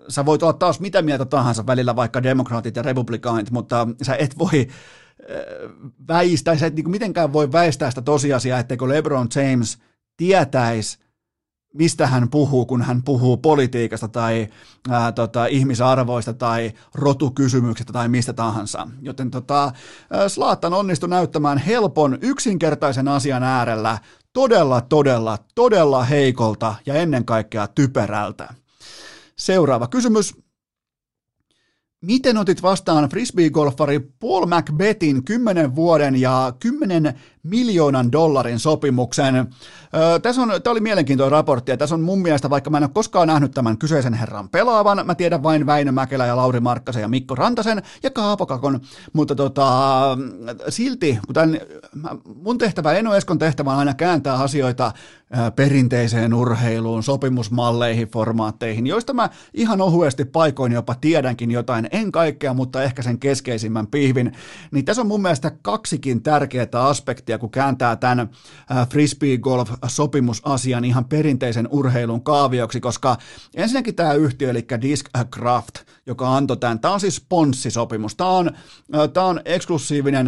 Sä 0.09 0.27
voit 0.27 0.43
olla 0.43 0.53
taas 0.53 0.81
mitä 0.81 1.03
mieltä 1.03 1.24
tahansa 1.24 1.66
välillä, 1.66 1.97
vaikka 1.97 2.23
demokraatit 2.23 2.77
ja 2.77 2.83
republikaanit, 2.83 3.51
mutta 3.51 3.89
sä 4.03 4.16
et 4.16 4.39
voi 4.39 4.69
väistää, 6.09 6.57
sä 6.57 6.66
et 6.66 6.74
niin 6.74 6.91
mitenkään 6.91 7.33
voi 7.33 7.53
väistää 7.53 7.91
sitä 7.91 8.03
tosiasiaa, 8.03 8.59
etteikö 8.59 8.89
LeBron 8.89 9.29
James 9.35 9.79
tietäisi, 10.16 10.99
mistä 11.73 12.07
hän 12.07 12.28
puhuu, 12.28 12.66
kun 12.66 12.82
hän 12.82 13.03
puhuu 13.03 13.36
politiikasta 13.36 14.09
tai 14.09 14.49
ää, 14.90 15.12
tota, 15.12 15.47
ihmisarvoista 15.47 16.32
tai 16.35 16.73
rotukysymyksistä 16.94 17.93
tai 17.93 18.09
mistä 18.09 18.32
tahansa. 18.32 18.89
Joten 19.03 19.31
tota, 19.31 19.73
Slaattan 20.28 20.74
onnistui 20.74 21.09
näyttämään 21.09 21.59
helpon, 21.59 22.19
yksinkertaisen 22.20 23.09
asian 23.09 23.43
äärellä 23.43 23.99
todella, 24.32 24.81
todella, 24.81 25.39
todella 25.55 26.05
heikolta 26.05 26.74
ja 26.86 26.94
ennen 26.94 27.24
kaikkea 27.24 27.66
typerältä. 27.69 28.55
Seuraava 29.36 29.86
kysymys. 29.86 30.35
Miten 32.01 32.36
otit 32.36 32.62
vastaan 32.62 33.09
frisbee-golfari 33.09 34.01
Paul 34.20 34.47
McBethin 34.47 35.24
10 35.24 35.74
vuoden 35.74 36.20
ja 36.20 36.53
10 36.61 37.20
miljoonan 37.43 38.12
dollarin 38.12 38.59
sopimuksen? 38.59 39.36
Öö, 39.36 40.19
tässä 40.19 40.43
on, 40.43 40.48
tämä 40.62 40.73
oli 40.73 40.81
mielenkiintoinen 40.81 41.32
raportti 41.32 41.70
ja 41.70 41.77
tässä 41.77 41.94
on 41.94 42.01
mun 42.01 42.23
mielestä, 42.23 42.51
vaikka 42.51 42.70
mä 42.70 42.77
en 42.77 42.82
ole 42.82 42.90
koskaan 42.94 43.28
nähnyt 43.28 43.52
tämän 43.52 43.78
kyseisen 43.78 44.14
herran 44.14 44.48
pelaavan, 44.48 45.06
mä 45.06 45.14
tiedän 45.14 45.43
vain 45.43 45.66
Väinö 45.66 45.93
Mäkelä 45.93 46.27
ja 46.27 46.36
Lauri 46.36 46.60
Markkasen 46.60 47.02
ja 47.02 47.09
Mikko 47.09 47.35
Rantasen 47.35 47.82
ja 48.02 48.10
Kaapokakon, 48.10 48.81
mutta 49.12 49.35
tota, 49.35 50.19
silti, 50.69 51.19
kun 51.27 51.35
tämän, 51.35 51.60
mun 52.35 52.59
tehtävä, 52.59 52.93
Eno 52.93 53.14
Eskon 53.14 53.39
tehtävä 53.39 53.73
on 53.73 53.78
aina 53.78 53.94
kääntää 53.94 54.35
asioita 54.35 54.93
perinteiseen 55.56 56.35
urheiluun, 56.35 57.02
sopimusmalleihin, 57.02 58.09
formaatteihin, 58.09 58.86
joista 58.86 59.12
mä 59.12 59.31
ihan 59.55 59.81
ohuesti 59.81 60.24
paikoin 60.24 60.73
jopa 60.73 60.94
tiedänkin 61.01 61.51
jotain, 61.51 61.89
en 61.90 62.12
kaikkea, 62.12 62.55
mutta 62.55 62.82
ehkä 62.82 63.02
sen 63.02 63.19
keskeisimmän 63.19 63.86
pihvin, 63.86 64.32
niin 64.70 64.85
tässä 64.85 65.02
on 65.02 65.09
mun 65.09 65.23
mielestä 65.23 65.52
kaksikin 65.62 66.23
tärkeää 66.23 66.69
aspektia, 66.73 67.32
kun 67.39 67.51
kääntää 67.51 67.97
tämän 67.97 68.31
frisbee 68.91 69.39
golf 69.39 69.71
sopimusasian 69.87 70.85
ihan 70.85 71.05
perinteisen 71.05 71.69
urheilun 71.71 72.25
kaavioksi, 72.25 72.81
koska 72.81 73.17
ensinnäkin 73.55 73.95
tämä 73.95 74.13
yhtiö, 74.13 74.51
eli 74.51 74.67
Discraft, 74.81 75.75
joka 76.07 76.37
antoi 76.37 76.57
tämän, 76.57 76.81
tämä 76.81 76.95
on 76.95 77.01
siis 77.01 77.17
sponssisopimus, 77.17 78.15
tämä 78.15 78.31
on, 78.31 78.51
tämä 79.13 79.27
on 79.27 79.41
eksklusiivinen 79.45 80.27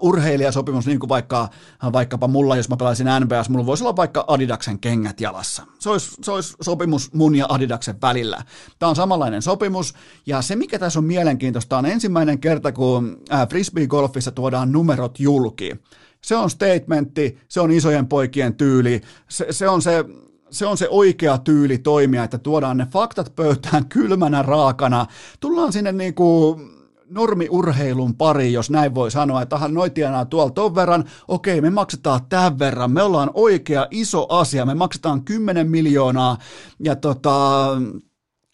urheilijasopimus, 0.00 0.86
niin 0.86 0.98
kuin 0.98 1.08
vaikka, 1.08 1.48
vaikkapa 1.92 2.28
mulla, 2.28 2.56
jos 2.56 2.68
mä 2.68 2.76
pelaisin 2.76 3.06
NBS, 3.20 3.48
mulla 3.48 3.66
voisi 3.66 3.84
olla 3.84 3.96
vaikka 3.96 4.24
Adidaksen 4.28 4.78
kengät 4.78 5.20
jalassa. 5.20 5.62
Se 5.78 5.90
olisi, 5.90 6.16
se 6.22 6.32
olisi 6.32 6.54
sopimus 6.62 7.12
mun 7.14 7.34
ja 7.34 7.46
Adidaksen 7.48 8.00
välillä. 8.02 8.42
Tämä 8.78 8.90
on 8.90 8.96
samanlainen 8.96 9.42
sopimus, 9.42 9.94
ja 10.26 10.42
se 10.42 10.56
mikä 10.56 10.78
tässä 10.78 10.98
on 10.98 11.04
mielenkiintoista 11.04 11.78
on 11.78 11.86
ensimmäinen 11.86 12.38
kerta, 12.38 12.72
kun 12.72 13.20
frisbee-golfissa 13.48 14.32
tuodaan 14.34 14.72
numerot 14.72 15.20
julki. 15.20 15.72
Se 16.20 16.36
on 16.36 16.50
statementti, 16.50 17.38
se 17.48 17.60
on 17.60 17.70
isojen 17.70 18.06
poikien 18.06 18.54
tyyli, 18.54 19.00
se, 19.28 19.46
se 19.50 19.68
on 19.68 19.82
se 19.82 20.04
se 20.50 20.66
on 20.66 20.78
se 20.78 20.88
oikea 20.90 21.38
tyyli 21.38 21.78
toimia, 21.78 22.24
että 22.24 22.38
tuodaan 22.38 22.76
ne 22.76 22.86
faktat 22.86 23.32
pöytään 23.36 23.88
kylmänä 23.88 24.42
raakana. 24.42 25.06
Tullaan 25.40 25.72
sinne 25.72 25.92
niin 25.92 26.14
kuin 26.14 26.77
normiurheilun 27.10 28.14
pari, 28.14 28.52
jos 28.52 28.70
näin 28.70 28.94
voi 28.94 29.10
sanoa, 29.10 29.42
että 29.42 29.56
aha, 29.56 29.68
noi 29.68 29.90
tienaa 29.90 30.24
tuolla 30.24 30.50
ton 30.50 30.74
verran, 30.74 31.04
okei, 31.28 31.60
me 31.60 31.70
maksetaan 31.70 32.20
tämän 32.28 32.58
verran, 32.58 32.90
me 32.90 33.02
ollaan 33.02 33.30
oikea 33.34 33.86
iso 33.90 34.26
asia, 34.28 34.66
me 34.66 34.74
maksetaan 34.74 35.24
10 35.24 35.70
miljoonaa, 35.70 36.38
ja 36.80 36.96
tota, 36.96 37.66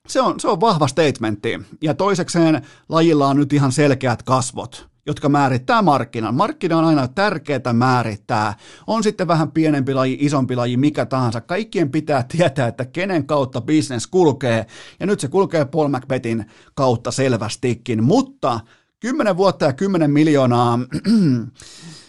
se 0.09 0.21
on, 0.21 0.41
se 0.41 0.49
on 0.49 0.61
vahva 0.61 0.89
statementti. 0.89 1.61
Ja 1.83 1.95
toisekseen 1.95 2.67
lajilla 2.89 3.29
on 3.29 3.37
nyt 3.37 3.53
ihan 3.53 3.73
selkeät 3.73 4.23
kasvot 4.23 4.94
jotka 5.07 5.29
määrittää 5.29 5.83
markkinan. 5.83 6.35
Markkina 6.35 6.79
on 6.79 6.85
aina 6.85 7.09
tärkeää 7.09 7.73
määrittää. 7.73 8.55
On 8.87 9.03
sitten 9.03 9.29
vähän 9.29 9.53
pienempi 9.53 9.95
laji, 9.95 10.17
isompi 10.21 10.57
laji, 10.57 10.77
mikä 10.77 11.07
tahansa. 11.07 11.41
Kaikkien 11.41 11.91
pitää 11.91 12.23
tietää, 12.37 12.69
että 12.69 12.85
kenen 12.85 13.27
kautta 13.27 13.61
bisnes 13.61 14.07
kulkee. 14.07 14.67
Ja 15.01 15.07
nyt 15.07 15.21
se 15.21 15.29
kulkee 15.29 15.65
Paul 15.65 15.89
Macbethin 15.89 16.47
kautta 16.75 17.11
selvästikin. 17.11 18.05
Mutta 18.05 18.61
10 19.01 19.37
vuotta 19.37 19.65
ja 19.65 19.73
10 19.73 20.11
miljoonaa 20.11 20.79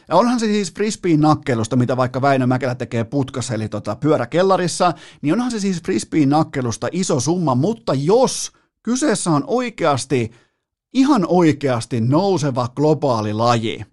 ja 0.08 0.16
onhan 0.20 0.40
se 0.40 0.46
siis 0.46 0.74
frisbeen 0.74 1.20
nakkelusta, 1.20 1.76
mitä 1.76 1.98
vaikka 1.98 2.22
Väinö 2.22 2.48
Mäkelä 2.48 2.76
tekee 2.76 3.04
putkassa, 3.04 3.54
eli 3.54 3.70
tota 3.70 3.96
pyöräkellarissa, 3.96 4.94
niin 5.22 5.34
onhan 5.34 5.52
se 5.52 5.60
siis 5.60 5.84
frisbeen 5.84 6.30
nakkelusta 6.30 6.88
iso 6.92 7.20
summa, 7.20 7.56
mutta 7.56 7.94
jos 7.94 8.52
kyseessä 8.84 9.32
on 9.32 9.44
oikeasti, 9.48 10.32
ihan 10.96 11.26
oikeasti 11.28 12.02
nouseva 12.02 12.68
globaali 12.76 13.34
laji, 13.34 13.86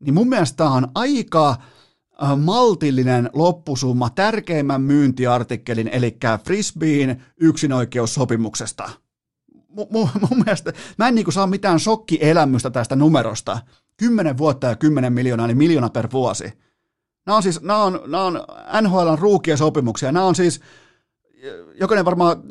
niin 0.00 0.14
mun 0.14 0.28
mielestä 0.28 0.56
tämä 0.56 0.70
on 0.70 0.88
aika 0.94 1.50
äh, 1.50 2.38
maltillinen 2.38 3.30
loppusumma 3.32 4.10
tärkeimmän 4.10 4.82
myyntiartikkelin, 4.82 5.88
eli 5.88 6.16
frisbeen 6.44 7.24
yksinoikeussopimuksesta. 7.40 8.90
M- 9.68 9.96
mun 10.20 10.44
mielestä, 10.44 10.72
mä 10.98 11.08
en 11.08 11.14
niinku 11.14 11.30
saa 11.30 11.46
mitään 11.46 11.80
shokkielämystä 11.80 12.70
tästä 12.70 12.96
numerosta. 12.96 13.58
10 13.96 14.38
vuotta 14.38 14.66
ja 14.66 14.76
10 14.76 15.12
miljoonaa, 15.12 15.46
niin 15.46 15.58
miljoona 15.58 15.88
per 15.88 16.08
vuosi. 16.12 16.52
Nämä 17.26 17.36
on 17.36 17.42
siis, 17.42 17.62
nämä 17.62 17.82
on, 17.82 18.00
nämä 18.06 18.24
on 18.24 18.40
NHLn 18.82 19.18
ruukien 19.18 19.58
sopimuksia. 19.58 20.12
Nämä 20.12 20.26
on 20.26 20.34
siis, 20.34 20.60
jokainen 21.80 22.04
varmaan 22.04 22.42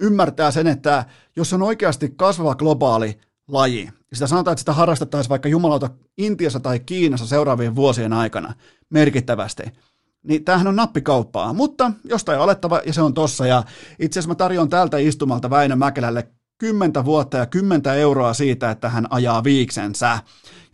ymmärtää 0.00 0.50
sen, 0.50 0.66
että 0.66 1.04
jos 1.36 1.52
on 1.52 1.62
oikeasti 1.62 2.12
kasvava 2.16 2.54
globaali 2.54 3.20
laji, 3.48 3.90
sitä 4.12 4.26
sanotaan, 4.26 4.52
että 4.52 4.60
sitä 4.60 4.72
harrastettaisiin 4.72 5.30
vaikka 5.30 5.48
jumalauta 5.48 5.90
Intiassa 6.18 6.60
tai 6.60 6.80
Kiinassa 6.80 7.26
seuraavien 7.26 7.76
vuosien 7.76 8.12
aikana 8.12 8.54
merkittävästi, 8.90 9.62
niin 10.22 10.44
tämähän 10.44 10.66
on 10.66 10.76
nappikauppaa, 10.76 11.52
mutta 11.52 11.92
jostain 12.04 12.40
alettava 12.40 12.80
ja 12.86 12.92
se 12.92 13.02
on 13.02 13.14
tossa. 13.14 13.46
Ja 13.46 13.62
itse 13.98 14.18
asiassa 14.18 14.30
mä 14.30 14.34
tarjoan 14.34 14.68
tältä 14.68 14.98
istumalta 14.98 15.50
Väinö 15.50 15.76
Mäkelälle 15.76 16.28
kymmentä 16.58 17.04
vuotta 17.04 17.36
ja 17.36 17.46
kymmentä 17.46 17.94
euroa 17.94 18.34
siitä, 18.34 18.70
että 18.70 18.88
hän 18.88 19.06
ajaa 19.10 19.44
viiksensä. 19.44 20.18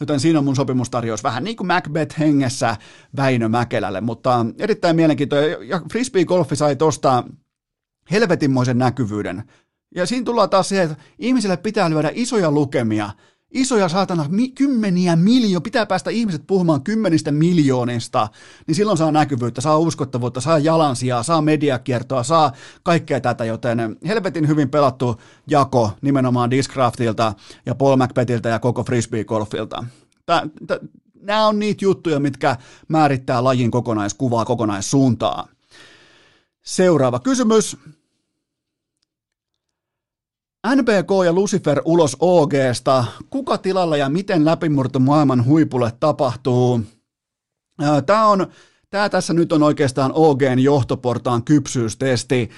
Joten 0.00 0.20
siinä 0.20 0.38
on 0.38 0.44
mun 0.44 0.56
sopimustarjous 0.56 1.24
vähän 1.24 1.44
niin 1.44 1.56
kuin 1.56 1.66
Macbeth 1.66 2.18
hengessä 2.18 2.76
Väinö 3.16 3.48
Mäkelälle, 3.48 4.00
mutta 4.00 4.46
erittäin 4.58 4.96
mielenkiintoinen. 4.96 5.68
Ja 5.68 5.80
frisbee 5.92 6.24
golfi 6.24 6.56
sai 6.56 6.76
tuosta 6.76 7.24
helvetinmoisen 8.10 8.78
näkyvyyden. 8.78 9.44
Ja 9.94 10.06
siinä 10.06 10.24
tullaan 10.24 10.50
taas 10.50 10.68
siihen, 10.68 10.90
että 10.90 11.04
ihmisille 11.18 11.56
pitää 11.56 11.90
lyödä 11.90 12.10
isoja 12.14 12.50
lukemia, 12.50 13.10
isoja 13.50 13.88
saatana, 13.88 14.26
mi- 14.28 14.48
kymmeniä 14.48 15.16
miljoonaa, 15.16 15.60
pitää 15.60 15.86
päästä 15.86 16.10
ihmiset 16.10 16.42
puhumaan 16.46 16.82
kymmenistä 16.82 17.32
miljoonista, 17.32 18.28
niin 18.66 18.74
silloin 18.74 18.98
saa 18.98 19.12
näkyvyyttä, 19.12 19.60
saa 19.60 19.78
uskottavuutta, 19.78 20.40
saa 20.40 20.58
jalansijaa, 20.58 21.22
saa 21.22 21.42
mediakiertoa, 21.42 22.22
saa 22.22 22.52
kaikkea 22.82 23.20
tätä, 23.20 23.44
joten 23.44 23.96
helvetin 24.06 24.48
hyvin 24.48 24.70
pelattu 24.70 25.20
jako 25.46 25.92
nimenomaan 26.02 26.50
Discraftilta 26.50 27.34
ja 27.66 27.74
Paul 27.74 27.96
Macbethiltä 27.96 28.48
ja 28.48 28.58
koko 28.58 28.84
Frisbee 28.84 29.24
Golfilta. 29.24 29.84
Nämä 31.20 31.46
on 31.46 31.58
niitä 31.58 31.84
juttuja, 31.84 32.20
mitkä 32.20 32.56
määrittää 32.88 33.44
lajin 33.44 33.70
kokonaiskuvaa, 33.70 34.44
kokonaissuuntaa. 34.44 35.48
Seuraava 36.64 37.18
kysymys. 37.18 37.76
NBK 40.74 41.10
ja 41.24 41.32
Lucifer 41.32 41.82
ulos 41.84 42.16
OGsta. 42.20 43.04
Kuka 43.30 43.58
tilalla 43.58 43.96
ja 43.96 44.08
miten 44.08 44.44
läpimurto 44.44 44.98
maailman 44.98 45.44
huipulle 45.44 45.92
tapahtuu? 46.00 46.80
Tämä 48.06 48.26
on 48.26 48.46
Tämä 48.94 49.08
tässä 49.08 49.32
nyt 49.32 49.52
on 49.52 49.62
oikeastaan 49.62 50.12
OGn 50.14 50.58
johtoportaan 50.58 51.44
kypsyystesti. 51.44 52.50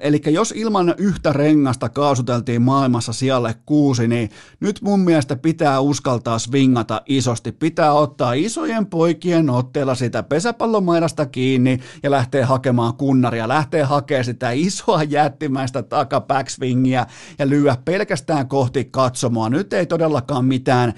eli 0.00 0.20
jos 0.26 0.54
ilman 0.56 0.94
yhtä 0.98 1.32
rengasta 1.32 1.88
kaasuteltiin 1.88 2.62
maailmassa 2.62 3.12
sijalle 3.12 3.54
kuusi, 3.66 4.08
niin 4.08 4.30
nyt 4.60 4.80
mun 4.82 5.00
mielestä 5.00 5.36
pitää 5.36 5.80
uskaltaa 5.80 6.38
swingata 6.38 7.02
isosti. 7.06 7.52
Pitää 7.52 7.92
ottaa 7.92 8.32
isojen 8.32 8.86
poikien 8.86 9.50
otteella 9.50 9.94
sitä 9.94 10.22
pesäpallomaidasta 10.22 11.26
kiinni 11.26 11.78
ja 12.02 12.10
lähtee 12.10 12.42
hakemaan 12.42 12.94
kunnaria. 12.94 13.48
Lähtee 13.48 13.82
hakemaan 13.82 14.24
sitä 14.24 14.50
isoa 14.50 15.02
jättimäistä 15.02 15.82
takabackswingia 15.82 17.06
ja 17.38 17.48
lyödä 17.48 17.76
pelkästään 17.84 18.48
kohti 18.48 18.84
katsomoa. 18.84 19.50
Nyt 19.50 19.72
ei 19.72 19.86
todellakaan 19.86 20.44
mitään 20.44 20.94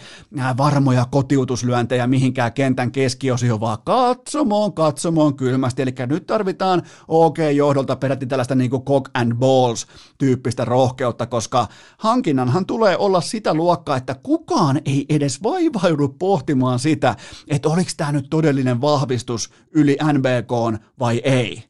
varmoja 0.56 1.06
kotiutuslyöntejä 1.10 2.06
mihinkään 2.06 2.52
kentän 2.52 2.92
keskiosioon, 2.92 3.60
vaan 3.60 3.78
katsomo 3.84 4.57
katsomoon, 4.58 4.72
katsomoon 4.98 5.36
kylmästi, 5.36 5.82
eli 5.82 5.94
nyt 6.06 6.26
tarvitaan 6.26 6.82
OK-johdolta 7.08 7.96
peräti 7.96 8.26
tällaista 8.26 8.54
niin 8.54 8.70
kuin 8.70 8.84
cock 8.84 9.10
and 9.14 9.34
balls 9.34 9.86
tyyppistä 10.18 10.64
rohkeutta, 10.64 11.26
koska 11.26 11.66
hankinnanhan 11.98 12.66
tulee 12.66 12.96
olla 12.96 13.20
sitä 13.20 13.54
luokkaa, 13.54 13.96
että 13.96 14.14
kukaan 14.22 14.80
ei 14.84 15.06
edes 15.08 15.42
vaivaudu 15.42 16.08
pohtimaan 16.08 16.78
sitä, 16.78 17.16
että 17.48 17.68
oliko 17.68 17.90
tämä 17.96 18.12
nyt 18.12 18.26
todellinen 18.30 18.80
vahvistus 18.80 19.50
yli 19.70 19.96
NBK 20.12 20.80
vai 20.98 21.20
ei. 21.24 21.67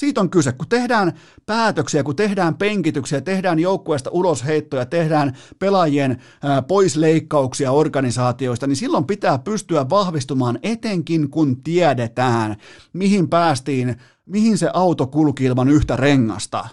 Siitä 0.00 0.20
on 0.20 0.30
kyse, 0.30 0.52
kun 0.52 0.68
tehdään 0.68 1.12
päätöksiä, 1.46 2.02
kun 2.02 2.16
tehdään 2.16 2.54
penkityksiä, 2.54 3.20
tehdään 3.20 3.58
joukkueesta 3.58 4.10
ulosheittoja, 4.10 4.86
tehdään 4.86 5.36
pelaajien 5.58 6.22
poisleikkauksia 6.68 7.72
organisaatioista, 7.72 8.66
niin 8.66 8.76
silloin 8.76 9.04
pitää 9.04 9.38
pystyä 9.38 9.90
vahvistumaan 9.90 10.58
etenkin 10.62 11.30
kun 11.30 11.62
tiedetään, 11.62 12.56
mihin 12.92 13.28
päästiin, 13.28 13.96
mihin 14.26 14.58
se 14.58 14.70
auto 14.72 15.06
kulki 15.06 15.44
ilman 15.44 15.68
yhtä 15.68 15.96
rengasta. 15.96 16.68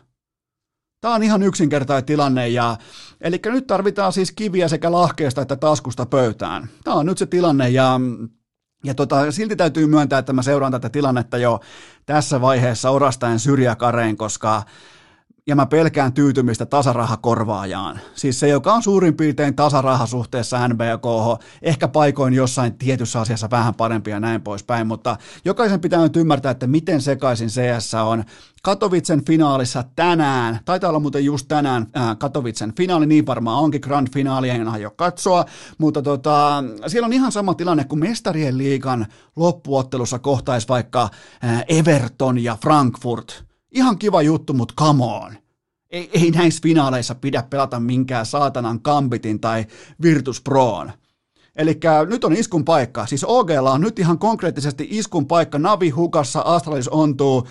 Tämä 1.01 1.15
on 1.15 1.23
ihan 1.23 1.43
yksinkertainen 1.43 2.05
tilanne, 2.05 2.49
ja, 2.49 2.77
eli 3.21 3.39
nyt 3.45 3.67
tarvitaan 3.67 4.13
siis 4.13 4.31
kiviä 4.31 4.67
sekä 4.67 4.91
lahkeesta 4.91 5.41
että 5.41 5.55
taskusta 5.55 6.05
pöytään. 6.05 6.69
Tämä 6.83 6.97
on 6.97 7.05
nyt 7.05 7.17
se 7.17 7.25
tilanne, 7.25 7.69
ja 7.69 7.99
ja 8.83 8.93
tota, 8.93 9.31
silti 9.31 9.55
täytyy 9.55 9.87
myöntää, 9.87 10.19
että 10.19 10.33
mä 10.33 10.41
seuraan 10.41 10.71
tätä 10.71 10.89
tilannetta 10.89 11.37
jo 11.37 11.59
tässä 12.05 12.41
vaiheessa 12.41 12.89
orastaen 12.89 13.39
syrjäkareen, 13.39 14.17
koska 14.17 14.63
ja 15.47 15.55
mä 15.55 15.65
pelkään 15.65 16.13
tyytymistä 16.13 16.65
tasarahakorvaajaan. 16.65 17.99
Siis 18.15 18.39
se, 18.39 18.47
joka 18.47 18.73
on 18.73 18.83
suurin 18.83 19.17
piirtein 19.17 19.55
tasaraha 19.55 20.05
suhteessa 20.05 20.67
NBK, 20.67 21.41
ehkä 21.61 21.87
paikoin 21.87 22.33
jossain 22.33 22.77
tietyssä 22.77 23.21
asiassa 23.21 23.49
vähän 23.51 23.75
parempi 23.75 24.11
ja 24.11 24.19
näin 24.19 24.41
poispäin, 24.41 24.87
mutta 24.87 25.17
jokaisen 25.45 25.81
pitää 25.81 26.01
nyt 26.01 26.15
ymmärtää, 26.15 26.51
että 26.51 26.67
miten 26.67 27.01
sekaisin 27.01 27.47
CS 27.47 27.93
on. 27.93 28.23
Katowicen 28.63 29.25
finaalissa 29.25 29.83
tänään, 29.95 30.59
taitaa 30.65 30.89
olla 30.89 30.99
muuten 30.99 31.25
just 31.25 31.47
tänään 31.47 31.87
äh, 31.97 32.17
Katowicen 32.17 32.75
finaali, 32.75 33.05
niin 33.05 33.25
varmaan 33.25 33.63
onkin 33.63 33.81
grand 33.81 34.07
finaali, 34.13 34.49
en 34.49 34.67
aio 34.67 34.91
katsoa, 34.91 35.45
mutta 35.77 36.01
tota, 36.01 36.63
siellä 36.87 37.05
on 37.05 37.13
ihan 37.13 37.31
sama 37.31 37.53
tilanne 37.53 37.83
kuin 37.83 37.99
mestarien 37.99 38.57
liigan 38.57 39.05
loppuottelussa 39.35 40.19
kohtaisi 40.19 40.67
vaikka 40.67 41.09
äh, 41.43 41.65
Everton 41.67 42.43
ja 42.43 42.57
Frankfurt– 42.61 43.43
Ihan 43.77 43.97
kiva 43.97 44.21
juttu, 44.21 44.53
mutta 44.53 44.73
come 44.77 45.03
on. 45.03 45.37
Ei, 45.89 46.09
ei 46.13 46.31
näissä 46.31 46.59
finaaleissa 46.63 47.15
pidä 47.15 47.43
pelata 47.43 47.79
minkään 47.79 48.25
saatanan 48.25 48.79
Gambitin 48.83 49.39
tai 49.39 49.65
Virtus 50.01 50.41
Proon. 50.41 50.91
Eli 51.57 51.79
nyt 52.09 52.23
on 52.23 52.33
iskun 52.33 52.65
paikka. 52.65 53.05
Siis 53.05 53.23
OGlla 53.23 53.71
on 53.71 53.81
nyt 53.81 53.99
ihan 53.99 54.19
konkreettisesti 54.19 54.87
iskun 54.89 55.27
paikka. 55.27 55.59
Navi 55.59 55.89
hukassa, 55.89 56.41
Astralis 56.45 56.87
ontuu, 56.87 57.47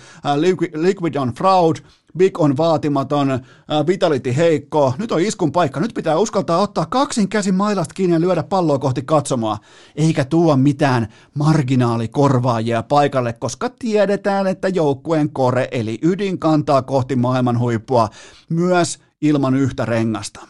Liquid 0.73 1.15
on 1.15 1.33
fraud, 1.33 1.75
Big 2.17 2.39
on 2.39 2.57
vaatimaton, 2.57 3.31
äh, 3.31 3.41
Vitality 3.87 4.35
heikko, 4.35 4.93
nyt 4.97 5.11
on 5.11 5.21
iskun 5.21 5.51
paikka, 5.51 5.79
nyt 5.79 5.93
pitää 5.93 6.17
uskaltaa 6.17 6.57
ottaa 6.57 6.85
kaksin 6.85 7.29
käsin 7.29 7.55
mailasta 7.55 7.93
kiinni 7.93 8.13
ja 8.15 8.21
lyödä 8.21 8.43
palloa 8.43 8.79
kohti 8.79 9.01
katsomaa, 9.01 9.59
eikä 9.95 10.25
tuo 10.25 10.57
mitään 10.57 11.07
marginaalikorvaajia 11.33 12.83
paikalle, 12.83 13.33
koska 13.33 13.69
tiedetään, 13.79 14.47
että 14.47 14.67
joukkueen 14.67 15.29
kore 15.29 15.67
eli 15.71 15.99
ydin 16.01 16.39
kantaa 16.39 16.81
kohti 16.81 17.15
maailman 17.15 17.59
huippua 17.59 18.09
myös 18.49 18.99
ilman 19.21 19.55
yhtä 19.55 19.85
rengasta. 19.85 20.47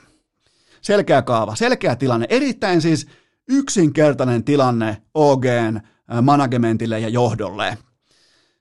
Selkeä 0.81 1.21
kaava, 1.21 1.55
selkeä 1.55 1.95
tilanne, 1.95 2.27
erittäin 2.29 2.81
siis 2.81 3.07
yksinkertainen 3.48 4.44
tilanne 4.44 5.02
OGn 5.14 5.76
äh, 5.78 6.22
managementille 6.22 6.99
ja 6.99 7.10
johdolle. 7.10 7.78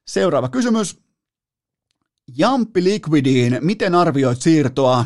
Seuraava 0.07 0.49
kysymys. 0.49 0.99
Jampi 2.37 2.85
Liquidiin, 2.85 3.59
miten 3.61 3.95
arvioit 3.95 4.43
siirtoa? 4.43 5.05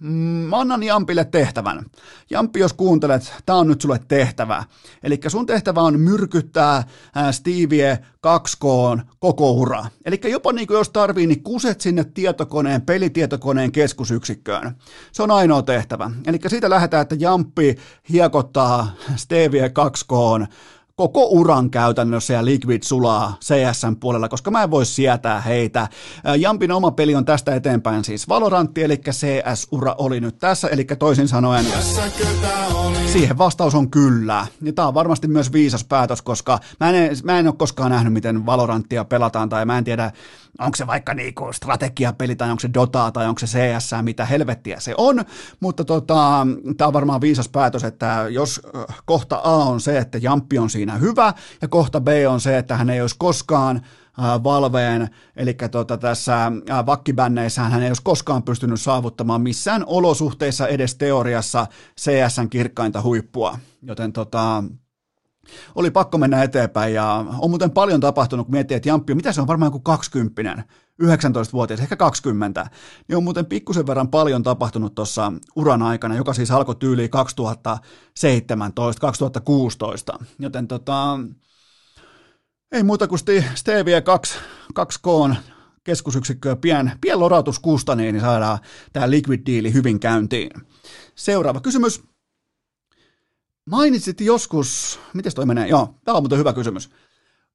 Mm, 0.00 0.10
mä 0.10 0.60
annan 0.60 0.82
Jampille 0.82 1.24
tehtävän. 1.24 1.86
Jampi, 2.30 2.60
jos 2.60 2.72
kuuntelet, 2.72 3.34
tää 3.46 3.56
on 3.56 3.68
nyt 3.68 3.80
sulle 3.80 4.00
tehtävä. 4.08 4.64
Eli 5.02 5.20
sun 5.28 5.46
tehtävä 5.46 5.80
on 5.80 6.00
myrkyttää 6.00 6.84
Stevie 7.30 7.98
2K 8.26 9.00
koko 9.18 9.50
ura. 9.52 9.84
Eli 10.04 10.20
jopa 10.24 10.52
niin 10.52 10.66
kuin 10.66 10.78
jos 10.78 10.90
tarvii, 10.90 11.26
niin 11.26 11.42
kuset 11.42 11.80
sinne 11.80 12.04
tietokoneen, 12.04 12.82
pelitietokoneen 12.82 13.72
keskusyksikköön. 13.72 14.76
Se 15.12 15.22
on 15.22 15.30
ainoa 15.30 15.62
tehtävä. 15.62 16.10
Eli 16.26 16.38
siitä 16.46 16.70
lähdetään, 16.70 17.02
että 17.02 17.16
Jampi 17.18 17.76
hiekottaa 18.08 18.94
Stevie 19.16 19.68
2K 19.68 20.46
koko 20.96 21.26
uran 21.26 21.70
käytännössä 21.70 22.34
ja 22.34 22.44
Liquid 22.44 22.82
sulaa 22.82 23.36
CSN 23.40 23.96
puolella, 24.00 24.28
koska 24.28 24.50
mä 24.50 24.62
en 24.62 24.70
voi 24.70 24.86
sietää 24.86 25.40
heitä. 25.40 25.88
Jampin 26.38 26.72
oma 26.72 26.90
peli 26.90 27.14
on 27.14 27.24
tästä 27.24 27.54
eteenpäin 27.54 28.04
siis 28.04 28.28
Valorantti, 28.28 28.82
eli 28.82 28.96
CS-ura 28.96 29.94
oli 29.98 30.20
nyt 30.20 30.38
tässä, 30.38 30.68
eli 30.68 30.84
toisin 30.84 31.28
sanoen 31.28 31.66
siihen 33.12 33.38
vastaus 33.38 33.74
on 33.74 33.90
kyllä. 33.90 34.46
Ja 34.62 34.72
tää 34.72 34.88
on 34.88 34.94
varmasti 34.94 35.28
myös 35.28 35.52
viisas 35.52 35.84
päätös, 35.84 36.22
koska 36.22 36.58
mä 36.80 36.90
en, 36.90 37.16
mä 37.24 37.38
en 37.38 37.46
ole 37.46 37.54
koskaan 37.58 37.90
nähnyt, 37.90 38.12
miten 38.12 38.46
Valoranttia 38.46 39.04
pelataan, 39.04 39.48
tai 39.48 39.64
mä 39.64 39.78
en 39.78 39.84
tiedä, 39.84 40.12
onko 40.60 40.76
se 40.76 40.86
vaikka 40.86 41.14
niinku 41.14 41.52
strategiapeli 41.52 42.36
tai 42.36 42.50
onko 42.50 42.60
se 42.60 42.70
Dota 42.74 43.10
tai 43.10 43.26
onko 43.26 43.38
se 43.38 43.46
CS, 43.46 43.90
mitä 44.02 44.24
helvettiä 44.24 44.80
se 44.80 44.94
on, 44.98 45.24
mutta 45.60 45.84
tota, 45.84 46.46
tämä 46.76 46.86
on 46.86 46.92
varmaan 46.92 47.20
viisas 47.20 47.48
päätös, 47.48 47.84
että 47.84 48.26
jos 48.30 48.60
kohta 49.04 49.40
A 49.44 49.56
on 49.56 49.80
se, 49.80 49.98
että 49.98 50.18
Jamppi 50.18 50.58
on 50.58 50.70
siinä 50.70 50.83
hyvä. 50.92 51.34
Ja 51.62 51.68
kohta 51.68 52.00
B 52.00 52.08
on 52.28 52.40
se, 52.40 52.58
että 52.58 52.76
hän 52.76 52.90
ei 52.90 53.00
olisi 53.00 53.16
koskaan 53.18 53.80
Valveen, 54.44 55.08
eli 55.36 55.56
tota, 55.70 55.98
tässä 55.98 56.52
vakkibänneissä 56.86 57.62
hän 57.62 57.82
ei 57.82 57.88
olisi 57.88 58.02
koskaan 58.02 58.42
pystynyt 58.42 58.80
saavuttamaan 58.80 59.40
missään 59.40 59.84
olosuhteissa 59.86 60.68
edes 60.68 60.94
teoriassa 60.94 61.66
CSN 62.00 62.48
kirkkainta 62.50 63.02
huippua, 63.02 63.58
joten 63.82 64.12
tota, 64.12 64.64
oli 65.74 65.90
pakko 65.90 66.18
mennä 66.18 66.42
eteenpäin 66.42 66.94
ja 66.94 67.24
on 67.38 67.50
muuten 67.50 67.70
paljon 67.70 68.00
tapahtunut, 68.00 68.46
kun 68.46 68.54
miettii, 68.54 68.76
että 68.76 68.88
Jamppi, 68.88 69.14
mitä 69.14 69.32
se 69.32 69.40
on 69.40 69.46
varmaan 69.46 69.66
joku 69.66 69.80
20, 69.80 70.62
19-vuotias, 71.02 71.80
ehkä 71.80 71.96
20, 71.96 72.66
niin 73.08 73.16
on 73.16 73.24
muuten 73.24 73.46
pikkusen 73.46 73.86
verran 73.86 74.08
paljon 74.08 74.42
tapahtunut 74.42 74.94
tuossa 74.94 75.32
uran 75.56 75.82
aikana, 75.82 76.16
joka 76.16 76.32
siis 76.32 76.50
alkoi 76.50 76.76
tyyliin 76.76 77.10
2017-2016, 80.20 80.24
joten 80.38 80.68
tota, 80.68 81.18
ei 82.72 82.82
muuta 82.82 83.08
kuin 83.08 83.20
Stevie 83.54 84.00
2, 84.00 84.38
2K 84.78 85.34
keskusyksikköä 85.84 86.56
pien, 86.56 86.92
pien 87.00 87.20
lorautus 87.20 87.58
kustaniin, 87.58 88.12
niin 88.12 88.22
saadaan 88.22 88.58
tämä 88.92 89.10
liquid 89.10 89.40
deali 89.46 89.72
hyvin 89.72 90.00
käyntiin. 90.00 90.50
Seuraava 91.14 91.60
kysymys. 91.60 92.02
Mainitsit 93.70 94.20
joskus, 94.20 95.00
miten 95.14 95.34
toi 95.34 95.46
menee? 95.46 95.68
Joo, 95.68 95.94
tämä 96.04 96.16
on 96.16 96.22
muuten 96.22 96.38
hyvä 96.38 96.52
kysymys. 96.52 96.90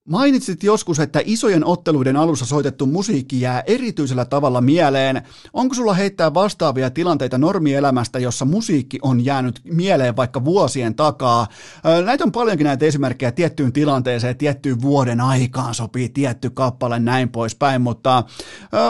Mainitsit 0.05 0.63
joskus, 0.63 0.99
että 0.99 1.21
isojen 1.25 1.65
otteluiden 1.65 2.15
alussa 2.15 2.45
soitettu 2.45 2.85
musiikki 2.85 3.41
jää 3.41 3.63
erityisellä 3.67 4.25
tavalla 4.25 4.61
mieleen. 4.61 5.21
Onko 5.53 5.75
sulla 5.75 5.93
heittää 5.93 6.33
vastaavia 6.33 6.89
tilanteita 6.89 7.37
normielämästä, 7.37 8.19
jossa 8.19 8.45
musiikki 8.45 8.99
on 9.01 9.25
jäänyt 9.25 9.61
mieleen 9.63 10.15
vaikka 10.15 10.45
vuosien 10.45 10.95
takaa? 10.95 11.47
Näitä 12.05 12.23
on 12.23 12.31
paljonkin 12.31 12.65
näitä 12.65 12.85
esimerkkejä 12.85 13.31
tiettyyn 13.31 13.73
tilanteeseen, 13.73 14.37
tiettyyn 14.37 14.81
vuoden 14.81 15.21
aikaan 15.21 15.73
sopii 15.73 16.09
tietty 16.09 16.49
kappale, 16.49 16.99
näin 16.99 17.29
poispäin, 17.29 17.81
mutta 17.81 18.23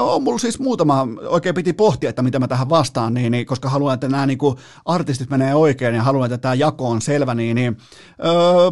on 0.02 0.24
mulla 0.24 0.40
siis 0.40 0.60
muutama, 0.60 1.08
oikein 1.28 1.56
piti 1.56 1.74
pohtia, 1.74 2.10
että 2.10 2.22
mitä 2.22 2.40
mä 2.40 2.48
tähän 2.48 2.70
vastaan, 2.70 3.14
niin, 3.14 3.32
niin 3.32 3.46
koska 3.46 3.70
haluan, 3.70 3.94
että 3.94 4.08
nämä 4.08 4.26
niin 4.26 4.40
artistit 4.86 5.30
menee 5.30 5.56
oikein 5.56 5.96
ja 5.96 6.04
haluan, 6.04 6.26
että 6.26 6.38
tämä 6.38 6.54
jako 6.54 6.90
on 6.90 7.02
selvä, 7.02 7.36
niin, 7.36 7.56
niin 7.56 7.78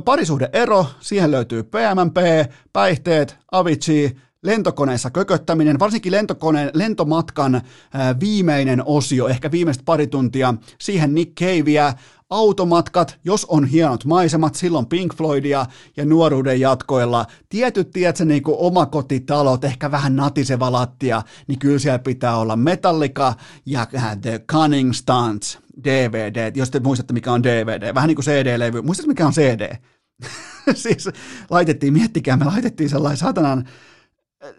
parisuhde 0.06 0.50
ero, 0.54 0.86
siihen 1.00 1.32
löytyy 1.32 1.64
PMMP, 1.64 2.27
päihteet, 2.74 3.38
Avicii, 3.52 4.18
lentokoneessa 4.44 5.12
kököttäminen, 5.12 5.80
varsinkin 5.80 6.12
lentokoneen, 6.12 6.70
lentomatkan 6.74 7.62
viimeinen 8.20 8.84
osio, 8.86 9.28
ehkä 9.28 9.52
viimeiset 9.52 9.86
pari 9.86 10.08
tuntia, 10.08 10.54
siihen 10.80 11.16
Nick 11.16 11.32
Caveä, 11.40 11.94
automatkat, 12.30 13.20
jos 13.24 13.46
on 13.46 13.66
hienot 13.66 14.06
maisemat, 14.06 14.56
silloin 14.56 14.86
Pink 14.86 15.16
Floydia 15.16 15.66
ja 15.98 16.06
nuoruuden 16.06 16.60
jatkoilla. 16.60 17.26
Tietyt, 17.50 17.92
tiedätkö, 17.92 18.26
niin 18.26 18.44
kuin 18.44 18.58
omakotitalot, 18.60 19.64
ehkä 19.64 19.92
vähän 19.92 20.16
natiseva 20.16 20.72
lattia, 20.72 21.22
niin 21.48 21.60
kyllä 21.60 21.80
siellä 21.80 22.00
pitää 22.00 22.38
olla 22.38 22.56
Metallica 22.56 23.34
ja 23.66 23.88
The 24.22 24.42
Cunning 24.52 24.94
Stunts, 24.94 25.60
DVD, 25.84 26.52
jos 26.56 26.72
te 26.72 26.80
muistatte 26.80 27.14
mikä 27.14 27.32
on 27.32 27.44
DVD, 27.44 27.94
vähän 27.96 28.08
niin 28.08 28.16
kuin 28.16 28.26
CD-levy, 28.26 28.82
muistatte 28.82 29.08
mikä 29.08 29.26
on 29.26 29.34
CD? 29.34 29.76
siis 30.74 31.10
laitettiin, 31.50 31.94
miettikää, 31.94 32.38
me 32.38 32.46
laitettiin 32.46 32.90
sellainen 32.90 33.18
satanan 33.18 33.68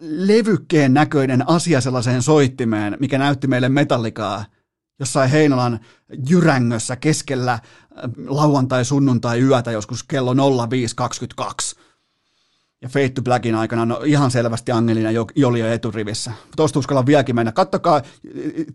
levykkeen 0.01 0.95
näköinen 0.95 1.49
asia 1.49 1.81
sellaiseen 1.81 2.23
soittimeen, 2.23 2.97
mikä 3.01 3.19
näytti 3.19 3.47
meille 3.47 3.69
metallikaa 3.69 4.45
jossain 5.01 5.31
Heinolan 5.31 5.81
jyrängössä 6.29 6.97
keskellä 6.97 7.53
äh, 7.53 7.61
lauantai-sunnuntai 8.27 9.41
yötä 9.41 9.71
joskus 9.71 10.03
kello 10.03 10.35
05.22. 10.35 11.79
Ja 12.83 12.89
Fate 12.89 13.09
to 13.09 13.23
Blackin 13.23 13.55
aikana 13.55 13.85
no, 13.85 14.01
ihan 14.05 14.31
selvästi 14.31 14.73
Angelina 14.73 15.11
Joli 15.37 15.61
eturivissä. 15.61 16.33
Tuosta 16.57 16.79
uskallan 16.79 17.07
vieläkin 17.07 17.35
mennä. 17.35 17.53
Kattokaa, 17.53 18.03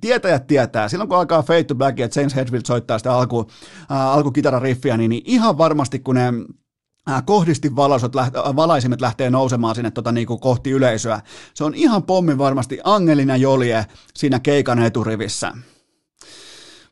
tietäjät 0.01 0.47
tietää. 0.47 0.89
Silloin 0.89 1.09
kun 1.09 1.17
alkaa 1.17 1.41
Fate 1.41 1.63
to 1.63 1.75
Black 1.75 1.99
ja 1.99 2.09
James 2.15 2.35
Hetfield 2.35 2.63
soittaa 2.65 2.97
sitä 2.97 3.13
alku, 3.13 3.49
äh, 3.91 4.07
alkukitarariffiä, 4.07 4.97
niin, 4.97 5.09
niin 5.09 5.23
ihan 5.25 5.57
varmasti 5.57 5.99
kun 5.99 6.15
ne 6.15 6.33
Äh, 7.09 7.23
kohdistin 7.25 7.75
valaisut, 7.75 8.15
äh, 8.15 8.31
valaisimet 8.55 9.01
lähtee 9.01 9.29
nousemaan 9.29 9.75
sinne 9.75 9.91
tota, 9.91 10.11
niin 10.11 10.27
kuin 10.27 10.39
kohti 10.39 10.71
yleisöä. 10.71 11.21
Se 11.53 11.63
on 11.63 11.73
ihan 11.75 12.03
pommin 12.03 12.37
varmasti 12.37 12.79
Angelina 12.83 13.37
Jolie 13.37 13.85
siinä 14.13 14.39
keikan 14.39 14.79
eturivissä 14.79 15.53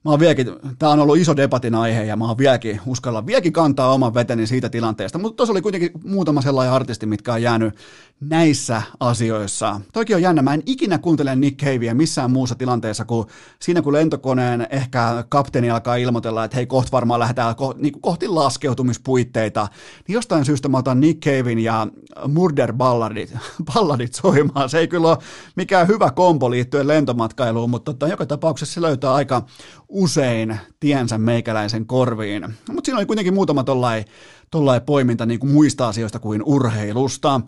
mä 0.05 0.11
oon 0.11 0.19
vieläkin, 0.19 0.47
tämä 0.79 0.91
on 0.91 0.99
ollut 0.99 1.17
iso 1.17 1.35
debatin 1.35 1.75
aihe 1.75 2.03
ja 2.03 2.15
mä 2.15 2.27
oon 2.27 2.37
vieläkin, 2.37 2.81
uskalla 2.85 3.25
vieläkin 3.25 3.53
kantaa 3.53 3.93
oman 3.93 4.13
veteni 4.13 4.47
siitä 4.47 4.69
tilanteesta, 4.69 5.19
mutta 5.19 5.37
tuossa 5.37 5.51
oli 5.51 5.61
kuitenkin 5.61 5.91
muutama 6.03 6.41
sellainen 6.41 6.73
artisti, 6.73 7.05
mitkä 7.05 7.33
on 7.33 7.41
jäänyt 7.41 7.75
näissä 8.19 8.81
asioissa. 8.99 9.81
Toki 9.93 10.15
on 10.15 10.21
jännä, 10.21 10.41
mä 10.41 10.53
en 10.53 10.63
ikinä 10.65 10.97
kuuntele 10.97 11.35
Nick 11.35 11.65
Caveä 11.65 11.93
missään 11.93 12.31
muussa 12.31 12.55
tilanteessa 12.55 13.05
kuin 13.05 13.27
siinä, 13.59 13.81
kun 13.81 13.93
lentokoneen 13.93 14.67
ehkä 14.69 15.25
kapteeni 15.29 15.69
alkaa 15.69 15.95
ilmoitella, 15.95 16.43
että 16.43 16.57
hei, 16.57 16.65
kohta 16.65 16.91
varmaan 16.91 17.19
lähdetään 17.19 17.55
ko- 17.55 17.77
niin 17.77 18.01
kohti 18.01 18.27
laskeutumispuitteita, 18.27 19.67
niin 20.07 20.13
jostain 20.13 20.45
syystä 20.45 20.69
mä 20.69 20.77
otan 20.77 20.99
Nick 20.99 21.19
Cavein 21.19 21.59
ja 21.59 21.87
Murder 22.27 22.73
Balladit, 22.73 23.33
balladit 23.73 24.13
soimaan. 24.13 24.69
Se 24.69 24.79
ei 24.79 24.87
kyllä 24.87 25.07
ole 25.07 25.17
mikään 25.55 25.87
hyvä 25.87 26.11
kombo 26.11 26.51
liittyen 26.51 26.87
lentomatkailuun, 26.87 27.69
mutta 27.69 27.93
tota, 27.93 28.07
joka 28.07 28.25
tapauksessa 28.25 28.73
se 28.73 28.81
löytää 28.81 29.13
aika 29.13 29.45
usein 29.91 30.57
tiensä 30.79 31.17
meikäläisen 31.17 31.85
korviin. 31.85 32.43
Mutta 32.71 32.85
siinä 32.85 32.97
oli 32.97 33.05
kuitenkin 33.05 33.33
muutama 33.33 33.63
tollai, 33.63 34.05
tollai 34.51 34.81
poiminta 34.81 35.25
niin 35.25 35.39
kuin 35.39 35.51
muista 35.51 35.87
asioista 35.87 36.19
kuin 36.19 36.43
urheilusta. 36.45 37.41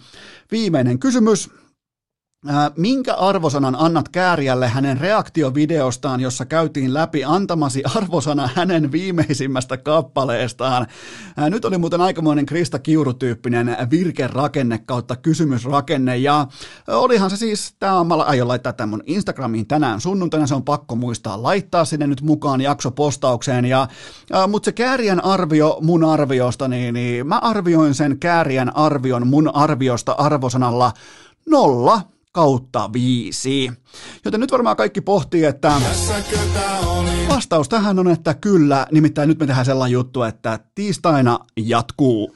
Viimeinen 0.52 1.00
kysymys. 1.00 1.50
Minkä 2.78 3.14
arvosanan 3.14 3.76
annat 3.80 4.10
Kääriälle 4.10 4.68
hänen 4.68 4.98
reaktiovideostaan, 4.98 6.20
jossa 6.20 6.46
käytiin 6.46 6.94
läpi 6.94 7.24
antamasi 7.24 7.84
arvosana 7.96 8.50
hänen 8.56 8.92
viimeisimmästä 8.92 9.78
kappaleestaan? 9.78 10.88
Nyt 11.50 11.66
oli 11.66 11.78
muuten 11.78 12.02
aikamoinen 12.02 12.46
Krista 12.46 12.80
Kiuru-tyyppinen 12.80 13.78
virkerakenne 13.92 14.78
kautta 14.78 15.16
kysymysrakenne, 15.16 16.18
ja 16.18 16.48
olihan 16.88 17.30
se 17.30 17.38
siis, 17.38 17.76
tämä 17.80 18.04
mä 18.04 18.16
aion 18.16 18.48
laittaa 18.48 18.74
tämän 18.74 18.90
mun 18.90 19.04
Instagramiin 19.06 19.68
tänään 19.68 20.02
sunnuntaina, 20.02 20.48
se 20.48 20.56
on 20.56 20.64
pakko 20.64 20.96
muistaa 20.96 21.44
laittaa 21.44 21.86
sinne 21.86 22.08
nyt 22.08 22.22
mukaan 22.22 22.62
jaksopostaukseen, 22.62 23.66
ja, 23.66 23.88
mutta 24.48 24.66
se 24.66 24.72
Kääriän 24.72 25.24
arvio 25.26 25.78
mun 25.82 26.04
arviosta, 26.04 26.68
niin, 26.68 26.94
niin 26.94 27.28
mä 27.28 27.38
arvioin 27.38 27.94
sen 27.94 28.20
Kääriän 28.20 28.76
arvion 28.76 29.28
mun 29.28 29.56
arviosta 29.56 30.12
arvosanalla 30.12 30.92
nolla 31.50 32.02
kautta 32.34 32.94
viisi. 32.94 33.72
Joten 34.26 34.40
nyt 34.40 34.52
varmaan 34.52 34.76
kaikki 34.76 35.02
pohtii, 35.02 35.46
että 35.46 35.82
vastaus 37.30 37.70
tähän 37.70 38.00
on, 38.00 38.08
että 38.08 38.34
kyllä, 38.34 38.88
nimittäin 38.92 39.30
nyt 39.30 39.40
me 39.40 39.46
tehdään 39.46 39.66
sellainen 39.66 39.94
juttu, 39.94 40.24
että 40.24 40.60
tiistaina 40.76 41.40
jatkuu. 41.58 42.36